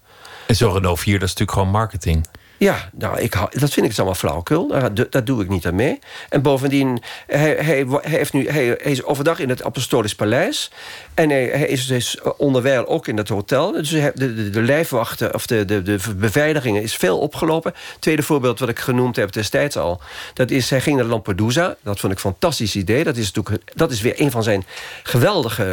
En 0.48 0.56
zo'n 0.56 0.74
Renault 0.74 1.00
4, 1.00 1.14
dat 1.20 1.28
is 1.28 1.36
natuurlijk 1.36 1.58
gewoon 1.58 1.74
marketing. 1.74 2.26
Ja, 2.58 2.90
nou, 2.94 3.20
ik, 3.20 3.32
dat 3.34 3.50
vind 3.52 3.76
ik 3.76 3.88
dus 3.88 3.98
allemaal 3.98 4.16
flauwkul. 4.16 4.68
Daar, 4.68 5.10
daar 5.10 5.24
doe 5.24 5.42
ik 5.42 5.50
niet 5.50 5.66
aan 5.66 5.76
mee. 5.76 6.00
En 6.30 6.42
bovendien, 6.42 7.02
hij, 7.28 7.56
hij, 7.60 7.86
hij, 7.88 8.18
heeft 8.18 8.34
nu, 8.34 8.50
hij, 8.50 8.66
hij 8.66 8.92
is 8.92 9.04
overdag 9.04 9.40
in 9.40 9.50
het 9.50 9.64
Apostolisch 9.64 10.16
Paleis. 10.16 10.72
En 11.14 11.30
hij, 11.30 11.46
hij 11.46 11.68
is 11.68 11.88
dus 11.88 12.22
onderwijl 12.38 12.88
ook 12.88 13.08
in 13.08 13.18
het 13.18 13.30
hotel. 13.30 13.72
Dus 13.72 13.90
de, 13.90 14.12
de, 14.16 14.50
de 14.50 14.62
lijfwachten, 14.62 15.34
of 15.34 15.46
de, 15.46 15.66
de, 15.66 15.82
de 15.82 16.00
beveiligingen 16.16 16.82
is 16.82 16.96
veel 16.96 17.20
opgelopen. 17.20 17.74
Tweede 18.00 18.24
voorbeeld 18.24 18.60
wat 18.60 18.70
ik 18.70 18.80
genoemd 18.80 19.16
heb 19.16 19.32
destijds 19.32 19.78
al. 19.78 20.02
Dat 20.34 20.52
is, 20.52 20.70
hij 20.70 20.82
ging 20.82 20.98
naar 20.98 21.06
Lampedusa. 21.06 21.76
Dat 21.84 22.00
vond 22.00 22.14
ik 22.14 22.24
een 22.24 22.32
fantastisch 22.32 22.76
idee. 22.76 23.04
Dat 23.04 23.18
is, 23.18 23.32
natuurlijk, 23.32 23.72
dat 23.76 23.92
is 23.92 24.02
weer 24.02 24.22
een 24.22 24.32
van 24.32 24.44
zijn 24.44 24.64
geweldige, 25.04 25.64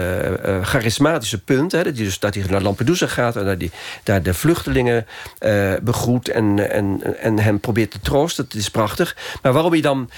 uh, 0.46 0.64
charismatische 0.64 1.38
punten. 1.38 1.78
Hè. 1.78 1.84
Dat, 1.84 1.94
hij 1.96 2.04
dus, 2.04 2.18
dat 2.18 2.34
hij 2.34 2.44
naar 2.48 2.62
Lampedusa 2.62 3.06
gaat 3.06 3.36
en 3.36 3.44
daar, 3.44 3.58
die, 3.58 3.70
daar 4.02 4.22
de 4.22 4.34
vluchtelingen 4.34 5.06
uh, 5.40 5.72
begroet... 5.82 6.28
en 6.28 6.70
en, 6.72 7.18
en 7.18 7.38
hem 7.38 7.60
probeert 7.60 7.90
te 7.90 8.00
troosten. 8.00 8.44
Dat 8.48 8.54
is 8.54 8.68
prachtig. 8.68 9.16
Maar 9.42 9.52
waarom 9.52 9.72
hij 9.72 9.80
dan 9.80 10.10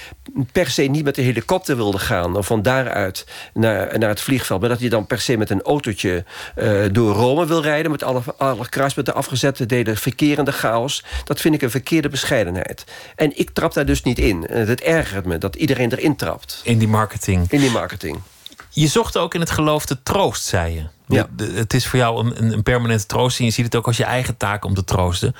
per 0.51 0.69
se 0.69 0.81
niet 0.81 1.03
met 1.03 1.15
de 1.15 1.21
helikopter 1.21 1.75
wilde 1.75 1.99
gaan... 1.99 2.35
of 2.35 2.45
van 2.45 2.61
daaruit 2.61 3.25
naar, 3.53 3.99
naar 3.99 4.09
het 4.09 4.21
vliegveld... 4.21 4.59
maar 4.59 4.69
dat 4.69 4.79
hij 4.79 4.89
dan 4.89 5.07
per 5.07 5.19
se 5.19 5.37
met 5.37 5.49
een 5.49 5.61
autootje 5.61 6.23
uh, 6.57 6.83
door 6.91 7.13
Rome 7.15 7.45
wil 7.45 7.61
rijden... 7.61 7.91
met 7.91 8.03
alle, 8.03 8.21
alle 8.37 8.69
kruispunten 8.69 9.15
afgezet, 9.15 9.69
deden 9.69 9.97
verkerende 9.97 10.51
chaos... 10.51 11.03
dat 11.23 11.41
vind 11.41 11.55
ik 11.55 11.61
een 11.61 11.71
verkeerde 11.71 12.09
bescheidenheid. 12.09 12.83
En 13.15 13.37
ik 13.37 13.49
trap 13.49 13.73
daar 13.73 13.85
dus 13.85 14.03
niet 14.03 14.19
in. 14.19 14.47
Het 14.51 14.81
ergert 14.81 15.25
me 15.25 15.37
dat 15.37 15.55
iedereen 15.55 15.91
erin 15.91 16.15
trapt. 16.15 16.61
In 16.63 16.77
die 16.77 16.87
marketing. 16.87 17.45
In 17.49 17.59
die 17.59 17.71
marketing. 17.71 18.19
Je 18.69 18.87
zocht 18.87 19.17
ook 19.17 19.33
in 19.33 19.39
het 19.39 19.51
geloof 19.51 19.85
de 19.85 20.03
troost, 20.03 20.43
zei 20.43 20.73
je. 20.73 20.83
Ja. 21.07 21.27
Het 21.53 21.73
is 21.73 21.87
voor 21.87 21.99
jou 21.99 22.25
een, 22.25 22.53
een 22.53 22.63
permanente 22.63 23.05
troost... 23.05 23.39
en 23.39 23.45
je 23.45 23.51
ziet 23.51 23.65
het 23.65 23.75
ook 23.75 23.87
als 23.87 23.97
je 23.97 24.03
eigen 24.03 24.37
taak 24.37 24.65
om 24.65 24.73
te 24.73 24.83
troosten. 24.83 25.35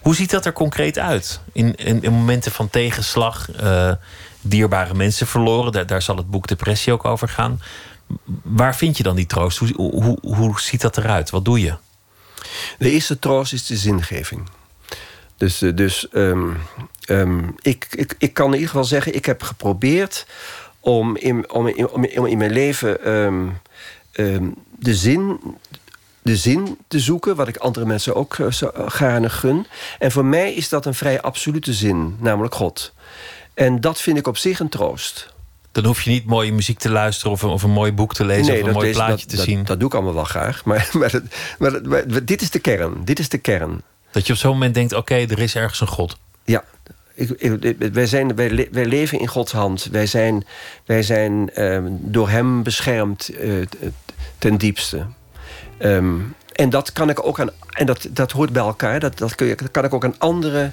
Hoe 0.00 0.14
ziet 0.14 0.30
dat 0.30 0.44
er 0.44 0.52
concreet 0.52 0.98
uit? 0.98 1.40
In, 1.52 1.74
in, 1.74 2.12
momenten 2.12 2.52
van 2.52 2.70
tegenslag, 2.70 3.48
uh, 3.62 3.92
dierbare 4.40 4.94
mensen 4.94 5.26
verloren, 5.26 5.86
daar, 5.86 6.02
zal 6.02 6.16
het 6.16 6.30
boek 6.30 6.46
Depressie 6.46 6.92
ook 6.92 7.04
over 7.04 7.28
gaan. 7.28 7.60
Waar 8.42 8.76
vind 8.76 8.96
je 8.96 9.02
dan 9.02 9.16
die 9.16 9.26
troost? 9.26 9.58
Hoe, 9.58 9.74
hoe, 9.74 10.18
hoe 10.20 10.60
ziet 10.60 10.80
dat 10.80 10.96
eruit? 10.96 11.30
Wat 11.30 11.44
doe 11.44 11.60
je? 11.60 11.74
De 12.78 12.90
eerste 12.90 13.18
troost 13.18 13.52
is 13.52 13.66
de 13.66 13.76
zingeving. 13.76 14.48
Dus, 15.36 15.62
eh, 15.62 15.76
dus 15.76 16.06
um, 16.12 16.56
um, 17.08 17.54
ik, 17.62 17.86
ik, 17.90 18.14
ik 18.18 18.34
kan 18.34 18.46
in 18.46 18.52
ieder 18.52 18.68
geval 18.68 18.84
zeggen, 18.84 19.14
ik 19.14 19.26
heb 19.26 19.42
geprobeerd 19.42 20.26
om 20.80 21.16
in, 21.16 21.50
om, 21.50 21.66
in, 22.26 22.38
mijn 22.38 22.52
leven 22.52 23.10
um, 23.10 23.60
de 24.78 24.94
zin 24.94 25.40
de 26.30 26.36
zin 26.36 26.78
te 26.88 27.00
zoeken, 27.00 27.36
wat 27.36 27.48
ik 27.48 27.56
andere 27.56 27.86
mensen 27.86 28.14
ook 28.14 28.38
uh, 28.38 28.46
gaarne 28.86 29.30
gun. 29.30 29.66
En 29.98 30.10
voor 30.10 30.24
mij 30.24 30.54
is 30.54 30.68
dat 30.68 30.86
een 30.86 30.94
vrij 30.94 31.20
absolute 31.20 31.72
zin, 31.72 32.16
namelijk 32.18 32.54
God. 32.54 32.92
En 33.54 33.80
dat 33.80 34.00
vind 34.00 34.18
ik 34.18 34.26
op 34.26 34.36
zich 34.36 34.60
een 34.60 34.68
troost. 34.68 35.32
Dan 35.72 35.84
hoef 35.84 36.02
je 36.02 36.10
niet 36.10 36.24
mooie 36.24 36.52
muziek 36.52 36.78
te 36.78 36.90
luisteren 36.90 37.32
of 37.32 37.42
een, 37.42 37.48
of 37.48 37.62
een 37.62 37.70
mooi 37.70 37.92
boek 37.92 38.14
te 38.14 38.24
lezen 38.24 38.54
of 38.54 38.66
een 38.66 38.72
mooi 38.72 38.92
plaatje 38.92 39.26
te 39.26 39.36
zien. 39.36 39.64
Dat 39.64 39.78
doe 39.78 39.88
ik 39.88 39.94
allemaal 39.94 40.14
wel 40.14 40.24
graag. 40.24 40.64
Maar, 40.68 40.90
maar, 40.92 41.20
maar, 41.58 41.80
maar, 41.86 42.24
dit 42.24 42.42
is 42.42 42.50
de 42.50 42.58
kern. 42.58 43.04
Dit 43.04 43.18
is 43.18 43.28
de 43.28 43.38
kern. 43.38 43.82
Dat 44.10 44.26
je 44.26 44.32
op 44.32 44.38
zo'n 44.38 44.52
moment 44.52 44.74
denkt: 44.74 44.92
oké, 44.92 45.14
er 45.14 45.38
is 45.38 45.54
ergens 45.54 45.80
een 45.80 45.86
God. 45.86 46.18
Ja, 46.44 46.64
ik, 47.14 47.30
ik, 47.30 47.76
wij, 47.92 48.06
zijn, 48.06 48.34
wij, 48.34 48.68
wij, 48.70 48.86
leven 48.86 49.20
in 49.20 49.26
Gods 49.26 49.52
hand. 49.52 49.88
Wij 49.90 50.06
zijn, 50.06 50.44
wij 50.84 51.02
zijn 51.02 51.50
uh, 51.54 51.78
door 51.90 52.28
Hem 52.28 52.62
beschermd 52.62 53.30
uh, 53.40 53.66
ten 54.38 54.56
diepste. 54.56 55.06
Um, 55.82 56.34
en 56.52 56.70
dat 56.70 56.92
kan 56.92 57.10
ik 57.10 57.26
ook 57.26 57.40
aan. 57.40 57.50
En 57.70 57.86
dat, 57.86 58.08
dat 58.10 58.32
hoort 58.32 58.52
bij 58.52 58.62
elkaar. 58.62 59.00
Dat, 59.00 59.18
dat, 59.18 59.34
kun 59.34 59.46
je, 59.46 59.56
dat 59.56 59.70
kan 59.70 59.84
ik 59.84 59.94
ook 59.94 60.04
aan 60.04 60.18
andere 60.18 60.70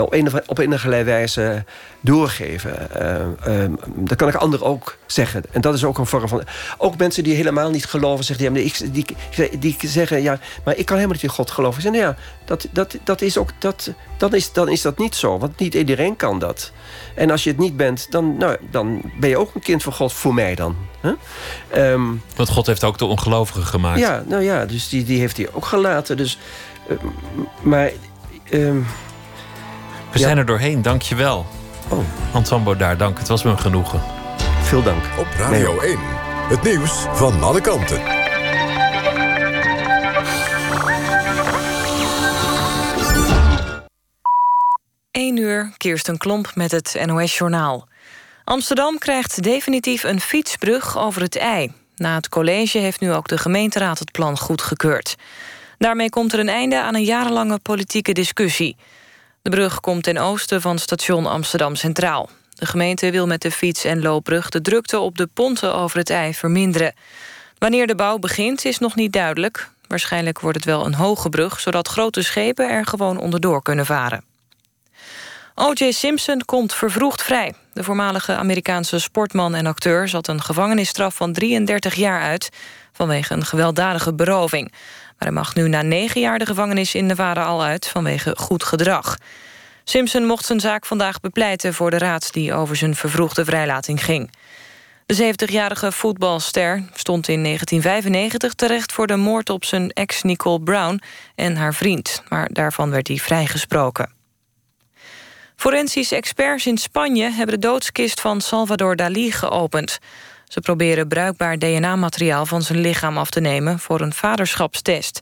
op 0.00 0.12
een, 0.12 0.28
op 0.46 0.58
een 0.58 0.72
of 0.72 0.82
wijze 0.82 1.64
doorgeven. 2.00 2.88
Uh, 2.96 3.62
uh, 3.62 3.72
dat 3.86 4.16
kan 4.16 4.28
ik 4.28 4.34
anderen 4.34 4.66
ook 4.66 4.96
zeggen. 5.06 5.42
En 5.50 5.60
dat 5.60 5.74
is 5.74 5.84
ook 5.84 5.98
een 5.98 6.06
vorm 6.06 6.28
van... 6.28 6.42
Ook 6.78 6.96
mensen 6.96 7.24
die 7.24 7.34
helemaal 7.34 7.70
niet 7.70 7.84
geloven, 7.84 8.24
zeggen, 8.24 8.52
die, 8.52 8.72
die, 8.90 9.06
die, 9.30 9.58
die 9.58 9.76
zeggen... 9.80 10.22
ja, 10.22 10.38
maar 10.64 10.76
ik 10.76 10.86
kan 10.86 10.96
helemaal 10.96 11.14
niet 11.14 11.24
in 11.24 11.36
God 11.36 11.50
geloven. 11.50 11.76
Ik 11.76 11.82
zeg, 11.82 11.92
nou 11.92 12.04
ja, 12.04 12.16
dat, 12.44 12.68
dat, 12.70 12.96
dat 13.04 13.20
is 13.20 13.38
ook, 13.38 13.50
dat, 13.58 13.92
dan, 14.16 14.34
is, 14.34 14.52
dan 14.52 14.68
is 14.68 14.82
dat 14.82 14.98
niet 14.98 15.14
zo. 15.14 15.38
Want 15.38 15.58
niet 15.58 15.74
iedereen 15.74 16.16
kan 16.16 16.38
dat. 16.38 16.72
En 17.14 17.30
als 17.30 17.44
je 17.44 17.50
het 17.50 17.58
niet 17.58 17.76
bent, 17.76 18.06
dan, 18.10 18.36
nou, 18.36 18.56
dan 18.70 19.02
ben 19.20 19.28
je 19.28 19.38
ook 19.38 19.54
een 19.54 19.60
kind 19.60 19.82
van 19.82 19.92
God. 19.92 20.12
Voor 20.12 20.34
mij 20.34 20.54
dan. 20.54 20.76
Huh? 21.02 21.12
Um, 21.74 22.22
Want 22.36 22.48
God 22.48 22.66
heeft 22.66 22.84
ook 22.84 22.98
de 22.98 23.04
ongelovigen 23.04 23.66
gemaakt. 23.66 24.00
Ja, 24.00 24.22
nou 24.26 24.42
ja, 24.42 24.66
dus 24.66 24.88
die, 24.88 25.04
die 25.04 25.20
heeft 25.20 25.36
hij 25.36 25.48
ook 25.52 25.64
gelaten. 25.64 26.16
Dus, 26.16 26.38
uh, 26.90 26.96
maar... 27.62 27.90
Um, 28.50 28.86
we 30.16 30.22
zijn 30.22 30.38
er 30.38 30.46
doorheen, 30.46 30.82
dank 30.82 31.02
je 31.02 31.14
wel. 31.14 31.46
Oh. 31.88 31.98
Ansambo 32.32 32.76
daar, 32.76 32.96
dank. 32.96 33.18
Het 33.18 33.28
was 33.28 33.42
me 33.42 33.50
een 33.50 33.58
genoegen. 33.58 34.00
Veel 34.62 34.82
dank. 34.82 35.04
Op 35.18 35.26
Radio 35.38 35.80
1, 35.80 35.98
het 36.48 36.62
nieuws 36.62 36.90
van 37.12 37.42
alle 37.42 37.60
kanten. 37.60 38.00
Eén 45.10 45.36
uur, 45.36 45.72
Kirsten 45.76 46.18
Klomp 46.18 46.50
met 46.54 46.70
het 46.70 47.02
NOS-journaal. 47.06 47.88
Amsterdam 48.44 48.98
krijgt 48.98 49.42
definitief 49.42 50.02
een 50.02 50.20
fietsbrug 50.20 50.98
over 50.98 51.22
het 51.22 51.36
IJ. 51.36 51.72
Na 51.96 52.14
het 52.14 52.28
college 52.28 52.78
heeft 52.78 53.00
nu 53.00 53.12
ook 53.12 53.28
de 53.28 53.38
gemeenteraad 53.38 53.98
het 53.98 54.12
plan 54.12 54.38
goedgekeurd. 54.38 55.16
Daarmee 55.78 56.08
komt 56.08 56.32
er 56.32 56.38
een 56.38 56.48
einde 56.48 56.80
aan 56.80 56.94
een 56.94 57.04
jarenlange 57.04 57.58
politieke 57.58 58.12
discussie. 58.12 58.76
De 59.46 59.52
brug 59.52 59.80
komt 59.80 60.02
ten 60.02 60.18
oosten 60.18 60.60
van 60.60 60.78
station 60.78 61.26
Amsterdam 61.26 61.74
Centraal. 61.74 62.28
De 62.54 62.66
gemeente 62.66 63.10
wil 63.10 63.26
met 63.26 63.42
de 63.42 63.50
fiets- 63.50 63.84
en 63.84 64.02
loopbrug 64.02 64.48
de 64.48 64.60
drukte 64.60 64.98
op 64.98 65.16
de 65.16 65.26
ponten 65.26 65.74
over 65.74 65.98
het 65.98 66.10
IJ 66.10 66.34
verminderen. 66.34 66.94
Wanneer 67.58 67.86
de 67.86 67.94
bouw 67.94 68.18
begint 68.18 68.64
is 68.64 68.78
nog 68.78 68.94
niet 68.94 69.12
duidelijk. 69.12 69.70
Waarschijnlijk 69.88 70.40
wordt 70.40 70.56
het 70.56 70.66
wel 70.66 70.86
een 70.86 70.94
hoge 70.94 71.28
brug... 71.28 71.60
zodat 71.60 71.88
grote 71.88 72.22
schepen 72.22 72.70
er 72.70 72.86
gewoon 72.86 73.18
onderdoor 73.18 73.62
kunnen 73.62 73.86
varen. 73.86 74.24
O.J. 75.54 75.90
Simpson 75.90 76.44
komt 76.44 76.74
vervroegd 76.74 77.22
vrij. 77.22 77.54
De 77.72 77.84
voormalige 77.84 78.36
Amerikaanse 78.36 78.98
sportman 78.98 79.54
en 79.54 79.66
acteur... 79.66 80.08
zat 80.08 80.28
een 80.28 80.42
gevangenisstraf 80.42 81.14
van 81.14 81.32
33 81.32 81.94
jaar 81.94 82.22
uit... 82.22 82.48
vanwege 82.92 83.34
een 83.34 83.44
gewelddadige 83.44 84.14
beroving. 84.14 84.72
Maar 85.18 85.28
hij 85.28 85.36
mag 85.36 85.54
nu 85.54 85.68
na 85.68 85.82
negen 85.82 86.20
jaar 86.20 86.38
de 86.38 86.46
gevangenis 86.46 86.94
in 86.94 87.06
Nevada 87.06 87.44
al 87.44 87.62
uit... 87.62 87.88
vanwege 87.88 88.36
goed 88.36 88.64
gedrag. 88.64 89.16
Simpson 89.84 90.26
mocht 90.26 90.44
zijn 90.44 90.60
zaak 90.60 90.86
vandaag 90.86 91.20
bepleiten 91.20 91.74
voor 91.74 91.90
de 91.90 91.98
raad... 91.98 92.32
die 92.32 92.54
over 92.54 92.76
zijn 92.76 92.94
vervroegde 92.94 93.44
vrijlating 93.44 94.04
ging. 94.04 94.30
De 95.06 95.34
70-jarige 95.34 95.92
voetbalster 95.92 96.82
stond 96.94 97.28
in 97.28 97.42
1995 97.42 98.54
terecht... 98.54 98.92
voor 98.92 99.06
de 99.06 99.16
moord 99.16 99.50
op 99.50 99.64
zijn 99.64 99.90
ex 99.90 100.22
Nicole 100.22 100.60
Brown 100.60 101.00
en 101.34 101.56
haar 101.56 101.74
vriend. 101.74 102.22
Maar 102.28 102.48
daarvan 102.52 102.90
werd 102.90 103.08
hij 103.08 103.16
vrijgesproken. 103.16 104.14
Forensische 105.56 106.16
experts 106.16 106.66
in 106.66 106.78
Spanje 106.78 107.30
hebben 107.30 107.60
de 107.60 107.66
doodskist 107.66 108.20
van 108.20 108.40
Salvador 108.40 108.96
Dali 108.96 109.32
geopend. 109.32 109.98
Ze 110.56 110.62
proberen 110.62 111.08
bruikbaar 111.08 111.58
DNA-materiaal 111.58 112.46
van 112.46 112.62
zijn 112.62 112.78
lichaam 112.78 113.18
af 113.18 113.30
te 113.30 113.40
nemen... 113.40 113.78
voor 113.78 114.00
een 114.00 114.12
vaderschapstest. 114.12 115.20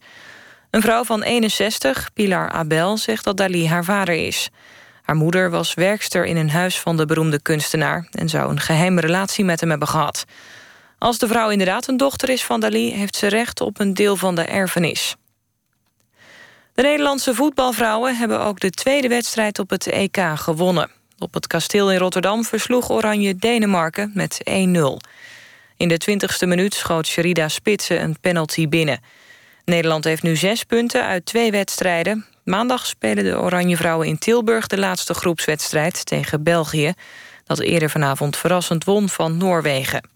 Een 0.70 0.80
vrouw 0.82 1.05
van 1.05 1.22
61, 1.22 2.11
Pilar 2.12 2.49
Abel, 2.49 2.97
zegt 2.97 3.24
dat 3.24 3.37
Dali 3.37 3.68
haar 3.68 3.85
vader 3.85 4.14
is. 4.14 4.51
Haar 5.03 5.16
moeder 5.16 5.51
was 5.51 5.74
werkster 5.74 6.24
in 6.24 6.37
een 6.37 6.51
huis 6.51 6.80
van 6.80 6.97
de 6.97 7.07
beroemde 7.07 7.43
kunstenaar... 7.43 8.09
en 8.11 8.28
zou 8.28 8.51
een 8.51 8.61
geheime 8.61 9.01
relatie 9.01 9.45
met 9.45 9.61
hem 9.61 9.70
hebben 9.70 9.89
gehad. 9.89 10.24
Als 10.99 11.18
de 11.18 11.28
vrouw 11.28 11.51
inderdaad 11.51 11.89
een 11.89 11.97
dochter 11.97 12.28
is 12.28 12.45
van 12.45 12.61
Dali... 12.61 12.93
heeft 12.93 13.16
ze 13.16 13.26
recht 13.26 13.61
op 13.61 13.80
een 13.80 13.95
deel 13.95 14.16
van 14.16 14.35
de 14.35 14.45
erfenis. 14.45 15.16
De 16.74 16.82
Nederlandse 16.82 17.35
voetbalvrouwen 17.35 18.16
hebben 18.16 18.41
ook 18.41 18.61
de 18.61 18.70
tweede 18.70 19.09
wedstrijd 19.09 19.59
op 19.59 19.70
het 19.70 19.87
EK 19.87 20.18
gewonnen. 20.35 20.91
Op 21.19 21.35
het 21.35 21.47
kasteel 21.47 21.93
in 21.93 21.99
Rotterdam 21.99 22.45
versloeg 22.45 22.91
Oranje 22.91 23.37
Denemarken 23.37 24.11
met 24.15 24.41
1-0. 24.51 24.53
In 25.77 25.89
de 25.89 26.01
20ste 26.11 26.49
minuut 26.49 26.75
schoot 26.75 27.07
Sherida 27.07 27.49
Spitsen 27.49 28.03
een 28.03 28.21
penalty 28.21 28.69
binnen. 28.69 29.01
Nederland 29.65 30.05
heeft 30.05 30.23
nu 30.23 30.37
zes 30.37 30.65
punten 30.65 31.05
uit 31.05 31.27
twee 31.27 31.51
wedstrijden. 31.51 32.27
Maandag 32.45 32.87
spelen 32.87 33.25
de 33.25 33.39
Oranje 33.39 33.77
Vrouwen 33.77 34.07
in 34.07 34.19
Tilburg 34.19 34.67
de 34.67 34.79
laatste 34.79 35.15
groepswedstrijd 35.15 36.07
tegen 36.07 36.43
België... 36.43 36.93
dat 37.45 37.61
eerder 37.61 37.91
vanavond 37.91 38.37
verrassend 38.37 38.85
won 38.85 39.09
van 39.09 39.37
Noorwegen. 39.37 40.09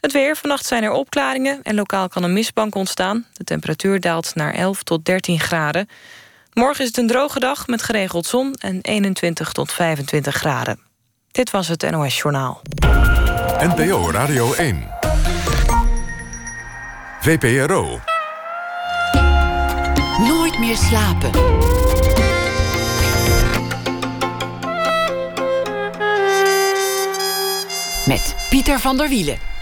Het 0.00 0.12
weer. 0.12 0.36
Vannacht 0.36 0.66
zijn 0.66 0.82
er 0.82 0.92
opklaringen 0.92 1.62
en 1.62 1.74
lokaal 1.74 2.08
kan 2.08 2.22
een 2.22 2.32
mistbank 2.32 2.74
ontstaan. 2.74 3.26
De 3.32 3.44
temperatuur 3.44 4.00
daalt 4.00 4.34
naar 4.34 4.54
11 4.54 4.82
tot 4.82 5.04
13 5.04 5.40
graden. 5.40 5.88
Morgen 6.58 6.80
is 6.80 6.86
het 6.86 6.96
een 6.96 7.06
droge 7.06 7.40
dag 7.40 7.66
met 7.66 7.82
geregeld 7.82 8.26
zon 8.26 8.54
en 8.54 8.78
21 8.80 9.52
tot 9.52 9.72
25 9.72 10.34
graden. 10.34 10.80
Dit 11.30 11.50
was 11.50 11.68
het 11.68 11.90
NOS 11.90 12.16
Journaal. 12.16 12.62
NPO 13.58 14.10
Radio 14.10 14.54
1. 14.54 14.88
VPRO. 17.20 18.00
Nooit 20.18 20.58
meer 20.58 20.76
slapen. 20.76 21.30
Met 28.06 28.36
Pieter 28.50 28.78
van 28.78 28.96
der 28.96 29.08
Wielen. 29.08 29.57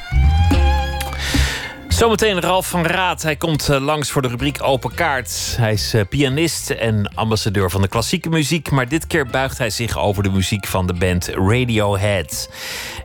Zometeen 1.96 2.40
Ralf 2.40 2.68
van 2.68 2.86
Raad. 2.86 3.22
Hij 3.22 3.36
komt 3.36 3.68
eh, 3.68 3.80
langs 3.80 4.10
voor 4.10 4.22
de 4.22 4.28
rubriek 4.28 4.58
Open 4.62 4.94
Kaart. 4.94 5.54
Hij 5.56 5.72
is 5.72 5.94
eh, 5.94 6.02
pianist 6.08 6.70
en 6.70 7.14
ambassadeur 7.14 7.70
van 7.70 7.82
de 7.82 7.88
klassieke 7.88 8.28
muziek. 8.28 8.70
Maar 8.70 8.88
dit 8.88 9.06
keer 9.06 9.26
buigt 9.26 9.58
hij 9.58 9.70
zich 9.70 9.98
over 9.98 10.22
de 10.22 10.30
muziek 10.30 10.66
van 10.66 10.86
de 10.86 10.92
band 10.92 11.28
Radiohead. 11.28 12.50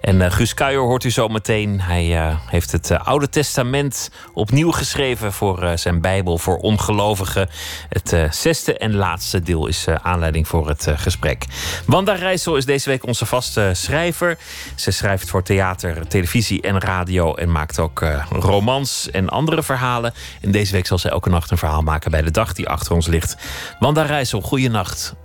En 0.01 0.15
uh, 0.15 0.31
Guus 0.31 0.53
Kuijer 0.53 0.81
hoort 0.81 1.03
u 1.03 1.09
zometeen. 1.09 1.81
Hij 1.81 2.37
heeft 2.45 2.71
het 2.71 2.91
Oude 2.91 3.29
Testament 3.29 4.11
opnieuw 4.33 4.71
geschreven 4.71 5.33
voor 5.33 5.71
zijn 5.75 6.01
Bijbel 6.01 6.37
voor 6.37 6.57
ongelovigen. 6.57 7.49
Het 7.89 8.35
zesde 8.35 8.77
en 8.77 8.95
laatste 8.95 9.41
deel 9.41 9.67
is 9.67 9.87
aanleiding 9.87 10.47
voor 10.47 10.67
het 10.67 10.87
gesprek. 10.95 11.45
Wanda 11.85 12.13
Rijssel 12.13 12.55
is 12.55 12.65
deze 12.65 12.89
week 12.89 13.07
onze 13.07 13.25
vaste 13.25 13.71
schrijver. 13.73 14.37
Ze 14.75 14.91
schrijft 14.91 15.29
voor 15.29 15.43
theater, 15.43 16.07
televisie 16.07 16.61
en 16.61 16.79
radio 16.79 17.35
en 17.35 17.51
maakt 17.51 17.79
ook 17.79 18.05
romans 18.29 18.80
en 19.11 19.29
andere 19.29 19.63
verhalen. 19.63 20.13
En 20.41 20.51
deze 20.51 20.73
week 20.73 20.85
zal 20.85 20.97
ze 20.97 21.09
elke 21.09 21.29
nacht 21.29 21.51
een 21.51 21.57
verhaal 21.57 21.81
maken 21.81 22.11
bij 22.11 22.21
de 22.21 22.31
dag 22.31 22.53
die 22.53 22.69
achter 22.69 22.93
ons 22.93 23.07
ligt. 23.07 23.37
Wanda 23.79 24.01
Rijssel, 24.01 24.41
goeienacht. 24.41 25.15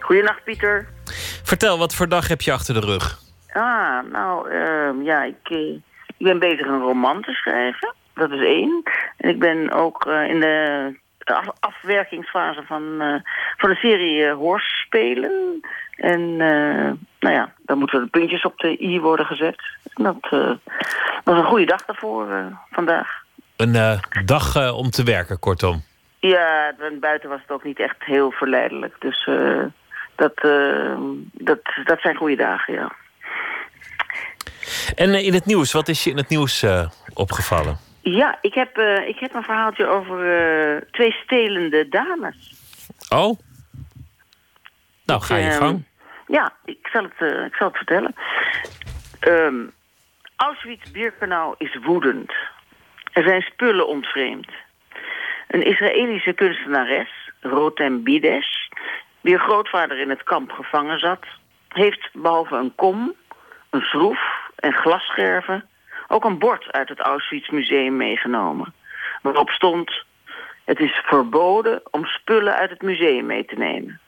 Goeienacht, 0.00 0.44
Pieter. 0.44 0.88
Vertel, 1.42 1.78
wat 1.78 1.94
voor 1.94 2.08
dag 2.08 2.28
heb 2.28 2.40
je 2.40 2.52
achter 2.52 2.74
de 2.74 2.86
rug? 2.86 3.18
Ah, 3.52 4.12
nou, 4.12 4.50
uh, 4.50 5.04
ja, 5.04 5.22
ik, 5.22 5.50
uh, 5.50 5.74
ik 6.06 6.26
ben 6.26 6.38
bezig 6.38 6.66
een 6.66 6.80
roman 6.80 7.22
te 7.22 7.32
schrijven. 7.32 7.94
Dat 8.14 8.30
is 8.30 8.40
één. 8.40 8.82
En 9.16 9.30
ik 9.30 9.38
ben 9.38 9.72
ook 9.72 10.06
uh, 10.06 10.28
in 10.28 10.40
de 10.40 10.94
af 11.24 11.46
afwerkingsfase 11.60 12.62
van, 12.66 12.82
van 13.56 13.70
een 13.70 13.76
serie 13.76 14.30
hoorspelen. 14.30 15.60
En 15.96 16.36
nou 16.36 17.34
ja, 17.34 17.52
dan 17.64 17.78
moeten 17.78 18.00
de 18.00 18.10
puntjes 18.10 18.44
op 18.44 18.58
de 18.58 18.82
i 18.82 19.00
worden 19.00 19.26
gezet. 19.26 19.62
Dat 19.96 20.16
was 21.24 21.38
een 21.38 21.44
goede 21.44 21.66
dag 21.66 21.84
daarvoor 21.84 22.26
vandaag. 22.70 23.24
Een 23.56 24.00
dag 24.24 24.72
om 24.72 24.90
te 24.90 25.02
werken, 25.02 25.38
kortom. 25.38 25.84
Ja, 26.18 26.74
buiten 27.00 27.28
was 27.28 27.40
het 27.40 27.50
ook 27.50 27.64
niet 27.64 27.78
echt 27.78 27.96
heel 27.98 28.30
verleidelijk. 28.30 28.96
Dus 28.98 29.28
dat, 30.14 30.34
dat, 31.32 31.58
dat 31.84 32.00
zijn 32.00 32.16
goede 32.16 32.36
dagen, 32.36 32.74
ja. 32.74 32.92
En 34.94 35.24
in 35.24 35.34
het 35.34 35.46
nieuws, 35.46 35.72
wat 35.72 35.88
is 35.88 36.04
je 36.04 36.10
in 36.10 36.16
het 36.16 36.28
nieuws 36.28 36.66
opgevallen? 37.14 37.78
Ja, 38.00 38.38
ik 38.40 38.54
heb, 38.54 38.78
ik 39.06 39.18
heb 39.18 39.34
een 39.34 39.42
verhaaltje 39.42 39.86
over 39.86 40.86
twee 40.90 41.12
stelende 41.12 41.88
dames. 41.88 42.54
Oh? 43.08 43.38
Nou, 45.04 45.20
ga 45.22 45.36
je 45.36 45.52
um, 45.52 45.58
gang. 45.58 45.84
Ja, 46.26 46.52
ik 46.64 46.88
zal 46.92 47.02
het, 47.02 47.32
uh, 47.32 47.44
ik 47.44 47.54
zal 47.54 47.66
het 47.66 47.76
vertellen. 47.76 48.14
Um, 49.20 49.72
Auschwitz-Birkenau 50.36 51.54
is 51.58 51.76
woedend. 51.82 52.32
Er 53.12 53.22
zijn 53.22 53.42
spullen 53.42 53.88
ontvreemd. 53.88 54.50
Een 55.48 55.62
Israëlische 55.62 56.32
kunstenares, 56.32 57.30
Rotem 57.40 58.02
Bides... 58.02 58.70
wier 59.20 59.38
grootvader 59.38 59.98
in 59.98 60.10
het 60.10 60.22
kamp 60.22 60.50
gevangen 60.50 60.98
zat... 60.98 61.24
heeft 61.68 62.08
behalve 62.12 62.56
een 62.56 62.74
kom, 62.74 63.14
een 63.70 63.80
schroef 63.80 64.50
en 64.56 64.72
glasscherven 64.72 65.68
ook 66.08 66.24
een 66.24 66.38
bord 66.38 66.72
uit 66.72 66.88
het 66.88 67.00
Auschwitz 67.00 67.48
Museum 67.48 67.96
meegenomen. 67.96 68.74
Waarop 69.22 69.50
stond, 69.50 70.04
het 70.64 70.80
is 70.80 71.02
verboden 71.04 71.82
om 71.90 72.04
spullen 72.04 72.54
uit 72.54 72.70
het 72.70 72.82
museum 72.82 73.26
mee 73.26 73.44
te 73.44 73.54
nemen. 73.54 74.00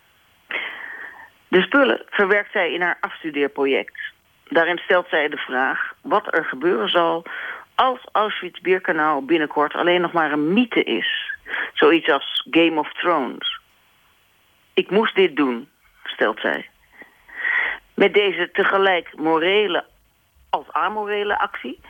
De 1.49 1.63
spullen 1.63 2.03
verwerkt 2.11 2.53
zij 2.53 2.73
in 2.73 2.81
haar 2.81 2.97
afstudeerproject. 3.01 4.17
Daarin 4.49 4.79
stelt 4.79 5.09
zij 5.09 5.29
de 5.29 5.37
vraag 5.37 5.93
wat 6.03 6.37
er 6.37 6.45
gebeuren 6.45 6.89
zal 6.89 7.25
als 7.75 8.01
Auschwitz-Birkenau 8.13 9.25
binnenkort 9.25 9.75
alleen 9.75 10.01
nog 10.01 10.13
maar 10.13 10.33
een 10.33 10.53
mythe 10.53 10.83
is. 10.83 11.33
Zoiets 11.75 12.11
als 12.11 12.47
Game 12.51 12.79
of 12.79 12.93
Thrones. 12.93 13.61
Ik 14.75 14.91
moest 14.91 15.15
dit 15.15 15.37
doen, 15.37 15.69
stelt 16.05 16.41
zij. 16.41 16.69
Met 17.95 18.15
deze 18.15 18.51
tegelijk 18.53 19.17
morele 19.17 19.85
als 20.51 20.73
amorele 20.73 21.39
actie 21.39 21.81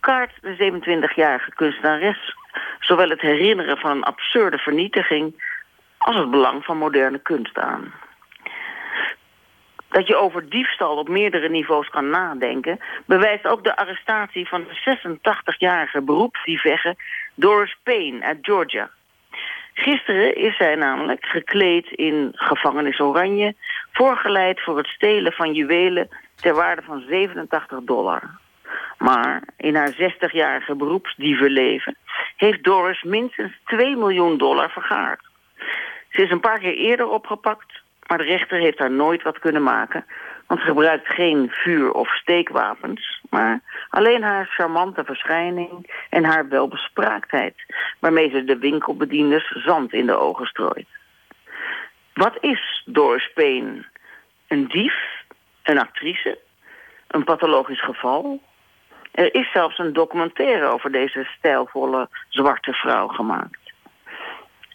kaart 0.00 0.32
de 0.40 0.54
27-jarige 0.56 1.50
kunstenares 1.54 2.36
zowel 2.80 3.08
het 3.08 3.20
herinneren 3.20 3.78
van 3.78 3.90
een 3.90 4.02
absurde 4.02 4.58
vernietiging 4.58 5.42
als 5.98 6.16
het 6.16 6.30
belang 6.30 6.64
van 6.64 6.76
moderne 6.76 7.18
kunst 7.18 7.58
aan. 7.58 7.92
Dat 9.92 10.06
je 10.06 10.16
over 10.16 10.48
diefstal 10.48 10.96
op 10.96 11.08
meerdere 11.08 11.48
niveaus 11.48 11.88
kan 11.88 12.10
nadenken... 12.10 12.80
bewijst 13.06 13.46
ook 13.46 13.64
de 13.64 13.76
arrestatie 13.76 14.48
van 14.48 14.64
de 14.64 14.98
86-jarige 14.98 16.02
beroepsdievegge 16.02 16.96
Doris 17.34 17.76
Payne 17.82 18.22
uit 18.22 18.38
Georgia. 18.42 18.90
Gisteren 19.74 20.36
is 20.36 20.56
zij 20.56 20.74
namelijk 20.74 21.26
gekleed 21.26 21.90
in 21.90 22.32
gevangenis 22.34 23.00
oranje... 23.00 23.54
voorgeleid 23.92 24.60
voor 24.60 24.76
het 24.76 24.86
stelen 24.86 25.32
van 25.32 25.52
juwelen 25.52 26.08
ter 26.34 26.54
waarde 26.54 26.82
van 26.82 27.04
87 27.08 27.78
dollar. 27.82 28.22
Maar 28.98 29.42
in 29.56 29.74
haar 29.74 29.92
60-jarige 29.92 30.74
beroepsdievenleven 30.74 31.96
heeft 32.36 32.64
Doris 32.64 33.02
minstens 33.02 33.52
2 33.64 33.96
miljoen 33.96 34.38
dollar 34.38 34.70
vergaard. 34.70 35.30
Ze 36.10 36.22
is 36.22 36.30
een 36.30 36.40
paar 36.40 36.58
keer 36.58 36.74
eerder 36.74 37.08
opgepakt, 37.08 37.81
maar 38.12 38.20
de 38.20 38.32
rechter 38.32 38.58
heeft 38.58 38.78
haar 38.78 38.90
nooit 38.90 39.22
wat 39.22 39.38
kunnen 39.38 39.62
maken... 39.62 40.04
want 40.46 40.60
ze 40.60 40.66
gebruikt 40.66 41.06
geen 41.06 41.50
vuur- 41.50 41.92
of 41.92 42.08
steekwapens... 42.08 43.20
maar 43.30 43.60
alleen 43.88 44.22
haar 44.22 44.46
charmante 44.46 45.04
verschijning 45.04 46.04
en 46.10 46.24
haar 46.24 46.48
welbespraaktheid... 46.48 47.54
waarmee 47.98 48.30
ze 48.30 48.44
de 48.44 48.58
winkelbedienders 48.58 49.50
zand 49.50 49.92
in 49.92 50.06
de 50.06 50.18
ogen 50.18 50.46
strooit. 50.46 50.86
Wat 52.14 52.36
is 52.40 52.82
Doris 52.84 53.30
Payne? 53.34 53.84
Een 54.48 54.68
dief? 54.68 54.94
Een 55.62 55.78
actrice? 55.78 56.38
Een 57.06 57.24
pathologisch 57.24 57.84
geval? 57.84 58.40
Er 59.12 59.34
is 59.34 59.52
zelfs 59.52 59.78
een 59.78 59.92
documentaire 59.92 60.66
over 60.66 60.92
deze 60.92 61.28
stijlvolle 61.38 62.08
zwarte 62.28 62.72
vrouw 62.72 63.08
gemaakt. 63.08 63.72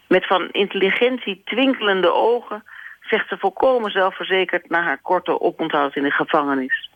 Met 0.08 0.28
van 0.28 0.50
intelligentie 0.52 1.42
twinkelende 1.46 2.14
ogen 2.14 2.64
zegt 3.08 3.28
ze 3.28 3.38
volkomen 3.38 3.92
zelfverzekerd 3.92 4.70
na 4.70 4.82
haar 4.82 5.00
korte 5.02 5.42
oponthoud 5.42 5.96
in 5.96 6.04
de 6.04 6.12
gevangenis. 6.12 6.90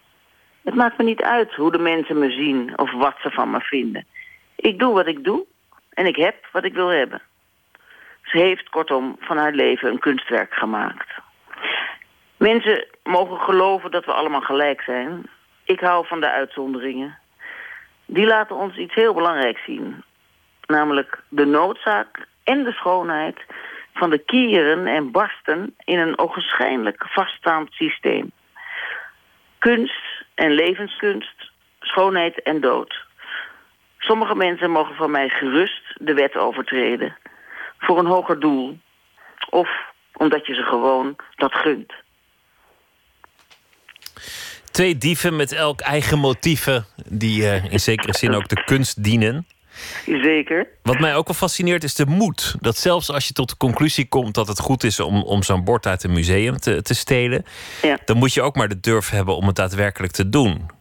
Het 0.64 0.76
maakt 0.76 0.98
me 0.98 1.04
niet 1.04 1.22
uit 1.22 1.54
hoe 1.54 1.72
de 1.72 1.78
mensen 1.78 2.20
me 2.20 2.32
zien 2.32 2.78
of 2.80 2.92
wat 2.92 3.16
ze 3.22 3.30
van 3.30 3.52
me 3.52 3.60
vinden. 3.60 4.06
Ik 4.56 4.80
doe 4.80 4.94
wat 4.94 5.08
ik 5.08 5.24
doe 5.24 5.46
en 5.94 6.06
ik 6.06 6.16
heb 6.16 6.48
wat 6.52 6.64
ik 6.64 6.74
wil 6.74 6.88
hebben. 6.88 7.22
Ze 8.24 8.38
heeft 8.38 8.70
kortom 8.70 9.16
van 9.20 9.38
haar 9.38 9.52
leven 9.52 9.90
een 9.90 10.00
kunstwerk 10.00 10.54
gemaakt. 10.54 11.10
Mensen 12.38 12.86
mogen 13.04 13.38
geloven 13.38 13.92
dat 13.92 14.06
we 14.06 14.14
allemaal 14.14 14.42
gelijk 14.42 14.82
zijn. 14.82 15.24
Ik 15.64 15.80
hou 15.80 16.08
van 16.08 16.20
de 16.20 16.32
uitzonderingen. 16.32 17.18
Die 18.06 18.26
laten 18.26 18.56
ons 18.56 18.78
iets 18.78 18.94
heel 18.94 19.14
belangrijks 19.14 19.64
zien. 19.66 20.04
Namelijk 20.66 21.20
de 21.30 21.46
noodzaak 21.46 22.28
en 22.44 22.64
de 22.64 22.72
schoonheid 22.72 23.38
van 23.94 24.10
de 24.10 24.18
kieren 24.18 24.88
en 24.88 25.12
barsten 25.12 25.76
in 25.84 26.00
een 26.00 26.18
ogenschijnlijk 26.18 27.06
vaststaand 27.10 27.72
systeem. 27.72 28.32
Kunst 29.60 30.26
en 30.36 30.52
levenskunst 30.52 31.52
schoonheid 31.80 32.42
en 32.42 32.62
dood. 32.62 33.06
Sommige 33.98 34.36
mensen 34.36 34.72
mogen 34.72 34.96
van 34.96 35.12
mij 35.12 35.30
gerust 35.30 35.84
de 35.96 36.14
wet 36.14 36.36
overtreden. 36.36 37.18
Voor 37.78 38.00
een 38.00 38.06
hoger 38.06 38.40
doel. 38.40 38.78
Of 39.50 39.70
omdat 40.14 40.46
je 40.46 40.54
ze 40.54 40.64
gewoon 40.64 41.16
dat 41.36 41.54
gunt. 41.54 41.94
Twee 44.72 44.98
dieven 44.98 45.36
met 45.36 45.52
elk 45.52 45.80
eigen 45.80 46.20
motieven, 46.20 46.86
die 47.10 47.42
uh, 47.42 47.72
in 47.72 47.80
zekere 47.80 48.14
zin 48.14 48.34
ook 48.34 48.48
de 48.48 48.64
kunst 48.64 49.04
dienen. 49.04 49.48
Zeker. 50.06 50.68
Wat 50.84 51.00
mij 51.00 51.16
ook 51.16 51.28
wel 51.28 51.36
fascineert 51.36 51.84
is 51.84 51.96
de 51.96 52.06
moed. 52.06 52.56
Dat 52.60 52.78
zelfs 52.78 53.12
als 53.12 53.28
je 53.28 53.34
tot 53.34 53.50
de 53.50 53.58
conclusie 53.58 54.08
komt 54.08 54.36
dat 54.36 54.48
het 54.48 54.60
goed 54.60 54.84
is 54.84 55.00
om, 55.00 55.24
om 55.24 55.44
zo'n 55.44 55.64
bord 55.64 55.86
uit 55.86 56.04
een 56.04 56.14
museum 56.14 56.58
te, 56.58 56.82
te 56.82 56.96
stelen, 56.96 57.46
ja. 57.82 57.98
dan 58.06 58.18
moet 58.18 58.34
je 58.34 58.42
ook 58.42 58.56
maar 58.56 58.68
de 58.68 58.80
durf 58.80 59.10
hebben 59.10 59.36
om 59.36 59.48
het 59.48 59.56
daadwerkelijk 59.56 60.14
te 60.14 60.30
doen. 60.30 60.80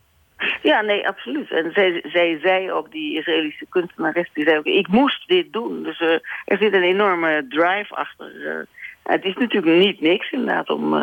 Ja, 0.62 0.80
nee, 0.80 1.08
absoluut. 1.08 1.50
En 1.50 1.72
zij, 1.72 2.04
zij 2.12 2.38
zei 2.42 2.72
ook, 2.72 2.92
die 2.92 3.18
Israëlische 3.18 3.66
kunstenares, 3.68 4.30
die 4.32 4.44
zei 4.44 4.58
ook, 4.58 4.64
ik 4.64 4.88
moest 4.88 5.28
dit 5.28 5.52
doen. 5.52 5.82
Dus 5.82 6.00
uh, 6.00 6.08
er 6.44 6.58
zit 6.58 6.72
een 6.72 6.82
enorme 6.82 7.46
drive 7.48 7.94
achter. 7.94 8.32
Uh, 8.36 8.54
het 9.02 9.24
is 9.24 9.34
natuurlijk 9.34 9.76
niet 9.76 10.00
niks 10.00 10.30
inderdaad 10.30 10.70
om, 10.70 10.94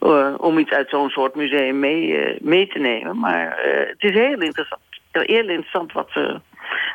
uh, 0.00 0.34
om 0.36 0.58
iets 0.58 0.70
uit 0.70 0.88
zo'n 0.88 1.10
soort 1.10 1.34
museum 1.34 1.78
mee, 1.78 2.36
mee 2.40 2.66
te 2.66 2.78
nemen. 2.78 3.18
Maar 3.18 3.58
het 3.88 4.02
is 4.02 4.14
heel 4.14 4.40
interessant. 4.40 4.80
Heel 5.10 5.48
interessant 5.48 5.92
wat 5.92 6.10
ze, 6.10 6.40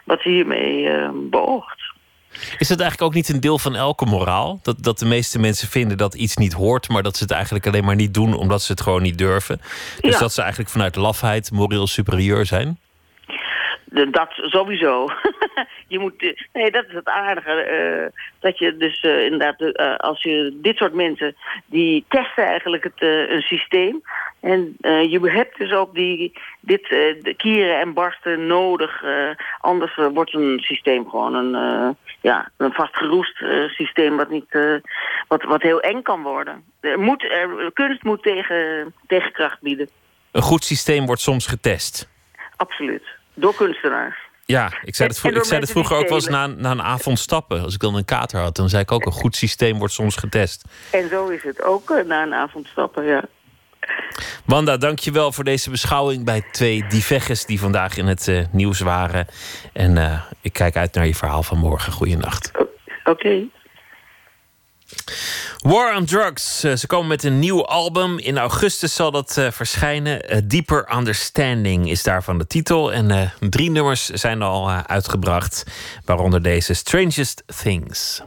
wat 0.03 0.21
ze 0.21 0.29
hiermee 0.29 0.89
beoogt. 1.29 1.83
Is 2.57 2.69
het 2.69 2.79
eigenlijk 2.79 3.01
ook 3.01 3.13
niet 3.13 3.29
een 3.29 3.39
deel 3.39 3.59
van 3.59 3.75
elke 3.75 4.05
moraal? 4.05 4.59
Dat, 4.63 4.83
dat 4.83 4.99
de 4.99 5.05
meeste 5.05 5.39
mensen 5.39 5.67
vinden 5.67 5.97
dat 5.97 6.13
iets 6.13 6.35
niet 6.37 6.53
hoort, 6.53 6.89
maar 6.89 7.03
dat 7.03 7.15
ze 7.17 7.23
het 7.23 7.31
eigenlijk 7.31 7.67
alleen 7.67 7.85
maar 7.85 7.95
niet 7.95 8.13
doen 8.13 8.33
omdat 8.33 8.61
ze 8.61 8.71
het 8.71 8.81
gewoon 8.81 9.01
niet 9.01 9.17
durven. 9.17 9.57
Dus 10.01 10.13
Ja. 10.13 10.19
dat 10.19 10.33
ze 10.33 10.41
eigenlijk 10.41 10.69
vanuit 10.71 10.95
lafheid 10.95 11.51
moreel 11.51 11.87
superieur 11.87 12.45
zijn. 12.45 12.79
Dat 14.11 14.27
sowieso. 14.31 15.05
je 15.87 15.99
moet, 15.99 16.21
eh, 16.21 16.29
nee, 16.53 16.71
dat 16.71 16.85
is 16.87 16.93
het 16.93 17.07
aardige. 17.09 17.51
eh, 17.51 18.21
dat 18.39 18.57
je 18.57 18.77
dus 18.77 18.99
eh, 19.01 19.23
inderdaad, 19.23 19.61
eh, 19.61 19.95
als 19.95 20.21
je 20.23 20.57
dit 20.61 20.77
soort 20.77 20.93
mensen, 20.93 21.35
die 21.65 22.05
testen 22.09 22.45
eigenlijk 22.45 22.83
het, 22.83 23.01
eh, 23.01 23.29
een 23.29 23.41
systeem. 23.41 24.01
En 24.39 24.77
eh, 24.81 25.11
je 25.11 25.29
hebt 25.31 25.57
dus 25.57 25.71
ook 25.71 25.93
die, 25.95 26.33
dit 26.59 26.81
eh, 26.81 27.23
de 27.23 27.33
kieren 27.37 27.79
en 27.79 27.93
barsten 27.93 28.47
nodig. 28.47 29.03
eh, 29.03 29.29
anders 29.59 29.95
wordt 30.13 30.33
een 30.33 30.59
systeem 30.59 31.09
gewoon 31.09 31.33
een, 31.33 31.95
ja, 32.21 32.49
een 32.57 32.71
vastgeroest 32.73 33.43
systeem 33.67 34.17
wat, 34.17 34.29
niet, 34.29 34.57
wat, 35.27 35.43
wat 35.43 35.61
heel 35.61 35.79
eng 35.79 36.01
kan 36.01 36.21
worden. 36.21 36.63
Er 36.79 36.99
moet, 36.99 37.23
er, 37.23 37.71
kunst 37.73 38.03
moet 38.03 38.23
tegen, 38.23 38.93
tegenkracht 39.07 39.61
bieden. 39.61 39.89
Een 40.31 40.41
goed 40.41 40.63
systeem 40.63 41.05
wordt 41.05 41.21
soms 41.21 41.47
getest. 41.47 42.09
Absoluut. 42.55 43.03
Door 43.33 43.55
kunstenaars. 43.55 44.17
Ja, 44.45 44.71
ik 44.83 44.95
zei 44.95 45.07
het, 45.09 45.19
vro- 45.19 45.27
En 45.27 45.33
door 45.33 45.43
ik 45.43 45.49
zei 45.49 45.61
het 45.61 45.71
vroeger 45.71 45.97
ook 45.97 46.07
wel 46.07 46.13
eens 46.17 46.27
na, 46.27 46.47
na 46.47 46.71
een 46.71 46.81
avond 46.81 47.19
stappen. 47.19 47.61
Als 47.61 47.73
ik 47.73 47.79
dan 47.79 47.95
een 47.95 48.05
kater 48.05 48.39
had, 48.39 48.55
dan 48.55 48.69
zei 48.69 48.81
ik 48.81 48.91
ook: 48.91 49.05
een 49.05 49.11
goed 49.11 49.35
systeem 49.35 49.77
wordt 49.77 49.93
soms 49.93 50.15
getest. 50.15 50.65
En 50.91 51.09
zo 51.09 51.27
is 51.27 51.43
het 51.43 51.63
ook 51.63 52.03
na 52.05 52.23
een 52.23 52.33
avond 52.33 52.67
stappen, 52.67 53.05
ja. 53.05 53.23
Wanda, 54.45 54.77
dankjewel 54.77 55.31
voor 55.31 55.43
deze 55.43 55.69
beschouwing 55.69 56.23
bij 56.23 56.43
twee 56.51 56.85
divegges 56.87 57.45
die 57.45 57.59
vandaag 57.59 57.97
in 57.97 58.07
het 58.07 58.27
eh, 58.27 58.45
nieuws 58.51 58.79
waren. 58.79 59.27
En 59.73 59.97
eh, 59.97 60.21
ik 60.41 60.53
kijk 60.53 60.75
uit 60.75 60.93
naar 60.93 61.07
je 61.07 61.15
verhaal 61.15 61.43
van 61.43 61.57
morgen. 61.57 61.91
Goeienacht. 61.93 62.51
Oké. 63.03 63.43
War 65.57 65.95
on 65.95 66.05
Drugs. 66.05 66.63
Eh, 66.63 66.73
ze 66.73 66.87
komen 66.87 67.07
met 67.07 67.23
een 67.23 67.39
nieuw 67.39 67.65
album. 67.65 68.17
In 68.17 68.37
augustus 68.37 68.95
zal 68.95 69.11
dat 69.11 69.47
verschijnen. 69.51 70.47
Deeper 70.47 70.95
Understanding 70.97 71.89
is 71.89 72.03
daarvan 72.03 72.37
de 72.37 72.47
titel. 72.47 72.93
En 72.93 73.31
drie 73.39 73.71
nummers 73.71 74.05
zijn 74.05 74.41
al 74.41 74.71
uitgebracht. 74.71 75.65
Waaronder 76.05 76.41
deze 76.41 76.73
Strangest 76.73 77.43
Things. 77.63 78.21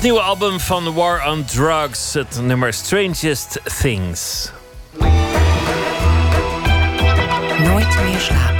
Het 0.00 0.08
nieuwe 0.08 0.24
album 0.24 0.60
van 0.60 0.94
War 0.94 1.30
on 1.30 1.44
Drugs, 1.44 2.14
het 2.14 2.40
nummer 2.42 2.72
Strangest 2.72 3.60
Things. 3.80 4.50
Nooit 7.58 8.02
meer 8.02 8.20
slapen. 8.20 8.59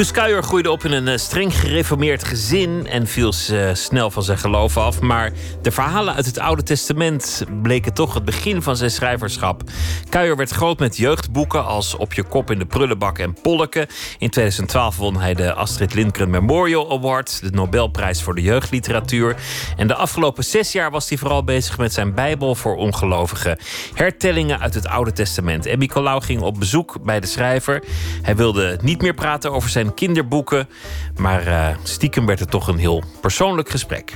Guus 0.00 0.12
Kuijer 0.12 0.42
groeide 0.42 0.70
op 0.70 0.84
in 0.84 0.92
een 0.92 1.08
eh, 1.08 1.18
streng 1.18 1.54
gereformeerd 1.54 2.24
gezin 2.24 2.86
en 2.86 3.06
viel 3.06 3.32
uh, 3.50 3.74
snel 3.74 4.10
van 4.10 4.22
zijn 4.22 4.38
geloof 4.38 4.76
af. 4.76 5.00
Maar 5.00 5.32
de 5.62 5.70
verhalen 5.70 6.14
uit 6.14 6.26
het 6.26 6.38
Oude 6.38 6.62
Testament 6.62 7.44
bleken 7.62 7.94
toch 7.94 8.14
het 8.14 8.24
begin 8.24 8.62
van 8.62 8.76
zijn 8.76 8.90
schrijverschap. 8.90 9.62
Kuijer 10.08 10.36
werd 10.36 10.50
groot 10.50 10.78
met 10.78 10.96
jeugdboeken 10.96 11.64
als 11.64 11.96
Op 11.96 12.12
je 12.12 12.22
kop 12.22 12.50
in 12.50 12.58
de 12.58 12.66
prullenbak 12.66 13.18
en 13.18 13.36
Polleke. 13.42 13.88
In 14.18 14.30
2012 14.30 14.96
won 14.96 15.20
hij 15.20 15.34
de 15.34 15.54
Astrid 15.54 15.94
Lindgren 15.94 16.30
Memorial 16.30 16.90
Award, 16.90 17.40
de 17.42 17.50
Nobelprijs 17.50 18.22
voor 18.22 18.34
de 18.34 18.42
jeugdliteratuur. 18.42 19.36
En 19.76 19.86
de 19.86 19.94
afgelopen 19.94 20.44
zes 20.44 20.72
jaar 20.72 20.90
was 20.90 21.08
hij 21.08 21.18
vooral 21.18 21.44
bezig 21.44 21.78
met 21.78 21.92
zijn 21.92 22.14
Bijbel 22.14 22.54
voor 22.54 22.76
ongelovigen. 22.76 23.58
Hertellingen 23.94 24.60
uit 24.60 24.74
het 24.74 24.86
Oude 24.86 25.12
Testament. 25.12 25.66
En 25.66 25.78
Nicolaou 25.78 26.22
ging 26.22 26.40
op 26.40 26.58
bezoek 26.58 27.04
bij 27.04 27.20
de 27.20 27.26
schrijver. 27.26 27.82
Hij 28.22 28.36
wilde 28.36 28.78
niet 28.82 29.02
meer 29.02 29.14
praten 29.14 29.52
over 29.52 29.70
zijn 29.70 29.88
kinderboeken. 29.94 30.68
Maar 31.16 31.46
uh, 31.46 31.68
stiekem 31.82 32.26
werd 32.26 32.38
het 32.38 32.50
toch 32.50 32.68
een 32.68 32.78
heel 32.78 33.02
persoonlijk 33.20 33.68
gesprek. 33.68 34.14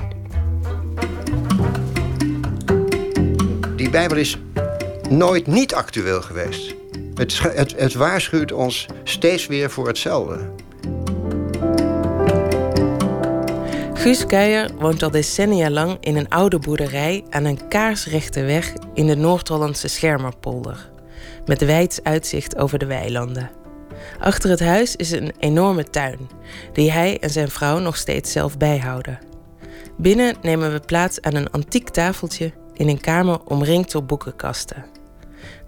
Die 3.76 3.90
Bijbel 3.90 4.16
is 4.16 4.38
nooit 5.08 5.46
niet 5.46 5.74
actueel 5.74 6.22
geweest. 6.22 6.74
Het, 7.14 7.40
het, 7.42 7.74
het 7.76 7.94
waarschuwt 7.94 8.52
ons 8.52 8.86
steeds 9.04 9.46
weer 9.46 9.70
voor 9.70 9.86
hetzelfde. 9.86 10.50
Guus 13.94 14.26
Keijer 14.26 14.70
woont 14.78 15.02
al 15.02 15.10
decennia 15.10 15.70
lang 15.70 15.96
in 16.00 16.16
een 16.16 16.28
oude 16.28 16.58
boerderij 16.58 17.24
aan 17.30 17.44
een 17.44 17.68
kaarsrechte 17.68 18.42
weg 18.42 18.72
in 18.94 19.06
de 19.06 19.16
Noord-Hollandse 19.16 19.88
Schermerpolder. 19.88 20.90
Met 21.46 21.64
wijd 21.64 22.00
uitzicht 22.02 22.56
over 22.56 22.78
de 22.78 22.86
weilanden. 22.86 23.63
Achter 24.18 24.50
het 24.50 24.60
huis 24.60 24.96
is 24.96 25.10
een 25.10 25.32
enorme 25.38 25.84
tuin, 25.84 26.18
die 26.72 26.92
hij 26.92 27.18
en 27.18 27.30
zijn 27.30 27.50
vrouw 27.50 27.78
nog 27.78 27.96
steeds 27.96 28.32
zelf 28.32 28.56
bijhouden. 28.56 29.18
Binnen 29.96 30.36
nemen 30.42 30.72
we 30.72 30.80
plaats 30.80 31.20
aan 31.20 31.34
een 31.34 31.50
antiek 31.50 31.88
tafeltje 31.88 32.52
in 32.74 32.88
een 32.88 33.00
kamer 33.00 33.40
omringd 33.44 33.92
door 33.92 34.04
boekenkasten. 34.04 34.84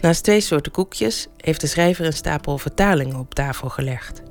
Naast 0.00 0.22
twee 0.22 0.40
soorten 0.40 0.72
koekjes 0.72 1.28
heeft 1.36 1.60
de 1.60 1.66
schrijver 1.66 2.06
een 2.06 2.12
stapel 2.12 2.58
vertalingen 2.58 3.18
op 3.18 3.34
tafel 3.34 3.68
gelegd. 3.68 4.22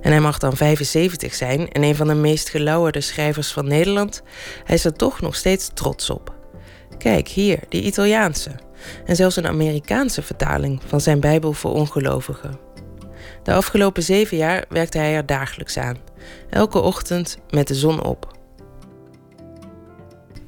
En 0.00 0.10
hij 0.10 0.20
mag 0.20 0.38
dan 0.38 0.56
75 0.56 1.34
zijn 1.34 1.68
en 1.68 1.82
een 1.82 1.96
van 1.96 2.06
de 2.06 2.14
meest 2.14 2.48
gelauwerde 2.48 3.00
schrijvers 3.00 3.52
van 3.52 3.68
Nederland. 3.68 4.22
Hij 4.64 4.74
is 4.74 4.84
er 4.84 4.92
toch 4.92 5.20
nog 5.20 5.36
steeds 5.36 5.70
trots 5.74 6.10
op. 6.10 6.34
Kijk, 6.98 7.28
hier, 7.28 7.58
die 7.68 7.82
Italiaanse. 7.82 8.50
En 9.04 9.16
zelfs 9.16 9.36
een 9.36 9.46
Amerikaanse 9.46 10.22
vertaling 10.22 10.80
van 10.86 11.00
zijn 11.00 11.20
Bijbel 11.20 11.52
voor 11.52 11.72
ongelovigen. 11.72 12.71
De 13.42 13.52
afgelopen 13.52 14.02
zeven 14.02 14.36
jaar 14.36 14.64
werkte 14.68 14.98
hij 14.98 15.14
er 15.14 15.26
dagelijks 15.26 15.78
aan. 15.78 15.96
Elke 16.50 16.78
ochtend 16.78 17.38
met 17.50 17.68
de 17.68 17.74
zon 17.74 18.02
op. 18.02 18.36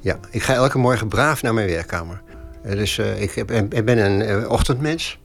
Ja, 0.00 0.18
ik 0.30 0.42
ga 0.42 0.54
elke 0.54 0.78
morgen 0.78 1.08
braaf 1.08 1.42
naar 1.42 1.54
mijn 1.54 1.68
werkkamer. 1.68 2.22
Dus 2.62 2.98
uh, 2.98 3.22
ik, 3.22 3.32
heb, 3.32 3.50
ik, 3.50 3.84
ben 3.84 3.98
een 3.98 4.28
uh, 4.28 4.50
ochtendmens. 4.50 5.18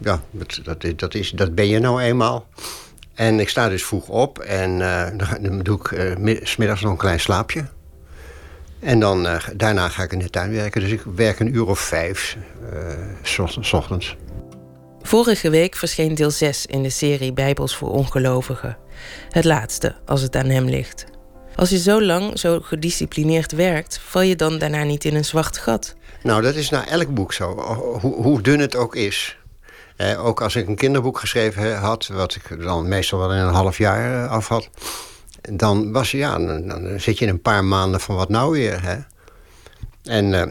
Ja, 0.00 0.20
dat, 0.62 0.86
dat, 0.96 1.14
is, 1.14 1.30
dat 1.30 1.54
ben 1.54 1.68
je 1.68 1.78
nou 1.78 2.00
eenmaal. 2.00 2.46
En 3.14 3.40
ik 3.40 3.48
sta 3.48 3.68
dus 3.68 3.84
vroeg 3.84 4.08
op 4.08 4.38
en 4.38 4.78
dan 5.40 5.58
doe 5.62 5.78
ik 5.78 5.90
uh, 5.90 6.40
smiddags 6.42 6.80
nog 6.80 6.90
een 6.90 6.98
klein 6.98 7.20
slaapje. 7.20 7.64
En 8.80 9.00
dan, 9.00 9.28
daarna 9.56 9.88
ga 9.88 10.02
ik 10.02 10.12
in 10.12 10.18
de 10.18 10.30
tuin 10.30 10.52
werken. 10.52 10.80
Dus 10.80 10.90
ik 10.90 11.02
werk 11.14 11.40
een 11.40 11.54
uur 11.54 11.66
of 11.66 11.78
vijf, 11.78 12.36
s 13.22 13.72
ochtends. 13.72 14.16
Vorige 15.02 15.50
week 15.50 15.76
verscheen 15.76 16.14
deel 16.14 16.30
6 16.30 16.66
in 16.66 16.82
de 16.82 16.90
serie 16.90 17.32
Bijbels 17.32 17.76
voor 17.76 17.90
ongelovigen. 17.90 18.76
Het 19.30 19.44
laatste, 19.44 19.96
als 20.06 20.22
het 20.22 20.36
aan 20.36 20.48
hem 20.48 20.64
ligt. 20.64 21.06
Als 21.54 21.70
je 21.70 21.78
zo 21.78 22.02
lang, 22.02 22.38
zo 22.38 22.60
gedisciplineerd 22.60 23.52
werkt, 23.52 24.00
val 24.04 24.22
je 24.22 24.36
dan 24.36 24.58
daarna 24.58 24.82
niet 24.82 25.04
in 25.04 25.14
een 25.14 25.24
zwart 25.24 25.58
gat? 25.58 25.94
Nou, 26.22 26.42
dat 26.42 26.54
is 26.54 26.70
naar 26.70 26.86
elk 26.86 27.14
boek 27.14 27.32
zo, 27.32 27.54
hoe, 28.00 28.14
hoe 28.14 28.42
dun 28.42 28.60
het 28.60 28.76
ook 28.76 28.96
is. 28.96 29.38
Eh, 29.96 30.26
ook 30.26 30.42
als 30.42 30.56
ik 30.56 30.68
een 30.68 30.76
kinderboek 30.76 31.18
geschreven 31.18 31.76
had, 31.76 32.06
wat 32.06 32.34
ik 32.34 32.62
dan 32.62 32.88
meestal 32.88 33.18
wel 33.18 33.32
in 33.32 33.38
een 33.38 33.54
half 33.54 33.78
jaar 33.78 34.24
eh, 34.24 34.30
af 34.30 34.48
had, 34.48 34.68
dan 35.52 35.92
was 35.92 36.10
ja, 36.10 36.38
dan, 36.38 37.00
zit 37.00 37.18
je 37.18 37.24
in 37.24 37.30
een 37.30 37.42
paar 37.42 37.64
maanden 37.64 38.00
van 38.00 38.16
wat 38.16 38.28
nou 38.28 38.50
weer. 38.52 38.82
Hè? 38.82 38.96
En 40.02 40.32
uh, 40.32 40.42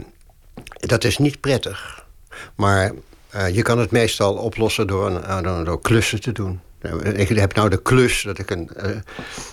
dat 0.70 1.04
is 1.04 1.18
niet 1.18 1.40
prettig. 1.40 2.06
Maar 2.54 2.92
uh, 3.34 3.54
je 3.54 3.62
kan 3.62 3.78
het 3.78 3.90
meestal 3.90 4.34
oplossen 4.34 4.86
door, 4.86 5.22
door 5.64 5.80
klussen 5.80 6.20
te 6.20 6.32
doen. 6.32 6.60
Ik 7.14 7.28
heb 7.28 7.54
nou 7.54 7.68
de 7.68 7.82
klus 7.82 8.22
dat 8.22 8.38
ik 8.38 8.50
een, 8.50 8.70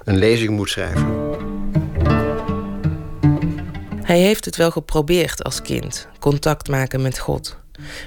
een 0.04 0.18
lezing 0.18 0.50
moet 0.50 0.70
schrijven. 0.70 1.24
Hij 4.02 4.20
heeft 4.20 4.46
het 4.46 4.56
wel 4.56 4.72
geprobeerd 4.72 5.44
als 5.44 5.62
kind, 5.62 6.08
contact 6.20 6.68
maken 6.68 7.02
met 7.02 7.20
God. 7.20 7.58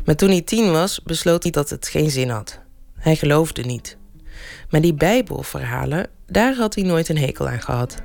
Maar 0.05 0.17
toen 0.17 0.29
hij 0.29 0.43
tien 0.43 0.71
was, 0.71 1.03
besloot 1.03 1.43
hij 1.43 1.53
dat 1.53 1.71
het 1.71 1.89
geen 1.89 2.11
zin 2.11 2.29
had. 2.29 2.59
Hij 2.99 3.17
geloofde 3.17 3.63
niet. 3.63 3.97
Maar 4.71 4.81
die 4.81 4.95
Bijbelverhalen, 4.95 6.07
daar 6.27 6.55
had 6.55 6.75
hij 6.75 6.85
nooit 6.85 7.09
een 7.09 7.19
hekel 7.19 7.49
aan 7.49 7.61
gehad. 7.61 7.97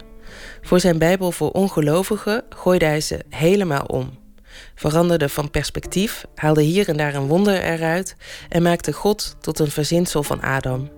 Voor 0.62 0.80
zijn 0.80 0.98
Bijbel 0.98 1.32
voor 1.32 1.52
ongelovigen 1.52 2.44
gooide 2.50 2.86
hij 2.86 3.02
ze 3.02 3.20
helemaal 3.30 3.86
om 3.86 4.18
veranderde 4.76 5.30
van 5.30 5.52
perspectief, 5.52 6.26
haalde 6.36 6.62
hier 6.62 6.90
en 6.90 6.98
daar 6.98 7.16
een 7.16 7.28
wonder 7.28 7.62
eruit 7.62 8.16
en 8.50 8.64
maakte 8.64 8.94
God 8.94 9.36
tot 9.40 9.60
een 9.60 9.72
verzinsel 9.72 10.24
van 10.24 10.42
Adam. 10.42 10.90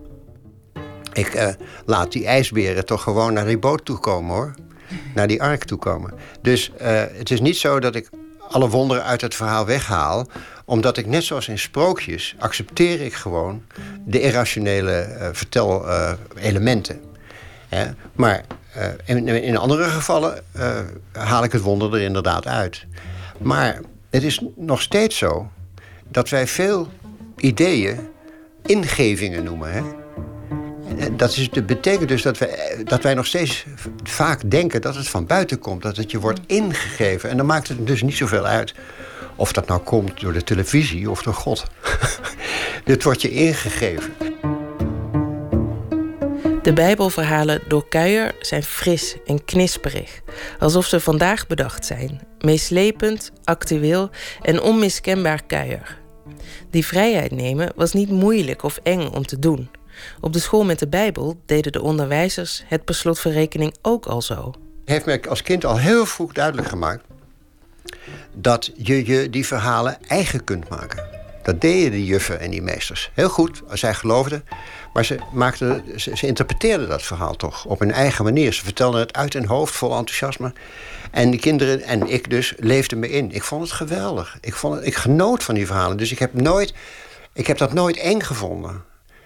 Ik 1.15 1.35
uh, 1.35 1.47
laat 1.85 2.11
die 2.11 2.25
ijsberen 2.25 2.85
toch 2.85 3.01
gewoon 3.03 3.33
naar 3.33 3.45
die 3.45 3.57
boot 3.57 3.85
toe 3.85 3.97
komen 3.97 4.35
hoor. 4.35 4.53
Naar 5.13 5.27
die 5.27 5.41
ark 5.41 5.63
toe 5.63 5.77
komen. 5.77 6.13
Dus 6.41 6.71
uh, 6.81 7.03
het 7.11 7.31
is 7.31 7.41
niet 7.41 7.57
zo 7.57 7.79
dat 7.79 7.95
ik 7.95 8.09
alle 8.49 8.69
wonderen 8.69 9.03
uit 9.03 9.21
het 9.21 9.35
verhaal 9.35 9.65
weghaal. 9.65 10.27
Omdat 10.65 10.97
ik 10.97 11.05
net 11.05 11.23
zoals 11.23 11.47
in 11.47 11.59
sprookjes 11.59 12.35
accepteer 12.39 13.01
ik 13.01 13.13
gewoon 13.13 13.63
de 14.05 14.21
irrationele 14.21 15.17
uh, 15.19 15.27
vertelelementen. 15.31 17.01
maar 18.13 18.43
in, 19.05 19.57
andere 19.57 19.83
gevallen 19.83 20.43
haal 21.11 21.43
ik 21.43 21.51
het 21.51 21.61
wonder 21.61 21.93
er 21.93 22.01
inderdaad 22.01 22.47
uit. 22.47 22.85
Maar 23.37 23.79
het 24.09 24.23
is 24.23 24.41
nog 24.55 24.81
steeds 24.81 25.17
zo 25.17 25.51
dat 26.09 26.29
wij 26.29 26.47
veel 26.47 26.87
ideeën 27.37 27.99
ingevingen 28.65 29.43
noemen. 29.43 29.71
Hè? 29.71 29.81
Dat, 31.15 31.49
betekent 31.65 32.09
dus 32.09 32.21
dat 32.21 32.37
wij, 32.37 32.81
dat 32.83 33.03
wij 33.03 33.13
nog 33.13 33.25
steeds 33.25 33.65
vaak 34.03 34.51
denken 34.51 34.81
dat 34.81 34.95
het 34.95 35.07
van 35.07 35.25
buiten 35.25 35.59
komt. 35.59 35.81
Dat 35.81 35.97
het 35.97 36.11
je 36.11 36.19
wordt 36.19 36.39
ingegeven. 36.45 37.29
En 37.29 37.37
dan 37.37 37.45
maakt 37.45 37.67
het 37.67 37.87
dus 37.87 38.01
niet 38.01 38.17
zoveel 38.17 38.45
uit 38.45 38.73
of 39.35 39.53
dat 39.53 39.67
nou 39.67 39.81
komt 39.81 40.19
door 40.19 40.33
de 40.33 40.43
televisie 40.43 41.09
of 41.09 41.23
door 41.23 41.33
God. 41.33 41.65
Dit 42.85 43.03
wordt 43.03 43.21
je 43.21 43.31
ingegeven. 43.31 44.13
De 46.61 46.73
Bijbelverhalen 46.73 47.61
door 47.67 47.87
Kuijer 47.89 48.35
zijn 48.39 48.63
fris 48.63 49.15
en 49.25 49.45
knisperig, 49.45 50.21
alsof 50.59 50.85
ze 50.85 50.99
vandaag 50.99 51.47
bedacht 51.47 51.85
zijn. 51.85 52.21
Meeslepend, 52.45 53.31
actueel 53.43 54.09
en 54.41 54.61
onmiskenbaar 54.61 55.43
Kuijer. 55.43 55.97
Die 56.69 56.85
vrijheid 56.85 57.31
nemen 57.31 57.71
was 57.75 57.93
niet 57.93 58.09
moeilijk 58.09 58.63
of 58.63 58.79
eng 58.83 59.07
om 59.07 59.25
te 59.25 59.39
doen. 59.39 59.69
Op 60.21 60.33
de 60.33 60.39
school 60.39 60.63
met 60.63 60.79
de 60.79 60.87
Bijbel 60.87 61.39
deden 61.45 61.71
de 61.71 61.81
onderwijzers 61.81 62.63
het 62.67 62.85
per 62.85 62.95
slotverrekening 62.95 63.75
ook 63.81 64.05
al 64.05 64.21
zo. 64.21 64.53
Heeft 64.85 65.05
mij 65.05 65.21
als 65.29 65.41
kind 65.41 65.65
al 65.65 65.77
heel 65.77 66.05
vroeg 66.05 66.33
duidelijk 66.33 66.67
gemaakt 66.67 67.03
dat 68.33 68.71
je 68.75 69.05
je 69.05 69.29
die 69.29 69.45
verhalen 69.45 69.97
eigen 70.07 70.43
kunt 70.43 70.69
maken. 70.69 71.15
Dat 71.43 71.61
deden 71.61 71.91
de 71.91 72.05
juffen 72.05 72.39
en 72.39 72.51
die 72.51 72.61
meesters. 72.61 73.11
Heel 73.13 73.29
goed, 73.29 73.61
zij 73.73 73.93
geloofden. 73.93 74.43
Maar 74.93 75.05
ze, 75.05 75.19
maakten, 75.33 75.83
ze, 75.95 76.17
ze, 76.17 76.27
interpreteerden 76.27 76.89
dat 76.89 77.01
verhaal 77.01 77.35
toch 77.35 77.65
op 77.65 77.79
hun 77.79 77.91
eigen 77.91 78.23
manier. 78.23 78.53
Ze 78.53 78.63
vertelden 78.63 78.99
het 78.99 79.13
uit 79.13 79.33
hun 79.33 79.45
hoofd 79.45 79.75
vol 79.75 79.97
enthousiasme. 79.97 80.53
En 81.11 81.31
de 81.31 81.37
kinderen 81.37 81.81
en 81.81 82.07
ik 82.07 82.29
dus 82.29 82.53
leefden 82.57 82.99
me 82.99 83.09
in. 83.09 83.31
Ik 83.31 83.43
vond 83.43 83.61
het 83.61 83.71
geweldig. 83.71 84.37
Ik, 84.41 84.55
vond 84.55 84.75
het, 84.75 84.85
ik 84.85 84.95
genoot 84.95 85.43
van 85.43 85.55
die 85.55 85.65
verhalen. 85.65 85.97
Dus 85.97 86.11
ik 86.11 86.19
heb, 86.19 86.33
nooit, 86.33 86.73
ik 87.33 87.47
heb 87.47 87.57
dat 87.57 87.73
nooit 87.73 87.97
eng 87.97 88.21
gevonden. 88.21 88.83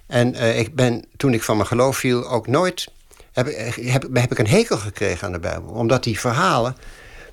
En 0.08 0.36
uh, 0.36 0.60
ik 0.60 0.76
ben, 0.76 1.06
toen 1.18 1.34
ik 1.34 1.44
van 1.44 1.56
mijn 1.56 1.68
geloof 1.68 1.98
viel, 1.98 2.30
ook 2.30 2.48
nooit... 2.48 2.88
Heb, 3.34 3.48
heb, 3.76 4.08
heb 4.14 4.32
ik 4.32 4.40
een 4.40 4.48
hekel 4.48 4.78
gekregen 4.78 5.28
aan 5.28 5.34
de 5.34 5.40
Bijbel. 5.40 5.70
Omdat 5.70 6.04
die 6.04 6.20
verhalen 6.20 6.76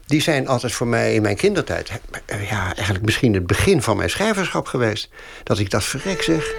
die 0.06 0.20
zijn 0.20 0.48
altijd 0.48 0.72
voor 0.72 0.86
mij 0.86 1.14
in 1.14 1.22
mijn 1.22 1.36
kindertijd... 1.36 1.90
ja, 2.26 2.74
eigenlijk 2.74 3.04
misschien 3.04 3.34
het 3.34 3.46
begin 3.46 3.82
van 3.82 3.96
mijn 3.96 4.10
schrijverschap 4.10 4.66
geweest. 4.66 5.08
Dat 5.42 5.58
ik 5.58 5.70
dat 5.70 5.84
verrek 5.84 6.22
zeg. 6.22 6.54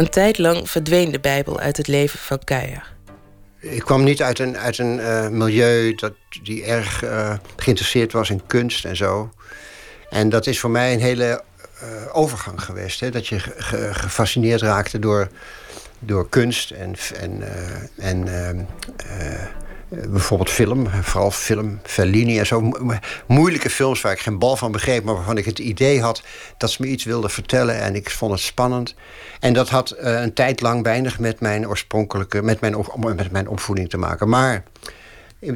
Een 0.00 0.10
tijd 0.10 0.38
lang 0.38 0.70
verdween 0.70 1.10
de 1.10 1.20
Bijbel 1.20 1.60
uit 1.60 1.76
het 1.76 1.86
leven 1.86 2.18
van 2.18 2.38
Kuijer. 2.44 2.92
Ik 3.58 3.80
kwam 3.80 4.04
niet 4.04 4.22
uit 4.22 4.38
een, 4.38 4.58
uit 4.58 4.78
een 4.78 4.98
uh, 4.98 5.28
milieu 5.28 5.94
dat, 5.94 6.12
die 6.42 6.64
erg 6.64 7.04
uh, 7.04 7.34
geïnteresseerd 7.56 8.12
was 8.12 8.30
in 8.30 8.46
kunst 8.46 8.84
en 8.84 8.96
zo. 8.96 9.32
En 10.10 10.28
dat 10.28 10.46
is 10.46 10.60
voor 10.60 10.70
mij 10.70 10.92
een 10.92 11.00
hele 11.00 11.42
uh, 11.82 11.88
overgang 12.12 12.62
geweest. 12.62 13.00
Hè? 13.00 13.10
Dat 13.10 13.26
je 13.26 13.38
gefascineerd 13.92 14.60
raakte 14.60 14.98
door, 14.98 15.28
door 15.98 16.28
kunst 16.28 16.70
en, 16.70 16.94
en, 17.20 17.42
en 17.96 18.28
eh, 18.28 19.44
bijvoorbeeld 19.90 20.50
film, 20.50 20.88
vooral 20.88 21.30
film, 21.30 21.80
Fellini 21.82 22.38
en 22.38 22.46
zo. 22.46 22.70
Moeilijke 23.26 23.70
films 23.70 24.00
waar 24.00 24.12
ik 24.12 24.20
geen 24.20 24.38
bal 24.38 24.56
van 24.56 24.72
begreep... 24.72 25.04
maar 25.04 25.14
waarvan 25.14 25.36
ik 25.36 25.44
het 25.44 25.58
idee 25.58 26.00
had 26.00 26.22
dat 26.56 26.70
ze 26.70 26.82
me 26.82 26.88
iets 26.88 27.04
wilden 27.04 27.30
vertellen... 27.30 27.80
en 27.80 27.94
ik 27.94 28.10
vond 28.10 28.32
het 28.32 28.40
spannend. 28.40 28.94
En 29.40 29.52
dat 29.52 29.68
had 29.68 29.96
uh, 30.00 30.20
een 30.20 30.34
tijd 30.34 30.60
lang 30.60 30.82
weinig 30.82 31.18
met 31.18 31.40
mijn 31.40 31.68
oorspronkelijke... 31.68 32.42
met 32.42 32.60
mijn, 32.60 32.76
met 33.16 33.30
mijn 33.30 33.48
opvoeding 33.48 33.90
te 33.90 33.96
maken. 33.96 34.28
Maar 34.28 34.64
eh, 35.40 35.54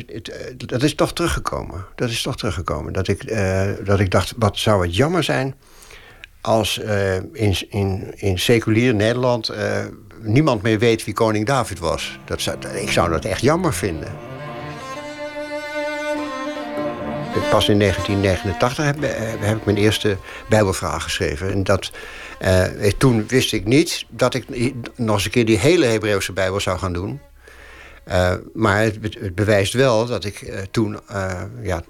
dat 0.56 0.82
is 0.82 0.94
toch 0.94 1.12
teruggekomen. 1.12 1.86
Dat 1.94 2.11
is 2.11 2.23
toch 2.23 2.36
teruggekomen. 2.36 2.93
Dat 2.93 3.09
ik, 3.09 3.31
uh, 3.31 3.70
dat 3.85 4.01
ik 4.01 4.11
dacht, 4.11 4.32
wat 4.36 4.59
zou 4.59 4.86
het 4.86 4.97
jammer 4.97 5.23
zijn... 5.23 5.55
als 6.40 6.78
in, 7.32 7.56
in, 7.69 8.12
in 8.15 8.39
seculier 8.39 8.94
Nederland 8.94 9.52
niemand 10.24 10.62
meer 10.62 10.78
weet 10.78 11.05
wie 11.05 11.14
koning 11.14 11.46
David 11.46 11.78
was. 11.78 12.18
Dat 12.24 12.40
zou, 12.40 12.56
ik 12.66 12.90
zou 12.90 13.10
dat 13.10 13.24
echt 13.24 13.40
jammer 13.40 13.74
vinden. 13.74 14.12
Pas 17.51 17.68
in 17.68 17.78
1989 17.78 18.84
heb, 18.84 18.96
heb 19.40 19.56
ik 19.56 19.64
mijn 19.64 19.76
eerste 19.76 20.16
Bijbelvraag 20.48 21.02
geschreven. 21.02 21.52
En 21.52 21.64
dat, 21.64 21.90
uh, 22.42 22.64
toen 22.98 23.26
wist 23.26 23.52
ik 23.52 23.64
niet 23.64 24.05
dat 24.09 24.34
ik 24.34 24.44
nog 24.96 25.14
eens 25.14 25.24
een 25.24 25.30
keer 25.30 25.46
die 25.46 25.59
hele 25.59 25.86
Hebreeuwse 25.86 26.32
Bijbel 26.32 26.60
zou 26.60 26.78
gaan 26.78 26.92
doen. 26.92 27.20
Uh, 28.09 28.34
maar 28.55 28.82
het, 28.82 28.98
het, 29.01 29.34
bewijst 29.34 29.72
wel 29.72 30.06
dat 30.06 30.24
ik 30.24 30.66
toen 30.70 31.01
ja, 31.62 31.82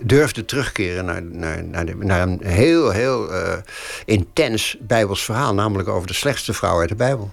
durfde 0.00 0.44
terugkeren 0.44 1.04
naar, 1.04 1.22
naar, 1.22 1.64
naar, 1.64 1.96
naar 1.96 2.22
een 2.22 2.40
heel, 2.44 2.90
heel 2.90 3.32
uh, 3.32 3.52
intens 4.04 4.76
Bijbels 4.80 5.24
verhaal. 5.24 5.54
Namelijk 5.54 5.88
over 5.88 6.06
de 6.06 6.14
slechtste 6.14 6.52
vrouw 6.52 6.80
uit 6.80 6.88
de 6.88 6.94
Bijbel. 6.94 7.30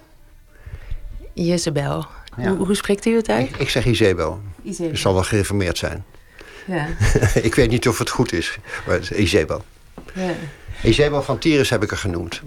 Jezebel. 1.34 2.06
Hoe, 2.36 2.56
hoe, 2.56 2.76
spreekt 2.76 3.06
u 3.06 3.16
het 3.16 3.30
uit? 3.30 3.50
Ik, 3.50 3.58
ik 3.58 3.70
zeg 3.70 3.86
Izebel. 3.86 4.42
Izebel. 4.64 4.92
Het 4.92 5.00
zal 5.00 5.14
wel 5.14 5.24
gereformeerd 5.24 5.78
zijn. 5.78 6.06
Ja. 6.66 6.88
ik 7.42 7.56
weet 7.56 7.70
niet 7.70 7.88
of 7.88 7.98
het 7.98 8.10
goed 8.10 8.34
is, 8.34 8.58
maar 8.86 8.96
het 8.96 9.04
is 9.04 9.12
Izebel. 9.12 9.64
Ja. 10.14 10.34
Izebel 10.84 11.24
van 11.24 11.38
Tyrus 11.38 11.70
heb 11.70 11.84
ik 11.84 11.92
er 11.92 11.98
genoemd. 11.98 12.42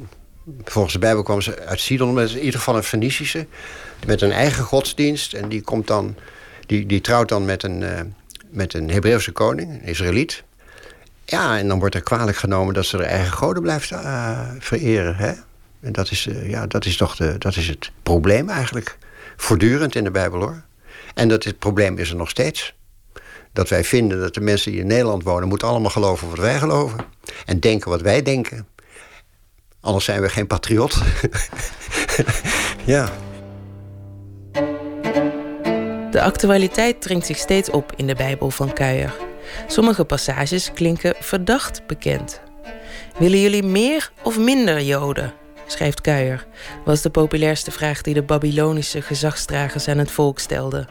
Volgens 0.64 0.94
de 0.94 1.00
Bijbel 1.00 1.22
kwam 1.22 1.40
ze 1.40 1.64
uit 1.64 1.80
Sidon, 1.80 2.14
met 2.14 2.30
in 2.30 2.38
ieder 2.38 2.58
geval 2.58 2.76
een 2.76 2.82
Fenicische. 2.82 3.46
Met 4.06 4.20
een 4.20 4.32
eigen 4.32 4.64
godsdienst. 4.64 5.32
En 5.32 5.48
die, 5.48 5.62
komt 5.62 5.86
dan, 5.86 6.14
die, 6.66 6.86
die 6.86 7.00
trouwt 7.00 7.28
dan 7.28 7.44
met 7.44 7.62
een... 7.62 8.14
Met 8.56 8.74
een 8.74 8.90
Hebreeuwse 8.90 9.32
koning, 9.32 9.70
een 9.70 9.82
Israëliet. 9.82 10.44
Ja, 11.24 11.58
en 11.58 11.68
dan 11.68 11.78
wordt 11.78 11.94
er 11.94 12.02
kwalijk 12.02 12.36
genomen 12.36 12.74
dat 12.74 12.86
ze 12.86 12.96
haar 12.96 13.06
eigen 13.06 13.32
goden 13.32 13.62
blijft 13.62 13.90
uh, 13.90 14.40
vereren. 14.58 15.16
Hè? 15.16 15.32
En 15.80 15.92
dat 15.92 16.10
is, 16.10 16.26
uh, 16.26 16.50
ja, 16.50 16.66
dat, 16.66 16.84
is 16.84 16.96
toch 16.96 17.16
de, 17.16 17.38
dat 17.38 17.56
is 17.56 17.68
het 17.68 17.90
probleem 18.02 18.48
eigenlijk. 18.48 18.98
Voortdurend 19.36 19.94
in 19.94 20.04
de 20.04 20.10
Bijbel 20.10 20.40
hoor. 20.40 20.62
En 21.14 21.28
dat 21.28 21.44
het 21.44 21.58
probleem 21.58 21.98
is 21.98 22.10
er 22.10 22.16
nog 22.16 22.28
steeds. 22.28 22.74
Dat 23.52 23.68
wij 23.68 23.84
vinden 23.84 24.20
dat 24.20 24.34
de 24.34 24.40
mensen 24.40 24.70
die 24.70 24.80
in 24.80 24.86
Nederland 24.86 25.22
wonen... 25.22 25.48
moeten 25.48 25.68
allemaal 25.68 25.90
geloven 25.90 26.28
wat 26.28 26.38
wij 26.38 26.58
geloven. 26.58 26.98
En 27.44 27.60
denken 27.60 27.90
wat 27.90 28.00
wij 28.00 28.22
denken. 28.22 28.66
Anders 29.80 30.04
zijn 30.04 30.20
we 30.20 30.28
geen 30.28 30.46
patriot. 30.46 31.02
ja. 32.84 33.12
De 36.10 36.22
actualiteit 36.22 37.00
dringt 37.00 37.26
zich 37.26 37.36
steeds 37.36 37.70
op 37.70 37.92
in 37.96 38.06
de 38.06 38.14
Bijbel 38.14 38.50
van 38.50 38.72
Kuijer. 38.72 39.14
Sommige 39.66 40.04
passages 40.04 40.72
klinken 40.72 41.14
verdacht 41.20 41.86
bekend. 41.86 42.40
Willen 43.18 43.40
jullie 43.40 43.62
meer 43.62 44.10
of 44.22 44.38
minder 44.38 44.82
Joden? 44.82 45.32
schrijft 45.66 46.00
Kuijer, 46.00 46.46
was 46.84 47.02
de 47.02 47.10
populairste 47.10 47.70
vraag 47.70 48.02
die 48.02 48.14
de 48.14 48.22
Babylonische 48.22 49.02
gezagsdragers 49.02 49.88
aan 49.88 49.98
het 49.98 50.10
volk 50.10 50.38
stelden. 50.38 50.88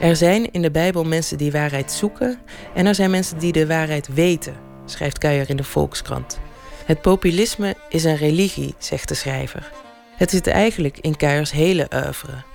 Er 0.00 0.16
zijn 0.16 0.52
in 0.52 0.62
de 0.62 0.70
Bijbel 0.70 1.04
mensen 1.04 1.38
die 1.38 1.52
waarheid 1.52 1.92
zoeken 1.92 2.38
en 2.74 2.86
er 2.86 2.94
zijn 2.94 3.10
mensen 3.10 3.38
die 3.38 3.52
de 3.52 3.66
waarheid 3.66 4.14
weten, 4.14 4.54
schrijft 4.84 5.18
Kuijer 5.18 5.50
in 5.50 5.56
de 5.56 5.64
Volkskrant. 5.64 6.38
Het 6.84 7.00
populisme 7.00 7.74
is 7.88 8.04
een 8.04 8.16
religie, 8.16 8.74
zegt 8.78 9.08
de 9.08 9.14
schrijver. 9.14 9.70
Het 10.16 10.30
zit 10.30 10.46
eigenlijk 10.46 10.98
in 10.98 11.16
Kuijers 11.16 11.50
hele 11.50 11.88
oeuvre. 11.94 12.49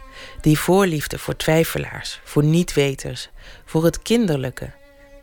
Die 0.46 0.60
voorliefde 0.60 1.18
voor 1.18 1.36
twijfelaars, 1.36 2.22
voor 2.24 2.44
niet-weters, 2.44 3.30
voor 3.66 3.84
het 3.84 4.02
kinderlijke. 4.02 4.70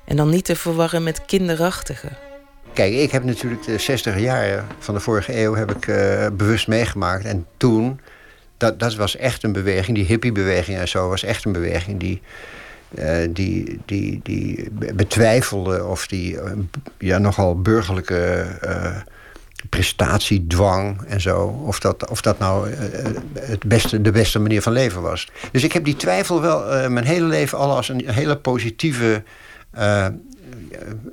En 0.05 0.17
dan 0.17 0.31
niet 0.31 0.45
te 0.45 0.57
verwarren 0.57 1.03
met 1.03 1.25
kinderachtige. 1.25 2.09
Kijk, 2.73 2.95
ik 2.95 3.11
heb 3.11 3.25
natuurlijk 3.25 3.63
de 3.63 3.79
60 3.79 4.19
jaren 4.19 4.67
van 4.79 4.95
de 4.95 5.01
vorige 5.01 5.41
eeuw 5.41 5.55
heb 5.55 5.71
ik, 5.71 5.87
uh, 5.87 6.27
bewust 6.33 6.69
meegemaakt. 6.69 7.25
En 7.25 7.47
toen, 7.57 8.01
dat, 8.57 8.79
dat 8.79 8.95
was 8.95 9.17
echt 9.17 9.43
een 9.43 9.53
beweging, 9.53 9.97
die 9.97 10.07
hippiebeweging 10.07 10.79
en 10.79 10.89
zo, 10.89 11.09
was 11.09 11.23
echt 11.23 11.45
een 11.45 11.53
beweging 11.53 12.01
die, 12.01 12.23
uh, 12.99 13.17
die, 13.31 13.81
die, 13.85 14.21
die 14.23 14.71
betwijfelde 14.95 15.85
of 15.85 16.07
die 16.07 16.33
uh, 16.33 16.53
ja, 16.99 17.19
nogal 17.19 17.61
burgerlijke 17.61 18.47
prestatiedwang 19.69 21.03
en 21.07 21.21
zo. 21.21 21.63
Of 21.67 21.81
dat, 21.81 22.11
of 22.11 22.21
dat 22.21 22.39
nou 22.39 22.71
uh, 22.71 22.77
het 23.41 23.65
beste, 23.65 24.01
de 24.01 24.11
beste 24.11 24.39
manier 24.39 24.63
van 24.63 24.73
leven 24.73 25.03
was. 25.03 25.29
Dus 25.53 25.65
ik 25.65 25.73
heb 25.73 25.85
die 25.85 25.97
twijfel 25.97 26.41
wel 26.41 26.75
uh, 26.75 26.87
mijn 26.89 27.05
hele 27.05 27.27
leven 27.27 27.59
al 27.59 27.77
als 27.77 27.89
een 27.89 28.11
hele 28.11 28.37
positieve... 28.37 29.23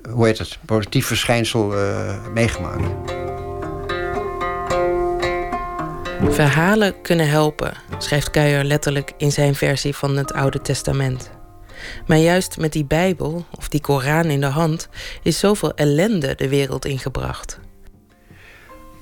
Hoe 0.09 0.25
heet 0.25 0.37
het? 0.37 0.57
Positief 0.65 1.05
verschijnsel 1.05 1.73
meegemaakt. 2.33 2.83
Verhalen 6.29 7.01
kunnen 7.01 7.29
helpen, 7.29 7.73
schrijft 7.97 8.29
Kuijer 8.29 8.63
letterlijk 8.63 9.13
in 9.17 9.31
zijn 9.31 9.55
versie 9.55 9.95
van 9.95 10.17
het 10.17 10.33
Oude 10.33 10.61
Testament. 10.61 11.29
Maar 12.07 12.17
juist 12.17 12.57
met 12.57 12.73
die 12.73 12.85
Bijbel, 12.85 13.45
of 13.57 13.69
die 13.69 13.81
Koran 13.81 14.25
in 14.25 14.41
de 14.41 14.45
hand, 14.45 14.89
is 15.23 15.39
zoveel 15.39 15.73
ellende 15.73 16.35
de 16.35 16.49
wereld 16.49 16.85
ingebracht 16.85 17.59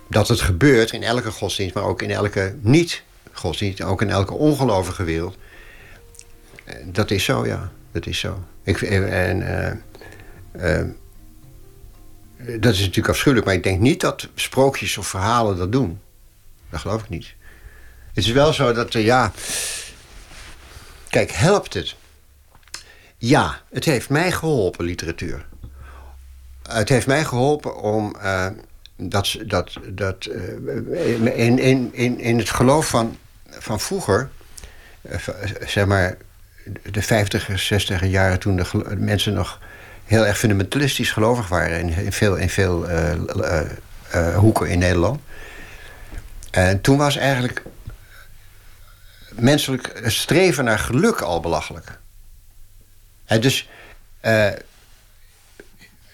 dat 0.10 0.28
het 0.28 0.42
gebeurt 0.42 0.92
in 0.92 1.04
elke 1.04 1.32
godsdienst, 1.32 1.74
maar 1.74 1.84
ook 1.84 2.02
in 2.02 2.12
elke 2.12 2.56
niet-godsdienst, 2.62 3.82
ook 3.82 4.02
in 4.02 4.10
elke 4.10 4.34
ongelovige 4.34 5.04
wereld. 5.04 5.38
Eh, 6.64 6.76
dat 6.86 7.12
is 7.12 7.24
zo, 7.24 7.46
ja. 7.46 7.72
Dat 7.92 8.06
is 8.06 8.20
zo. 8.20 8.44
Ik, 8.64 8.82
eh, 8.82 9.30
en, 9.30 9.82
uh, 10.56 10.84
dat 12.60 12.74
is 12.74 12.80
natuurlijk 12.80 13.08
afschuwelijk, 13.08 13.48
maar 13.48 13.56
ik 13.56 13.64
denk 13.64 13.80
niet 13.80 14.02
dat 14.02 14.28
sprookjes 14.36 14.98
of 14.98 15.08
verhalen 15.08 15.58
dat 15.58 15.72
doen. 15.72 16.00
Dat 16.70 16.80
geloof 16.80 17.04
ik 17.04 17.10
niet. 17.10 17.36
Het 18.14 18.26
is 18.26 18.32
wel 18.32 18.54
zo 18.54 18.74
dat, 18.74 18.94
ja. 18.94 19.32
Kijk, 21.10 21.32
helpt 21.32 21.74
het? 21.74 21.96
Ja, 23.18 23.62
het 23.70 23.86
heeft 23.86 24.10
mij 24.10 24.32
geholpen, 24.32 24.86
literatuur. 24.86 25.46
Het 26.70 26.90
heeft 26.90 27.08
mij 27.08 27.26
geholpen 27.26 27.82
om 27.82 28.16
dat, 28.98 29.38
dat, 29.46 29.74
dat 29.90 30.26
uh, 30.26 31.38
in, 31.38 31.60
in, 31.60 31.94
in, 31.94 32.20
in 32.20 32.38
het 32.38 32.50
geloof 32.50 32.88
van, 32.88 33.18
van 33.50 33.80
vroeger, 33.80 34.30
uh, 35.02 35.16
zeg 35.66 35.86
maar 35.86 36.18
de 36.92 37.02
50 37.02 37.60
60 37.60 38.06
jaren 38.06 38.40
toen 38.40 38.56
de 38.56 38.96
mensen 38.98 39.34
nog 39.34 39.60
heel 40.06 40.26
erg 40.26 40.38
fundamentalistisch 40.38 41.12
gelovig 41.12 41.48
waren 41.48 41.80
in, 41.80 41.90
in 41.90 42.12
veel, 42.12 42.36
in 42.36 42.50
veel 42.50 42.88
hoeken 44.36 44.70
in 44.70 44.80
Nederland. 44.80 45.22
En 46.52 46.82
toen 46.82 46.98
was 46.98 47.16
eigenlijk 47.16 47.64
menselijk 49.30 50.02
streven 50.06 50.64
naar 50.64 50.80
geluk 50.80 51.22
al 51.22 51.40
belachelijk. 51.40 52.00
En 53.26 53.42
dus 53.42 53.70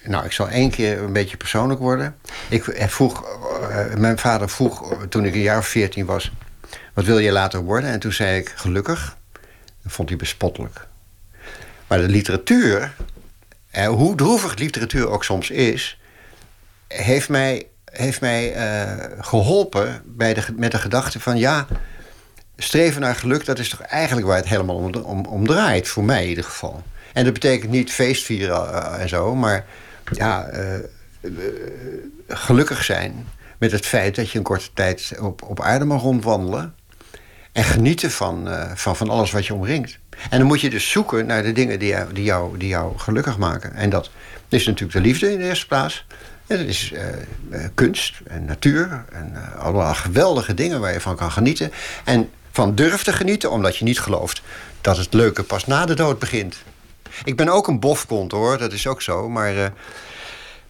nou, 0.03 0.25
ik 0.25 0.31
zal 0.31 0.49
één 0.49 0.69
keer 0.69 1.01
een 1.01 1.13
beetje 1.13 1.37
persoonlijk 1.37 1.79
worden. 1.79 2.15
Ik 2.49 2.63
vroeg, 2.77 3.25
uh, 3.61 3.93
mijn 3.93 4.17
vader 4.17 4.49
vroeg 4.49 4.95
toen 5.09 5.25
ik 5.25 5.33
een 5.33 5.41
jaar 5.41 5.57
of 5.57 5.67
veertien 5.67 6.05
was... 6.05 6.31
wat 6.93 7.05
wil 7.05 7.17
je 7.17 7.31
later 7.31 7.61
worden? 7.61 7.89
En 7.89 7.99
toen 7.99 8.13
zei 8.13 8.39
ik 8.39 8.53
gelukkig. 8.55 9.17
Dat 9.83 9.91
vond 9.91 10.09
hij 10.09 10.17
bespottelijk. 10.17 10.87
Maar 11.87 11.97
de 11.97 12.09
literatuur, 12.09 12.93
eh, 13.71 13.87
hoe 13.87 14.15
droevig 14.15 14.55
literatuur 14.55 15.09
ook 15.09 15.23
soms 15.23 15.49
is... 15.49 15.99
heeft 16.87 17.29
mij, 17.29 17.67
heeft 17.85 18.21
mij 18.21 18.55
geholpen 19.19 20.01
bij 20.05 20.33
de, 20.33 20.43
met 20.55 20.71
de 20.71 20.77
gedachte 20.77 21.19
van... 21.19 21.37
ja, 21.37 21.67
streven 22.57 23.01
naar 23.01 23.15
geluk, 23.15 23.45
dat 23.45 23.59
is 23.59 23.69
toch 23.69 23.81
eigenlijk 23.81 24.27
waar 24.27 24.37
het 24.37 24.47
helemaal 24.47 24.75
om, 24.75 24.95
om, 24.95 25.25
om 25.25 25.47
draait. 25.47 25.87
Voor 25.87 26.03
mij 26.03 26.23
in 26.23 26.29
ieder 26.29 26.43
geval. 26.43 26.83
En 27.13 27.23
dat 27.23 27.33
betekent 27.33 27.71
niet 27.71 27.91
feestvieren 27.91 28.99
en 28.99 29.09
zo, 29.09 29.35
maar 29.35 29.65
ja, 30.11 30.49
uh, 30.53 31.31
gelukkig 32.27 32.83
zijn 32.83 33.27
met 33.57 33.71
het 33.71 33.85
feit 33.85 34.15
dat 34.15 34.29
je 34.29 34.37
een 34.37 34.43
korte 34.43 34.69
tijd 34.73 35.13
op, 35.19 35.41
op 35.41 35.61
aarde 35.61 35.85
mag 35.85 36.01
rondwandelen. 36.01 36.73
En 37.51 37.63
genieten 37.63 38.11
van, 38.11 38.47
uh, 38.47 38.71
van, 38.75 38.95
van 38.95 39.09
alles 39.09 39.31
wat 39.31 39.45
je 39.45 39.53
omringt. 39.53 39.99
En 40.29 40.37
dan 40.37 40.47
moet 40.47 40.61
je 40.61 40.69
dus 40.69 40.91
zoeken 40.91 41.25
naar 41.25 41.43
de 41.43 41.51
dingen 41.51 41.79
die 41.79 41.89
jou, 41.89 42.13
die 42.13 42.23
jou, 42.23 42.57
die 42.57 42.67
jou 42.67 42.97
gelukkig 42.97 43.37
maken. 43.37 43.73
En 43.73 43.89
dat 43.89 44.09
is 44.49 44.65
natuurlijk 44.65 44.93
de 44.93 45.01
liefde 45.01 45.31
in 45.31 45.37
de 45.37 45.43
eerste 45.43 45.67
plaats. 45.67 46.05
En 46.47 46.57
dat 46.57 46.67
is 46.67 46.93
kunst 47.73 48.21
en 48.27 48.45
natuur 48.45 49.05
en 49.11 49.57
allemaal 49.57 49.93
geweldige 49.93 50.53
dingen 50.53 50.79
waar 50.79 50.93
je 50.93 51.01
van 51.01 51.15
kan 51.15 51.31
genieten. 51.31 51.71
En 52.03 52.29
van 52.51 52.75
durft 52.75 53.05
te 53.05 53.13
genieten, 53.13 53.51
omdat 53.51 53.77
je 53.77 53.83
niet 53.83 53.99
gelooft 53.99 54.41
dat 54.81 54.97
het 54.97 55.13
leuke 55.13 55.43
pas 55.43 55.65
na 55.65 55.85
de 55.85 55.95
dood 55.95 56.19
begint. 56.19 56.55
Ik 57.23 57.35
ben 57.35 57.49
ook 57.49 57.67
een 57.67 57.79
bofkont 57.79 58.31
hoor, 58.31 58.57
dat 58.57 58.73
is 58.73 58.87
ook 58.87 59.01
zo. 59.01 59.29
Maar 59.29 59.53
uh, 59.53 59.65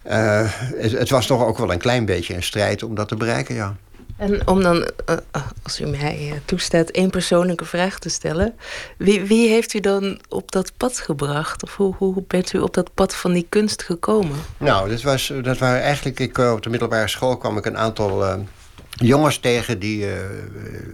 uh, 0.08 0.52
het, 0.76 0.92
het, 0.92 1.10
was 1.10 1.26
toch 1.26 1.46
ook 1.46 1.58
wel 1.58 1.72
een 1.72 1.78
klein 1.78 2.06
beetje 2.06 2.36
een 2.36 2.44
strijd 2.44 2.84
om 2.84 2.96
dat 2.96 3.08
te 3.08 3.16
bereiken, 3.16 3.56
ja. 3.56 3.76
En 4.18 4.48
om 4.48 4.64
dan, 4.64 4.76
uh, 5.10 5.16
als 5.64 5.82
u 5.82 5.86
mij 5.86 6.42
toestaat, 6.46 6.90
één 6.90 7.10
persoonlijke 7.10 7.66
vraag 7.66 8.00
te 8.00 8.10
stellen. 8.10 8.56
Wie, 8.98 9.22
wie, 9.22 9.50
heeft 9.50 9.74
u 9.74 9.80
dan 9.80 10.20
op 10.30 10.52
dat 10.52 10.72
pad 10.78 11.00
gebracht? 11.00 11.64
Of 11.64 11.76
hoe, 11.76 11.96
hoe 11.96 12.24
bent 12.28 12.54
u 12.54 12.60
op 12.60 12.74
dat 12.74 12.94
pad 12.94 13.16
van 13.16 13.34
die 13.34 13.46
kunst 13.50 13.84
gekomen? 13.84 14.38
Nou, 14.58 14.90
dat, 14.90 15.02
was, 15.02 15.34
dat 15.42 15.58
waren 15.58 15.82
eigenlijk... 15.82 16.20
Ik, 16.20 16.38
op 16.38 16.62
de 16.62 16.70
middelbare 16.70 17.08
school 17.08 17.38
kwam 17.38 17.58
ik 17.58 17.66
een 17.66 17.78
aantal 17.78 18.46
jongens 18.90 19.38
tegen... 19.38 19.80
Die, 19.80 20.08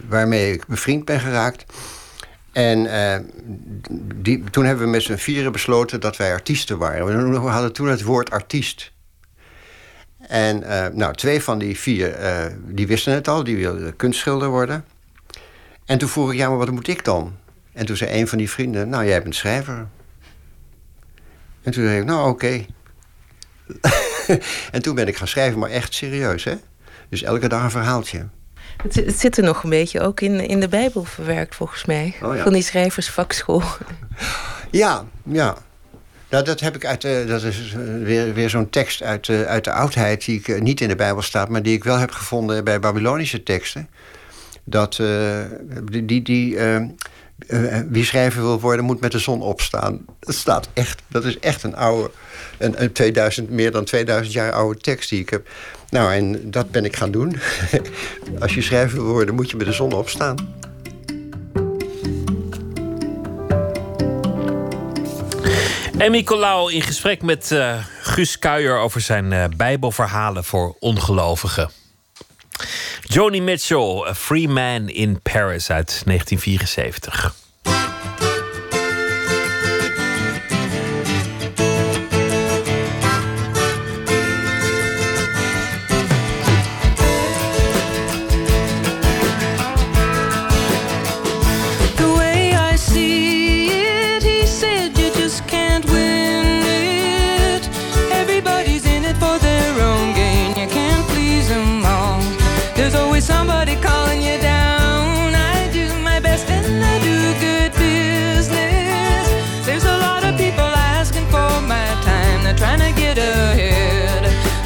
waarmee 0.07 0.53
ik 0.53 0.67
bevriend 0.67 1.05
ben 1.05 1.19
geraakt... 1.19 1.65
En 2.59 2.85
uh, 2.85 3.15
die, 4.15 4.43
toen 4.43 4.65
hebben 4.65 4.85
we 4.85 4.91
met 4.91 5.03
z'n 5.03 5.15
vieren 5.15 5.51
besloten 5.51 5.99
dat 5.99 6.17
wij 6.17 6.31
artiesten 6.31 6.77
waren. 6.77 7.31
We 7.31 7.37
hadden 7.37 7.73
toen 7.73 7.87
het 7.87 8.03
woord 8.03 8.31
artiest. 8.31 8.91
En 10.17 10.61
uh, 10.61 10.87
nou, 10.87 11.13
twee 11.13 11.43
van 11.43 11.59
die 11.59 11.79
vier, 11.79 12.19
uh, 12.21 12.45
die 12.67 12.87
wisten 12.87 13.13
het 13.13 13.27
al, 13.27 13.43
die 13.43 13.57
wilden 13.57 13.95
kunstschilder 13.95 14.49
worden. 14.49 14.85
En 15.85 15.97
toen 15.97 16.09
vroeg 16.09 16.31
ik, 16.31 16.37
ja, 16.37 16.49
maar 16.49 16.57
wat 16.57 16.71
moet 16.71 16.87
ik 16.87 17.05
dan? 17.05 17.37
En 17.73 17.85
toen 17.85 17.97
zei 17.97 18.19
een 18.19 18.27
van 18.27 18.37
die 18.37 18.49
vrienden, 18.49 18.89
nou, 18.89 19.05
jij 19.05 19.21
bent 19.21 19.35
schrijver. 19.35 19.87
En 21.61 21.71
toen 21.71 21.83
zei 21.83 21.99
ik, 21.99 22.05
nou, 22.05 22.29
oké. 22.29 22.65
En 24.71 24.81
toen 24.81 24.95
ben 24.95 25.07
ik 25.07 25.17
gaan 25.17 25.27
schrijven, 25.27 25.59
maar 25.59 25.69
echt 25.69 25.93
serieus, 25.93 26.43
hè? 26.43 26.55
Dus 27.09 27.23
elke 27.23 27.47
dag 27.47 27.63
een 27.63 27.71
verhaaltje. 27.71 28.27
Het, 28.83 28.95
het, 28.95 29.19
zit 29.19 29.37
er 29.37 29.43
nog 29.43 29.63
een 29.63 29.69
beetje 29.69 29.99
ook 29.99 30.21
in, 30.21 30.39
in 30.39 30.59
de 30.59 30.67
Bijbel 30.67 31.03
verwerkt, 31.03 31.55
volgens 31.55 31.85
mij. 31.85 32.15
Oh 32.21 32.35
ja. 32.35 32.43
Van 32.43 32.53
die 32.53 32.61
schrijversvakschool. 32.61 33.63
Ja, 34.71 35.05
ja. 35.23 35.57
Nou, 36.29 36.43
dat 36.43 36.59
heb 36.59 36.75
ik 36.75 36.85
uit. 36.85 37.03
Uh, 37.03 37.27
dat 37.27 37.43
is 37.43 37.75
weer, 38.03 38.33
weer 38.33 38.49
zo'n 38.49 38.69
tekst 38.69 39.03
uit, 39.03 39.27
uh, 39.27 39.41
uit 39.41 39.63
de 39.63 39.71
oudheid. 39.71 40.25
die 40.25 40.39
ik, 40.39 40.47
uh, 40.47 40.61
niet 40.61 40.81
in 40.81 40.87
de 40.87 40.95
Bijbel 40.95 41.21
staat, 41.21 41.49
maar 41.49 41.63
die 41.63 41.75
ik 41.75 41.83
wel 41.83 41.97
heb 41.97 42.11
gevonden 42.11 42.63
bij 42.63 42.79
Babylonische 42.79 43.43
teksten. 43.43 43.89
Dat 44.63 44.95
die. 45.91 46.05
die, 46.05 46.21
die 46.21 46.57
wie 47.89 48.05
schrijver 48.05 48.41
wil 48.41 48.59
worden, 48.59 48.85
moet 48.85 48.99
met 48.99 49.11
de 49.11 49.19
zon 49.19 49.41
opstaan. 49.41 50.05
Dat 50.19 50.35
staat 50.35 50.69
echt. 50.73 51.01
Dat 51.07 51.25
is 51.25 51.39
echt 51.39 51.63
een 51.63 51.75
oude. 51.75 52.11
Een, 52.59 52.83
een 52.83 52.91
2000, 52.91 53.49
meer 53.49 53.71
dan 53.71 53.83
2000 53.83 54.33
jaar 54.33 54.51
oude 54.51 54.79
tekst 54.79 55.09
die 55.09 55.19
ik 55.19 55.29
heb. 55.29 55.47
Nou, 55.89 56.13
en 56.13 56.51
dat 56.51 56.71
ben 56.71 56.85
ik 56.85 56.95
gaan 56.95 57.11
doen. 57.11 57.35
Als 58.39 58.53
je 58.53 58.61
schrijver 58.61 59.03
wil 59.03 59.11
worden, 59.11 59.35
moet 59.35 59.49
je 59.49 59.57
met 59.57 59.65
de 59.65 59.73
zon 59.73 59.93
opstaan. 59.93 60.57
En 65.97 66.23
Colau 66.23 66.73
in 66.73 66.81
gesprek 66.81 67.21
met 67.21 67.51
uh, 67.51 67.75
Guus 68.01 68.39
Kuijer 68.39 68.77
over 68.77 69.01
zijn 69.01 69.31
uh, 69.31 69.45
Bijbelverhalen 69.57 70.43
voor 70.43 70.75
ongelovigen. 70.79 71.69
Joni 73.01 73.41
Mitchell, 73.41 74.05
A 74.07 74.15
Free 74.15 74.47
Man 74.47 74.89
in 74.89 75.21
Paris 75.21 75.71
uit 75.71 76.01
1974. 76.05 77.35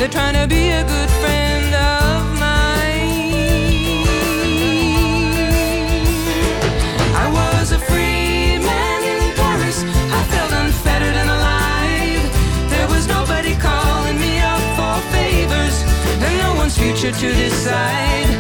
Trying 0.10 0.34
to 0.34 0.46
be 0.48 0.70
a 0.70 0.84
good 0.84 1.10
friend 1.22 1.74
of 1.74 2.40
mine. 2.40 4.04
I 7.16 7.30
was 7.32 7.72
a 7.72 7.80
free 7.80 8.58
man 8.60 9.04
in 9.04 9.34
Paris. 9.36 9.84
I 9.84 10.24
felt 10.34 10.52
unfettered 10.52 11.16
and 11.16 11.30
alive. 11.30 12.70
There 12.70 12.88
was 12.90 13.08
nobody 13.08 13.56
calling 13.56 14.20
me 14.20 14.40
up 14.40 14.62
for 14.76 15.00
favors, 15.14 15.84
and 16.22 16.38
no 16.38 16.54
one's 16.56 16.78
future 16.78 17.12
to 17.12 17.34
decide. 17.34 18.33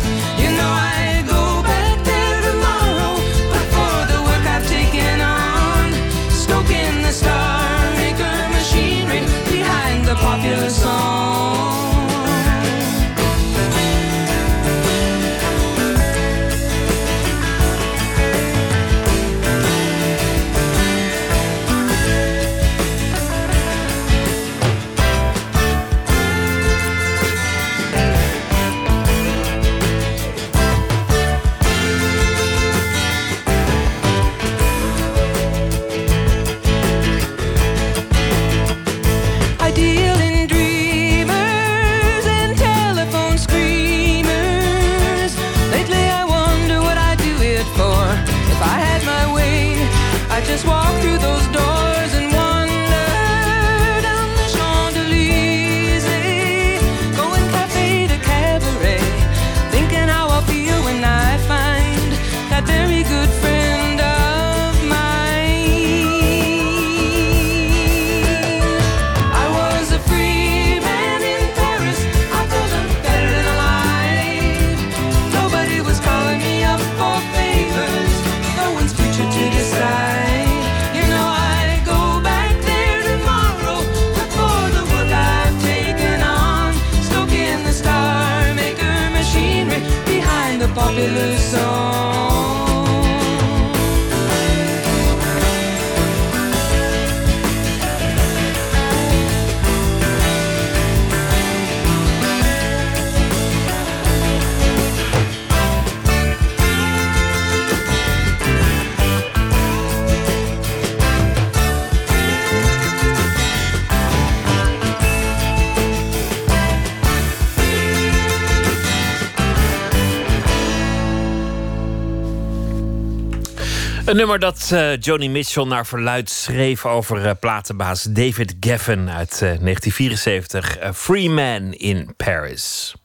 Een 124.13 124.19
nummer 124.19 124.39
dat 124.39 124.69
uh, 124.73 124.97
Joni 124.97 125.29
Mitchell 125.29 125.63
naar 125.63 125.85
verluid 125.85 126.29
schreef 126.29 126.85
over 126.85 127.25
uh, 127.25 127.31
platenbaas 127.39 128.03
David 128.03 128.55
Geffen 128.59 129.09
uit 129.09 129.31
uh, 129.33 129.39
1974. 129.39 130.77
Free 130.93 131.29
Man 131.29 131.71
in 131.71 132.13
Paris. 132.17 132.95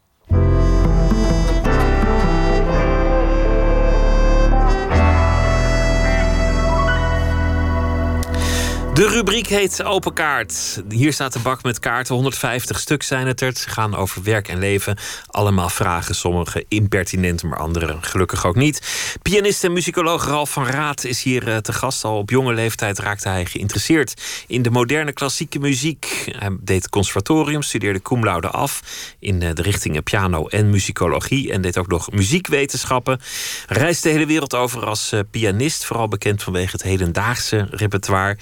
De 8.99 9.09
rubriek 9.09 9.47
heet 9.47 9.83
Open 9.83 10.13
Kaart. 10.13 10.83
Hier 10.89 11.13
staat 11.13 11.33
de 11.33 11.39
bak 11.39 11.63
met 11.63 11.79
kaarten. 11.79 12.15
150 12.15 12.79
stuk 12.79 13.03
zijn 13.03 13.27
het 13.27 13.41
er. 13.41 13.57
Ze 13.57 13.69
gaan 13.69 13.95
over 13.95 14.23
werk 14.23 14.49
en 14.49 14.59
leven. 14.59 14.97
Allemaal 15.27 15.69
vragen, 15.69 16.15
sommige 16.15 16.65
impertinent, 16.69 17.43
maar 17.43 17.59
andere 17.59 17.97
gelukkig 18.01 18.47
ook 18.47 18.55
niet. 18.57 19.17
Pianist 19.23 19.65
en 19.65 19.73
muzikoloog 19.73 20.27
Ralf 20.27 20.51
van 20.51 20.67
Raad 20.67 21.05
is 21.05 21.23
hier 21.23 21.49
eh, 21.49 21.57
te 21.57 21.73
gast. 21.73 22.05
Al 22.05 22.19
op 22.19 22.31
jonge 22.31 22.55
leeftijd 22.55 22.99
raakte 22.99 23.29
hij 23.29 23.45
geïnteresseerd 23.45 24.23
in 24.47 24.63
de 24.63 24.71
moderne 24.71 25.13
klassieke 25.13 25.59
muziek. 25.59 26.33
Hij 26.39 26.57
deed 26.61 26.89
conservatorium, 26.89 27.63
studeerde 27.63 28.03
cum 28.03 28.25
laude 28.25 28.49
af 28.49 28.83
in 29.19 29.43
eh, 29.43 29.55
de 29.55 29.63
richtingen 29.63 30.03
piano 30.03 30.47
en 30.47 30.71
muzikologie. 30.71 31.53
En 31.53 31.61
deed 31.61 31.79
ook 31.79 31.89
nog 31.89 32.11
muziekwetenschappen. 32.11 33.21
Reisde 33.67 34.09
de 34.09 34.15
hele 34.15 34.27
wereld 34.27 34.55
over 34.55 34.87
als 34.87 35.13
eh, 35.13 35.21
pianist, 35.31 35.85
vooral 35.85 36.09
bekend 36.09 36.43
vanwege 36.43 36.73
het 36.73 36.83
hedendaagse 36.83 37.67
repertoire. 37.71 38.37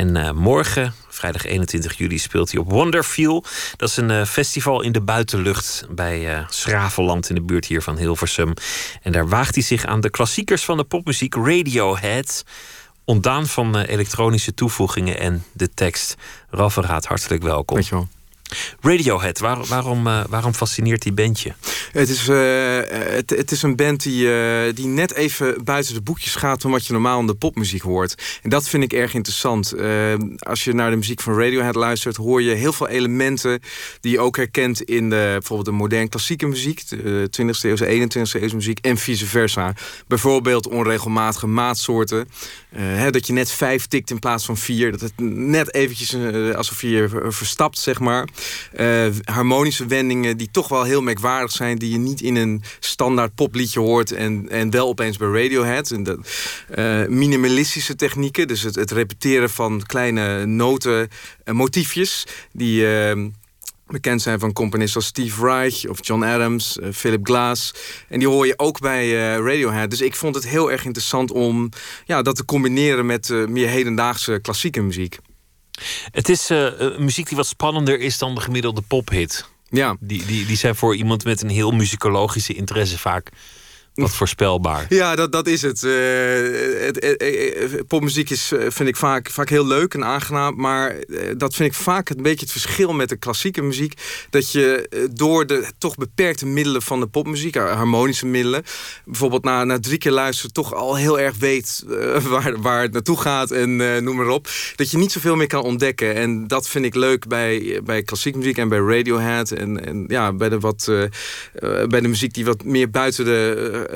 En 0.00 0.16
uh, 0.16 0.30
morgen, 0.30 0.94
vrijdag 1.08 1.44
21 1.44 1.98
juli, 1.98 2.18
speelt 2.18 2.52
hij 2.52 2.60
op 2.60 2.70
Wonderfeel. 2.70 3.44
Dat 3.76 3.88
is 3.88 3.96
een 3.96 4.10
uh, 4.10 4.24
festival 4.24 4.82
in 4.82 4.92
de 4.92 5.00
buitenlucht 5.00 5.86
bij 5.90 6.38
uh, 6.66 7.18
in 7.28 7.34
de 7.34 7.42
buurt 7.42 7.66
hier 7.66 7.82
van 7.82 7.96
Hilversum. 7.96 8.54
En 9.02 9.12
daar 9.12 9.28
waagt 9.28 9.54
hij 9.54 9.64
zich 9.64 9.84
aan 9.84 10.00
de 10.00 10.10
klassiekers 10.10 10.64
van 10.64 10.76
de 10.76 10.84
popmuziek 10.84 11.34
Radiohead. 11.34 12.44
Ontdaan 13.04 13.46
van 13.46 13.78
elektronische 13.78 14.54
toevoegingen 14.54 15.18
en 15.18 15.44
de 15.52 15.68
tekst. 15.74 16.16
Rafferaad, 16.50 17.04
hartelijk 17.04 17.42
welkom. 17.42 17.76
Dankjewel. 17.76 18.08
Radiohead, 18.80 19.38
waar, 19.38 19.64
waarom, 19.64 20.06
uh, 20.06 20.24
waarom 20.28 20.54
fascineert 20.54 21.02
die 21.02 21.12
bandje? 21.12 21.54
Het 21.92 22.08
is, 22.08 22.28
uh, 22.28 22.78
het, 22.88 23.30
het, 23.30 23.50
is 23.50 23.62
een 23.62 23.76
band 23.76 24.02
die, 24.02 24.24
uh, 24.24 24.74
die 24.74 24.86
net 24.86 25.14
even 25.14 25.64
buiten 25.64 25.94
de 25.94 26.00
boekjes 26.00 26.34
gaat 26.34 26.62
van 26.62 26.70
wat 26.70 26.86
je 26.86 26.92
normaal 26.92 27.20
in 27.20 27.26
de 27.26 27.34
popmuziek 27.34 27.82
hoort. 27.82 28.40
En 28.42 28.50
dat 28.50 28.68
vind 28.68 28.82
ik 28.82 28.92
erg 28.92 29.14
interessant. 29.14 29.74
als 30.38 30.64
je 30.64 30.72
naar 30.72 30.90
de 30.90 30.96
muziek 30.96 31.20
van 31.20 31.38
Radiohead 31.38 31.74
luistert, 31.74 32.16
hoor 32.16 32.42
je 32.42 32.54
heel 32.54 32.72
veel 32.72 32.88
elementen 32.88 33.60
die 34.00 34.12
je 34.12 34.20
ook 34.20 34.36
herkent 34.36 34.82
in 34.82 35.10
de, 35.10 35.28
bijvoorbeeld 35.32 35.68
de 35.68 35.74
moderne 35.74 36.08
klassieke 36.08 36.46
muziek, 36.46 36.88
de 36.88 37.28
20e 37.40 37.44
eeuwse, 37.62 37.86
21e 37.86 38.40
eeuwse 38.40 38.54
muziek 38.54 38.78
en 38.78 38.96
vice 38.96 39.26
versa. 39.26 39.74
Bijvoorbeeld 40.06 40.68
onregelmatige 40.68 41.46
maatsoorten. 41.46 42.28
Hè, 42.74 43.10
dat 43.10 43.26
je 43.26 43.32
net 43.32 43.50
vijf 43.50 43.86
tikt 43.86 44.10
in 44.10 44.18
plaats 44.18 44.44
van 44.44 44.56
vier. 44.56 44.90
Dat 44.90 45.00
het 45.00 45.12
net 45.18 45.74
eventjes 45.74 46.16
alsof 46.54 46.82
je 46.82 47.26
verstapt, 47.28 47.78
zeg 47.78 47.98
maar. 47.98 48.28
Uh, 48.80 49.06
harmonische 49.24 49.86
wendingen 49.86 50.36
die 50.36 50.50
toch 50.50 50.68
wel 50.68 50.82
heel 50.82 51.02
merkwaardig 51.02 51.52
zijn... 51.52 51.78
die 51.78 51.90
je 51.90 51.98
niet 51.98 52.20
in 52.20 52.36
een 52.36 52.62
standaard 52.80 53.34
popliedje 53.34 53.80
hoort... 53.80 54.12
en, 54.12 54.48
en 54.48 54.70
wel 54.70 54.88
opeens 54.88 55.16
bij 55.16 55.28
Radiohead. 55.28 55.90
En 55.90 56.24
uh, 56.78 57.06
minimalistische 57.06 57.96
technieken, 57.96 58.48
dus 58.48 58.62
het, 58.62 58.74
het 58.74 58.90
repeteren 58.90 59.50
van 59.50 59.82
kleine 59.86 60.46
noten... 60.46 61.08
Uh, 61.44 61.54
motiefjes 61.54 62.26
die 62.52 62.86
bekend 63.86 64.22
zijn 64.22 64.38
van 64.38 64.52
componisten 64.52 65.00
als 65.00 65.08
Steve 65.08 65.44
Reich 65.44 65.86
of 65.86 66.06
John 66.06 66.22
Adams, 66.22 66.78
Philip 66.92 67.26
Glass. 67.26 67.74
En 68.08 68.18
die 68.18 68.28
hoor 68.28 68.46
je 68.46 68.58
ook 68.58 68.80
bij 68.80 69.12
Radiohead. 69.36 69.90
Dus 69.90 70.00
ik 70.00 70.14
vond 70.14 70.34
het 70.34 70.48
heel 70.48 70.70
erg 70.70 70.84
interessant 70.84 71.30
om 71.30 71.68
ja, 72.04 72.22
dat 72.22 72.36
te 72.36 72.44
combineren 72.44 73.06
met 73.06 73.28
meer 73.48 73.68
hedendaagse 73.68 74.38
klassieke 74.42 74.80
muziek. 74.80 75.18
Het 76.10 76.28
is 76.28 76.50
uh, 76.50 76.96
muziek 76.98 77.28
die 77.28 77.36
wat 77.36 77.46
spannender 77.46 78.00
is 78.00 78.18
dan 78.18 78.34
de 78.34 78.40
gemiddelde 78.40 78.80
pophit. 78.80 79.48
Ja. 79.68 79.96
Die, 80.00 80.24
die, 80.24 80.46
die 80.46 80.56
zijn 80.56 80.74
voor 80.74 80.96
iemand 80.96 81.24
met 81.24 81.42
een 81.42 81.48
heel 81.48 81.70
muzikologische 81.70 82.54
interesse 82.54 82.98
vaak 82.98 83.30
wat 84.00 84.14
voorspelbaar. 84.14 84.86
Ja, 84.88 85.14
dat, 85.14 85.32
dat 85.32 85.46
is 85.46 85.62
het. 85.62 85.82
Uh, 85.82 85.92
het, 86.84 87.04
het, 87.04 87.22
het 87.72 87.86
popmuziek 87.86 88.30
is, 88.30 88.52
vind 88.68 88.88
ik 88.88 88.96
vaak, 88.96 89.30
vaak 89.30 89.48
heel 89.48 89.66
leuk 89.66 89.94
en 89.94 90.04
aangenaam. 90.04 90.54
Maar 90.56 90.96
dat 91.36 91.54
vind 91.54 91.68
ik 91.68 91.80
vaak 91.80 92.08
een 92.08 92.22
beetje 92.22 92.40
het 92.40 92.52
verschil 92.52 92.92
met 92.92 93.08
de 93.08 93.16
klassieke 93.16 93.62
muziek. 93.62 93.94
Dat 94.30 94.52
je 94.52 94.88
door 95.12 95.46
de 95.46 95.64
toch 95.78 95.96
beperkte 95.96 96.46
middelen 96.46 96.82
van 96.82 97.00
de 97.00 97.06
popmuziek, 97.06 97.54
harmonische 97.54 98.26
middelen, 98.26 98.62
bijvoorbeeld 99.04 99.44
na, 99.44 99.64
na 99.64 99.80
drie 99.80 99.98
keer 99.98 100.12
luisteren, 100.12 100.52
toch 100.52 100.74
al 100.74 100.96
heel 100.96 101.20
erg 101.20 101.36
weet 101.36 101.84
uh, 101.88 102.16
waar, 102.32 102.60
waar 102.60 102.82
het 102.82 102.92
naartoe 102.92 103.16
gaat 103.16 103.50
en 103.50 103.80
uh, 103.80 103.98
noem 103.98 104.16
maar 104.16 104.28
op. 104.28 104.48
Dat 104.76 104.90
je 104.90 104.98
niet 104.98 105.12
zoveel 105.12 105.36
meer 105.36 105.46
kan 105.46 105.62
ontdekken. 105.62 106.14
En 106.14 106.46
dat 106.46 106.68
vind 106.68 106.84
ik 106.84 106.94
leuk 106.94 107.28
bij, 107.28 107.80
bij 107.84 108.02
klassieke 108.02 108.38
muziek 108.38 108.58
en 108.58 108.68
bij 108.68 108.78
Radiohead. 108.78 109.50
En, 109.50 109.86
en 109.86 110.04
ja, 110.08 110.32
bij 110.32 110.48
de, 110.48 110.58
wat, 110.58 110.90
bij 111.88 112.00
de 112.00 112.08
muziek 112.08 112.34
die 112.34 112.44
wat 112.44 112.64
meer 112.64 112.90
buiten 112.90 113.24
de 113.24 113.88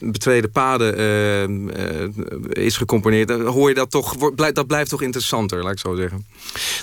betreden 0.00 0.50
paden 0.50 0.98
uh, 1.00 2.64
is 2.64 2.76
gecomponeerd, 2.76 3.28
dan 3.28 3.46
hoor 3.46 3.68
je 3.68 3.74
dat 3.74 3.90
toch, 3.90 4.14
dat 4.34 4.66
blijft 4.66 4.90
toch 4.90 5.02
interessanter, 5.02 5.62
laat 5.62 5.72
ik 5.72 5.78
zo 5.78 5.96
zeggen. 5.96 6.26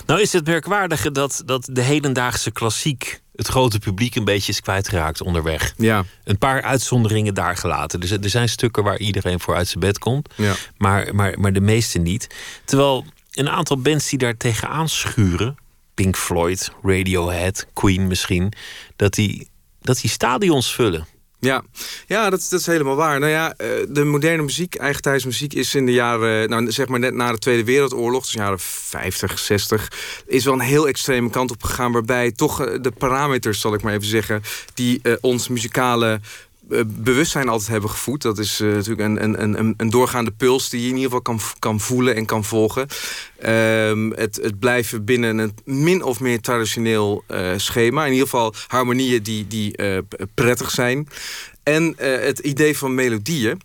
Nou 0.06 0.20
is 0.20 0.32
het 0.32 0.46
merkwaardige 0.46 1.12
dat, 1.12 1.42
dat 1.44 1.68
de 1.72 1.82
hedendaagse 1.82 2.50
klassiek 2.50 3.20
het 3.38 3.46
grote 3.46 3.78
publiek 3.78 4.14
een 4.14 4.24
beetje 4.24 4.52
is 4.52 4.60
kwijtgeraakt 4.60 5.20
onderweg. 5.20 5.74
Ja. 5.76 6.04
Een 6.24 6.38
paar 6.38 6.62
uitzonderingen 6.62 7.34
daar 7.34 7.56
gelaten. 7.56 8.00
Dus 8.00 8.10
er 8.10 8.30
zijn 8.30 8.48
stukken 8.48 8.82
waar 8.84 8.98
iedereen 8.98 9.40
voor 9.40 9.54
uit 9.54 9.68
zijn 9.68 9.80
bed 9.80 9.98
komt, 9.98 10.28
ja. 10.36 10.54
maar, 10.76 11.14
maar, 11.14 11.40
maar 11.40 11.52
de 11.52 11.60
meeste 11.60 11.98
niet. 11.98 12.26
Terwijl 12.64 13.04
een 13.32 13.48
aantal 13.48 13.80
bands 13.80 14.08
die 14.08 14.18
daar 14.18 14.36
tegenaan 14.36 14.88
schuren, 14.88 15.56
Pink 15.94 16.16
Floyd, 16.16 16.72
Radiohead, 16.82 17.66
Queen 17.72 18.06
misschien, 18.06 18.52
dat 18.96 19.14
die, 19.14 19.48
dat 19.80 20.00
die 20.00 20.10
stadions 20.10 20.74
vullen. 20.74 21.06
Ja, 21.40 21.62
ja 22.06 22.30
dat, 22.30 22.46
dat 22.50 22.60
is 22.60 22.66
helemaal 22.66 22.96
waar. 22.96 23.20
Nou 23.20 23.32
ja, 23.32 23.54
de 23.88 24.04
moderne 24.04 24.42
muziek, 24.42 24.74
eigen 24.74 25.20
muziek, 25.24 25.54
is 25.54 25.74
in 25.74 25.86
de 25.86 25.92
jaren, 25.92 26.48
nou 26.48 26.72
zeg 26.72 26.88
maar 26.88 26.98
net 26.98 27.14
na 27.14 27.32
de 27.32 27.38
Tweede 27.38 27.64
Wereldoorlog, 27.64 28.22
dus 28.22 28.32
jaren 28.32 28.58
50, 28.60 29.38
60, 29.38 29.92
is 30.26 30.44
wel 30.44 30.54
een 30.54 30.60
heel 30.60 30.88
extreme 30.88 31.30
kant 31.30 31.50
op 31.50 31.62
gegaan. 31.62 31.92
Waarbij 31.92 32.32
toch 32.32 32.78
de 32.80 32.90
parameters, 32.90 33.60
zal 33.60 33.74
ik 33.74 33.82
maar 33.82 33.92
even 33.92 34.06
zeggen, 34.06 34.42
die 34.74 35.00
uh, 35.02 35.14
ons 35.20 35.48
muzikale 35.48 36.20
bewustzijn 36.86 37.48
altijd 37.48 37.70
hebben 37.70 37.90
gevoed. 37.90 38.22
Dat 38.22 38.38
is 38.38 38.60
uh, 38.60 38.74
natuurlijk 38.74 39.00
een, 39.00 39.22
een, 39.22 39.58
een, 39.58 39.74
een 39.76 39.90
doorgaande 39.90 40.30
puls 40.30 40.68
die 40.68 40.80
je 40.80 40.88
in 40.88 40.94
ieder 40.94 41.08
geval 41.10 41.22
kan, 41.22 41.40
kan 41.58 41.80
voelen 41.80 42.14
en 42.14 42.26
kan 42.26 42.44
volgen. 42.44 42.86
Um, 43.46 44.12
het, 44.12 44.36
het 44.42 44.58
blijven 44.58 45.04
binnen 45.04 45.38
een 45.38 45.54
min 45.64 46.02
of 46.02 46.20
meer 46.20 46.40
traditioneel 46.40 47.24
uh, 47.28 47.50
schema. 47.56 48.04
In 48.04 48.12
ieder 48.12 48.28
geval 48.28 48.54
harmonieën 48.66 49.22
die, 49.22 49.46
die 49.46 49.74
prettig 50.34 50.70
zijn. 50.70 51.08
En 51.62 51.94
het 51.98 52.38
idee 52.38 52.78
van 52.78 52.94
melodieën. 52.94 53.60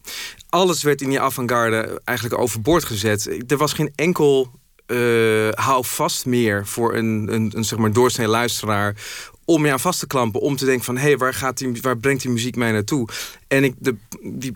Alles 0.50 0.84
werd 0.84 1.02
in 1.02 1.10
die 1.10 1.20
avant-garde 1.20 2.02
eigenlijk 2.04 2.40
overboord 2.40 2.84
gezet. 2.84 3.44
Er 3.48 3.58
was 3.58 3.74
geen 3.74 3.92
enkel 3.96 4.52
uh, 4.88 5.50
hou 5.50 5.86
vast 5.86 6.26
meer 6.26 6.68
voor 6.68 6.96
een, 6.96 7.28
een, 7.34 7.52
een 7.56 7.64
zeg 7.64 7.80
maar 7.80 7.94
doorsnee 7.94 8.28
luisteraar 8.28 8.96
om 9.46 9.66
je 9.66 9.72
aan 9.72 9.80
vast 9.80 10.00
te 10.00 10.08
klampen. 10.08 10.42
Om 10.42 10.56
te 10.56 10.66
denken 10.66 10.86
van, 10.86 10.98
hé, 10.98 11.02
hey, 11.02 11.18
waar, 11.18 11.54
waar 11.82 11.98
brengt 11.98 12.22
die 12.22 12.32
muziek 12.32 12.56
mij 12.56 12.72
naartoe? 12.72 13.08
En 13.48 13.64
ik, 13.64 13.74
de, 13.80 13.96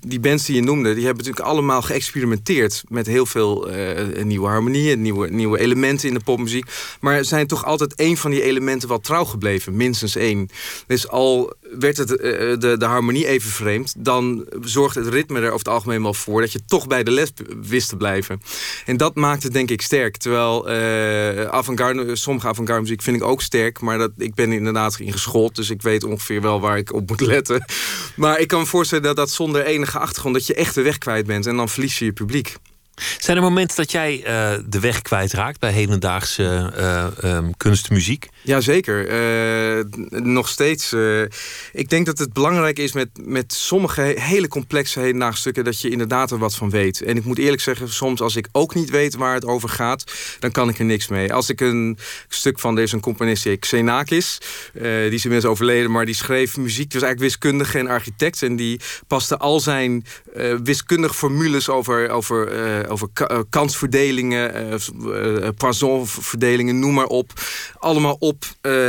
die, 0.05 0.19
bands 0.19 0.45
die 0.45 0.55
je 0.55 0.61
noemde, 0.61 0.93
die 0.93 1.05
hebben 1.05 1.23
natuurlijk 1.23 1.49
allemaal 1.51 1.81
geëxperimenteerd... 1.81 2.83
met 2.87 3.05
heel 3.05 3.25
veel 3.25 3.75
uh, 3.75 4.23
nieuwe 4.23 4.47
harmonieën, 4.47 5.01
nieuwe, 5.01 5.29
nieuwe 5.29 5.59
elementen 5.59 6.07
in 6.07 6.13
de 6.13 6.19
popmuziek. 6.19 6.65
Maar 6.99 7.25
zijn 7.25 7.47
toch 7.47 7.65
altijd 7.65 7.95
één 7.95 8.17
van 8.17 8.31
die 8.31 8.41
elementen 8.41 8.89
wel 8.89 8.99
trouw 8.99 9.25
gebleven. 9.25 9.75
Minstens 9.75 10.15
één. 10.15 10.49
Dus 10.87 11.07
al 11.07 11.53
werd 11.79 11.97
het, 11.97 12.11
uh, 12.11 12.17
de, 12.17 12.75
de 12.77 12.85
harmonie 12.85 13.27
even 13.27 13.49
vreemd... 13.49 13.93
dan 13.97 14.45
zorgt 14.61 14.95
het 14.95 15.07
ritme 15.07 15.39
er 15.39 15.45
over 15.45 15.57
het 15.57 15.67
algemeen 15.67 16.03
wel 16.03 16.13
voor... 16.13 16.41
dat 16.41 16.51
je 16.51 16.65
toch 16.65 16.87
bij 16.87 17.03
de 17.03 17.11
les 17.11 17.31
wist 17.61 17.89
te 17.89 17.97
blijven. 17.97 18.41
En 18.85 18.97
dat 18.97 19.15
maakt 19.15 19.43
het 19.43 19.53
denk 19.53 19.69
ik 19.69 19.81
sterk. 19.81 20.17
Terwijl 20.17 20.71
uh, 20.71 21.43
avant-garde, 21.43 22.15
sommige 22.15 22.47
avant-garde 22.47 22.81
muziek 22.81 23.01
vind 23.01 23.15
ik 23.17 23.23
ook 23.23 23.41
sterk... 23.41 23.81
maar 23.81 23.97
dat, 23.97 24.11
ik 24.17 24.33
ben 24.33 24.51
inderdaad 24.51 24.76
ingeschoold... 24.99 25.55
dus 25.55 25.69
ik 25.69 25.81
weet 25.81 26.03
ongeveer 26.03 26.41
wel 26.41 26.59
waar 26.59 26.77
ik 26.77 26.93
op 26.93 27.09
moet 27.09 27.21
letten. 27.21 27.65
Maar 28.15 28.39
ik 28.39 28.47
kan 28.47 28.59
me 28.59 28.65
voorstellen 28.65 29.03
dat 29.03 29.15
dat 29.15 29.29
zonder 29.29 29.65
enige 29.65 29.99
achtergrond... 29.99 30.35
dat 30.35 30.47
je 30.47 30.53
echt 30.53 30.75
de 30.75 30.81
weg 30.81 30.97
kwijt 30.97 31.25
bent 31.25 31.45
en 31.45 31.55
dan 31.55 31.69
verlies 31.69 31.99
je 31.99 32.05
je 32.05 32.13
publiek. 32.13 32.55
Zijn 32.97 33.37
er 33.37 33.43
momenten 33.43 33.77
dat 33.77 33.91
jij 33.91 34.17
uh, 34.17 34.63
de 34.65 34.79
weg 34.79 35.01
kwijtraakt 35.01 35.59
bij 35.59 35.71
hedendaagse 35.71 36.73
uh, 37.23 37.35
um, 37.35 37.57
kunstmuziek? 37.57 38.27
Jazeker. 38.41 39.09
Uh, 39.77 39.83
nog 40.09 40.47
steeds. 40.47 40.95
ik 41.73 41.89
denk 41.89 42.05
dat 42.05 42.17
het 42.17 42.33
belangrijk 42.33 42.79
is 42.79 42.91
met, 42.91 43.09
met 43.21 43.53
sommige 43.53 44.01
hele 44.01 44.47
complexe 44.47 44.99
hedendaagse 44.99 45.39
stukken... 45.39 45.63
dat 45.63 45.81
je 45.81 45.89
inderdaad 45.89 46.31
er 46.31 46.37
wat 46.37 46.55
van 46.55 46.69
weet. 46.69 47.01
En 47.01 47.17
ik 47.17 47.25
moet 47.25 47.37
eerlijk 47.37 47.61
zeggen, 47.61 47.89
soms 47.89 48.21
als 48.21 48.35
ik 48.35 48.47
ook 48.51 48.75
niet 48.75 48.89
weet 48.89 49.15
waar 49.15 49.33
het 49.33 49.45
over 49.45 49.69
gaat... 49.69 50.11
dan 50.39 50.51
kan 50.51 50.69
ik 50.69 50.79
er 50.79 50.85
niks 50.85 51.07
mee. 51.07 51.33
Als 51.33 51.49
ik 51.49 51.61
een 51.61 51.97
stuk 52.27 52.59
van, 52.59 52.75
deze 52.75 52.99
componist, 52.99 53.59
Xenakis... 53.59 54.37
die 54.73 55.11
is 55.11 55.23
inmiddels 55.23 55.51
overleden, 55.51 55.91
maar 55.91 56.05
die 56.05 56.15
schreef 56.15 56.57
muziek... 56.57 56.91
dus 56.91 57.01
eigenlijk 57.01 57.31
wiskundige 57.31 57.79
en 57.79 57.87
architect... 57.87 58.43
en 58.43 58.55
die 58.55 58.79
paste 59.07 59.37
al 59.37 59.59
zijn 59.59 60.05
wiskundige 60.63 61.13
formules 61.13 61.69
over... 61.69 62.09
over 62.09 62.85
over 62.87 63.09
eh, 63.13 63.39
kansverdelingen, 63.49 64.71
uh, 65.03 65.47
poissonverdelingen, 65.57 66.79
noem 66.79 66.93
maar 66.93 67.05
op. 67.05 67.31
Allemaal 67.79 68.15
op, 68.19 68.45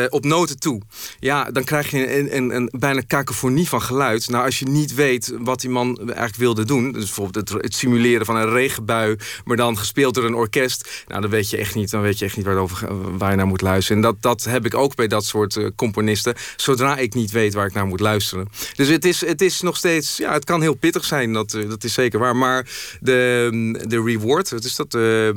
op 0.09 0.25
noten 0.25 0.59
toe. 0.59 0.83
Ja, 1.20 1.51
dan 1.51 1.65
krijg 1.65 1.91
je 1.91 2.19
een, 2.19 2.37
een, 2.37 2.55
een 2.55 2.73
bijna 2.79 3.01
kakofonie 3.01 3.69
van 3.69 3.83
geluid. 3.83 4.29
Nou, 4.29 4.45
als 4.45 4.59
je 4.59 4.65
niet 4.65 4.95
weet 4.95 5.33
wat 5.39 5.61
die 5.61 5.70
man 5.70 5.99
eigenlijk 5.99 6.37
wilde 6.37 6.65
doen... 6.65 6.93
dus 6.93 7.05
bijvoorbeeld 7.05 7.51
het, 7.51 7.62
het 7.62 7.75
simuleren 7.75 8.27
van 8.27 8.37
een 8.37 8.51
regenbui... 8.51 9.16
maar 9.45 9.57
dan 9.57 9.79
gespeeld 9.79 10.15
door 10.15 10.25
een 10.25 10.35
orkest... 10.35 11.05
nou, 11.07 11.20
dan 11.20 11.31
weet 11.31 11.51
je 11.51 11.57
echt 11.57 11.75
niet, 11.75 11.91
dan 11.91 12.03
weet 12.03 12.19
je 12.19 12.25
echt 12.25 12.37
niet 12.37 12.47
waarover, 12.47 12.89
waar 13.19 13.31
je 13.31 13.37
naar 13.37 13.47
moet 13.47 13.61
luisteren. 13.61 13.97
En 13.97 14.09
dat, 14.09 14.23
dat 14.23 14.45
heb 14.45 14.66
ik 14.66 14.75
ook 14.75 14.95
bij 14.95 15.07
dat 15.07 15.25
soort 15.25 15.61
componisten. 15.77 16.35
Zodra 16.57 16.97
ik 16.97 17.15
niet 17.15 17.31
weet 17.31 17.55
waar 17.55 17.66
ik 17.66 17.75
naar 17.75 17.87
moet 17.87 18.01
luisteren. 18.01 18.49
Dus 18.75 18.89
het 18.89 19.05
is, 19.05 19.27
het 19.27 19.41
is 19.41 19.61
nog 19.61 19.77
steeds... 19.77 20.16
Ja, 20.16 20.33
het 20.33 20.45
kan 20.45 20.61
heel 20.61 20.75
pittig 20.75 21.05
zijn, 21.05 21.33
dat, 21.33 21.51
dat 21.69 21.85
is 21.85 21.93
zeker 21.93 22.19
waar. 22.19 22.37
Maar 22.37 22.66
de, 23.01 23.85
de 23.89 24.02
reward, 24.02 24.51
wat 24.51 24.65
is 24.65 24.77
dat? 24.77 24.90
De, 24.90 25.32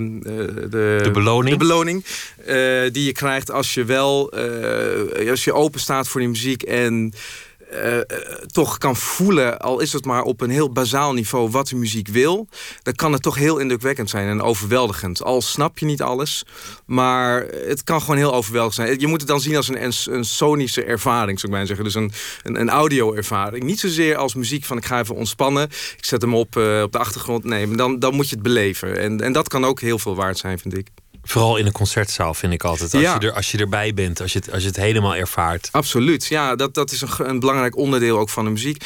de, 0.70 1.00
de 1.04 1.12
beloning. 1.12 1.52
De 1.52 1.66
beloning 1.66 2.06
uh, 2.40 2.92
die 2.92 3.06
je 3.06 3.12
krijgt 3.12 3.52
als 3.52 3.74
je 3.74 3.86
wel, 3.86 4.38
uh, 4.38 5.30
als 5.30 5.44
je 5.44 5.54
open 5.54 5.80
staat 5.80 6.08
voor 6.08 6.20
die 6.20 6.30
muziek 6.30 6.64
en 6.64 7.14
uh, 7.72 7.98
toch 8.52 8.78
kan 8.78 8.96
voelen, 8.96 9.60
al 9.60 9.80
is 9.80 9.94
het 9.94 10.06
maar 10.06 10.24
op 10.24 10.42
een 10.42 10.50
heel 10.50 10.72
bazaal 10.72 11.14
niveau, 11.14 11.50
wat 11.50 11.68
de 11.68 11.76
muziek 11.76 12.08
wil, 12.08 12.48
dan 12.84 12.94
kan 12.94 13.14
het 13.14 13.22
toch 13.22 13.36
heel 13.36 13.58
indrukwekkend 13.58 14.10
zijn 14.10 14.28
en 14.28 14.42
overweldigend. 14.42 15.24
Al 15.24 15.42
snap 15.42 15.78
je 15.78 15.86
niet 15.86 16.02
alles, 16.02 16.46
maar 16.86 17.46
het 17.66 17.84
kan 17.84 18.02
gewoon 18.02 18.18
heel 18.18 18.34
overweldigend 18.34 18.88
zijn. 18.88 19.00
Je 19.00 19.08
moet 19.08 19.20
het 19.20 19.30
dan 19.30 19.42
zien 19.42 19.56
als 19.56 19.68
een, 19.68 19.94
een, 20.16 20.26
sonische 20.26 20.84
ervaring, 20.84 21.40
zou 21.40 21.52
ik 21.52 21.58
maar 21.58 21.68
zeggen. 21.68 21.86
Dus 21.86 21.96
een, 21.96 22.12
een, 22.44 22.60
een 22.60 22.70
audio-ervaring. 22.70 23.64
Niet 23.64 23.80
zozeer 23.80 24.16
als 24.16 24.36
muziek 24.36 24.66
van 24.66 24.78
ik 24.78 24.86
ga 24.86 25.00
even 25.00 25.16
ontspannen, 25.16 25.64
ik 25.98 26.06
zet 26.06 26.22
hem 26.22 26.36
op 26.36 26.56
uh, 26.56 26.82
op 26.82 26.92
de 26.92 26.98
achtergrond. 26.98 27.44
Nee, 27.44 27.76
dan, 27.76 28.00
dan 28.00 28.16
moet 28.16 28.30
je 28.30 28.36
het 28.36 28.44
beleven. 28.44 28.98
En, 28.98 29.22
en 29.22 29.32
dat 29.32 29.48
kan 29.48 29.66
ook 29.66 29.82
heel 29.82 30.00
veel 30.00 30.16
waard 30.16 30.38
zijn, 30.38 30.60
vind 30.60 30.78
ik. 30.78 30.88
Vooral 31.24 31.58
in 31.58 31.66
een 31.66 31.72
concertzaal 31.72 32.34
vind 32.34 32.54
ik 32.54 32.64
altijd. 32.64 32.94
Als, 32.94 33.04
je, 33.04 33.20
er, 33.20 33.32
als 33.34 33.52
je 33.52 33.58
erbij 33.58 33.94
bent, 33.94 34.22
als 34.22 34.34
je, 34.34 34.40
het, 34.40 34.52
als 34.52 34.62
je 34.62 34.68
het 34.68 34.78
helemaal 34.78 35.16
ervaart. 35.16 35.70
Absoluut, 35.72 36.26
ja. 36.26 36.56
Dat, 36.56 36.74
dat 36.74 36.92
is 36.92 37.02
een, 37.02 37.10
een 37.18 37.40
belangrijk 37.40 37.78
onderdeel 37.78 38.18
ook 38.18 38.30
van 38.30 38.44
de 38.44 38.52
muziek. 38.52 38.84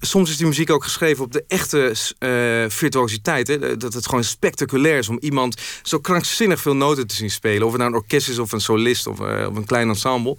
Soms 0.00 0.30
is 0.30 0.36
die 0.36 0.46
muziek 0.46 0.70
ook 0.70 0.84
geschreven 0.84 1.24
op 1.24 1.32
de 1.32 1.44
echte 1.48 1.94
uh, 2.18 2.70
virtuositeit. 2.70 3.48
Hè? 3.48 3.76
Dat 3.76 3.94
het 3.94 4.06
gewoon 4.06 4.24
spectaculair 4.24 4.98
is 4.98 5.08
om 5.08 5.18
iemand 5.20 5.60
zo 5.82 5.98
krankzinnig 5.98 6.60
veel 6.60 6.76
noten 6.76 7.06
te 7.06 7.14
zien 7.14 7.30
spelen. 7.30 7.66
Of 7.66 7.72
het 7.72 7.80
nou 7.80 7.92
een 7.92 7.98
orkest 7.98 8.28
is 8.28 8.38
of 8.38 8.52
een 8.52 8.60
solist 8.60 9.06
of, 9.06 9.20
uh, 9.20 9.46
of 9.50 9.56
een 9.56 9.66
klein 9.66 9.88
ensemble. 9.88 10.36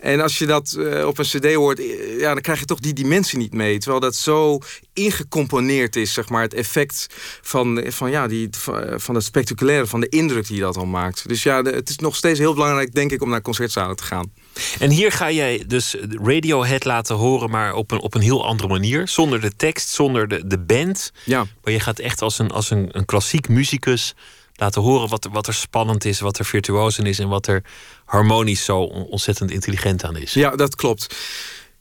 En 0.00 0.20
als 0.20 0.38
je 0.38 0.46
dat 0.46 0.74
uh, 0.78 1.06
op 1.06 1.18
een 1.18 1.24
cd 1.24 1.54
hoort, 1.54 1.82
ja, 2.18 2.32
dan 2.32 2.42
krijg 2.42 2.58
je 2.58 2.64
toch 2.64 2.80
die 2.80 2.92
dimensie 2.92 3.38
niet 3.38 3.52
mee. 3.52 3.78
Terwijl 3.78 4.00
dat 4.00 4.14
zo 4.14 4.58
ingecomponeerd 4.92 5.96
is, 5.96 6.12
zeg 6.12 6.28
maar. 6.28 6.42
Het 6.42 6.54
effect 6.54 7.06
van, 7.42 7.84
van, 7.86 8.10
ja, 8.10 8.26
die, 8.26 8.48
van 8.96 9.14
het 9.14 9.24
spectaculaire, 9.24 9.86
van 9.86 10.00
de 10.00 10.08
indruk 10.08 10.46
die 10.46 10.60
dat 10.60 10.76
al 10.76 10.86
maakt. 10.86 10.96
Dus 11.26 11.42
ja, 11.42 11.62
het 11.62 11.88
is 11.88 11.96
nog 11.96 12.16
steeds 12.16 12.38
heel 12.38 12.54
belangrijk, 12.54 12.94
denk 12.94 13.12
ik, 13.12 13.22
om 13.22 13.30
naar 13.30 13.42
concertzalen 13.42 13.96
te 13.96 14.02
gaan. 14.02 14.32
En 14.78 14.90
hier 14.90 15.12
ga 15.12 15.30
jij 15.30 15.64
dus 15.66 15.96
Radiohead 16.22 16.84
laten 16.84 17.16
horen, 17.16 17.50
maar 17.50 17.74
op 17.74 17.90
een, 17.90 18.00
op 18.00 18.14
een 18.14 18.20
heel 18.20 18.46
andere 18.46 18.68
manier. 18.68 19.08
Zonder 19.08 19.40
de 19.40 19.56
tekst, 19.56 19.88
zonder 19.88 20.28
de, 20.28 20.46
de 20.46 20.58
band. 20.58 21.12
Ja. 21.24 21.46
Maar 21.62 21.72
je 21.72 21.80
gaat 21.80 21.98
echt 21.98 22.22
als 22.22 22.38
een, 22.38 22.50
als 22.50 22.70
een, 22.70 22.88
een 22.92 23.04
klassiek 23.04 23.48
muzikus 23.48 24.14
laten 24.54 24.82
horen 24.82 25.08
wat, 25.08 25.28
wat 25.32 25.46
er 25.46 25.54
spannend 25.54 26.04
is, 26.04 26.20
wat 26.20 26.38
er 26.38 26.44
virtuoos 26.44 26.98
in 26.98 27.06
is 27.06 27.18
en 27.18 27.28
wat 27.28 27.46
er 27.46 27.62
harmonisch 28.04 28.64
zo 28.64 28.80
ontzettend 28.82 29.50
intelligent 29.50 30.04
aan 30.04 30.16
is. 30.16 30.32
Ja, 30.32 30.56
dat 30.56 30.74
klopt. 30.74 31.16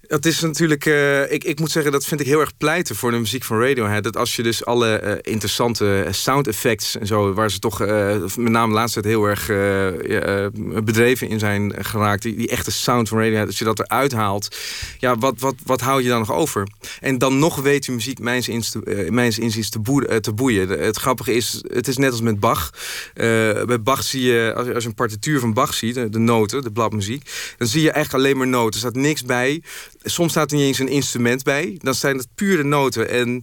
Dat 0.08 0.26
is 0.26 0.40
natuurlijk, 0.40 0.86
uh, 0.86 1.32
ik, 1.32 1.44
ik 1.44 1.60
moet 1.60 1.72
zeggen, 1.72 1.92
dat 1.92 2.06
vind 2.06 2.22
ik 2.22 2.28
heel 2.28 2.40
erg 2.40 2.58
pleiten 2.58 2.96
voor 2.96 3.12
de 3.12 3.18
muziek 3.18 3.44
van 3.44 3.60
Radiohead. 3.60 4.04
Dat 4.04 4.18
als 4.18 4.36
je 4.36 4.44
dus 4.44 4.66
alle 4.66 5.02
uh, 5.04 5.12
interessante 5.34 6.08
sound 6.12 6.48
effects 6.48 6.98
en 6.98 7.08
zo, 7.08 7.34
waar 7.34 7.52
ze 7.52 7.60
toch 7.60 7.80
met 7.80 8.50
name 8.52 8.90
tijd 8.90 9.06
heel 9.06 9.26
erg 9.26 9.46
bedreven 10.84 11.30
in 11.30 11.40
zijn 11.40 11.74
geraakt, 11.86 12.22
die, 12.22 12.48
echte 12.48 12.72
sound 12.72 13.10
van 13.10 13.18
Radiohead, 13.18 13.48
als 13.48 13.58
je 13.60 13.66
dat 13.66 13.80
eruit 13.80 14.12
haalt, 14.12 14.58
ja, 15.00 15.18
wat, 15.18 15.40
wat, 15.40 15.56
wat 15.66 15.82
hou 15.82 16.04
je 16.04 16.10
dan 16.10 16.20
nog 16.20 16.32
over? 16.32 16.68
En 17.00 17.18
dan 17.18 17.40
nog 17.40 17.56
weet 17.56 17.86
je 17.86 17.92
muziek 17.92 18.20
mijns, 18.20 18.50
mijns 19.10 19.40
inziens 19.40 19.70
te, 19.70 19.80
boe 19.80 20.20
te 20.20 20.34
boeien. 20.34 20.70
Het 20.70 20.98
grappige 20.98 21.34
is, 21.34 21.64
het 21.68 21.88
is 21.88 21.98
net 21.98 22.12
als 22.12 22.22
met 22.22 22.40
Bach. 22.40 22.74
bij 23.14 23.82
Bach 23.82 24.04
zie 24.04 24.22
je, 24.22 24.54
als, 24.56 24.68
als 24.74 24.84
je 24.84 24.90
een 24.90 24.96
partituur 24.96 25.40
van 25.40 25.54
Bach 25.54 25.74
ziet, 25.74 25.96
de, 25.96 26.10
de 26.10 26.20
noten, 26.20 26.62
de 26.62 26.72
bladmuziek, 26.72 27.32
dan 27.58 27.68
zie 27.68 27.82
je 27.82 27.92
echt 27.92 28.14
alleen 28.14 28.38
maar 28.38 28.48
noten. 28.48 28.74
Er 28.74 28.80
staat 28.80 28.96
niks 28.96 29.24
bij 29.24 29.62
soms 30.04 30.32
staat 30.32 30.52
er 30.52 30.58
niet 30.58 30.66
eens 30.66 30.80
een 30.80 30.88
instrument 30.88 31.44
bij. 31.44 31.76
Dan 31.78 31.96
zijn 31.96 32.18
het 32.18 32.28
pure 32.36 32.64
noten. 32.64 33.10
En 33.10 33.42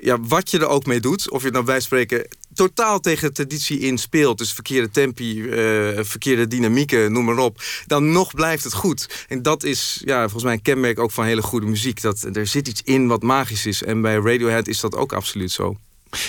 ja, 0.00 0.20
wat 0.20 0.50
je 0.50 0.58
er 0.58 0.68
ook 0.68 0.86
mee 0.86 1.00
doet, 1.00 1.30
of 1.30 1.42
je 1.42 1.50
nou 1.50 1.64
bij 1.64 1.80
spreken 1.80 2.28
totaal 2.54 3.00
tegen 3.00 3.28
de 3.28 3.34
traditie 3.34 3.78
in 3.78 3.98
speelt, 3.98 4.38
dus 4.38 4.52
verkeerde 4.52 4.90
tempi, 4.90 5.40
uh, 5.40 6.00
verkeerde 6.04 6.46
dynamieken, 6.46 7.12
noem 7.12 7.24
maar 7.24 7.38
op, 7.38 7.62
dan 7.86 8.12
nog 8.12 8.34
blijft 8.34 8.64
het 8.64 8.72
goed. 8.72 9.24
En 9.28 9.42
dat 9.42 9.64
is 9.64 10.02
ja, 10.04 10.20
volgens 10.20 10.44
mij 10.44 10.52
een 10.52 10.62
kenmerk 10.62 10.98
ook 10.98 11.10
van 11.10 11.24
hele 11.24 11.42
goede 11.42 11.66
muziek. 11.66 12.00
Dat 12.00 12.28
er 12.32 12.46
zit 12.46 12.68
iets 12.68 12.82
in 12.84 13.06
wat 13.06 13.22
magisch 13.22 13.66
is. 13.66 13.82
En 13.82 14.00
bij 14.00 14.14
Radiohead 14.14 14.68
is 14.68 14.80
dat 14.80 14.94
ook 14.94 15.12
absoluut 15.12 15.52
zo. 15.52 15.76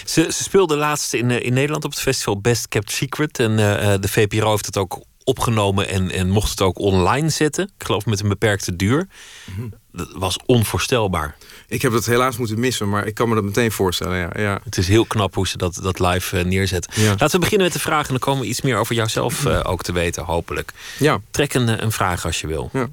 Ze, 0.05 0.31
ze 0.31 0.43
speelde 0.43 0.75
laatst 0.75 1.13
in, 1.13 1.31
eh, 1.31 1.45
in 1.45 1.53
Nederland 1.53 1.85
op 1.85 1.91
het 1.91 1.99
festival 1.99 2.41
Best 2.41 2.67
Kept 2.67 2.91
Secret. 2.91 3.39
En 3.39 3.51
uh, 3.51 3.93
de 3.99 4.07
VPRO 4.07 4.51
heeft 4.51 4.65
het 4.65 4.77
ook 4.77 5.01
opgenomen 5.27 5.89
en, 5.89 6.11
en 6.11 6.29
mocht 6.29 6.49
het 6.49 6.61
ook 6.61 6.79
online 6.79 7.29
zetten. 7.29 7.69
Ik 7.77 7.85
geloof 7.85 8.05
met 8.05 8.19
een 8.19 8.29
beperkte 8.29 8.75
duur. 8.75 9.07
Mhm. 9.45 9.67
Dat 9.91 10.09
was 10.15 10.37
onvoorstelbaar. 10.45 11.35
Ik 11.67 11.81
heb 11.81 11.91
dat 11.91 12.05
helaas 12.05 12.37
moeten 12.37 12.59
missen, 12.59 12.89
maar 12.89 13.07
ik 13.07 13.13
kan 13.13 13.29
me 13.29 13.35
dat 13.35 13.43
meteen 13.43 13.71
voorstellen. 13.71 14.17
Ja, 14.17 14.29
ja. 14.35 14.59
Het 14.63 14.77
is 14.77 14.87
heel 14.87 15.05
knap 15.05 15.35
hoe 15.35 15.47
ze 15.47 15.57
dat, 15.57 15.79
dat 15.81 15.99
live 15.99 16.37
uh, 16.37 16.45
neerzetten. 16.45 17.03
Laten 17.03 17.31
we 17.31 17.39
beginnen 17.39 17.65
met 17.65 17.75
de 17.75 17.79
vraag 17.79 18.03
en 18.03 18.09
dan 18.09 18.19
komen 18.19 18.41
we 18.41 18.47
iets 18.47 18.61
meer 18.61 18.77
over 18.77 18.95
jouzelf 18.95 19.45
uh, 19.45 19.59
ook 19.63 19.83
te 19.83 19.91
weten, 19.91 20.23
hopelijk. 20.23 20.73
Ja. 20.99 21.21
Trek 21.31 21.53
een, 21.53 21.69
eh, 21.69 21.77
een 21.77 21.91
vraag 21.91 22.25
als 22.25 22.41
je 22.41 22.47
wil. 22.47 22.69
Ja. 22.73 22.89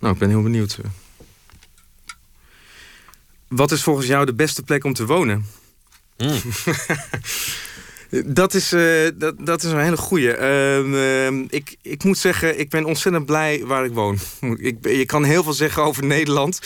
Nou, 0.00 0.12
ik 0.12 0.18
ben 0.18 0.28
heel 0.28 0.42
benieuwd. 0.42 0.78
Wat 3.48 3.72
is 3.72 3.82
volgens 3.82 4.06
jou 4.06 4.26
de 4.26 4.34
beste 4.34 4.62
plek 4.62 4.84
om 4.84 4.92
te 4.92 5.06
wonen? 5.06 5.46
Mm. 6.18 6.40
Dat 8.24 8.54
is, 8.54 8.72
uh, 8.72 9.08
dat, 9.14 9.34
dat 9.38 9.62
is 9.62 9.70
een 9.70 9.80
hele 9.80 9.96
goeie. 9.96 10.38
Uh, 10.38 11.44
ik, 11.48 11.76
ik 11.82 12.04
moet 12.04 12.18
zeggen, 12.18 12.58
ik 12.58 12.70
ben 12.70 12.84
ontzettend 12.84 13.26
blij 13.26 13.62
waar 13.64 13.84
ik 13.84 13.92
woon. 13.92 14.18
Ik, 14.58 14.76
je 14.82 15.06
kan 15.06 15.24
heel 15.24 15.42
veel 15.42 15.52
zeggen 15.52 15.82
over 15.82 16.04
Nederland. 16.04 16.60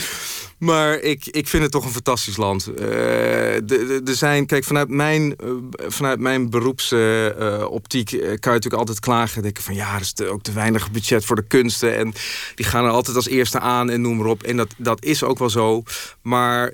Maar 0.59 0.99
ik, 0.99 1.27
ik 1.27 1.49
vind 1.49 1.63
het 1.63 1.73
toch 1.73 1.85
een 1.85 1.91
fantastisch 1.91 2.37
land. 2.37 2.71
Uh, 2.79 3.71
er 4.09 4.15
zijn, 4.15 4.47
kijk, 4.47 4.65
vanuit 4.65 4.89
mijn, 4.89 5.37
uh, 5.45 5.51
vanuit 5.89 6.21
mijn 6.21 6.51
beroepsoptiek 6.51 8.13
uh, 8.13 8.21
kan 8.21 8.29
je 8.29 8.39
natuurlijk 8.41 8.75
altijd 8.75 9.01
klagen. 9.01 9.43
Denken 9.43 9.63
van 9.63 9.75
ja, 9.75 9.95
er 9.95 10.01
is 10.01 10.13
te, 10.13 10.27
ook 10.27 10.43
te 10.43 10.53
weinig 10.53 10.91
budget 10.91 11.25
voor 11.25 11.37
de 11.37 11.47
kunsten. 11.47 11.97
En 11.97 12.13
die 12.55 12.67
gaan 12.67 12.85
er 12.85 12.91
altijd 12.91 13.17
als 13.17 13.29
eerste 13.29 13.61
aan 13.61 13.91
en 13.91 14.01
noem 14.01 14.17
maar 14.17 14.27
op. 14.27 14.43
En 14.43 14.57
dat, 14.57 14.75
dat 14.77 15.05
is 15.05 15.23
ook 15.23 15.39
wel 15.39 15.51
zo. 15.51 15.83
Maar 16.23 16.69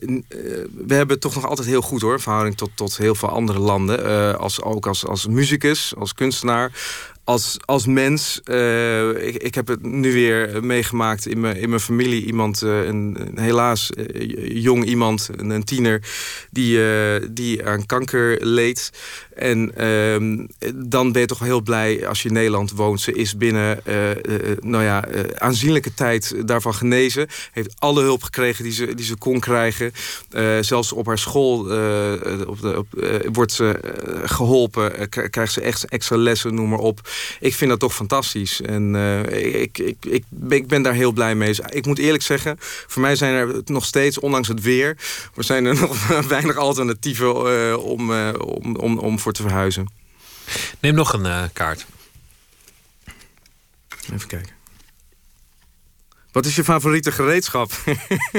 we 0.86 0.94
hebben 0.94 1.08
het 1.08 1.20
toch 1.20 1.34
nog 1.34 1.46
altijd 1.46 1.68
heel 1.68 1.82
goed 1.82 2.00
hoor. 2.00 2.20
Verhouding 2.20 2.56
tot, 2.56 2.70
tot 2.74 2.96
heel 2.96 3.14
veel 3.14 3.28
andere 3.28 3.58
landen. 3.58 4.38
als, 4.38 4.62
ook 4.62 4.86
als, 4.86 5.06
als 5.06 5.26
muzikus, 5.26 5.92
als 5.98 6.14
kunstenaar 6.14 6.72
als, 7.24 7.56
als 7.64 7.86
mens, 7.86 8.40
uh, 8.44 9.26
ik, 9.26 9.36
ik 9.36 9.54
heb 9.54 9.68
het 9.68 9.82
nu 9.82 10.12
weer 10.12 10.64
meegemaakt 10.64 11.26
in 11.26 11.40
mijn, 11.40 11.56
in 11.56 11.68
mijn 11.68 11.80
familie. 11.80 12.24
Iemand, 12.24 12.62
uh, 12.62 12.84
een, 12.84 13.32
helaas 13.34 13.90
uh, 13.96 14.62
jong 14.62 14.84
iemand, 14.84 15.30
een, 15.36 15.50
een 15.50 15.64
tiener, 15.64 16.00
die, 16.50 16.80
die 17.32 17.66
aan 17.66 17.86
kanker 17.86 18.46
leed. 18.46 18.90
En 19.34 19.76
ehm, 19.76 20.46
dan 20.74 21.12
ben 21.12 21.20
je 21.20 21.26
toch 21.26 21.38
heel 21.38 21.60
blij 21.60 22.06
als 22.06 22.22
je 22.22 22.28
in 22.28 22.34
Nederland 22.34 22.72
woont. 22.72 23.00
Ze 23.00 23.12
is 23.12 23.36
binnen 23.36 23.80
nou 24.60 24.84
ja, 24.84 25.04
aanzienlijke 25.34 25.94
tijd 25.94 26.34
daarvan 26.46 26.74
genezen. 26.74 27.26
Heeft 27.52 27.74
alle 27.78 28.02
hulp 28.02 28.22
gekregen 28.22 28.64
die 28.64 28.72
ze, 28.72 28.94
die 28.94 29.04
ze 29.04 29.16
kon 29.16 29.40
krijgen. 29.40 29.92
zelfs 30.60 30.92
op 30.92 31.06
haar 31.06 31.18
school 31.18 31.58
op 32.46 32.60
de, 32.60 32.78
op, 32.78 32.86
wordt 33.32 33.52
ze 33.52 33.80
geholpen. 34.24 35.08
krijgt 35.30 35.52
ze 35.52 35.60
echt 35.60 35.84
extra 35.84 36.16
lessen, 36.16 36.54
noem 36.54 36.68
maar 36.68 36.78
op 36.78 37.00
ik 37.40 37.54
vind 37.54 37.70
dat 37.70 37.80
toch 37.80 37.94
fantastisch. 37.94 38.60
En 38.60 38.94
uh, 38.94 39.60
ik, 39.62 39.78
ik, 39.78 39.96
ik, 40.00 40.24
ik, 40.48 40.66
ben 40.66 40.82
daar 40.82 40.94
heel 40.94 41.12
blij 41.12 41.34
mee. 41.34 41.54
Ik 41.68 41.86
moet 41.86 41.98
eerlijk 41.98 42.22
zeggen, 42.22 42.56
voor 42.60 43.02
mij 43.02 43.16
zijn 43.16 43.34
er 43.34 43.62
nog 43.64 43.84
steeds, 43.84 44.18
ondanks 44.18 44.48
het 44.48 44.60
weer... 44.62 44.96
er 45.36 45.44
zijn 45.44 45.64
er 45.64 45.74
nog 45.80 46.26
weinig 46.28 46.56
alternatieven 46.56 47.26
uh, 47.26 47.84
om, 47.84 48.10
uh, 48.10 48.28
om, 48.38 48.76
om, 48.76 48.98
om 48.98 49.18
voor 49.22 49.32
te 49.32 49.42
verhuizen. 49.42 49.92
Neem 50.80 50.94
nog 50.94 51.12
een 51.12 51.52
kaart. 51.52 51.86
Even 54.12 54.28
kijken. 54.28 54.52
Wat 56.32 56.46
is 56.46 56.56
je 56.56 56.64
favoriete 56.64 57.12
gereedschap? 57.12 57.72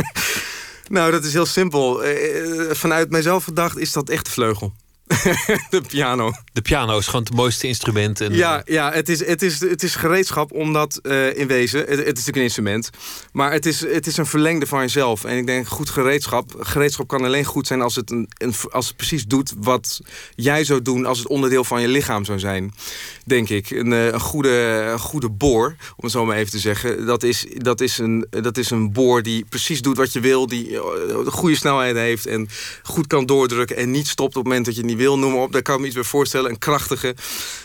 nou, 0.87 1.11
dat 1.11 1.23
is 1.23 1.33
heel 1.33 1.45
simpel. 1.45 2.03
vanuit 2.71 3.09
mijzelf 3.09 3.43
gedacht 3.43 3.77
is 3.77 3.91
dat 3.91 4.09
echt 4.09 4.25
de 4.25 4.31
vleugel. 4.31 4.73
de 5.69 5.81
piano. 5.87 6.31
De 6.53 6.61
piano 6.61 6.97
is 6.97 7.05
gewoon 7.05 7.23
het 7.23 7.33
mooiste 7.33 7.67
instrument. 7.67 8.21
En, 8.21 8.33
ja, 8.33 8.61
ja 8.65 8.91
het, 8.91 9.09
is, 9.09 9.25
het, 9.25 9.41
is, 9.41 9.59
het 9.59 9.83
is 9.83 9.95
gereedschap 9.95 10.51
omdat 10.51 10.99
uh, 11.03 11.37
in 11.37 11.47
wezen... 11.47 11.79
Het, 11.79 11.89
het, 11.89 11.99
is 11.99 12.05
natuurlijk 12.05 12.35
een 12.35 12.43
instrument. 12.43 12.89
Maar 13.31 13.51
het 13.51 13.65
is, 13.65 13.79
het 13.79 14.07
is 14.07 14.17
een 14.17 14.25
verlengde 14.25 14.67
van 14.67 14.79
jezelf. 14.79 15.23
En 15.23 15.37
ik 15.37 15.45
denk, 15.45 15.67
goed 15.67 15.89
gereedschap... 15.89 16.55
Gereedschap 16.59 17.07
kan 17.07 17.23
alleen 17.23 17.45
goed 17.45 17.67
zijn 17.67 17.81
als 17.81 17.95
het, 17.95 18.11
een, 18.11 18.29
een, 18.37 18.53
als 18.71 18.87
het 18.87 18.95
precies 18.95 19.25
doet... 19.25 19.53
wat 19.57 19.99
jij 20.35 20.63
zou 20.63 20.81
doen 20.81 21.05
als 21.05 21.17
het 21.17 21.27
onderdeel 21.27 21.63
van 21.63 21.81
je 21.81 21.87
lichaam 21.87 22.25
zou 22.25 22.39
zijn. 22.39 22.73
Denk 23.25 23.49
ik. 23.49 23.69
Een, 23.69 23.93
eh, 23.93 24.05
een 24.05 24.19
goede, 24.19 24.89
een 24.91 24.99
goede 24.99 25.29
boor, 25.29 25.75
om 25.95 26.03
het 26.03 26.11
zo 26.11 26.25
maar 26.25 26.37
even 26.37 26.51
te 26.51 26.59
zeggen... 26.59 27.05
dat 27.05 27.23
is, 27.23 27.45
dat, 27.53 27.81
is 27.81 27.97
een, 27.97 28.27
dat 28.29 28.57
is 28.57 28.69
een 28.69 28.91
boor 28.91 29.23
die 29.23 29.45
precies 29.49 29.81
doet 29.81 29.97
wat 29.97 30.13
je 30.13 30.19
wil... 30.19 30.47
die 30.47 30.77
goede 31.25 31.55
snelheid 31.55 31.95
heeft 31.95 32.25
en 32.25 32.49
goed 32.83 33.07
kan 33.07 33.25
doordrukken... 33.25 33.77
en 33.77 33.91
niet 33.91 34.07
stopt 34.07 34.35
op 34.35 34.43
het 34.43 34.43
moment 34.43 34.65
dat 34.65 34.75
je 34.75 34.83
niet 34.83 34.92
wil, 34.97 35.19
noem 35.19 35.35
op. 35.35 35.51
Daar 35.51 35.61
kan 35.61 35.75
ik 35.75 35.79
me 35.81 35.85
iets 35.85 35.95
bij 35.95 36.03
voorstellen. 36.03 36.49
Een 36.49 36.57
krachtige. 36.57 37.15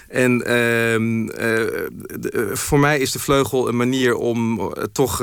En 0.09 0.43
ehm, 0.47 1.29
eh, 1.29 1.63
eh, 1.63 2.57
voor 2.57 2.79
mij 2.79 2.99
is 2.99 3.13
de 3.13 3.19
vleugel 3.19 3.69
een 3.69 3.77
manier 3.77 4.15
om 4.15 4.61
uh, 4.61 4.67
toch 4.93 5.19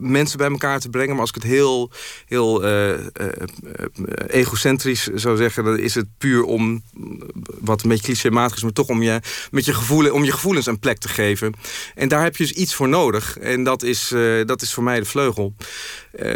mensen 0.00 0.38
bij 0.38 0.50
elkaar 0.50 0.80
te 0.80 0.88
brengen. 0.88 1.10
Maar 1.10 1.20
als 1.20 1.28
ik 1.28 1.34
het 1.34 1.44
heel, 1.44 1.90
heel 2.26 2.64
egocentrisch 4.26 5.06
zou 5.14 5.36
zeggen... 5.36 5.64
dan 5.64 5.78
is 5.78 5.94
het 5.94 6.06
puur 6.18 6.42
om, 6.42 6.82
wat 7.60 7.82
een 7.82 7.88
beetje 7.88 8.04
clichématig 8.04 8.56
is... 8.56 8.62
maar 8.62 8.72
toch 8.72 8.88
om 8.88 9.02
je, 9.02 9.20
met 9.50 9.64
je, 9.64 9.74
gevoelen, 9.74 10.12
om 10.12 10.24
je 10.24 10.32
gevoelens 10.32 10.66
een 10.66 10.78
plek 10.78 10.98
te 10.98 11.08
geven. 11.08 11.54
En 11.94 12.08
daar 12.08 12.22
heb 12.22 12.36
je 12.36 12.46
dus 12.46 12.52
iets 12.52 12.74
voor 12.74 12.88
nodig. 12.88 13.38
En 13.38 13.64
dat 13.64 13.82
is, 13.82 14.14
dat 14.46 14.62
is 14.62 14.74
voor 14.74 14.84
mij 14.84 14.98
de 14.98 15.06
vleugel. 15.06 15.54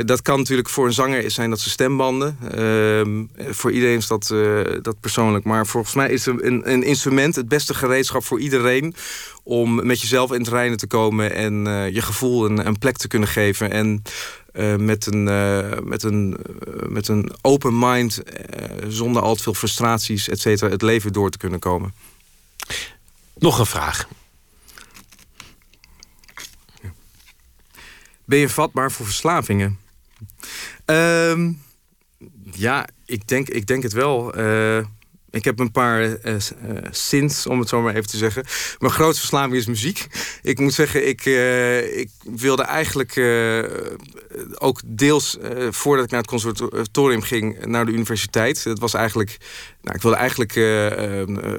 Dat 0.05 0.23
kan 0.23 0.39
natuurlijk 0.39 0.69
voor 0.69 0.87
een 0.87 0.93
zanger 0.93 1.31
zijn 1.31 1.51
dat 1.51 1.61
ze 1.61 1.71
stembanden. 1.71 2.39
Ehm, 2.51 3.25
voor 3.53 3.73
iedereen 3.73 3.97
is 3.97 4.07
dat, 4.07 4.35
dat 4.83 5.01
persoonlijk. 5.01 5.45
Maar 5.45 5.67
volgens 5.67 5.95
mij 5.95 6.11
is 6.11 6.27
een, 6.27 6.71
een 6.71 6.83
instrument... 6.83 7.37
Het 7.37 7.49
beste 7.49 7.75
gereedschap 7.75 8.25
voor 8.25 8.41
iedereen 8.41 8.95
om 9.43 9.87
met 9.87 10.01
jezelf 10.01 10.33
in 10.33 10.41
het 10.41 10.49
reinen 10.49 10.79
te 10.79 10.87
komen 10.87 11.35
en 11.35 11.67
uh, 11.67 11.89
je 11.89 12.03
gevoel 12.03 12.45
een, 12.45 12.67
een, 12.67 12.79
plek 12.79 12.97
te 12.97 13.09
kunnen 13.09 13.29
geven. 13.29 13.71
En 13.71 14.03
met, 14.85 15.07
een, 15.07 15.25
met, 15.89 16.03
een, 16.03 16.37
met 16.89 17.09
een 17.09 17.33
open 17.41 17.79
mind, 17.79 18.23
zonder 18.89 19.23
al 19.23 19.35
te 19.35 19.43
veel 19.43 19.55
frustraties, 19.55 20.29
et 20.29 20.41
cetera, 20.41 20.71
het 20.71 20.83
leven 20.83 21.13
door 21.13 21.31
te 21.31 21.39
kunnen 21.39 21.59
komen. 21.59 21.95
Nog 23.39 23.59
een 23.59 23.67
vraag. 23.67 24.09
Ben 28.31 28.39
je 28.39 28.49
vatbaar 28.49 28.93
voor 28.93 29.07
verslavingen? 29.07 29.79
Ehm, 30.85 31.53
ja, 32.53 32.89
ik 33.05 33.29
denk, 33.29 33.49
ik 33.49 33.67
denk 33.67 33.83
het 33.83 33.93
wel. 33.93 34.35
Ik 35.31 35.45
heb 35.45 35.59
een 35.59 35.71
paar 35.71 36.03
uh, 36.03 36.35
sins, 36.91 37.47
om 37.47 37.59
het 37.59 37.69
zo 37.69 37.83
maar 37.83 37.95
even 37.95 38.11
te 38.11 38.17
zeggen. 38.17 38.45
Mijn 38.79 38.93
grootste 38.93 39.21
verslaving 39.21 39.55
is 39.55 39.67
muziek. 39.67 40.07
Ik 40.43 40.59
moet 40.59 40.75
zeggen, 40.75 41.09
ik, 41.09 41.25
uh, 41.25 41.99
ik 41.99 42.11
wilde 42.23 42.63
eigenlijk 42.63 43.21
ook 44.59 44.81
deels 44.85 45.39
voordat 45.71 46.05
ik 46.05 46.11
naar 46.11 46.21
het 46.21 46.29
conservatorium 46.29 47.23
ging 47.23 47.65
naar 47.65 47.87
de 47.87 47.93
universiteit. 47.93 48.65
Dat 48.65 48.79
was 48.79 48.95
eigenlijk, 48.95 49.37
nou, 49.83 49.97
ik 49.97 50.03
wilde 50.03 50.17
eigenlijk, 50.17 50.53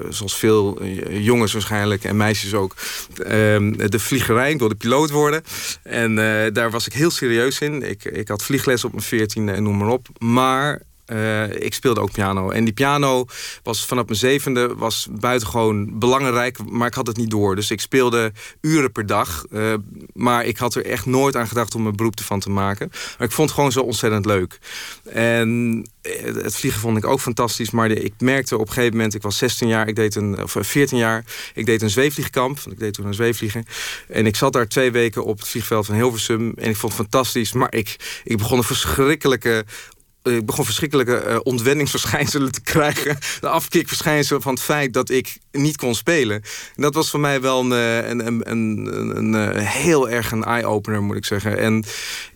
zoals 0.08 0.36
veel 0.36 0.84
jongens 1.08 1.52
waarschijnlijk 1.52 2.04
en 2.04 2.16
meisjes 2.16 2.54
ook, 2.54 2.74
ehm, 3.16 3.88
de 3.88 3.98
vliegerij. 3.98 4.50
Ik 4.50 4.58
wilde 4.58 4.74
piloot 4.74 5.10
worden. 5.10 5.42
En 5.82 6.14
daar 6.52 6.70
was 6.70 6.86
ik 6.86 6.92
heel 6.92 7.10
serieus 7.10 7.58
in. 7.58 7.82
Ik, 7.82 8.04
ik 8.04 8.28
had 8.28 8.42
vliegles 8.42 8.84
op 8.84 8.92
mijn 8.92 9.04
veertiende 9.04 9.52
en 9.52 9.62
noem 9.62 9.76
maar 9.76 9.88
op. 9.88 10.08
Maar 10.18 10.82
uh, 11.12 11.62
ik 11.62 11.74
speelde 11.74 12.00
ook 12.00 12.12
piano. 12.12 12.50
En 12.50 12.64
die 12.64 12.72
piano 12.72 13.24
was 13.62 13.84
vanaf 13.84 14.04
mijn 14.04 14.18
zevende 14.18 14.74
was 14.74 15.08
buitengewoon 15.10 15.98
belangrijk, 15.98 16.70
maar 16.70 16.86
ik 16.86 16.94
had 16.94 17.06
het 17.06 17.16
niet 17.16 17.30
door. 17.30 17.54
Dus 17.54 17.70
ik 17.70 17.80
speelde 17.80 18.32
uren 18.60 18.92
per 18.92 19.06
dag. 19.06 19.44
Uh, 19.50 19.74
maar 20.12 20.44
ik 20.44 20.56
had 20.56 20.74
er 20.74 20.86
echt 20.86 21.06
nooit 21.06 21.36
aan 21.36 21.48
gedacht 21.48 21.74
om 21.74 21.86
een 21.86 21.96
beroep 21.96 22.18
ervan 22.18 22.40
te 22.40 22.50
maken. 22.50 22.88
Maar 23.18 23.26
ik 23.26 23.32
vond 23.32 23.48
het 23.48 23.58
gewoon 23.58 23.72
zo 23.72 23.80
ontzettend 23.80 24.26
leuk. 24.26 24.58
En 25.04 25.82
eh, 26.02 26.24
het 26.24 26.56
vliegen 26.56 26.80
vond 26.80 26.96
ik 26.96 27.06
ook 27.06 27.20
fantastisch. 27.20 27.70
Maar 27.70 27.90
ik 27.90 28.12
merkte 28.18 28.54
op 28.54 28.66
een 28.66 28.72
gegeven 28.72 28.96
moment, 28.96 29.14
ik 29.14 29.22
was 29.22 29.36
16 29.36 29.68
jaar, 29.68 29.88
ik 29.88 29.96
deed 29.96 30.14
een, 30.14 30.42
of 30.42 30.56
14 30.60 30.98
jaar, 30.98 31.24
ik 31.54 31.66
deed 31.66 31.82
een 31.82 31.90
zweefvliegkamp. 31.90 32.58
Ik 32.70 32.78
deed 32.78 32.94
toen 32.94 33.06
een 33.06 33.14
zweefvliegen. 33.14 33.64
En 34.08 34.26
ik 34.26 34.36
zat 34.36 34.52
daar 34.52 34.68
twee 34.68 34.90
weken 34.90 35.24
op 35.24 35.38
het 35.38 35.48
vliegveld 35.48 35.86
van 35.86 35.94
Hilversum. 35.94 36.52
En 36.56 36.70
ik 36.70 36.76
vond 36.76 36.92
het 36.92 37.02
fantastisch. 37.02 37.52
Maar 37.52 37.74
ik, 37.74 38.20
ik 38.24 38.36
begon 38.36 38.58
een 38.58 38.64
verschrikkelijke 38.64 39.64
eh, 39.66 40.01
ik 40.22 40.46
begon 40.46 40.64
verschrikkelijke 40.64 41.24
uh, 41.28 41.38
ontwenningsverschijnselen 41.42 42.52
te 42.52 42.60
krijgen. 42.60 43.18
De 43.40 43.48
afkikverschijnselen 43.48 44.42
van 44.42 44.54
het 44.54 44.62
feit 44.62 44.92
dat 44.92 45.10
ik 45.10 45.38
niet 45.52 45.76
kon 45.76 45.94
spelen. 45.94 46.42
En 46.76 46.82
dat 46.82 46.94
was 46.94 47.10
voor 47.10 47.20
mij 47.20 47.40
wel 47.40 47.60
een, 47.60 47.72
eh, 47.72 48.08
een, 48.08 48.26
een, 48.26 48.50
een, 48.50 49.32
een 49.32 49.54
heel 49.56 50.10
erg 50.10 50.30
een 50.30 50.44
eye-opener, 50.44 51.02
moet 51.02 51.16
ik 51.16 51.24
zeggen. 51.24 51.58
En 51.58 51.84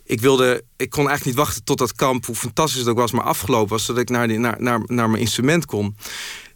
ik 0.03 0.21
wilde, 0.21 0.63
ik 0.77 0.89
kon 0.89 1.07
eigenlijk 1.07 1.25
niet 1.25 1.45
wachten 1.45 1.63
tot 1.63 1.77
dat 1.77 1.95
kamp, 1.95 2.25
hoe 2.25 2.35
fantastisch 2.35 2.79
het 2.79 2.89
ook 2.89 2.97
was, 2.97 3.11
maar 3.11 3.23
afgelopen 3.23 3.69
was, 3.69 3.85
zodat 3.85 4.01
ik 4.01 4.09
naar, 4.09 4.27
die, 4.27 4.39
naar, 4.39 4.55
naar, 4.59 4.81
naar 4.85 5.09
mijn 5.09 5.21
instrument 5.21 5.65
kon. 5.65 5.95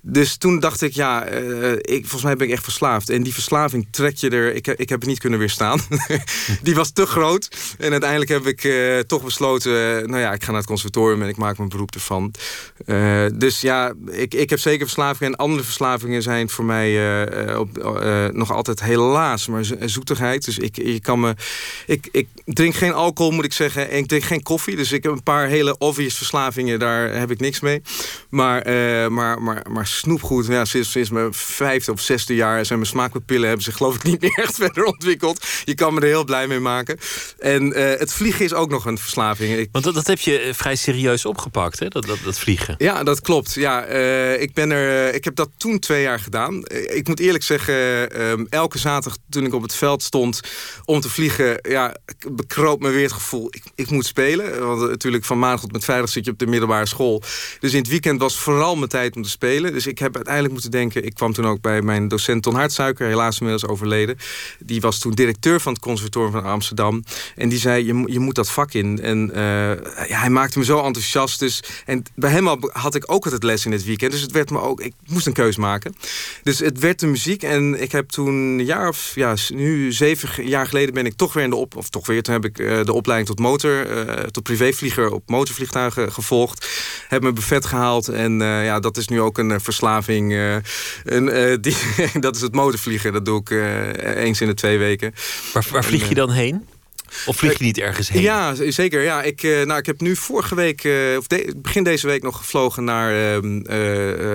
Dus 0.03 0.37
toen 0.37 0.59
dacht 0.59 0.81
ik, 0.81 0.93
ja, 0.93 1.31
uh, 1.31 1.71
ik, 1.71 1.99
volgens 2.01 2.23
mij 2.23 2.35
ben 2.35 2.47
ik 2.47 2.53
echt 2.53 2.63
verslaafd. 2.63 3.09
En 3.09 3.23
die 3.23 3.33
verslaving 3.33 3.87
trek 3.91 4.15
je 4.15 4.29
er... 4.29 4.55
Ik, 4.55 4.67
ik 4.67 4.89
heb 4.89 4.99
het 4.99 5.09
niet 5.09 5.19
kunnen 5.19 5.39
weerstaan. 5.39 5.79
die 6.63 6.75
was 6.75 6.91
te 6.91 7.05
groot. 7.05 7.75
En 7.77 7.91
uiteindelijk 7.91 8.29
heb 8.29 8.45
ik 8.45 8.63
uh, 8.63 8.99
toch 8.99 9.23
besloten... 9.23 10.09
nou 10.09 10.21
ja, 10.21 10.33
ik 10.33 10.43
ga 10.43 10.47
naar 10.47 10.59
het 10.59 10.69
conservatorium 10.69 11.21
en 11.21 11.27
ik 11.27 11.37
maak 11.37 11.57
mijn 11.57 11.69
beroep 11.69 11.93
ervan. 11.93 12.33
Dus 13.33 13.61
ja, 13.61 13.93
ik, 14.11 14.33
ik 14.33 14.49
heb 14.49 14.59
zeker 14.59 14.85
verslavingen. 14.85 15.33
En 15.33 15.39
andere 15.39 15.63
verslavingen 15.63 16.21
zijn 16.21 16.49
voor 16.49 16.65
mij 16.65 16.91
nog 18.31 18.51
altijd 18.51 18.81
helaas 18.81 19.47
maar 19.47 19.65
zoetigheid. 19.79 20.45
Dus 20.45 20.57
ik, 20.57 20.77
ik 20.77 21.01
kan 21.01 21.19
me... 21.19 21.35
Ik, 21.85 22.07
ik 22.11 22.27
drink 22.45 22.75
geen 22.75 22.93
alcohol, 22.93 23.31
moet 23.31 23.45
ik 23.45 23.53
zeggen. 23.53 23.89
En 23.89 23.97
ik 23.97 24.07
drink 24.07 24.23
geen 24.23 24.43
koffie. 24.43 24.75
Dus 24.75 24.91
ik 24.91 25.03
heb 25.03 25.11
een 25.11 25.23
paar 25.23 25.47
hele 25.47 25.77
obvious 25.77 26.17
verslavingen. 26.17 26.79
Daar 26.79 27.09
heb 27.17 27.31
ik 27.31 27.39
niks 27.39 27.59
mee. 27.59 27.81
Maar, 28.29 28.71
maar, 29.11 29.41
maar, 29.41 29.63
maar 29.69 29.87
snoepgoed. 29.97 30.47
Ja, 30.47 30.65
sinds, 30.65 30.91
sinds 30.91 31.09
mijn 31.09 31.33
vijfde 31.33 31.91
of 31.91 32.01
zesde 32.01 32.35
jaar 32.35 32.65
zijn 32.65 32.79
mijn 32.79 32.91
smaakpapillen 32.91 33.47
hebben 33.47 33.65
zich 33.65 33.75
geloof 33.77 33.95
ik 33.95 34.03
niet 34.03 34.21
meer 34.21 34.39
echt 34.43 34.55
verder 34.63 34.83
ontwikkeld. 34.83 35.45
Je 35.63 35.75
kan 35.75 35.93
me 35.93 35.99
er 35.99 36.07
heel 36.07 36.23
blij 36.23 36.47
mee 36.47 36.59
maken. 36.59 36.99
En 37.39 37.67
uh, 37.67 37.73
het 37.75 38.13
vliegen 38.13 38.45
is 38.45 38.53
ook 38.53 38.69
nog 38.69 38.85
een 38.85 38.97
verslaving. 38.97 39.57
Ik... 39.57 39.69
Want 39.71 39.83
dat, 39.83 39.93
dat, 39.93 40.07
heb 40.07 40.19
je 40.19 40.39
eh, 40.39 40.53
vrij 40.53 40.75
serieus 40.75 41.25
opgepakt, 41.25 41.79
hè? 41.79 41.87
Dat, 41.87 42.05
dat, 42.05 42.17
dat 42.23 42.39
vliegen. 42.39 42.75
Ja, 42.77 43.03
dat 43.03 43.21
klopt. 43.21 43.53
Ja, 43.53 43.89
uh, 43.89 44.41
ik, 44.41 44.53
ben 44.53 44.71
er, 44.71 45.13
ik 45.13 45.23
heb 45.23 45.35
dat 45.35 45.49
toen 45.57 45.79
twee 45.79 46.01
jaar 46.01 46.19
gedaan. 46.19 46.63
ik 46.69 47.07
moet 47.07 47.19
eerlijk 47.19 47.43
zeggen, 47.43 47.73
um, 48.21 48.47
elke 48.49 48.77
zaterdag 48.77 49.19
toen 49.29 49.45
ik 49.45 49.53
op 49.53 49.61
het 49.61 49.75
veld 49.75 50.03
stond 50.03 50.39
om 50.85 51.01
te 51.01 51.09
vliegen, 51.09 51.59
ja, 51.61 51.95
bekroop 52.31 52.81
me 52.81 52.89
weer 52.89 53.03
het 53.03 53.11
gevoel, 53.11 53.47
ik, 53.49 53.63
ik 53.75 53.89
moet 53.89 54.05
spelen. 54.05 54.65
Want 54.65 54.89
natuurlijk 54.89 55.25
van 55.25 55.39
maandag 55.39 55.61
tot 55.61 55.71
met 55.71 55.83
vrijdag 55.83 56.09
zit 56.09 56.25
je 56.25 56.31
op 56.31 56.39
de 56.39 56.47
middelbare 56.47 56.85
school. 56.85 57.23
Dus 57.59 57.71
in 57.71 57.79
het 57.79 57.87
weekend 57.87 58.19
was 58.19 58.37
vooral 58.37 58.75
mijn 58.75 58.89
tijd 58.89 59.15
om 59.15 59.23
te 59.23 59.29
spelen. 59.29 59.73
Dus 59.73 59.80
ik 59.87 59.99
heb 59.99 60.15
uiteindelijk 60.15 60.53
moeten 60.53 60.71
denken... 60.71 61.05
ik 61.05 61.13
kwam 61.13 61.33
toen 61.33 61.47
ook 61.47 61.61
bij 61.61 61.81
mijn 61.81 62.07
docent 62.07 62.43
Ton 62.43 62.55
Hartsuiker... 62.55 63.07
helaas 63.07 63.39
inmiddels 63.39 63.71
overleden. 63.71 64.17
Die 64.59 64.81
was 64.81 64.99
toen 64.99 65.11
directeur 65.11 65.59
van 65.59 65.73
het 65.73 65.81
conservatorium 65.81 66.31
van 66.31 66.43
Amsterdam. 66.43 67.03
En 67.35 67.49
die 67.49 67.59
zei, 67.59 67.85
je, 67.85 68.03
je 68.05 68.19
moet 68.19 68.35
dat 68.35 68.51
vak 68.51 68.73
in. 68.73 69.01
En 69.01 69.29
uh, 69.35 69.37
ja, 70.07 70.19
hij 70.19 70.29
maakte 70.29 70.59
me 70.59 70.65
zo 70.65 70.81
enthousiast. 70.81 71.39
Dus, 71.39 71.63
en 71.85 72.03
bij 72.15 72.31
hem 72.31 72.47
had 72.71 72.95
ik 72.95 73.03
ook 73.11 73.23
altijd 73.23 73.43
les 73.43 73.65
in 73.65 73.71
het 73.71 73.83
weekend. 73.83 74.11
Dus 74.11 74.21
het 74.21 74.31
werd 74.31 74.49
me 74.49 74.61
ook... 74.61 74.81
Ik 74.81 74.93
moest 75.07 75.27
een 75.27 75.33
keus 75.33 75.57
maken. 75.57 75.95
Dus 76.43 76.59
het 76.59 76.79
werd 76.79 76.99
de 76.99 77.07
muziek. 77.07 77.43
En 77.43 77.81
ik 77.81 77.91
heb 77.91 78.09
toen 78.09 78.27
een 78.27 78.65
jaar 78.65 78.87
of... 78.87 79.11
Ja, 79.15 79.35
nu 79.53 79.91
zeven 79.91 80.47
jaar 80.47 80.67
geleden 80.67 80.93
ben 80.93 81.05
ik 81.05 81.13
toch 81.15 81.33
weer 81.33 81.43
in 81.43 81.49
de 81.49 81.55
op... 81.55 81.75
Of 81.75 81.89
toch 81.89 82.07
weer, 82.07 82.23
toen 82.23 82.33
heb 82.33 82.45
ik 82.45 82.59
uh, 82.59 82.83
de 82.83 82.93
opleiding 82.93 83.29
tot 83.29 83.39
motor... 83.39 84.07
Uh, 84.07 84.13
tot 84.23 84.43
privévlieger 84.43 85.11
op 85.11 85.29
motorvliegtuigen 85.29 86.11
gevolgd. 86.11 86.67
Heb 87.07 87.21
me 87.21 87.33
buffet 87.33 87.65
gehaald. 87.65 88.07
En 88.07 88.39
ja, 88.41 88.79
dat 88.79 88.97
is 88.97 89.07
nu 89.07 89.21
ook 89.21 89.37
een 89.37 89.61
verslaving. 89.71 90.33
En, 91.03 91.27
uh, 91.27 91.57
die, 91.61 91.75
dat 92.19 92.35
is 92.35 92.41
het 92.41 92.53
motorvliegen. 92.53 93.13
Dat 93.13 93.25
doe 93.25 93.39
ik 93.39 93.49
uh, 93.49 94.15
eens 94.15 94.41
in 94.41 94.47
de 94.47 94.53
twee 94.53 94.77
weken. 94.77 95.13
Waar, 95.53 95.65
waar 95.71 95.83
vlieg 95.83 96.09
je 96.09 96.15
dan 96.15 96.31
heen? 96.31 96.67
Of 97.25 97.37
vlieg 97.37 97.57
je 97.57 97.63
niet 97.63 97.77
ergens 97.77 98.09
heen? 98.09 98.21
Ja, 98.21 98.55
zeker. 98.69 99.01
Ja, 99.01 99.21
ik, 99.21 99.41
nou, 99.41 99.77
ik 99.77 99.85
heb 99.85 100.01
nu 100.01 100.15
vorige 100.15 100.55
week, 100.55 100.87
of 101.17 101.27
begin 101.55 101.83
deze 101.83 102.07
week 102.07 102.23
nog 102.23 102.37
gevlogen 102.37 102.83
naar, 102.83 103.35
ehm, 103.35 103.61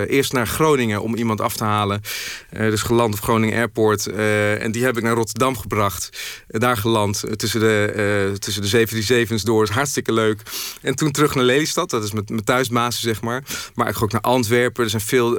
eerst 0.07 0.33
naar 0.33 0.47
Groningen 0.47 1.01
om 1.01 1.15
iemand 1.15 1.41
af 1.41 1.55
te 1.55 1.63
halen. 1.63 2.01
dus 2.49 2.81
geland 2.81 3.13
op 3.13 3.21
Groningen 3.21 3.57
Airport. 3.57 4.07
en 4.07 4.71
die 4.71 4.83
heb 4.83 4.97
ik 4.97 5.03
naar 5.03 5.13
Rotterdam 5.13 5.57
gebracht. 5.57 6.09
daar 6.47 6.77
geland 6.77 7.23
tussen 7.35 7.59
de, 7.59 8.35
tussen 8.39 8.61
de 8.61 8.67
737's 8.67 9.43
door. 9.43 9.63
is 9.63 9.69
hartstikke 9.69 10.13
leuk. 10.13 10.41
En 10.81 10.95
toen 10.95 11.11
terug 11.11 11.35
naar 11.35 11.43
Lelystad. 11.43 11.89
Dat 11.89 12.03
is 12.03 12.11
mijn, 12.11 12.25
mijn 12.27 12.43
thuisbasis, 12.43 13.01
zeg 13.01 13.21
maar. 13.21 13.43
Maar 13.75 13.87
ik 13.87 13.95
ga 13.95 14.03
ook 14.03 14.11
naar 14.11 14.21
Antwerpen. 14.21 14.83
Er 14.83 14.89
zijn 14.89 15.01
veel 15.01 15.37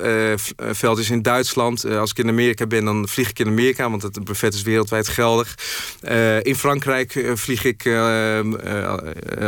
veldjes 0.56 1.10
in 1.10 1.22
Duitsland. 1.22 1.84
als 1.84 2.10
ik 2.10 2.18
in 2.18 2.28
Amerika 2.28 2.66
ben, 2.66 2.84
dan 2.84 3.08
vlieg 3.08 3.30
ik 3.30 3.38
in 3.38 3.46
Amerika. 3.46 3.90
Want 3.90 4.02
het 4.02 4.24
buffet 4.24 4.54
is 4.54 4.62
wereldwijd 4.62 5.08
geldig. 5.08 5.54
in 6.42 6.56
Frankrijk 6.56 7.14
vlieg 7.34 7.64
ik 7.64 7.86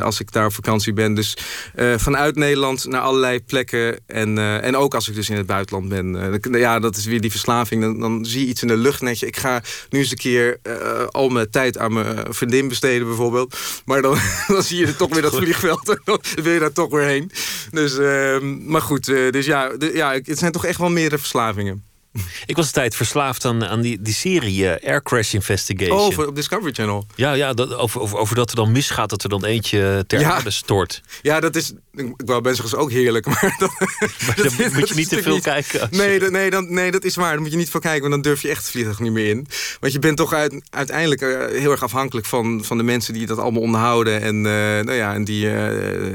als 0.03 0.21
ik 0.21 0.33
daar 0.33 0.47
op 0.47 0.53
vakantie 0.53 0.93
ben. 0.93 1.15
Dus 1.15 1.37
vanuit 1.97 2.37
Nederland 2.37 2.85
naar 2.85 3.01
allerlei 3.01 3.45
plekken. 3.45 3.99
En, 4.07 4.39
en 4.39 4.77
ook 4.77 4.95
als 4.95 5.09
ik 5.09 5.15
dus 5.15 5.31
in 5.31 5.37
het 5.37 5.47
buitenland 5.47 5.89
ben. 5.89 6.59
ja, 6.59 6.79
dat 6.79 6.97
is 6.97 7.05
weer 7.05 7.21
die 7.21 7.31
verslaving. 7.31 7.83
Dan, 7.83 8.01
dan 8.01 8.25
zie 8.25 8.41
je 8.41 8.47
iets 8.47 8.63
in 8.63 8.69
de 8.69 8.77
luchtnetje. 8.77 9.27
Ik 9.27 9.37
ga 9.37 9.63
nu 9.91 9.99
eens 9.99 10.11
een 10.11 10.17
keer 10.17 10.59
al 11.11 11.29
mijn 11.29 11.51
tijd 11.51 11.79
aan 11.79 11.93
mijn 11.93 12.35
vriendin 12.35 12.69
besteden 12.69 13.07
bijvoorbeeld. 13.07 13.59
Maar 13.85 14.03
dan, 14.03 14.19
dan 14.49 14.63
zie 14.63 14.79
je 14.79 14.97
toch 14.97 15.13
weer 15.13 15.23
dat 15.23 15.37
vliegveld. 15.37 15.89
En 15.89 16.01
dan 16.05 16.21
wil 16.43 16.53
je 16.53 16.59
daar 16.59 16.73
toch 16.73 16.91
weer 16.91 17.07
heen. 17.07 17.31
Dus, 17.71 17.97
maar 18.67 18.83
goed, 18.83 19.05
dus 19.05 19.47
ja, 19.47 19.71
ja, 19.93 20.13
het 20.13 20.39
zijn 20.39 20.53
toch 20.53 20.65
echt 20.65 20.79
wel 20.79 20.91
meerdere 20.91 21.19
verslavingen. 21.19 21.90
Ik 22.47 22.57
was 22.57 22.67
een 22.67 22.73
tijd 22.73 22.97
verslaafd 22.97 23.45
aan, 23.45 23.67
aan 23.67 23.81
die, 23.81 24.03
die 24.03 24.15
serie 24.15 24.63
uh, 24.63 24.89
Air 24.89 25.03
Crash 25.03 25.35
Investigation. 25.35 25.99
Oh, 25.99 26.13
voor, 26.13 26.27
op 26.27 26.35
Discovery 26.35 26.73
Channel. 26.73 27.07
Ja, 27.15 27.33
ja 27.33 27.53
dat, 27.53 27.75
over, 27.75 28.01
over, 28.01 28.19
over 28.19 28.35
dat 28.35 28.51
er 28.51 28.57
dan 28.57 28.73
misgaat, 28.73 29.11
dat 29.11 29.23
er 29.23 29.29
dan 29.29 29.45
eentje 29.45 30.05
ter 30.07 30.21
ja. 30.21 30.33
aarde 30.33 30.51
stort. 30.51 31.03
Ja, 31.23 31.41
dat 31.41 31.57
is, 31.57 31.73
ik 31.95 32.13
wou 32.25 32.43
mensen 32.43 32.65
is 32.65 32.75
ook 32.75 32.91
heerlijk, 32.91 33.27
maar, 33.33 33.57
dat, 33.59 33.71
maar 34.27 34.37
dan 34.37 34.57
dat, 34.57 34.73
moet 34.73 34.89
je 34.89 34.95
niet 34.95 35.09
te 35.09 35.23
veel 35.23 35.41
kijken. 35.41 35.89
Nee, 35.91 36.19
dat, 36.19 36.31
nee, 36.31 36.51
dan, 36.51 36.75
nee, 36.75 36.91
dat 36.91 37.05
is 37.05 37.15
waar. 37.15 37.33
Dan 37.33 37.43
moet 37.43 37.51
je 37.51 37.57
niet 37.57 37.71
veel 37.71 37.81
kijken, 37.81 38.01
want 38.01 38.13
dan 38.13 38.23
durf 38.23 38.43
je 38.43 38.49
echt 38.49 38.63
het 38.63 38.71
vliegtuig 38.71 38.99
niet 38.99 39.13
meer 39.13 39.29
in. 39.29 39.47
Want 39.81 39.93
je 39.93 39.99
bent 39.99 40.17
toch 40.17 40.33
uit, 40.33 40.61
uiteindelijk 40.71 41.21
uh, 41.21 41.47
heel 41.47 41.71
erg 41.71 41.83
afhankelijk 41.83 42.27
van, 42.27 42.65
van 42.65 42.77
de 42.77 42.83
mensen 42.83 43.15
die 43.15 43.27
dat 43.27 43.39
allemaal 43.39 43.63
onderhouden. 43.63 44.21
En, 44.21 44.37
uh, 44.37 44.43
nou 44.43 44.93
ja, 44.93 45.15
en 45.15 45.25
die 45.25 45.49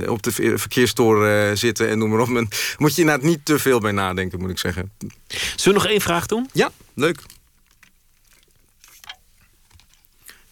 op 0.10 0.24
de 0.24 0.32
verkeerstoren 0.56 1.58
zitten 1.58 1.90
en 1.90 1.98
noem 1.98 2.10
maar 2.10 2.20
op. 2.20 2.28
Men, 2.28 2.48
moet 2.78 2.96
je 2.96 3.02
inderdaad 3.02 3.26
niet 3.26 3.46
te 3.46 3.60
veel 3.60 3.80
bij 3.80 3.92
nadenken, 3.92 4.40
moet 4.40 4.50
ik 4.50 4.60
zeggen. 4.60 4.92
Zullen 5.56 5.80
we 5.80 5.84
nog 5.84 5.86
één 5.86 6.02
vraag 6.02 6.26
doen? 6.26 6.50
Ja, 6.52 6.72
leuk. 6.94 7.20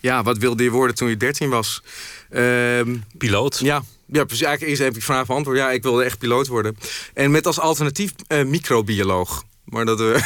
Ja, 0.03 0.23
wat 0.23 0.37
wilde 0.37 0.63
je 0.63 0.69
worden 0.69 0.95
toen 0.95 1.09
je 1.09 1.17
13 1.17 1.49
was? 1.49 1.83
Uh, 2.31 2.81
piloot. 3.17 3.59
Ja, 3.59 3.83
ja, 4.07 4.23
precies. 4.23 4.45
Eigenlijk 4.45 4.61
eerst 4.61 4.81
heb 4.81 4.95
ik 4.95 5.03
vraag 5.03 5.25
beantwoord. 5.25 5.57
Ja, 5.57 5.71
ik 5.71 5.83
wilde 5.83 6.03
echt 6.03 6.17
piloot 6.17 6.47
worden. 6.47 6.77
En 7.13 7.31
met 7.31 7.45
als 7.45 7.59
alternatief 7.59 8.11
uh, 8.27 8.43
microbioloog. 8.43 9.43
Maar 9.63 9.85
dat, 9.85 10.01
uh... 10.01 10.07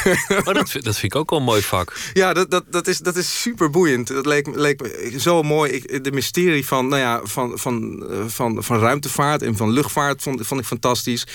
oh, 0.44 0.44
dat, 0.44 0.54
dat 0.54 0.96
vind 0.96 1.02
ik 1.02 1.14
ook 1.14 1.30
wel 1.30 1.38
een 1.38 1.44
mooi 1.44 1.62
vak. 1.62 1.96
Ja, 2.12 2.32
dat, 2.32 2.50
dat, 2.50 2.64
dat, 2.70 2.86
is, 2.86 2.98
dat 2.98 3.16
is 3.16 3.40
super 3.40 3.70
boeiend. 3.70 4.06
Dat 4.06 4.26
leek, 4.26 4.46
leek 4.54 4.80
me 4.80 5.14
zo 5.18 5.42
mooi. 5.42 5.72
Ik, 5.72 6.04
de 6.04 6.12
mysterie 6.12 6.66
van, 6.66 6.88
nou 6.88 7.02
ja, 7.02 7.20
van, 7.24 7.58
van, 7.58 8.06
eh, 8.10 8.24
van, 8.26 8.64
van 8.64 8.78
ruimtevaart 8.78 9.42
en 9.42 9.56
van 9.56 9.70
luchtvaart 9.70 10.22
vond, 10.22 10.46
vond 10.46 10.60
ik 10.60 10.66
fantastisch 10.66 11.26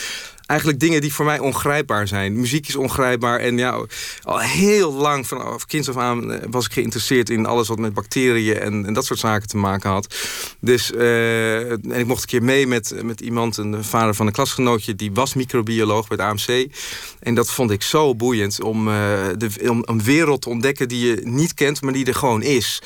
eigenlijk 0.46 0.80
dingen 0.80 1.02
die 1.02 1.14
voor 1.14 1.26
mij 1.26 1.40
ongrijpbaar 1.40 2.08
zijn. 2.08 2.40
Muziek 2.40 2.68
is 2.68 2.76
ongrijpbaar. 2.76 3.40
En 3.40 3.58
ja, 3.58 3.86
al 4.24 4.40
heel 4.40 4.94
lang, 4.94 5.28
vanaf 5.28 5.66
kinds 5.66 5.90
af 5.90 5.98
aan, 5.98 6.32
eh, 6.32 6.48
was 6.50 6.66
ik 6.66 6.74
geïnteresseerd 6.74 7.30
in 7.30 7.46
alles 7.46 7.68
wat 7.68 7.80
met 7.80 7.94
bacteriën 7.94 8.60
en, 8.60 8.86
en 8.86 8.94
dat 8.94 9.06
soort 9.06 9.20
zaken 9.20 9.48
te 9.48 9.58
maken 9.58 9.90
had. 9.90 10.16
Dus 10.60 10.92
uh, 10.92 11.72
en 11.72 11.92
ik 11.92 12.06
mocht 12.06 12.22
een 12.22 12.28
keer 12.28 12.44
mee 12.44 12.68
met, 12.68 13.04
met 13.04 13.22
iemand, 13.22 13.58
een 13.58 13.84
vader 13.84 14.16
van 14.16 14.28
een 14.28 14.34
klasgenootje, 14.34 14.96
die 14.96 15.12
was 15.12 15.34
microbioloog 15.34 16.08
bij 16.08 16.18
het 16.18 16.26
AMC. 16.26 16.72
En 17.20 17.36
dat 17.36 17.52
vond 17.52 17.72
ik 17.72 17.82
zo 17.82 18.16
boeiend 18.16 18.62
om, 18.62 18.88
uh, 18.88 18.94
de, 19.38 19.50
om 19.70 19.82
een 19.86 20.04
wereld 20.04 20.42
te 20.42 20.50
ontdekken 20.50 20.88
die 20.88 21.08
je 21.08 21.22
niet 21.24 21.54
kent, 21.54 21.82
maar 21.82 21.94
die 21.94 22.06
er 22.06 22.16
gewoon 22.16 22.42
is. 22.42 22.82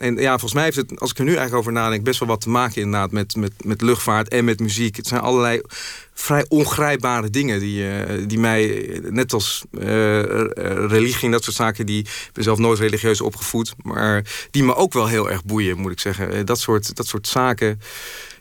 En 0.00 0.16
ja, 0.16 0.30
volgens 0.30 0.52
mij 0.52 0.64
heeft 0.64 0.76
het, 0.76 1.00
als 1.00 1.10
ik 1.10 1.18
er 1.18 1.24
nu 1.24 1.30
eigenlijk 1.30 1.58
over 1.58 1.72
nadenk, 1.72 2.04
best 2.04 2.18
wel 2.18 2.28
wat 2.28 2.40
te 2.40 2.48
maken 2.48 2.82
inderdaad 2.82 3.10
met, 3.10 3.36
met, 3.36 3.52
met 3.64 3.80
luchtvaart 3.82 4.28
en 4.28 4.44
met 4.44 4.60
muziek. 4.60 4.96
Het 4.96 5.06
zijn 5.06 5.20
allerlei 5.20 5.60
vrij 6.14 6.44
ongrijpbare 6.48 7.30
dingen 7.30 7.60
die, 7.60 7.82
uh, 7.82 8.28
die 8.28 8.38
mij, 8.38 8.86
net 9.10 9.32
als 9.32 9.64
uh, 9.72 9.82
religie 10.88 11.24
en 11.24 11.30
dat 11.30 11.44
soort 11.44 11.56
zaken, 11.56 11.86
die 11.86 11.98
ik 12.00 12.30
ben 12.32 12.44
zelf 12.44 12.58
nooit 12.58 12.78
religieus 12.78 13.20
opgevoed, 13.20 13.74
maar 13.82 14.24
die 14.50 14.64
me 14.64 14.74
ook 14.74 14.92
wel 14.92 15.06
heel 15.06 15.30
erg 15.30 15.44
boeien, 15.44 15.78
moet 15.78 15.92
ik 15.92 16.00
zeggen. 16.00 16.46
dat, 16.46 16.60
soort, 16.60 16.96
dat 16.96 17.06
soort 17.06 17.26
zaken. 17.26 17.80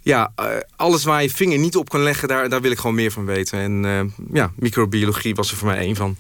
Ja, 0.02 0.34
alles 0.76 1.03
waar 1.03 1.22
je 1.22 1.30
vinger 1.30 1.57
niet 1.57 1.76
op 1.76 1.90
kan 1.90 2.02
leggen, 2.03 2.27
daar, 2.27 2.49
daar 2.49 2.61
wil 2.61 2.72
ik 2.72 2.80
gewoon 2.80 2.95
meer 2.95 3.11
van 3.11 3.26
weten. 3.26 3.60
En 3.60 4.14
ja, 4.34 4.52
microbiologie 4.56 5.36
was 5.36 5.52
er 5.52 5.57
voor 5.57 5.68
mij 5.68 5.77
één 5.77 5.95
van. 5.95 6.18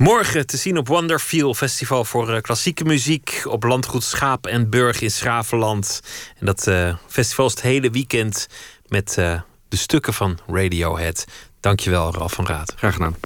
Morgen 0.00 0.46
te 0.46 0.56
zien 0.56 0.78
op 0.78 0.88
Wonderfeel 0.88 1.54
Festival 1.54 2.04
voor 2.04 2.30
uh, 2.30 2.40
klassieke 2.40 2.84
muziek 2.84 3.42
op 3.44 3.62
landgoed 3.62 4.04
Schaap 4.04 4.46
en 4.46 4.70
Burg 4.70 5.00
in 5.00 5.10
Schravenland. 5.10 6.00
En 6.38 6.46
dat 6.46 6.66
uh, 6.66 6.94
festival 7.06 7.46
is 7.46 7.50
het 7.52 7.60
hele 7.60 7.90
weekend 7.90 8.46
met 8.88 9.16
uh, 9.18 9.40
de 9.68 9.76
stukken 9.76 10.14
van 10.14 10.38
Radiohead. 10.46 11.24
Dankjewel, 11.60 12.14
Ralf 12.14 12.32
van 12.32 12.46
Raad. 12.46 12.74
Graag 12.76 12.92
gedaan. 12.92 13.16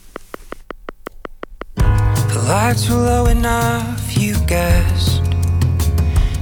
The 2.29 2.43
lights 2.47 2.89
were 2.89 3.01
low 3.01 3.29
enough, 3.29 4.11
you 4.11 4.35
guessed. 4.47 5.21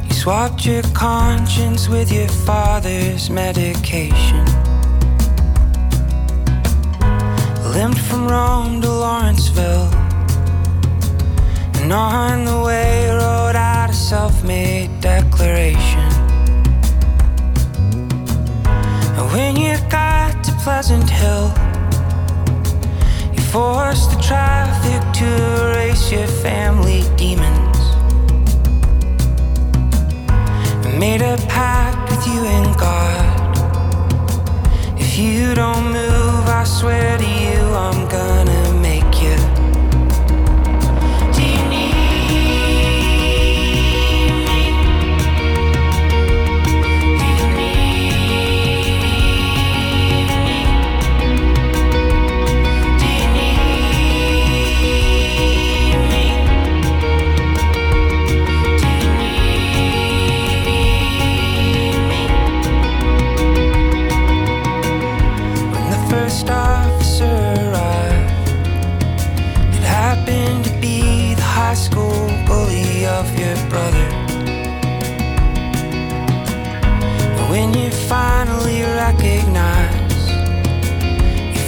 You 0.02 0.14
swapped 0.14 0.62
your 0.62 0.84
conscience 0.92 1.90
with 1.90 2.10
your 2.10 2.30
father's 2.30 3.28
medication. 3.28 4.44
Limped 7.72 7.98
from 7.98 8.28
Rome 8.28 8.80
to 8.80 8.88
Lawrenceville. 8.88 10.01
And 11.82 11.92
on 11.92 12.44
the 12.44 12.62
way, 12.62 13.08
wrote 13.08 13.56
out 13.56 13.90
a 13.90 13.92
self 13.92 14.44
made 14.44 15.00
declaration. 15.00 16.08
And 19.18 19.26
when 19.32 19.56
you 19.56 19.76
got 19.90 20.44
to 20.44 20.52
Pleasant 20.62 21.10
Hill, 21.10 21.52
you 23.34 23.42
forced 23.50 24.12
the 24.12 24.22
traffic 24.22 25.02
to 25.18 25.26
erase 25.26 26.12
your 26.12 26.28
family 26.28 27.02
demons. 27.16 27.78
Made 31.00 31.22
a 31.22 31.36
pact 31.48 32.12
with 32.12 32.24
you 32.28 32.44
and 32.44 32.78
God. 32.78 33.26
If 35.00 35.18
you 35.18 35.52
don't 35.56 35.86
move, 35.86 36.46
I 36.46 36.62
swear 36.62 37.18
to 37.18 37.24
you, 37.24 37.58
I'm 37.74 38.08
gonna 38.08 38.71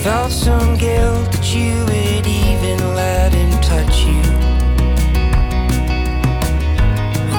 felt 0.04 0.30
some 0.30 0.76
guilt 0.76 1.32
that 1.32 1.54
you 1.54 1.72
would 1.88 2.26
even 2.26 2.78
let 2.94 3.32
him 3.32 3.50
touch 3.62 4.04
you. 4.04 4.22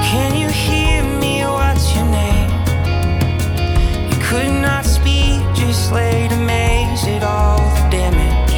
Can 0.09 0.33
you 0.35 0.49
hear 0.49 1.03
me? 1.21 1.43
What's 1.45 1.95
your 1.95 2.05
name? 2.05 2.49
You 4.09 4.17
could 4.29 4.53
not 4.63 4.83
speak, 4.83 5.41
just 5.53 5.91
laid 5.91 6.31
amazed 6.31 7.07
at 7.07 7.21
all 7.21 7.59
the 7.59 7.87
damage. 7.97 8.55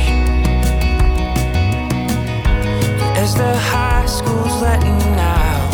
As 3.17 3.35
the 3.35 3.53
high 3.57 4.05
school's 4.05 4.61
letting 4.61 5.03
out, 5.19 5.73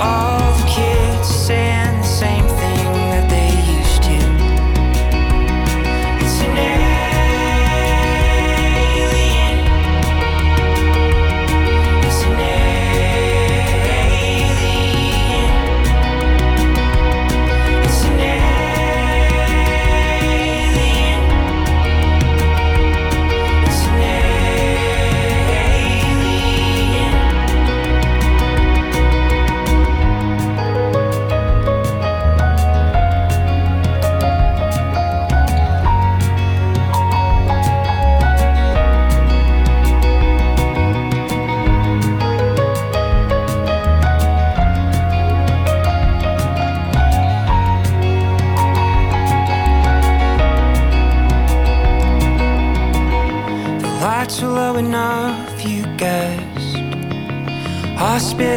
all 0.00 0.52
the 0.58 0.66
kids 0.76 1.28
saying 1.28 1.83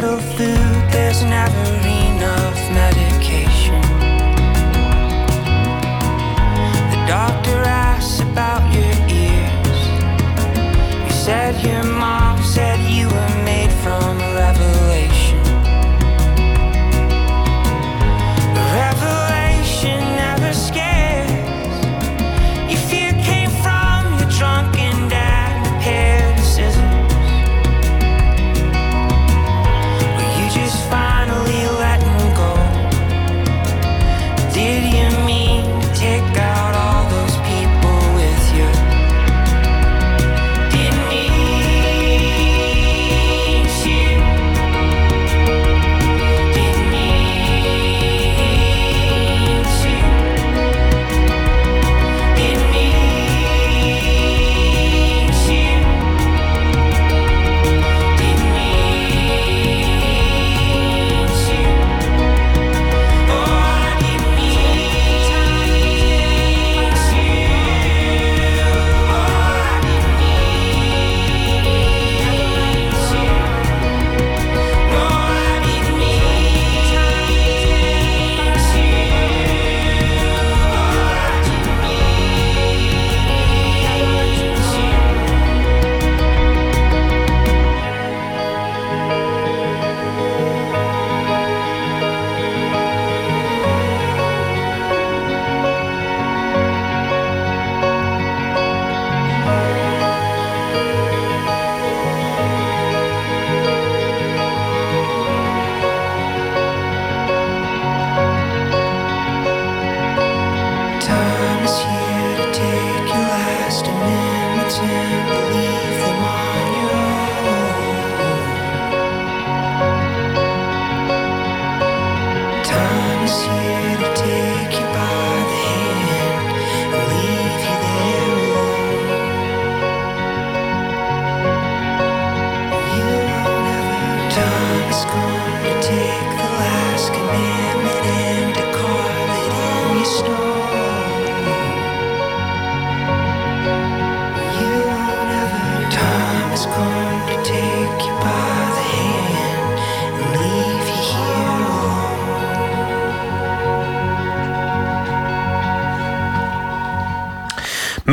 little 0.00 0.20
food, 0.36 0.92
there's 0.92 1.22
an 1.22 1.32
avenue. 1.32 1.57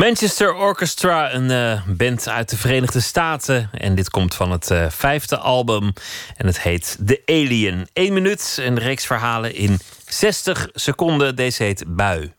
Manchester 0.06 0.54
Orchestra, 0.54 1.32
een 1.34 1.50
eh, 1.50 1.82
band 1.86 2.28
uit 2.28 2.50
de 2.50 2.56
Verenigde 2.56 3.00
Staten. 3.00 3.70
En 3.72 3.94
dit 3.94 4.10
komt 4.10 4.34
van 4.34 4.50
het 4.50 4.70
eh, 4.70 4.86
vijfde 4.90 5.38
album. 5.38 5.92
En 6.36 6.46
het 6.46 6.60
heet 6.60 6.98
The 7.06 7.22
Alien. 7.26 7.88
Eén 7.92 8.12
minuut, 8.12 8.58
een 8.60 8.78
reeks 8.78 9.06
verhalen 9.06 9.54
in 9.54 9.78
60 10.08 10.68
seconden. 10.72 11.36
Deze 11.36 11.62
heet 11.62 11.84
Bui. 11.86 12.32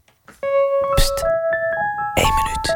Pst, 0.95 1.23
één 2.13 2.33
minuut. 2.35 2.75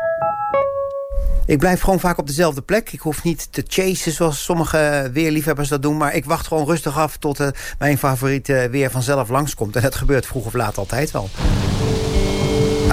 Ik 1.45 1.57
blijf 1.57 1.81
gewoon 1.81 1.99
vaak 1.99 2.17
op 2.17 2.27
dezelfde 2.27 2.61
plek. 2.61 2.91
Ik 2.91 2.99
hoef 2.99 3.23
niet 3.23 3.47
te 3.51 3.63
chasen 3.67 4.11
zoals 4.11 4.43
sommige 4.43 5.09
weerliefhebbers 5.13 5.69
dat 5.69 5.81
doen. 5.81 5.97
Maar 5.97 6.13
ik 6.15 6.25
wacht 6.25 6.47
gewoon 6.47 6.65
rustig 6.65 6.97
af 6.97 7.17
tot 7.17 7.39
eh, 7.39 7.47
mijn 7.79 7.97
favoriete 7.97 8.67
weer 8.71 8.91
vanzelf 8.91 9.29
langskomt. 9.29 9.75
En 9.75 9.81
dat 9.81 9.95
gebeurt 9.95 10.25
vroeg 10.25 10.45
of 10.45 10.53
laat 10.53 10.77
altijd 10.77 11.11
wel. 11.11 11.29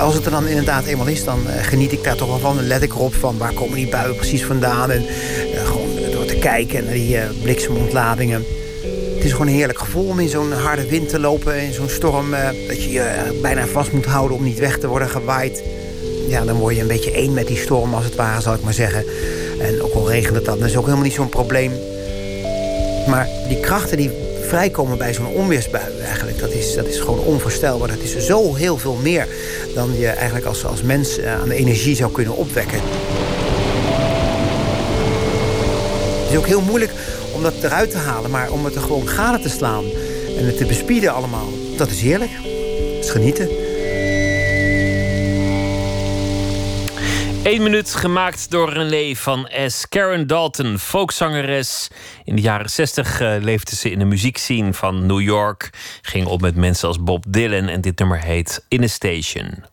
Als 0.00 0.14
het 0.14 0.24
er 0.24 0.30
dan 0.30 0.46
inderdaad 0.46 0.84
eenmaal 0.84 1.06
is, 1.06 1.24
dan 1.24 1.48
eh, 1.48 1.62
geniet 1.62 1.92
ik 1.92 2.04
daar 2.04 2.16
toch 2.16 2.28
wel 2.28 2.38
van. 2.38 2.56
Dan 2.56 2.66
let 2.66 2.82
ik 2.82 2.92
erop 2.92 3.14
van 3.14 3.38
waar 3.38 3.52
komen 3.52 3.76
die 3.76 3.88
buien 3.88 4.16
precies 4.16 4.44
vandaan. 4.44 4.90
En 4.90 5.06
eh, 5.06 5.66
gewoon 5.66 5.88
door 6.12 6.24
te 6.24 6.36
kijken 6.36 6.84
naar 6.84 6.94
die 6.94 7.16
eh, 7.16 7.28
bliksemontladingen. 7.42 8.44
Het 9.14 9.24
is 9.24 9.32
gewoon 9.32 9.46
een 9.46 9.54
heerlijk 9.54 9.78
gevoel 9.78 10.08
om 10.08 10.20
in 10.20 10.28
zo'n 10.28 10.52
harde 10.52 10.88
wind 10.88 11.08
te 11.08 11.20
lopen. 11.20 11.62
In 11.62 11.72
zo'n 11.72 11.88
storm 11.88 12.30
dat 12.68 12.82
je 12.82 12.90
je 12.90 13.38
bijna 13.42 13.66
vast 13.66 13.92
moet 13.92 14.04
houden 14.04 14.36
om 14.36 14.44
niet 14.44 14.58
weg 14.58 14.78
te 14.78 14.86
worden 14.86 15.08
gewaaid. 15.08 15.62
Ja, 16.28 16.44
dan 16.44 16.56
word 16.56 16.74
je 16.74 16.80
een 16.80 16.86
beetje 16.86 17.12
één 17.12 17.34
met 17.34 17.46
die 17.46 17.56
storm 17.56 17.94
als 17.94 18.04
het 18.04 18.14
ware, 18.14 18.40
zal 18.40 18.54
ik 18.54 18.62
maar 18.62 18.72
zeggen. 18.72 19.04
En 19.60 19.82
ook 19.82 19.94
al 19.94 20.10
regent 20.10 20.34
het 20.34 20.44
dan, 20.44 20.58
dat 20.58 20.68
is 20.68 20.76
ook 20.76 20.84
helemaal 20.84 21.04
niet 21.04 21.14
zo'n 21.14 21.28
probleem. 21.28 21.72
Maar 23.08 23.28
die 23.48 23.60
krachten 23.60 23.96
die 23.96 24.10
vrijkomen 24.48 24.98
bij 24.98 25.14
zo'n 25.14 25.26
onweersbui 25.26 26.00
eigenlijk, 26.04 26.38
dat 26.38 26.50
is, 26.50 26.74
dat 26.74 26.86
is 26.86 26.98
gewoon 26.98 27.18
onvoorstelbaar. 27.18 27.88
Dat 27.88 27.98
is 27.98 28.16
zo 28.26 28.54
heel 28.54 28.78
veel 28.78 28.94
meer 29.02 29.28
dan 29.74 29.98
je 29.98 30.06
eigenlijk 30.06 30.46
als, 30.46 30.64
als 30.64 30.82
mens 30.82 31.18
eh, 31.18 31.40
aan 31.40 31.50
energie 31.50 31.96
zou 31.96 32.12
kunnen 32.12 32.36
opwekken. 32.36 32.80
Het 36.22 36.30
is 36.30 36.36
ook 36.36 36.46
heel 36.46 36.60
moeilijk 36.60 36.92
om 37.34 37.42
dat 37.42 37.54
eruit 37.62 37.90
te 37.90 37.96
halen, 37.96 38.30
maar 38.30 38.50
om 38.50 38.64
het 38.64 38.74
er 38.74 38.80
gewoon 38.80 39.08
gade 39.08 39.38
te 39.38 39.48
slaan 39.48 39.84
en 40.38 40.44
het 40.46 40.56
te 40.56 40.66
bespieden 40.66 41.12
allemaal, 41.12 41.48
dat 41.76 41.90
is 41.90 42.00
heerlijk. 42.00 42.30
Dat 42.94 43.04
is 43.04 43.10
genieten. 43.10 43.67
Eén 47.48 47.62
minuut 47.62 47.94
gemaakt 47.94 48.50
door 48.50 48.72
René 48.72 49.14
van 49.14 49.48
S. 49.66 49.88
Karen 49.88 50.26
Dalton, 50.26 50.78
folkzangeres. 50.78 51.88
In 52.24 52.36
de 52.36 52.42
jaren 52.42 52.70
60 52.70 53.20
uh, 53.20 53.36
leefde 53.40 53.76
ze 53.76 53.90
in 53.90 53.98
de 53.98 54.04
muziekscene 54.04 54.72
van 54.74 55.06
New 55.06 55.20
York. 55.20 55.70
Ging 56.02 56.26
op 56.26 56.40
met 56.40 56.56
mensen 56.56 56.88
als 56.88 57.02
Bob 57.02 57.24
Dylan. 57.28 57.68
En 57.68 57.80
dit 57.80 57.98
nummer 57.98 58.22
heet 58.22 58.64
In 58.68 58.82
a 58.82 58.86
Station. 58.86 59.64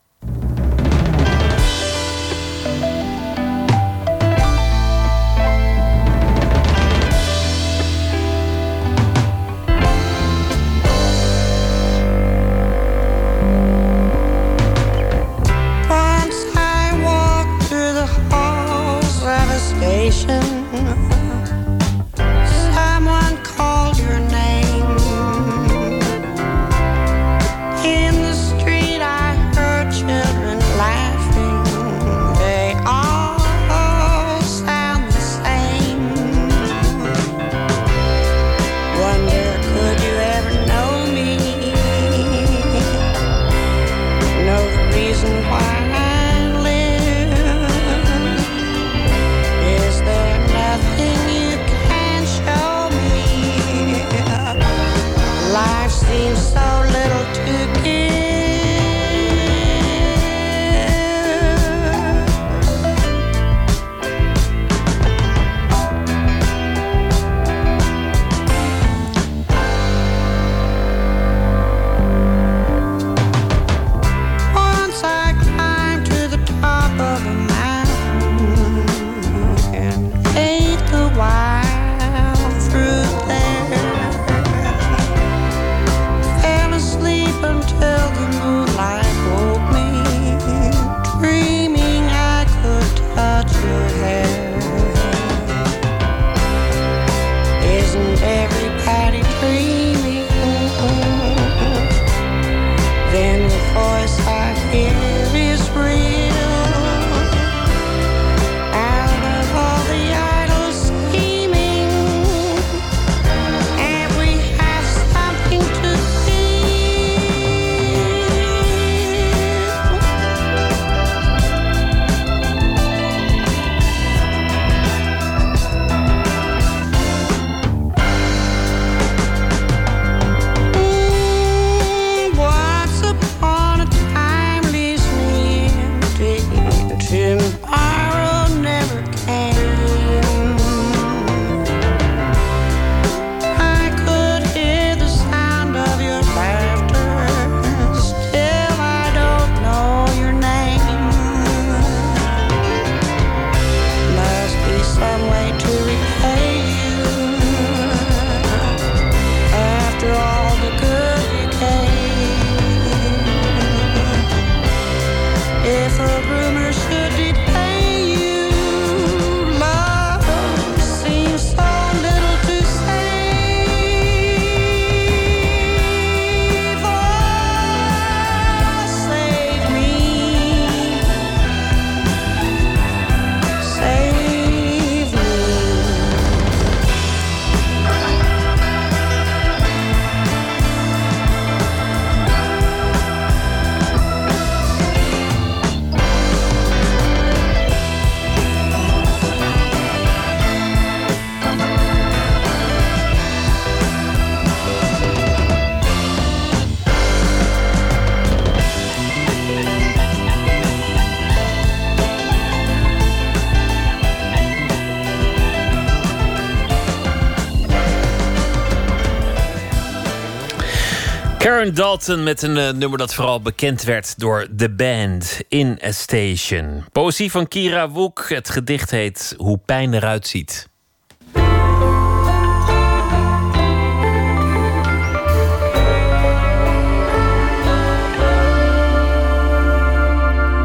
Dalton 221.74 222.24
met 222.24 222.42
een 222.42 222.58
eh, 222.58 222.74
nummer 222.74 222.98
dat 222.98 223.14
vooral 223.14 223.42
bekend 223.42 223.84
werd 223.84 224.20
door 224.20 224.48
de 224.52 224.70
band 224.70 225.40
In 225.48 225.80
a 225.84 225.92
Station. 225.92 226.86
Poëzie 226.92 227.32
van 227.32 227.48
Kira 227.48 227.90
Woek. 227.90 228.30
Het 228.30 228.50
gedicht 228.50 228.92
heet 228.92 229.34
Hoe 229.38 229.58
pijn 229.58 229.94
eruit 229.94 230.28
ziet. 230.28 230.70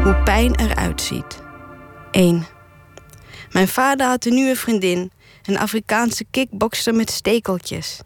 Hoe 0.03 0.21
pijn 0.23 0.55
eruit 0.55 1.01
ziet. 1.01 1.39
1. 2.11 2.45
Mijn 3.51 3.67
vader 3.67 4.07
had 4.07 4.25
een 4.25 4.33
nieuwe 4.33 4.55
vriendin, 4.55 5.11
een 5.45 5.57
Afrikaanse 5.57 6.25
kickbokster 6.31 6.93
met 6.93 7.09
stekeltjes. 7.09 7.99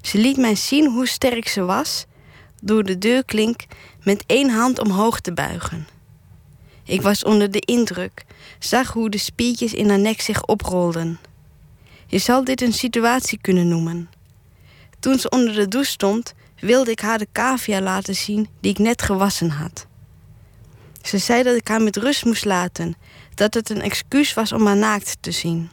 Ze 0.00 0.18
liet 0.18 0.36
mij 0.36 0.54
zien 0.54 0.90
hoe 0.90 1.06
sterk 1.06 1.48
ze 1.48 1.64
was 1.64 2.08
door 2.60 2.84
de 2.84 2.98
deurklink 2.98 3.60
met 4.02 4.24
één 4.26 4.50
hand 4.50 4.78
omhoog 4.78 5.20
te 5.20 5.32
buigen. 5.32 5.86
Ik 6.84 7.02
was 7.02 7.24
onder 7.24 7.50
de 7.50 7.60
indruk, 7.60 8.24
zag 8.58 8.92
hoe 8.92 9.10
de 9.10 9.18
spiertjes 9.18 9.74
in 9.74 9.88
haar 9.88 9.98
nek 9.98 10.20
zich 10.20 10.44
oprolden. 10.44 11.18
Je 12.06 12.18
zal 12.18 12.44
dit 12.44 12.60
een 12.60 12.72
situatie 12.72 13.38
kunnen 13.40 13.68
noemen. 13.68 14.10
Toen 15.00 15.18
ze 15.18 15.28
onder 15.28 15.54
de 15.54 15.68
douche 15.68 15.90
stond, 15.90 16.34
wilde 16.58 16.90
ik 16.90 17.00
haar 17.00 17.18
de 17.18 17.28
cavia 17.32 17.80
laten 17.80 18.14
zien 18.14 18.48
die 18.60 18.70
ik 18.70 18.78
net 18.78 19.02
gewassen 19.02 19.50
had. 19.50 19.86
Ze 21.02 21.18
zei 21.18 21.42
dat 21.42 21.56
ik 21.56 21.68
haar 21.68 21.82
met 21.82 21.96
rust 21.96 22.24
moest 22.24 22.44
laten, 22.44 22.94
dat 23.34 23.54
het 23.54 23.70
een 23.70 23.82
excuus 23.82 24.34
was 24.34 24.52
om 24.52 24.66
haar 24.66 24.76
naakt 24.76 25.16
te 25.20 25.30
zien. 25.30 25.70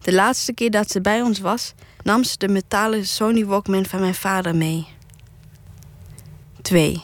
De 0.00 0.12
laatste 0.12 0.52
keer 0.52 0.70
dat 0.70 0.90
ze 0.90 1.00
bij 1.00 1.22
ons 1.22 1.38
was, 1.38 1.74
nam 2.02 2.24
ze 2.24 2.38
de 2.38 2.48
metalen 2.48 3.06
Sony 3.06 3.44
Walkman 3.44 3.86
van 3.86 4.00
mijn 4.00 4.14
vader 4.14 4.56
mee. 4.56 4.86
2. 6.66 7.02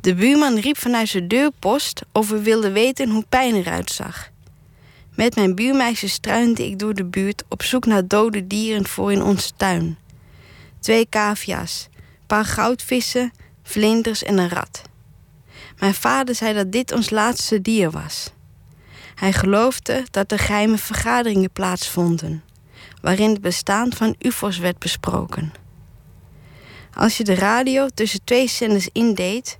De 0.00 0.14
buurman 0.14 0.58
riep 0.58 0.78
vanuit 0.78 1.08
zijn 1.08 1.28
deurpost 1.28 2.02
of 2.12 2.28
we 2.28 2.42
wilden 2.42 2.72
weten 2.72 3.10
hoe 3.10 3.24
pijn 3.28 3.54
eruit 3.54 3.90
zag. 3.90 4.30
Met 5.14 5.34
mijn 5.34 5.54
buurmeisje 5.54 6.08
struinde 6.08 6.66
ik 6.66 6.78
door 6.78 6.94
de 6.94 7.04
buurt 7.04 7.44
op 7.48 7.62
zoek 7.62 7.86
naar 7.86 8.06
dode 8.06 8.46
dieren 8.46 8.86
voor 8.86 9.12
in 9.12 9.22
onze 9.22 9.50
tuin. 9.56 9.98
Twee 10.80 11.08
cavia's, 11.08 11.88
paar 12.26 12.44
goudvissen, 12.44 13.32
vlinders 13.62 14.22
en 14.22 14.38
een 14.38 14.48
rat. 14.48 14.82
Mijn 15.78 15.94
vader 15.94 16.34
zei 16.34 16.54
dat 16.54 16.72
dit 16.72 16.92
ons 16.92 17.10
laatste 17.10 17.62
dier 17.62 17.90
was. 17.90 18.30
Hij 19.14 19.32
geloofde 19.32 20.04
dat 20.10 20.32
er 20.32 20.38
geheime 20.38 20.78
vergaderingen 20.78 21.50
plaatsvonden, 21.50 22.42
waarin 23.00 23.30
het 23.30 23.40
bestaan 23.40 23.92
van 23.92 24.14
UFO's 24.18 24.58
werd 24.58 24.78
besproken. 24.78 25.52
Als 26.98 27.16
je 27.16 27.24
de 27.24 27.34
radio 27.34 27.88
tussen 27.94 28.24
twee 28.24 28.48
zenders 28.48 28.88
indeed, 28.92 29.58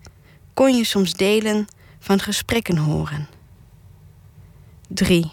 kon 0.55 0.77
je 0.77 0.85
soms 0.85 1.13
delen 1.13 1.67
van 1.99 2.21
gesprekken 2.21 2.77
horen. 2.77 3.29
3. 4.89 5.31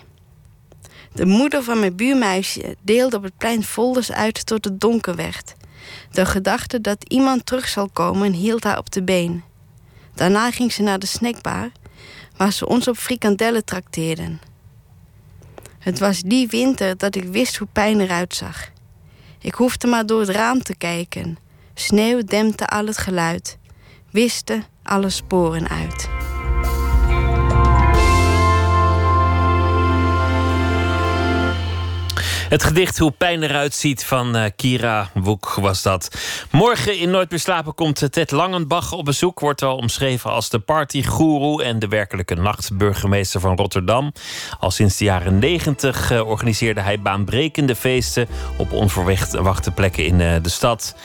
De 1.13 1.25
moeder 1.25 1.63
van 1.63 1.79
mijn 1.79 1.95
buurmeisje 1.95 2.75
deelde 2.81 3.17
op 3.17 3.23
het 3.23 3.37
plein 3.37 3.63
folders 3.63 4.11
uit 4.11 4.45
tot 4.45 4.65
het 4.65 4.79
donker 4.79 5.15
werd. 5.15 5.55
De 6.11 6.25
gedachte 6.25 6.81
dat 6.81 7.05
iemand 7.07 7.45
terug 7.45 7.67
zal 7.67 7.89
komen 7.89 8.31
hield 8.31 8.63
haar 8.63 8.77
op 8.77 8.91
de 8.91 9.03
been. 9.03 9.43
Daarna 10.13 10.51
ging 10.51 10.71
ze 10.71 10.81
naar 10.81 10.99
de 10.99 11.05
snackbar, 11.05 11.71
waar 12.37 12.53
ze 12.53 12.67
ons 12.67 12.87
op 12.87 12.97
frikandellen 12.97 13.65
trakteerden. 13.65 14.41
Het 15.79 15.99
was 15.99 16.21
die 16.21 16.47
winter 16.47 16.97
dat 16.97 17.15
ik 17.15 17.23
wist 17.23 17.57
hoe 17.57 17.67
pijn 17.71 17.99
eruit 17.99 18.35
zag. 18.35 18.69
Ik 19.39 19.53
hoefde 19.53 19.87
maar 19.87 20.05
door 20.05 20.19
het 20.19 20.29
raam 20.29 20.63
te 20.63 20.75
kijken. 20.75 21.43
Sneeuw 21.77 22.23
dempte 22.23 22.67
al 22.67 22.85
het 22.85 22.97
geluid, 22.97 23.57
wiste 24.11 24.63
alle 24.83 25.09
sporen 25.09 25.69
uit. 25.69 26.09
Het 32.55 32.63
gedicht 32.63 32.97
Hoe 32.97 33.11
pijn 33.11 33.43
eruit 33.43 33.73
ziet 33.73 34.05
van 34.05 34.35
eh, 34.35 34.51
Kira 34.55 35.09
Woek 35.13 35.53
was 35.53 35.81
dat. 35.81 36.17
Morgen 36.51 36.97
in 36.97 37.09
Nooit 37.09 37.29
meer 37.29 37.39
slapen 37.39 37.73
komt 37.73 38.11
Ted 38.11 38.31
Langenbach 38.31 38.91
op 38.91 39.05
bezoek. 39.05 39.39
Wordt 39.39 39.61
al 39.61 39.75
omschreven 39.75 40.31
als 40.31 40.49
de 40.49 40.59
partygoeroe 40.59 41.63
en 41.63 41.79
de 41.79 41.87
werkelijke 41.87 42.35
nachtburgemeester 42.35 43.39
van 43.39 43.55
Rotterdam. 43.55 44.11
Al 44.59 44.71
sinds 44.71 44.97
de 44.97 45.05
jaren 45.05 45.39
negentig 45.39 46.11
uh, 46.11 46.27
organiseerde 46.27 46.81
hij 46.81 47.01
baanbrekende 47.01 47.75
feesten 47.75 48.27
op 48.57 48.71
onverwachte 48.71 49.71
plekken 49.71 50.05
in 50.05 50.19
uh, 50.19 50.35
de 50.41 50.49
stad. 50.49 50.95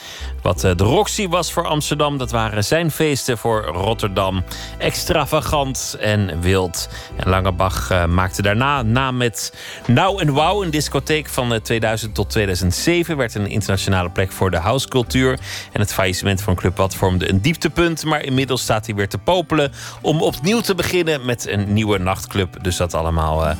Wat 0.41 0.59
de 0.59 0.73
Roxy 0.77 1.27
was 1.27 1.51
voor 1.51 1.67
Amsterdam, 1.67 2.17
dat 2.17 2.31
waren 2.31 2.63
zijn 2.63 2.91
feesten 2.91 3.37
voor 3.37 3.63
Rotterdam. 3.63 4.43
Extravagant 4.77 5.97
en 5.99 6.41
wild. 6.41 6.89
En 7.15 7.29
Langebach 7.29 8.07
maakte 8.07 8.41
daarna 8.41 8.81
naam 8.81 9.17
met 9.17 9.53
Nou 9.87 10.21
en 10.21 10.29
Wow, 10.29 10.63
een 10.63 10.69
discotheek 10.69 11.29
van 11.47 11.61
2000 11.61 12.15
tot 12.15 12.29
2007. 12.29 13.17
Werd 13.17 13.35
een 13.35 13.47
internationale 13.47 14.09
plek 14.09 14.31
voor 14.31 14.51
de 14.51 14.57
housecultuur. 14.57 15.39
En 15.71 15.79
het 15.79 15.93
faillissement 15.93 16.41
van 16.41 16.55
Club 16.55 16.77
Wat 16.77 16.95
vormde 16.95 17.29
een 17.29 17.41
dieptepunt. 17.41 18.03
Maar 18.05 18.23
inmiddels 18.23 18.61
staat 18.61 18.85
hij 18.85 18.95
weer 18.95 19.09
te 19.09 19.17
popelen 19.17 19.71
om 20.01 20.21
opnieuw 20.21 20.59
te 20.59 20.75
beginnen 20.75 21.25
met 21.25 21.47
een 21.47 21.73
nieuwe 21.73 21.97
nachtclub. 21.97 22.63
Dus 22.63 22.77
dat 22.77 22.93
allemaal 22.93 23.47
uh, 23.47 23.51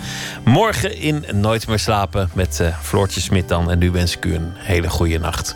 morgen 0.45 0.98
in 0.98 1.26
Nooit 1.34 1.68
meer 1.68 1.80
slapen 1.80 2.30
met 2.34 2.60
uh, 2.62 2.80
Floortje 2.82 3.22
Smit 3.22 3.49
dan. 3.49 3.72
En 3.72 3.80
nu 3.80 3.91
wens 3.91 4.16
ik 4.16 4.26
u 4.26 4.36
een 4.36 4.52
hele 4.56 4.90
goede 4.90 5.20
nacht. 5.20 5.56